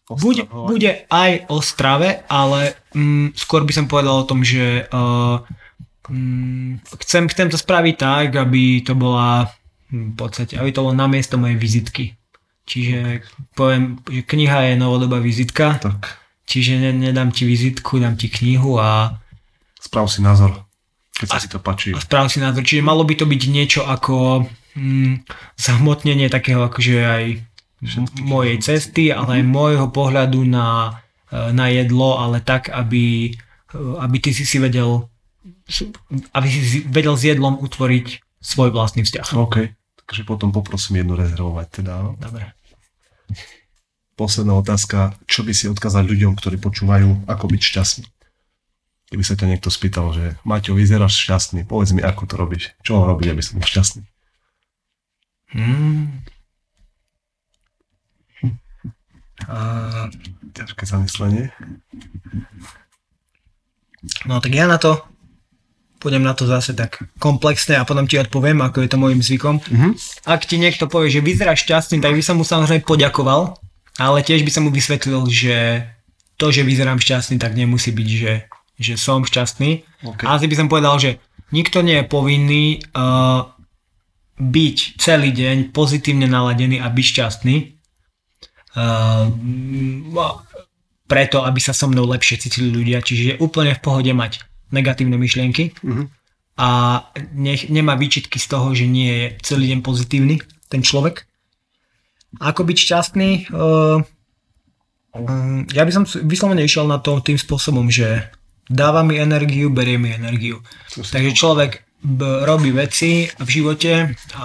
bude, 0.08 0.48
bude 0.48 1.04
aj 1.12 1.52
o 1.52 1.60
strave, 1.60 2.24
ale 2.32 2.80
mm, 2.96 3.36
skôr 3.36 3.60
by 3.68 3.72
som 3.76 3.84
povedal 3.84 4.24
o 4.24 4.28
tom, 4.28 4.40
že 4.40 4.88
uh, 4.88 5.44
mm, 6.08 6.80
chcem, 7.04 7.28
chcem 7.28 7.52
to 7.52 7.60
spraviť 7.60 7.94
tak, 8.00 8.26
aby 8.40 8.80
to 8.80 8.96
bola 8.96 9.52
hm, 9.92 10.12
v 10.12 10.16
podstate, 10.16 10.56
aby 10.56 10.72
to 10.72 10.80
bolo 10.80 10.96
namiesto 10.96 11.36
mojej 11.36 11.60
vizitky. 11.60 12.16
Čiže 12.68 13.24
poviem, 13.56 14.00
že 14.08 14.24
kniha 14.24 14.72
je 14.72 14.74
novodobá 14.76 15.20
vizitka, 15.24 15.80
Tak, 15.80 16.20
čiže 16.48 16.80
ne, 16.80 16.90
nedám 16.96 17.28
ti 17.28 17.44
vizitku, 17.44 18.00
dám 18.00 18.16
ti 18.16 18.32
knihu 18.32 18.80
a, 18.80 19.20
sprav 19.76 20.08
si 20.08 20.24
názor, 20.24 20.64
keď 21.20 21.26
sa 21.28 21.38
ti 21.38 21.48
to 21.52 21.60
páči. 21.60 21.92
a 21.92 22.00
správ 22.00 22.32
si 22.32 22.40
názor. 22.40 22.64
Čiže 22.64 22.80
malo 22.80 23.04
by 23.04 23.14
to 23.20 23.28
byť 23.28 23.42
niečo 23.52 23.84
ako 23.84 24.48
hm, 24.74 25.28
zahmotnenie 25.60 26.32
takého 26.32 26.64
akože 26.64 26.96
aj 27.04 27.24
mojej 28.24 28.56
cesty, 28.58 29.14
ale 29.14 29.38
aj 29.38 29.44
môjho 29.46 29.86
pohľadu 29.92 30.42
na, 30.48 30.98
e, 31.30 31.54
na 31.54 31.70
jedlo, 31.70 32.18
ale 32.18 32.42
tak, 32.42 32.72
aby, 32.72 33.30
e, 33.70 33.78
aby 34.02 34.16
ty 34.18 34.34
si 34.34 34.42
si 34.42 34.58
vedel 34.58 35.06
aby 36.32 36.46
si 36.48 36.60
si 36.64 36.78
vedel 36.88 37.14
s 37.14 37.24
jedlom 37.28 37.60
utvoriť 37.60 38.24
svoj 38.40 38.72
vlastný 38.72 39.04
vzťah. 39.04 39.26
OK, 39.36 39.56
takže 40.04 40.22
potom 40.24 40.48
poprosím 40.48 41.04
jednu 41.04 41.14
rezervovať 41.16 41.66
teda. 41.82 41.90
áno. 42.00 42.10
Dobre. 42.16 42.56
Posledná 44.18 44.58
otázka, 44.58 45.14
čo 45.30 45.46
by 45.46 45.54
si 45.54 45.70
odkázal 45.70 46.02
ľuďom, 46.02 46.34
ktorí 46.34 46.58
počúvajú, 46.58 47.30
ako 47.30 47.44
byť 47.54 47.62
šťastný? 47.62 48.06
Keby 49.14 49.22
sa 49.22 49.38
ťa 49.38 49.46
niekto 49.46 49.70
spýtal, 49.70 50.10
že 50.10 50.34
Maťo, 50.42 50.74
vyzeráš 50.74 51.22
šťastný, 51.22 51.62
povedz 51.62 51.94
mi, 51.94 52.02
ako 52.02 52.26
to 52.26 52.34
robíš. 52.34 52.74
Čo 52.82 52.98
mám 52.98 53.14
robiť, 53.14 53.30
aby 53.30 53.42
som 53.46 53.62
bol 53.62 53.64
šťastný? 53.70 54.02
Hmm. 55.54 56.26
A, 59.46 59.56
Ťažké 60.50 60.82
zamyslenie. 60.82 61.54
no 64.26 64.42
tak 64.42 64.50
ja 64.50 64.66
na 64.66 64.82
to 64.82 64.98
pôjdem 65.98 66.22
na 66.22 66.34
to 66.34 66.46
zase 66.46 66.74
tak 66.78 67.02
komplexne 67.18 67.74
a 67.74 67.86
potom 67.86 68.06
ti 68.06 68.18
odpoviem, 68.18 68.62
ako 68.62 68.82
je 68.82 68.90
to 68.90 68.98
môjim 68.98 69.22
zvykom. 69.22 69.58
Mhm. 69.62 69.98
Ak 70.26 70.46
ti 70.46 70.58
niekto 70.58 70.86
povie, 70.86 71.10
že 71.10 71.22
vyzeráš 71.22 71.66
šťastný, 71.66 72.02
tak 72.02 72.14
by 72.14 72.22
som 72.22 72.38
mu 72.38 72.46
samozrejme 72.46 72.86
poďakoval, 72.86 73.58
ale 73.98 74.22
tiež 74.22 74.46
by 74.46 74.50
som 74.54 74.64
mu 74.64 74.70
vysvetlil, 74.70 75.26
že 75.28 75.84
to, 76.38 76.54
že 76.54 76.62
vyzerám 76.62 77.02
šťastný, 77.02 77.36
tak 77.42 77.58
nemusí 77.58 77.90
byť, 77.90 78.08
že, 78.08 78.32
že 78.78 78.94
som 78.94 79.26
šťastný. 79.26 79.82
OK. 80.06 80.22
A 80.22 80.38
asi 80.38 80.46
by 80.46 80.54
som 80.54 80.70
povedal, 80.70 80.96
že 81.02 81.18
nikto 81.50 81.82
nie 81.82 81.98
je 81.98 82.06
povinný 82.06 82.64
uh, 82.94 83.42
byť 84.38 85.02
celý 85.02 85.34
deň 85.34 85.74
pozitívne 85.74 86.30
naladený 86.30 86.78
a 86.78 86.86
byť 86.86 87.06
šťastný. 87.10 87.56
Uh, 88.78 89.26
preto, 91.08 91.42
aby 91.42 91.58
sa 91.58 91.72
so 91.74 91.88
mnou 91.88 92.04
lepšie 92.06 92.38
cítili 92.38 92.70
ľudia. 92.70 93.02
Čiže 93.02 93.22
je 93.24 93.34
úplne 93.42 93.74
v 93.74 93.82
pohode 93.82 94.12
mať 94.12 94.44
negatívne 94.70 95.16
myšlienky 95.16 95.72
Mhm. 95.80 96.04
a 96.60 96.68
nech, 97.32 97.72
nemá 97.72 97.96
výčitky 97.96 98.36
z 98.36 98.46
toho, 98.46 98.76
že 98.76 98.84
nie 98.84 99.08
je 99.08 99.26
celý 99.42 99.72
deň 99.72 99.80
pozitívny 99.80 100.36
ten 100.68 100.84
človek. 100.84 101.24
Ako 102.36 102.68
byť 102.68 102.76
šťastný? 102.76 103.30
Uh, 103.48 104.04
um, 105.16 105.64
ja 105.72 105.88
by 105.88 105.92
som 105.92 106.04
vyslovene 106.04 106.60
išiel 106.60 106.84
na 106.84 107.00
to 107.00 107.24
tým 107.24 107.40
spôsobom, 107.40 107.88
že 107.88 108.28
dáva 108.68 109.00
mi 109.00 109.16
energiu, 109.16 109.72
berie 109.72 109.96
mi 109.96 110.12
energiu. 110.12 110.60
Takže 110.92 111.32
človek 111.32 111.88
b- 112.04 112.44
robí 112.44 112.68
veci 112.76 113.24
v 113.32 113.48
živote 113.48 114.12
a 114.36 114.44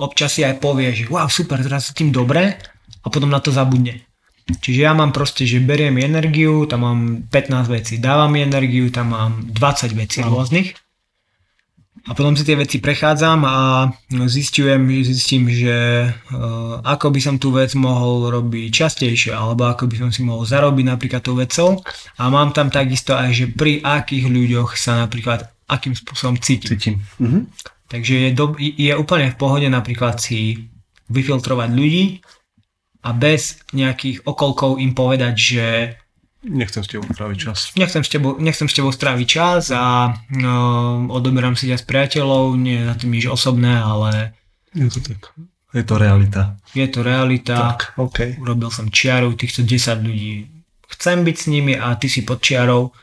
občas 0.00 0.40
si 0.40 0.42
aj 0.42 0.56
povie, 0.56 0.96
že 0.96 1.12
wow, 1.12 1.28
super, 1.28 1.60
teraz 1.60 1.92
sa 1.92 1.92
tým 1.92 2.08
dobre 2.08 2.56
a 3.04 3.06
potom 3.12 3.28
na 3.28 3.44
to 3.44 3.52
zabudne. 3.52 4.08
Čiže 4.46 4.80
ja 4.80 4.94
mám 4.94 5.10
proste, 5.10 5.42
že 5.42 5.58
beriem 5.58 5.98
energiu, 5.98 6.70
tam 6.70 6.86
mám 6.86 7.00
15 7.28 7.66
vecí, 7.66 7.94
dávam 7.98 8.30
mi 8.30 8.46
energiu, 8.46 8.88
tam 8.94 9.10
mám 9.12 9.32
20 9.50 9.90
vecí 9.92 10.22
rôznych 10.22 10.85
a 12.06 12.14
potom 12.14 12.38
si 12.38 12.46
tie 12.46 12.54
veci 12.54 12.78
prechádzam 12.78 13.42
a 13.42 13.56
zistujem, 14.30 14.86
zistím, 15.02 15.50
že 15.50 16.06
uh, 16.06 16.78
ako 16.86 17.10
by 17.10 17.20
som 17.20 17.36
tú 17.42 17.50
vec 17.50 17.74
mohol 17.74 18.30
robiť 18.30 18.70
častejšie 18.70 19.34
alebo 19.34 19.66
ako 19.66 19.90
by 19.90 20.06
som 20.06 20.10
si 20.14 20.22
mohol 20.22 20.46
zarobiť 20.46 20.86
napríklad 20.86 21.22
tou 21.26 21.34
vecou 21.34 21.82
a 22.18 22.22
mám 22.30 22.54
tam 22.54 22.70
takisto 22.70 23.18
aj, 23.18 23.30
že 23.34 23.44
pri 23.50 23.82
akých 23.82 24.30
ľuďoch 24.30 24.78
sa 24.78 25.02
napríklad 25.02 25.50
akým 25.66 25.98
spôsobom 25.98 26.38
cítim. 26.38 26.78
Cítim. 26.78 26.96
Mhm. 27.18 27.50
Takže 27.86 28.14
je, 28.14 28.30
do, 28.34 28.54
je 28.58 28.90
úplne 28.98 29.30
v 29.30 29.38
pohode 29.38 29.66
napríklad 29.70 30.18
si 30.18 30.70
vyfiltrovať 31.06 31.70
ľudí 31.70 32.04
a 33.06 33.14
bez 33.14 33.62
nejakých 33.70 34.26
okolkov 34.26 34.82
im 34.82 34.90
povedať, 34.90 35.34
že 35.38 35.66
Nechcem 36.44 36.84
s 36.84 36.88
tebou 36.88 37.08
tráviť 37.08 37.38
čas. 37.38 37.58
nechcem 37.74 38.04
s 38.04 38.08
tebou, 38.12 38.36
nechcem 38.38 38.68
s 38.68 38.74
tebou 38.76 38.92
stráviť 38.92 39.26
čas 39.26 39.72
a 39.72 40.14
no, 40.30 40.54
odoberám 41.10 41.56
si 41.56 41.66
ťa 41.66 41.80
s 41.80 41.84
priateľov, 41.88 42.54
nie 42.54 42.84
za 42.84 42.94
tým 42.94 43.16
nič 43.16 43.26
osobné, 43.26 43.80
ale 43.80 44.36
Je 44.76 44.86
to 44.92 45.00
tak. 45.00 45.32
Je 45.74 45.82
to 45.82 45.98
realita. 45.98 46.56
je 46.72 46.86
to 46.88 47.00
realita. 47.02 47.76
Tak, 47.76 47.98
OK. 47.98 48.38
Urobil 48.40 48.70
som 48.70 48.88
čiaru, 48.88 49.34
týchto 49.34 49.60
10 49.66 50.06
ľudí. 50.06 50.46
Chcem 50.86 51.24
byť 51.26 51.36
s 51.36 51.46
nimi 51.50 51.74
a 51.74 51.92
ty 51.98 52.06
si 52.06 52.22
pod 52.22 52.38
čiarou. 52.40 52.94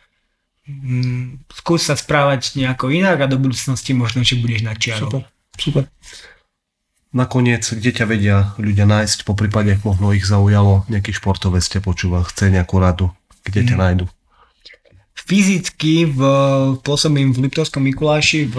Mm, 0.63 1.43
Skús 1.51 1.83
sa 1.83 1.99
správať 1.99 2.55
nejako 2.55 2.87
inak 2.89 3.19
a 3.19 3.27
do 3.27 3.35
budúcnosti 3.35 3.91
možno, 3.91 4.23
že 4.23 4.39
budeš 4.39 4.63
na 4.63 4.73
čiarou. 4.73 5.11
Super. 5.11 5.23
Super. 5.59 5.83
Nakoniec, 7.13 7.61
kde 7.69 7.91
ťa 7.93 8.05
vedia 8.09 8.37
ľudia 8.57 8.89
nájsť, 8.89 9.21
po 9.21 9.37
prípade 9.37 9.77
možno 9.85 10.09
ich 10.17 10.25
zaujalo, 10.25 10.81
nejaký 10.89 11.13
športovec 11.13 11.61
ťa 11.61 11.85
počúva, 11.85 12.25
chce 12.25 12.49
nejakú 12.49 12.81
radu, 12.81 13.13
kde 13.43 13.59
ťa 13.67 13.75
nájdu. 13.75 14.05
fyzicky 15.15 16.07
v, 16.07 16.19
pôsobím 16.83 17.31
v 17.31 17.47
Liptovskom 17.47 17.83
Mikuláši, 17.83 18.47
v, 18.47 18.57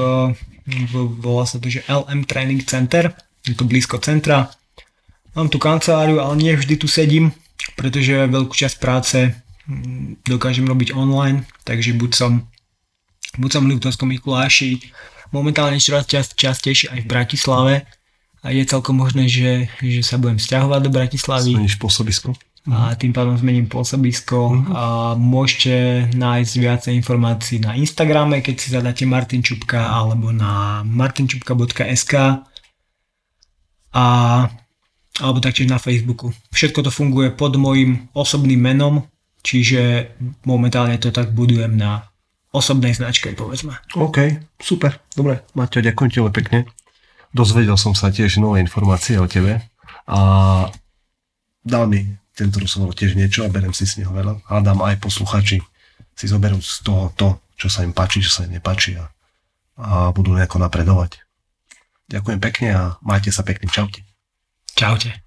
v, 0.65 0.93
volá 1.20 1.44
sa 1.44 1.61
to, 1.61 1.69
že 1.69 1.85
LM 1.89 2.24
Training 2.24 2.65
Center, 2.65 3.12
je 3.44 3.52
to 3.52 3.69
blízko 3.69 4.01
centra. 4.01 4.48
Mám 5.36 5.52
tu 5.52 5.61
kanceláriu, 5.61 6.23
ale 6.23 6.35
nie 6.40 6.52
vždy 6.56 6.74
tu 6.81 6.89
sedím, 6.89 7.35
pretože 7.77 8.31
veľkú 8.31 8.55
časť 8.55 8.77
práce 8.81 9.19
mm, 9.69 10.24
dokážem 10.24 10.65
robiť 10.65 10.97
online, 10.97 11.44
takže 11.69 11.93
buď 11.93 12.11
som, 12.16 12.32
buď 13.36 13.51
som 13.51 13.62
v 13.66 13.77
Liptovskom 13.77 14.09
Mikuláši, 14.09 14.81
momentálne 15.35 15.77
čoraz 15.82 16.06
čas, 16.06 16.32
častejšie 16.32 16.94
aj 16.94 17.01
v 17.05 17.11
Bratislave 17.11 17.74
a 18.44 18.52
je 18.52 18.62
celkom 18.69 19.01
možné, 19.01 19.27
že, 19.27 19.66
že 19.82 20.01
sa 20.06 20.20
budem 20.20 20.39
stiahovať 20.39 20.81
do 20.85 20.90
Bratislavy 20.93 21.59
Zmeníš 21.59 21.81
pôsobisko? 21.81 22.36
A 22.65 22.97
tým 22.97 23.12
pádom 23.12 23.36
zmením 23.36 23.69
pôsobisko 23.69 24.57
a 24.73 25.12
môžete 25.20 26.09
nájsť 26.16 26.55
viacej 26.57 26.93
informácií 26.97 27.61
na 27.61 27.77
Instagrame, 27.77 28.41
keď 28.41 28.57
si 28.57 28.73
zadáte 28.73 29.05
Martin 29.05 29.45
Čupka 29.45 29.93
alebo 29.93 30.32
na 30.32 30.81
martinčupka.sk 30.89 32.41
a 33.95 34.05
alebo 35.23 35.39
taktiež 35.39 35.70
na 35.70 35.78
Facebooku. 35.78 36.35
Všetko 36.51 36.82
to 36.82 36.91
funguje 36.91 37.31
pod 37.31 37.55
môjim 37.55 38.11
osobným 38.19 38.59
menom, 38.59 39.07
čiže 39.47 40.11
momentálne 40.43 40.99
to 40.99 41.15
tak 41.15 41.31
budujem 41.31 41.78
na 41.78 42.11
osobnej 42.51 42.95
značke, 42.99 43.31
povedzme. 43.39 43.78
OK, 43.95 44.19
super, 44.59 44.99
dobre. 45.15 45.47
Maťo, 45.55 45.82
ďakujem 45.82 46.11
ti 46.11 46.19
pekne. 46.35 46.59
Dozvedel 47.35 47.78
som 47.78 47.95
sa 47.95 48.11
tiež 48.11 48.43
nové 48.43 48.62
informácie 48.62 49.19
o 49.19 49.27
tebe 49.27 49.62
a 50.07 50.19
dal 51.62 51.85
mi 51.86 52.23
tento 52.35 52.59
rozhovor 52.59 52.93
tiež 52.93 53.15
niečo 53.15 53.47
a 53.47 53.52
berem 53.52 53.70
si 53.70 53.86
z 53.86 54.02
neho 54.02 54.11
veľa. 54.11 54.43
Dám 54.62 54.82
aj 54.82 54.98
posluchači 55.01 55.62
si 56.15 56.27
zoberú 56.27 56.59
z 56.62 56.82
toho 56.82 57.11
to, 57.15 57.39
čo 57.55 57.70
sa 57.70 57.86
im 57.86 57.94
páči, 57.94 58.23
čo 58.23 58.31
sa 58.31 58.47
im 58.47 58.59
nepáči 58.59 58.98
a, 58.98 59.06
a 59.78 60.11
budú 60.11 60.35
nejako 60.35 60.62
napredovať. 60.62 61.23
Ďakujem 62.11 62.40
pekne 62.43 62.69
a 62.74 62.82
majte 63.01 63.32
sa 63.32 63.47
pekne. 63.47 63.70
Čaute. 63.70 64.05
Čaute. 64.74 65.23